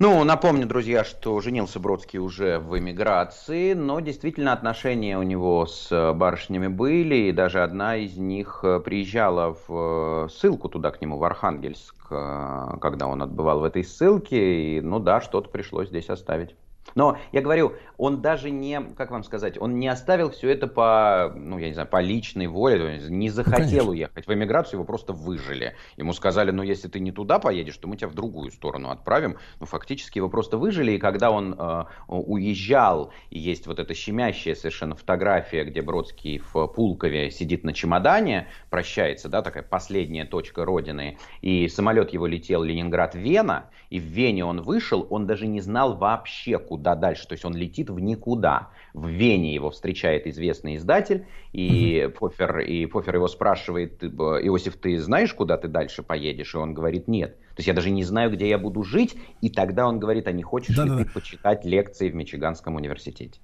Ну, 0.00 0.24
напомню, 0.24 0.66
друзья, 0.66 1.04
что 1.04 1.40
женился 1.40 1.78
Бродский 1.78 2.18
уже 2.18 2.58
в 2.58 2.76
эмиграции, 2.76 3.74
но 3.74 4.00
действительно 4.00 4.52
отношения 4.52 5.16
у 5.16 5.22
него 5.22 5.66
с 5.66 5.92
э, 5.92 6.12
барышнями 6.12 6.66
были, 6.66 7.14
и 7.28 7.32
даже 7.32 7.62
одна 7.62 7.96
из 7.96 8.16
них 8.16 8.60
э, 8.64 8.80
приезжала 8.80 9.54
в 9.68 10.26
э, 10.26 10.28
ссылку 10.30 10.68
туда 10.68 10.90
к 10.90 11.00
нему, 11.00 11.16
в 11.18 11.22
Архангельск, 11.22 11.94
когда 12.08 13.06
он 13.06 13.22
отбывал 13.22 13.60
в 13.60 13.64
этой 13.64 13.84
ссылке, 13.84 14.78
и, 14.78 14.80
ну 14.80 14.98
да, 14.98 15.20
что-то 15.20 15.48
пришлось 15.48 15.88
здесь 15.88 16.10
оставить. 16.10 16.56
Но 16.94 17.18
я 17.32 17.40
говорю, 17.40 17.74
он 17.96 18.20
даже 18.20 18.50
не, 18.50 18.80
как 18.96 19.10
вам 19.10 19.24
сказать, 19.24 19.60
он 19.60 19.78
не 19.78 19.88
оставил 19.88 20.30
все 20.30 20.50
это 20.50 20.66
по, 20.66 21.32
ну, 21.34 21.58
я 21.58 21.68
не 21.68 21.74
знаю, 21.74 21.88
по 21.88 22.00
личной 22.00 22.46
воле, 22.46 23.00
не 23.08 23.30
захотел 23.30 23.56
конечно. 23.56 23.90
уехать 23.90 24.26
в 24.26 24.32
эмиграцию, 24.32 24.78
его 24.78 24.84
просто 24.84 25.12
выжили. 25.12 25.74
Ему 25.96 26.12
сказали, 26.12 26.50
ну, 26.50 26.62
если 26.62 26.88
ты 26.88 27.00
не 27.00 27.12
туда 27.12 27.38
поедешь, 27.38 27.76
то 27.76 27.88
мы 27.88 27.96
тебя 27.96 28.08
в 28.08 28.14
другую 28.14 28.50
сторону 28.50 28.90
отправим. 28.90 29.38
Ну, 29.60 29.66
фактически 29.66 30.18
его 30.18 30.28
просто 30.28 30.56
выжили, 30.56 30.92
и 30.92 30.98
когда 30.98 31.30
он 31.30 31.54
э, 31.58 31.84
уезжал, 32.08 33.12
и 33.30 33.38
есть 33.38 33.66
вот 33.66 33.78
эта 33.78 33.94
щемящая 33.94 34.54
совершенно 34.54 34.94
фотография, 34.94 35.64
где 35.64 35.82
Бродский 35.82 36.38
в 36.38 36.66
Пулкове 36.68 37.30
сидит 37.30 37.64
на 37.64 37.72
чемодане, 37.72 38.48
прощается, 38.70 39.28
да, 39.28 39.42
такая 39.42 39.62
последняя 39.62 40.24
точка 40.24 40.64
родины, 40.64 41.18
и 41.42 41.68
самолет 41.68 42.12
его 42.12 42.26
летел 42.26 42.62
Ленинград-Вена, 42.62 43.70
и 43.90 43.98
в 43.98 44.04
Вене 44.04 44.44
он 44.44 44.62
вышел, 44.62 45.06
он 45.10 45.26
даже 45.26 45.46
не 45.46 45.60
знал 45.60 45.96
вообще, 45.96 46.58
куда 46.58 46.73
дальше, 46.76 47.26
то 47.26 47.32
есть 47.32 47.44
он 47.44 47.54
летит 47.54 47.90
в 47.90 47.98
никуда. 47.98 48.70
В 48.92 49.08
Вене 49.08 49.54
его 49.54 49.70
встречает 49.70 50.26
известный 50.26 50.76
издатель, 50.76 51.26
и 51.52 52.10
Пофер, 52.18 52.60
и 52.60 52.86
Пофер 52.86 53.16
его 53.16 53.28
спрашивает, 53.28 53.98
«Ты, 53.98 54.08
б, 54.08 54.40
Иосиф, 54.42 54.76
ты 54.76 54.98
знаешь, 54.98 55.32
куда 55.32 55.56
ты 55.56 55.68
дальше 55.68 56.02
поедешь? 56.02 56.54
И 56.54 56.58
он 56.58 56.74
говорит, 56.74 57.08
нет. 57.08 57.36
То 57.36 57.58
есть 57.58 57.68
я 57.68 57.74
даже 57.74 57.90
не 57.90 58.04
знаю, 58.04 58.30
где 58.30 58.48
я 58.48 58.58
буду 58.58 58.82
жить, 58.82 59.16
и 59.40 59.48
тогда 59.48 59.86
он 59.86 59.98
говорит, 59.98 60.26
а 60.26 60.32
не 60.32 60.42
хочешь 60.42 60.76
ли 60.76 61.04
ты 61.04 61.04
почитать 61.04 61.64
лекции 61.64 62.10
в 62.10 62.14
Мичиганском 62.14 62.74
университете? 62.74 63.40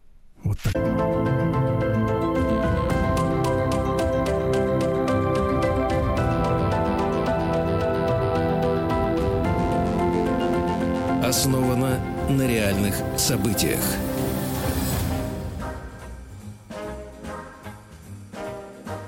Основано 11.23 12.01
на 12.31 12.47
реальных 12.47 12.95
событиях. 13.17 13.81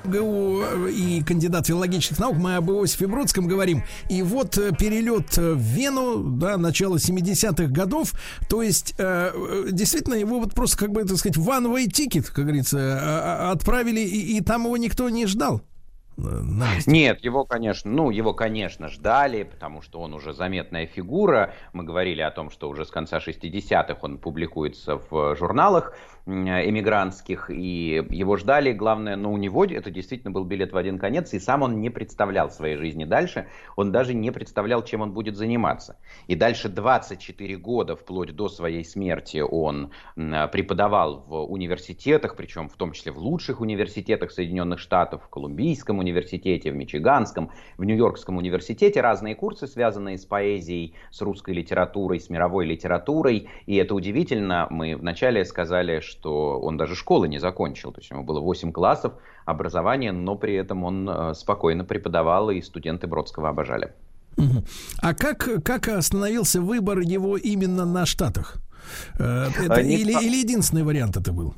ГУ 0.05 0.63
и 0.89 1.23
кандидат 1.23 1.67
филологических 1.67 2.19
наук. 2.19 2.37
Мы 2.37 2.57
об 2.57 2.71
Иосифе 2.71 3.07
Бродском 3.07 3.47
говорим. 3.47 3.83
И 4.11 4.23
вот 4.23 4.59
э, 4.59 4.73
перелет 4.79 5.37
в 5.37 5.59
Вену, 5.59 6.23
да, 6.23 6.57
начало 6.57 6.97
70-х 6.97 7.67
годов. 7.73 8.13
То 8.49 8.63
есть, 8.63 8.95
э, 8.99 9.33
э, 9.35 9.69
действительно, 9.71 10.15
его 10.15 10.41
вот 10.41 10.55
просто, 10.55 10.77
как 10.77 10.93
бы, 10.93 11.05
так 11.05 11.17
сказать, 11.17 11.39
one-way 11.39 11.87
ticket, 11.87 12.31
как 12.33 12.45
говорится, 12.45 12.79
э, 12.79 12.83
э, 12.83 13.51
отправили, 13.53 14.01
и, 14.01 14.37
и 14.37 14.41
там 14.41 14.65
его 14.65 14.77
никто 14.77 15.09
не 15.09 15.27
ждал. 15.27 15.63
На 16.17 16.75
месте? 16.75 16.91
Нет, 16.91 17.25
его, 17.25 17.45
конечно, 17.45 17.91
ну, 17.91 18.11
его, 18.11 18.35
конечно, 18.35 18.89
ждали, 18.89 19.45
потому 19.45 19.83
что 19.83 20.01
он 20.01 20.15
уже 20.15 20.33
заметная 20.33 20.87
фигура. 20.87 21.55
Мы 21.73 21.85
говорили 21.85 22.21
о 22.21 22.31
том, 22.31 22.51
что 22.51 22.69
уже 22.69 22.85
с 22.85 22.91
конца 22.91 23.19
60-х 23.19 23.97
он 24.03 24.19
публикуется 24.19 25.01
в 25.11 25.37
журналах 25.37 25.95
эмигрантских, 26.27 27.51
и 27.51 28.05
его 28.11 28.37
ждали, 28.37 28.73
главное, 28.73 29.17
но 29.17 29.33
у 29.33 29.37
него 29.37 29.65
это 29.65 29.91
действительно 29.91 30.31
был 30.31 30.45
билет 30.45 30.73
в 30.73 30.77
один 30.77 30.99
конец, 30.99 31.33
и 31.35 31.41
сам 31.41 31.63
он 31.63 31.81
не 31.81 31.91
представлял 31.91 32.51
своей 32.51 32.77
жизни 32.77 33.05
дальше, 33.05 33.49
он 33.77 33.91
даже 33.91 34.15
не 34.15 34.31
представлял, 34.31 34.85
чем 34.85 35.01
он 35.01 35.13
будет 35.13 35.37
заниматься. 35.37 35.97
И 36.29 36.37
дальше 36.37 36.69
24 36.69 37.57
года, 37.57 37.97
вплоть 37.97 38.37
до 38.37 38.49
своей 38.49 38.85
смерти, 38.85 39.39
он 39.39 39.91
преподавал 40.15 41.25
в 41.27 41.45
университетах, 41.51 42.37
причем 42.37 42.69
в 42.69 42.77
том 42.77 42.93
числе 42.93 43.11
в 43.11 43.19
лучших 43.19 43.61
университетах 43.61 44.31
Соединенных 44.31 44.79
Штатов, 44.79 45.25
в 45.25 45.29
Колумбийском 45.29 45.99
университете, 45.99 46.71
в 46.71 46.77
Мичиганском, 46.77 47.51
в 47.79 47.85
Нью-Йоркском 47.85 48.37
университете, 48.37 49.01
разные 49.01 49.35
курсы, 49.35 49.67
связанные 49.67 50.19
с 50.19 50.25
поэзией, 50.25 50.95
с 51.11 51.21
русской 51.21 51.53
литературой, 51.53 52.21
с 52.21 52.31
мировой 52.31 52.67
литературой, 52.67 53.49
и 53.67 53.77
это 53.77 53.95
удивительно, 53.95 54.69
мы 54.71 54.97
вначале 54.97 55.45
сказали, 55.45 56.01
что 56.01 56.12
он 56.25 56.77
даже 56.77 56.95
школы 56.95 57.29
не 57.29 57.39
закончил, 57.39 57.93
то 57.93 58.01
есть 58.01 58.11
у 58.13 58.15
него 58.15 58.25
было 58.25 58.41
8 58.41 58.73
классов 58.73 59.13
образования, 59.45 60.13
но 60.13 60.37
при 60.37 60.55
этом 60.55 60.85
он 60.85 61.09
э, 61.09 61.35
спокойно 61.35 61.85
преподавал, 61.85 62.51
и 62.51 62.61
студенты 62.63 63.07
Бродского 63.07 63.49
обожали. 63.49 63.93
А 65.01 65.15
как, 65.15 65.49
как 65.65 65.89
остановился 65.89 66.61
выбор 66.61 67.01
его 67.01 67.37
именно 67.37 67.85
на 67.85 68.07
Штатах? 68.07 68.57
Э, 69.19 69.49
это, 69.59 69.81
или, 69.81 70.13
или 70.13 70.37
единственный 70.41 70.83
вариант 70.83 71.17
это 71.17 71.33
был? 71.33 71.55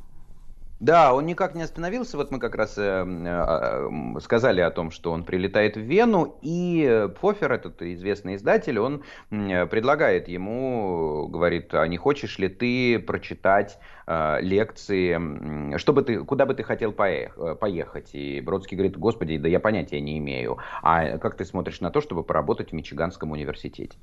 Да, 0.81 1.13
он 1.13 1.25
никак 1.25 1.55
не 1.55 1.63
остановился. 1.63 2.17
Вот 2.17 2.31
мы 2.31 2.39
как 2.39 2.53
раз 2.55 2.77
э, 2.77 2.81
э, 2.81 4.19
сказали 4.19 4.59
о 4.59 4.71
том, 4.71 4.91
что 4.91 5.11
он 5.11 5.23
прилетает 5.23 5.77
в 5.77 5.79
Вену, 5.79 6.37
и 6.41 7.07
Пфофер, 7.15 7.53
этот 7.53 7.81
известный 7.81 8.35
издатель, 8.35 8.77
он 8.79 9.03
э, 9.31 9.65
предлагает 9.67 10.27
ему, 10.27 11.27
говорит, 11.29 11.73
а 11.73 11.87
не 11.87 11.95
хочешь 11.95 12.37
ли 12.39 12.49
ты 12.49 12.99
прочитать 12.99 13.79
э, 14.05 14.41
лекции, 14.41 15.77
чтобы 15.77 16.01
ты, 16.03 16.23
куда 16.25 16.45
бы 16.45 16.53
ты 16.53 16.63
хотел 16.63 16.91
поех- 16.91 17.55
поехать? 17.55 18.09
И 18.13 18.41
Бродский 18.41 18.75
говорит, 18.75 18.97
господи, 18.97 19.37
да 19.37 19.47
я 19.47 19.61
понятия 19.61 20.01
не 20.01 20.17
имею. 20.17 20.57
А 20.83 21.17
как 21.19 21.37
ты 21.37 21.45
смотришь 21.45 21.79
на 21.79 21.89
то, 21.89 22.01
чтобы 22.01 22.23
поработать 22.23 22.71
в 22.71 22.73
Мичиганском 22.73 23.31
университете? 23.31 23.97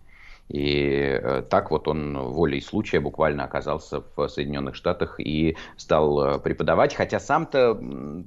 И 0.49 1.19
э, 1.23 1.43
так 1.49 1.71
вот 1.71 1.89
он 1.89 2.19
волей 2.19 2.61
случая 2.61 3.01
буквально 3.01 3.45
оказался 3.45 4.03
в 4.17 4.29
Соединенных 4.29 4.75
Штатах 4.75 5.19
и 5.19 5.57
стал 5.77 6.21
э, 6.23 6.39
преподавать, 6.39 6.95
хотя 6.95 7.21
сам-то 7.21 7.79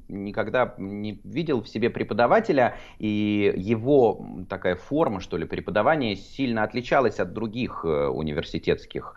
никогда 0.07 0.73
не 0.77 1.19
видел 1.23 1.61
в 1.61 1.67
себе 1.67 1.89
преподавателя, 1.89 2.77
и 2.97 3.53
его 3.55 4.25
такая 4.49 4.75
форма, 4.75 5.19
что 5.19 5.37
ли, 5.37 5.45
преподавания 5.45 6.15
сильно 6.15 6.63
отличалась 6.63 7.19
от 7.19 7.33
других 7.33 7.81
э, 7.83 8.07
университетских 8.07 9.15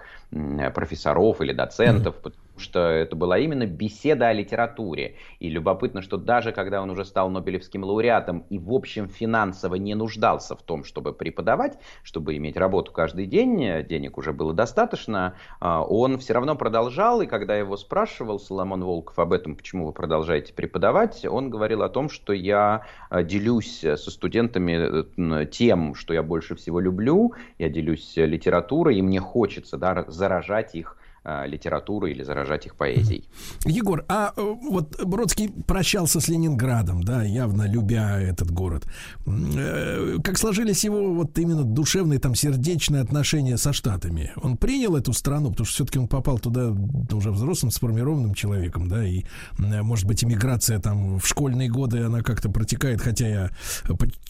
профессоров 0.74 1.40
или 1.40 1.52
доцентов, 1.52 2.16
mm-hmm 2.22 2.47
что 2.58 2.80
это 2.80 3.16
была 3.16 3.38
именно 3.38 3.66
беседа 3.66 4.28
о 4.28 4.32
литературе. 4.32 5.16
И 5.40 5.48
любопытно, 5.48 6.02
что 6.02 6.16
даже 6.16 6.52
когда 6.52 6.82
он 6.82 6.90
уже 6.90 7.04
стал 7.04 7.30
Нобелевским 7.30 7.84
лауреатом 7.84 8.44
и, 8.50 8.58
в 8.58 8.72
общем, 8.72 9.08
финансово 9.08 9.76
не 9.76 9.94
нуждался 9.94 10.56
в 10.56 10.62
том, 10.62 10.84
чтобы 10.84 11.12
преподавать, 11.12 11.78
чтобы 12.02 12.36
иметь 12.36 12.56
работу 12.56 12.92
каждый 12.92 13.26
день, 13.26 13.84
денег 13.86 14.18
уже 14.18 14.32
было 14.32 14.52
достаточно, 14.52 15.34
а, 15.60 15.82
он 15.82 16.18
все 16.18 16.34
равно 16.34 16.54
продолжал, 16.56 17.20
и 17.22 17.26
когда 17.26 17.56
его 17.56 17.76
спрашивал 17.76 18.38
Соломон 18.38 18.84
Волков 18.84 19.18
об 19.18 19.32
этом, 19.32 19.56
почему 19.56 19.86
вы 19.86 19.92
продолжаете 19.92 20.52
преподавать, 20.52 21.24
он 21.24 21.50
говорил 21.50 21.82
о 21.82 21.88
том, 21.88 22.08
что 22.08 22.32
я 22.32 22.82
а, 23.10 23.22
делюсь 23.22 23.80
со 23.80 24.10
студентами 24.10 25.46
тем, 25.46 25.94
что 25.94 26.14
я 26.14 26.22
больше 26.22 26.54
всего 26.54 26.80
люблю, 26.80 27.32
я 27.58 27.68
делюсь 27.68 28.12
литературой, 28.16 28.98
и 28.98 29.02
мне 29.02 29.20
хочется 29.20 29.76
да, 29.76 30.04
заражать 30.08 30.74
их 30.74 30.97
литературы 31.46 32.10
или 32.10 32.22
заражать 32.22 32.66
их 32.66 32.74
поэзией. 32.76 33.28
Егор, 33.64 34.04
а 34.08 34.32
э, 34.36 34.54
вот 34.70 35.04
Бродский 35.04 35.50
прощался 35.66 36.20
с 36.20 36.28
Ленинградом, 36.28 37.02
да, 37.02 37.22
явно 37.22 37.68
любя 37.68 38.20
этот 38.20 38.50
город. 38.50 38.86
Э, 39.26 40.16
как 40.22 40.38
сложились 40.38 40.84
его 40.84 41.14
вот 41.14 41.38
именно 41.38 41.64
душевные, 41.64 42.18
там, 42.18 42.34
сердечные 42.34 43.02
отношения 43.02 43.58
со 43.58 43.72
Штатами? 43.72 44.32
Он 44.36 44.56
принял 44.56 44.96
эту 44.96 45.12
страну, 45.12 45.50
потому 45.50 45.66
что 45.66 45.74
все-таки 45.74 45.98
он 45.98 46.08
попал 46.08 46.38
туда 46.38 46.74
уже 47.12 47.30
взрослым, 47.30 47.70
сформированным 47.70 48.34
человеком, 48.34 48.88
да, 48.88 49.06
и, 49.06 49.24
может 49.58 50.06
быть, 50.06 50.24
иммиграция 50.24 50.78
там 50.78 51.18
в 51.18 51.26
школьные 51.26 51.68
годы, 51.68 52.02
она 52.02 52.22
как-то 52.22 52.48
протекает, 52.50 53.00
хотя 53.00 53.28
я 53.28 53.50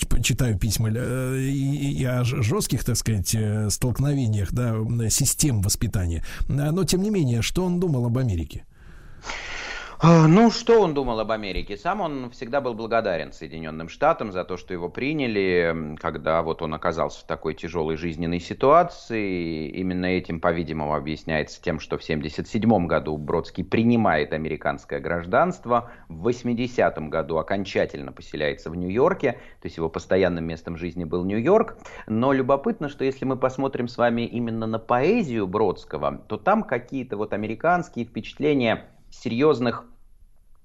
почитаю 0.08 0.58
письма 0.58 0.90
э, 0.92 1.38
и, 1.40 2.00
и 2.00 2.04
о 2.04 2.24
жестких, 2.24 2.84
так 2.84 2.96
сказать, 2.96 3.36
столкновениях, 3.72 4.52
да, 4.52 4.76
систем 5.10 5.62
воспитания. 5.62 6.24
Но 6.48 6.84
тем 6.88 7.02
не 7.02 7.10
менее, 7.10 7.42
что 7.42 7.64
он 7.64 7.78
думал 7.78 8.06
об 8.06 8.18
Америке? 8.18 8.64
А, 10.00 10.28
ну, 10.28 10.52
что 10.52 10.80
он 10.80 10.94
думал 10.94 11.18
об 11.18 11.32
Америке? 11.32 11.76
Сам 11.76 12.00
он 12.00 12.30
всегда 12.30 12.60
был 12.60 12.74
благодарен 12.74 13.32
Соединенным 13.32 13.88
Штатам 13.88 14.30
за 14.30 14.44
то, 14.44 14.56
что 14.56 14.72
его 14.72 14.88
приняли, 14.88 15.96
когда 16.00 16.40
вот 16.42 16.62
он 16.62 16.72
оказался 16.72 17.22
в 17.22 17.24
такой 17.24 17.54
тяжелой 17.54 17.96
жизненной 17.96 18.38
ситуации. 18.38 19.68
Именно 19.70 20.06
этим, 20.06 20.38
по-видимому, 20.40 20.94
объясняется 20.94 21.60
тем, 21.60 21.80
что 21.80 21.98
в 21.98 22.02
1977 22.02 22.86
году 22.86 23.16
Бродский 23.16 23.64
принимает 23.64 24.32
американское 24.32 25.00
гражданство, 25.00 25.90
в 26.06 26.28
80-м 26.28 27.10
году 27.10 27.38
окончательно 27.38 28.12
поселяется 28.12 28.70
в 28.70 28.76
Нью-Йорке, 28.76 29.32
то 29.32 29.66
есть 29.66 29.78
его 29.78 29.88
постоянным 29.88 30.44
местом 30.44 30.76
жизни 30.76 31.02
был 31.02 31.24
Нью-Йорк. 31.24 31.76
Но 32.06 32.32
любопытно, 32.32 32.88
что 32.88 33.04
если 33.04 33.24
мы 33.24 33.36
посмотрим 33.36 33.88
с 33.88 33.98
вами 33.98 34.22
именно 34.22 34.68
на 34.68 34.78
поэзию 34.78 35.48
Бродского, 35.48 36.22
то 36.28 36.36
там 36.36 36.62
какие-то 36.62 37.16
вот 37.16 37.32
американские 37.32 38.04
впечатления 38.04 38.86
серьезных 39.10 39.84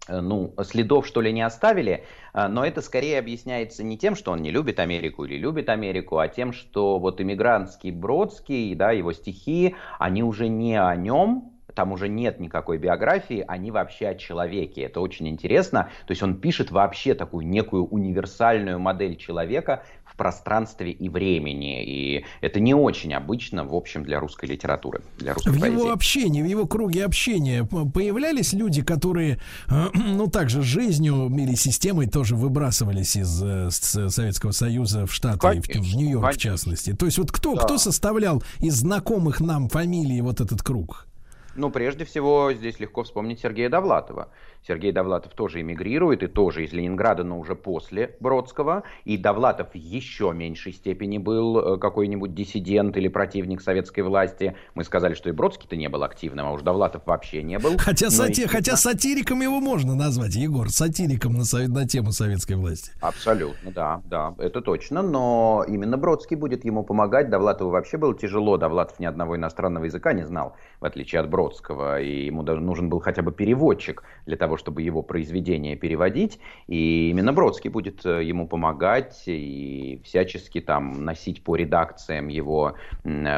э, 0.07 0.19
ну, 0.19 0.53
следов, 0.63 1.07
что 1.07 1.21
ли, 1.21 1.31
не 1.31 1.41
оставили, 1.41 2.05
э, 2.33 2.47
но 2.47 2.65
это 2.65 2.81
скорее 2.81 3.19
объясняется 3.19 3.83
не 3.83 3.97
тем, 3.97 4.15
что 4.15 4.31
он 4.31 4.41
не 4.41 4.51
любит 4.51 4.79
Америку 4.79 5.25
или 5.25 5.37
любит 5.37 5.69
Америку, 5.69 6.17
а 6.17 6.27
тем, 6.27 6.53
что 6.53 6.99
вот 6.99 7.21
иммигрантский 7.21 7.91
Бродский, 7.91 8.75
да, 8.75 8.91
его 8.91 9.13
стихи, 9.13 9.75
они 9.99 10.23
уже 10.23 10.47
не 10.47 10.79
о 10.79 10.95
нем, 10.95 11.53
там 11.73 11.91
уже 11.91 12.07
нет 12.07 12.39
никакой 12.39 12.77
биографии, 12.77 13.43
они 13.47 13.71
вообще 13.71 14.09
о 14.09 14.15
человеке. 14.15 14.81
Это 14.83 15.01
очень 15.01 15.27
интересно. 15.27 15.89
То 16.05 16.11
есть 16.11 16.21
он 16.23 16.39
пишет 16.39 16.71
вообще 16.71 17.15
такую 17.15 17.47
некую 17.47 17.85
универсальную 17.85 18.79
модель 18.79 19.15
человека, 19.15 19.83
в 20.13 20.17
пространстве 20.17 20.91
и 20.91 21.09
времени. 21.09 21.83
И 21.83 22.25
это 22.41 22.59
не 22.59 22.73
очень 22.73 23.13
обычно, 23.13 23.65
в 23.65 23.73
общем, 23.73 24.03
для 24.03 24.19
русской 24.19 24.45
литературы, 24.45 25.01
для 25.17 25.33
русской 25.33 25.49
В 25.49 25.59
поэзии. 25.59 25.75
его 25.75 25.91
общении, 25.91 26.41
в 26.41 26.45
его 26.45 26.67
круге 26.67 27.05
общения 27.05 27.65
появлялись 27.65 28.53
люди, 28.53 28.83
которые, 28.83 29.39
э, 29.69 29.87
ну, 29.93 30.27
также 30.27 30.61
жизнью 30.61 31.31
или 31.35 31.55
системой 31.55 32.07
тоже 32.07 32.35
выбрасывались 32.35 33.15
из 33.15 33.41
э, 33.43 33.69
Советского 33.71 34.51
Союза 34.51 35.07
в 35.07 35.13
Штаты, 35.13 35.39
конечно, 35.39 35.81
в, 35.81 35.85
в 35.85 35.95
Нью-Йорк 35.95 36.33
в 36.33 36.37
частности. 36.37 36.93
То 36.93 37.05
есть 37.05 37.17
вот 37.17 37.31
кто, 37.31 37.55
да. 37.55 37.61
кто 37.63 37.77
составлял 37.77 38.43
из 38.59 38.75
знакомых 38.75 39.39
нам 39.39 39.69
фамилий 39.69 40.21
вот 40.21 40.41
этот 40.41 40.61
круг? 40.61 41.07
Ну, 41.55 41.69
прежде 41.69 42.03
всего, 42.03 42.51
здесь 42.53 42.79
легко 42.79 43.03
вспомнить 43.03 43.39
Сергея 43.39 43.69
Довлатова. 43.69 44.29
Сергей 44.65 44.91
Довлатов 44.91 45.33
тоже 45.33 45.61
эмигрирует, 45.61 46.23
и 46.23 46.27
тоже 46.27 46.63
из 46.63 46.71
Ленинграда, 46.71 47.23
но 47.23 47.37
уже 47.37 47.55
после 47.55 48.15
Бродского. 48.19 48.83
И 49.03 49.17
Довлатов 49.17 49.71
в 49.73 49.75
еще 49.75 50.31
меньшей 50.33 50.71
степени 50.71 51.17
был 51.17 51.75
э, 51.75 51.77
какой-нибудь 51.77 52.33
диссидент 52.33 52.95
или 52.95 53.09
противник 53.09 53.61
советской 53.61 54.01
власти. 54.01 54.55
Мы 54.73 54.83
сказали, 54.83 55.13
что 55.15 55.29
и 55.29 55.33
Бродский-то 55.33 55.75
не 55.75 55.89
был 55.89 56.03
активным, 56.03 56.45
а 56.45 56.51
уж 56.51 56.61
Довлатов 56.61 57.03
вообще 57.05 57.43
не 57.43 57.59
был. 57.59 57.77
Хотя, 57.77 58.09
сати... 58.09 58.43
и... 58.43 58.47
Хотя 58.47 58.77
сатириком 58.77 59.41
его 59.41 59.59
можно 59.59 59.95
назвать, 59.95 60.35
Егор, 60.35 60.69
сатириком 60.69 61.33
на, 61.33 61.43
совет... 61.43 61.69
на 61.69 61.85
тему 61.85 62.11
советской 62.11 62.55
власти. 62.55 62.91
Абсолютно, 63.01 63.71
да, 63.71 64.01
да, 64.05 64.33
это 64.37 64.61
точно. 64.61 65.01
Но 65.01 65.65
именно 65.67 65.97
Бродский 65.97 66.37
будет 66.37 66.63
ему 66.63 66.83
помогать. 66.83 67.29
Довлатову 67.29 67.69
вообще 67.69 67.97
было 67.97 68.15
тяжело. 68.15 68.57
Довлатов 68.57 68.99
ни 68.99 69.05
одного 69.05 69.35
иностранного 69.35 69.85
языка 69.85 70.13
не 70.13 70.25
знал, 70.25 70.55
в 70.79 70.85
отличие 70.85 71.19
от 71.19 71.29
Бродского. 71.29 72.01
И 72.01 72.25
ему 72.25 72.43
даже 72.43 72.61
нужен 72.61 72.89
был 72.89 72.99
хотя 72.99 73.21
бы 73.21 73.33
переводчик 73.33 74.03
для 74.25 74.37
того, 74.37 74.52
того, 74.53 74.57
чтобы 74.57 74.81
его 74.81 75.01
произведение 75.01 75.75
переводить. 75.75 76.39
И 76.67 77.09
именно 77.09 77.33
Бродский 77.33 77.69
будет 77.69 78.05
э, 78.05 78.23
ему 78.23 78.47
помогать 78.47 79.23
и 79.25 79.99
всячески 80.03 80.61
там 80.61 81.03
носить 81.05 81.43
по 81.43 81.55
редакциям 81.55 82.27
его 82.27 82.75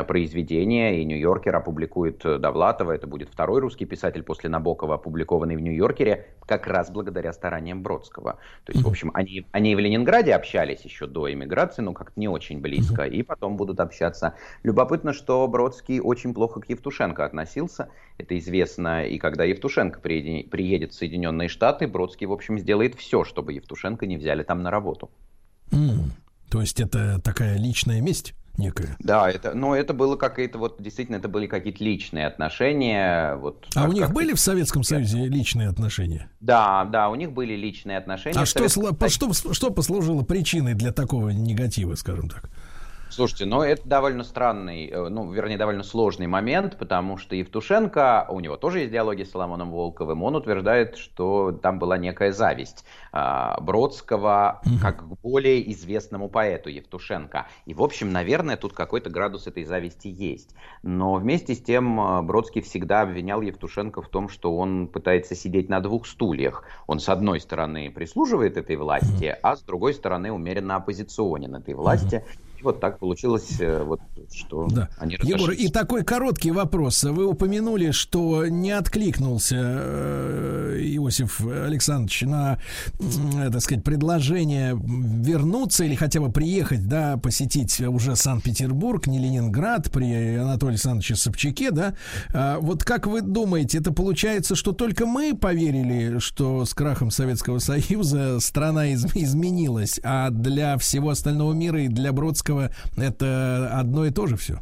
произведения. 0.08 1.02
И 1.02 1.06
Нью-Йоркер 1.06 1.56
опубликует 1.56 2.26
э, 2.26 2.38
Довлатова. 2.38 2.92
Это 2.92 3.08
будет 3.08 3.30
второй 3.30 3.62
русский 3.62 3.86
писатель 3.86 4.24
после 4.24 4.50
Набокова, 4.50 4.96
опубликованный 4.96 5.56
в 5.56 5.62
Нью-Йоркере, 5.62 6.26
как 6.46 6.68
раз 6.68 6.92
благодаря 6.92 7.34
стараниям 7.34 7.82
Бродского. 7.82 8.38
То 8.66 8.74
есть, 8.74 8.84
в 8.84 8.88
общем, 8.88 9.12
они, 9.14 9.46
они 9.52 9.76
в 9.76 9.80
Ленинграде 9.80 10.36
общались 10.36 10.82
еще 10.86 11.08
до 11.08 11.32
эмиграции, 11.32 11.82
но 11.82 11.94
как-то 11.94 12.20
не 12.20 12.28
очень 12.28 12.60
близко, 12.60 13.04
и 13.04 13.24
потом 13.24 13.56
будут 13.58 13.80
общаться. 13.80 14.34
Любопытно, 14.64 15.14
что 15.14 15.48
Бродский 15.48 16.00
очень 16.00 16.34
плохо 16.34 16.60
к 16.60 16.70
Евтушенко 16.70 17.24
относился, 17.24 17.90
Это 18.18 18.38
известно. 18.38 19.06
И 19.06 19.18
когда 19.18 19.44
Евтушенко 19.46 20.00
приедет 20.00 20.92
в 20.92 20.96
Соединенные 21.06 21.50
Штаты, 21.50 21.88
Бродский, 21.88 22.26
в 22.26 22.34
общем, 22.34 22.58
сделает 22.58 22.96
все, 22.96 23.24
чтобы 23.24 23.54
Евтушенко 23.54 24.08
не 24.08 24.18
взяли 24.18 24.44
там 24.44 24.64
на 24.64 24.72
работу. 24.72 25.12
Mm. 25.70 26.10
То 26.50 26.62
есть 26.62 26.80
это 26.80 27.22
такая 27.22 27.58
личная 27.58 28.02
месть? 28.02 28.34
некая. 28.58 28.96
Да, 29.00 29.30
это, 29.30 29.54
но 29.54 29.76
это 29.76 29.94
было 29.94 30.16
какие-то 30.16 30.58
вот 30.58 30.82
действительно 30.82 31.18
это 31.18 31.28
были 31.28 31.46
какие-то 31.46 31.84
личные 31.84 32.26
отношения. 32.26 33.36
Вот, 33.36 33.68
а 33.76 33.90
у 33.90 33.92
них 33.92 34.14
были 34.14 34.34
в 34.34 34.40
Советском 34.40 34.84
Союзе 34.84 35.26
личные 35.26 35.68
отношения? 35.68 36.30
Да, 36.40 36.86
да, 36.86 37.10
у 37.10 37.16
них 37.16 37.34
были 37.34 37.54
личные 37.54 37.98
отношения. 37.98 38.40
А 38.40 38.46
что, 38.46 38.70
что, 38.70 39.54
что 39.54 39.72
послужило 39.72 40.22
причиной 40.22 40.74
для 40.74 40.94
такого 40.94 41.32
негатива, 41.32 41.96
скажем 41.96 42.30
так? 42.30 42.50
Слушайте, 43.08 43.46
ну 43.46 43.62
это 43.62 43.88
довольно 43.88 44.24
странный, 44.24 44.88
э, 44.88 45.10
ну, 45.10 45.32
вернее, 45.32 45.58
довольно 45.58 45.84
сложный 45.84 46.28
момент, 46.28 46.78
потому 46.78 47.18
что 47.18 47.36
Евтушенко, 47.36 48.28
у 48.30 48.40
него 48.40 48.58
тоже 48.58 48.80
есть 48.80 48.92
диалоги 48.92 49.24
с 49.24 49.32
Соломоном 49.32 49.72
Волковым, 49.72 50.24
он 50.24 50.36
утверждает, 50.36 50.98
что 50.98 51.52
там 51.52 51.80
была 51.80 51.98
некая 51.98 52.32
зависть 52.32 52.84
а, 53.12 53.60
Бродского 53.62 54.62
как 54.82 55.00
к 55.00 55.04
более 55.22 55.72
известному 55.72 56.30
поэту 56.30 56.70
Евтушенко. 56.70 57.48
И, 57.66 57.74
в 57.74 57.82
общем, 57.82 58.12
наверное, 58.12 58.58
тут 58.58 58.74
какой-то 58.74 59.10
градус 59.10 59.48
этой 59.48 59.64
зависти 59.64 60.08
есть. 60.08 60.56
Но 60.84 61.14
вместе 61.16 61.56
с 61.56 61.62
тем 61.62 62.00
э, 62.00 62.22
Бродский 62.22 62.62
всегда 62.62 63.02
обвинял 63.02 63.42
Евтушенко 63.42 64.02
в 64.02 64.10
том, 64.10 64.30
что 64.30 64.56
он 64.58 64.88
пытается 64.88 65.36
сидеть 65.36 65.70
на 65.70 65.80
двух 65.80 66.08
стульях. 66.08 66.64
Он, 66.88 67.00
с 67.00 67.08
одной 67.08 67.40
стороны, 67.40 67.92
прислуживает 67.92 68.58
этой 68.58 68.76
власти, 68.76 69.36
а 69.42 69.56
с 69.56 69.64
другой 69.64 69.94
стороны, 69.94 70.32
умеренно 70.32 70.76
оппозиционен 70.76 71.56
этой 71.56 71.74
власти. 71.74 72.26
Вот 72.66 72.80
так 72.80 73.00
получилось, 73.00 73.58
э, 73.60 73.84
вот, 73.84 74.02
что 74.34 74.68
да. 74.68 74.90
они 74.98 75.16
разошлись. 75.16 75.40
Егор, 75.40 75.52
и 75.52 75.68
такой 75.70 76.04
короткий 76.04 76.52
вопрос. 76.52 77.04
Вы 77.04 77.26
упомянули, 77.26 77.92
что 77.92 78.46
не 78.48 78.72
откликнулся 78.72 79.56
э, 79.58 80.80
Иосиф 80.96 81.42
Александрович 81.42 82.22
на, 82.22 82.60
так 83.52 83.62
сказать, 83.62 83.84
предложение 83.84 84.76
вернуться 84.76 85.86
или 85.86 85.96
хотя 85.96 86.20
бы 86.20 86.32
приехать, 86.32 86.88
да, 86.88 87.18
посетить 87.18 87.80
уже 87.82 88.16
Санкт-Петербург, 88.16 89.08
не 89.08 89.20
Ленинград, 89.20 89.92
при 89.92 90.36
Анатолии 90.36 90.74
Александровиче 90.74 91.16
Собчаке, 91.16 91.72
да. 91.72 91.96
А 92.34 92.60
вот 92.60 92.84
как 92.84 93.08
вы 93.08 93.22
думаете, 93.22 93.78
это 93.78 93.94
получается, 93.94 94.56
что 94.56 94.72
только 94.72 95.06
мы 95.06 95.36
поверили, 95.36 96.20
что 96.20 96.66
с 96.66 96.74
крахом 96.74 97.12
Советского 97.12 97.60
Союза 97.60 98.40
страна 98.40 98.88
из 98.88 99.06
изменилась, 99.14 100.00
а 100.04 100.30
для 100.30 100.78
всего 100.78 101.10
остального 101.10 101.54
мира 101.54 101.82
и 101.84 101.88
для 101.88 102.12
Бродского 102.12 102.55
Достоевского 102.56 102.72
это 102.98 103.70
одно 103.74 104.06
и 104.06 104.12
то 104.12 104.28
же 104.28 104.38
все. 104.38 104.60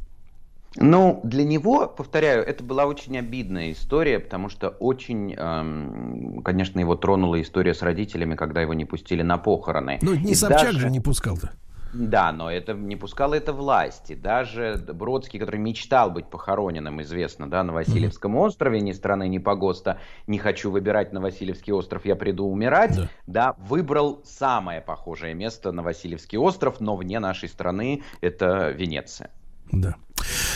Ну, 0.75 1.21
для 1.23 1.43
него, 1.43 1.87
повторяю, 1.87 2.43
это 2.43 2.63
была 2.63 2.85
очень 2.85 3.15
обидная 3.19 3.71
история, 3.73 4.19
потому 4.19 4.49
что 4.49 4.69
очень, 4.69 5.35
эм, 5.37 6.41
конечно, 6.43 6.79
его 6.79 6.95
тронула 6.95 7.39
история 7.43 7.75
с 7.75 7.83
родителями, 7.83 8.33
когда 8.33 8.61
его 8.61 8.73
не 8.73 8.83
пустили 8.83 9.21
на 9.21 9.37
похороны. 9.37 9.99
Ну, 10.01 10.15
не 10.15 10.31
и 10.31 10.35
Собчак 10.35 10.63
даже... 10.63 10.79
же 10.79 10.89
не 10.89 10.99
пускал-то. 10.99 11.51
Да, 11.93 12.31
но 12.31 12.51
это 12.51 12.73
не 12.73 12.95
пускало 12.95 13.35
это 13.35 13.53
власти. 13.53 14.13
Даже 14.13 14.83
Бродский, 14.87 15.39
который 15.39 15.59
мечтал 15.59 16.09
быть 16.11 16.27
похороненным, 16.27 17.01
известно, 17.01 17.49
да, 17.49 17.63
на 17.63 17.73
Васильевском 17.73 18.35
mm-hmm. 18.35 18.45
острове, 18.45 18.81
ни 18.81 18.91
страны, 18.91 19.27
ни 19.27 19.37
погоста, 19.37 19.99
не 20.27 20.39
хочу 20.39 20.71
выбирать 20.71 21.13
на 21.13 21.21
Васильевский 21.21 21.73
остров, 21.73 22.05
я 22.05 22.15
приду 22.15 22.45
умирать, 22.45 22.95
да. 22.95 23.09
да, 23.27 23.55
выбрал 23.59 24.21
самое 24.23 24.81
похожее 24.81 25.33
место 25.33 25.71
на 25.71 25.83
Васильевский 25.83 26.37
остров, 26.37 26.79
но 26.79 26.95
вне 26.95 27.19
нашей 27.19 27.49
страны, 27.49 28.03
это 28.21 28.71
Венеция. 28.71 29.29
Да. 29.73 29.95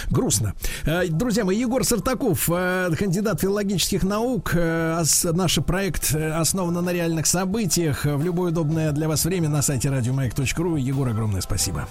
Грустно. 0.09 0.53
Э, 0.85 1.07
друзья 1.07 1.43
мои, 1.43 1.59
Егор 1.59 1.83
Сартаков, 1.83 2.49
э, 2.49 2.89
кандидат 2.97 3.41
филологических 3.41 4.03
наук. 4.03 4.51
Э, 4.53 5.03
наш 5.23 5.55
проект 5.55 6.15
основан 6.15 6.85
на 6.85 6.93
реальных 6.93 7.25
событиях. 7.25 8.05
В 8.05 8.23
любое 8.23 8.51
удобное 8.51 8.91
для 8.91 9.07
вас 9.07 9.25
время 9.25 9.49
на 9.49 9.61
сайте 9.61 9.89
радиомаяк.ру. 9.89 10.75
Егор, 10.77 11.09
огромное 11.09 11.41
спасибо. 11.41 11.87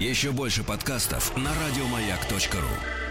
Еще 0.00 0.32
больше 0.32 0.64
подкастов 0.64 1.36
на 1.36 1.50
радиомаяк.ру 1.50 3.01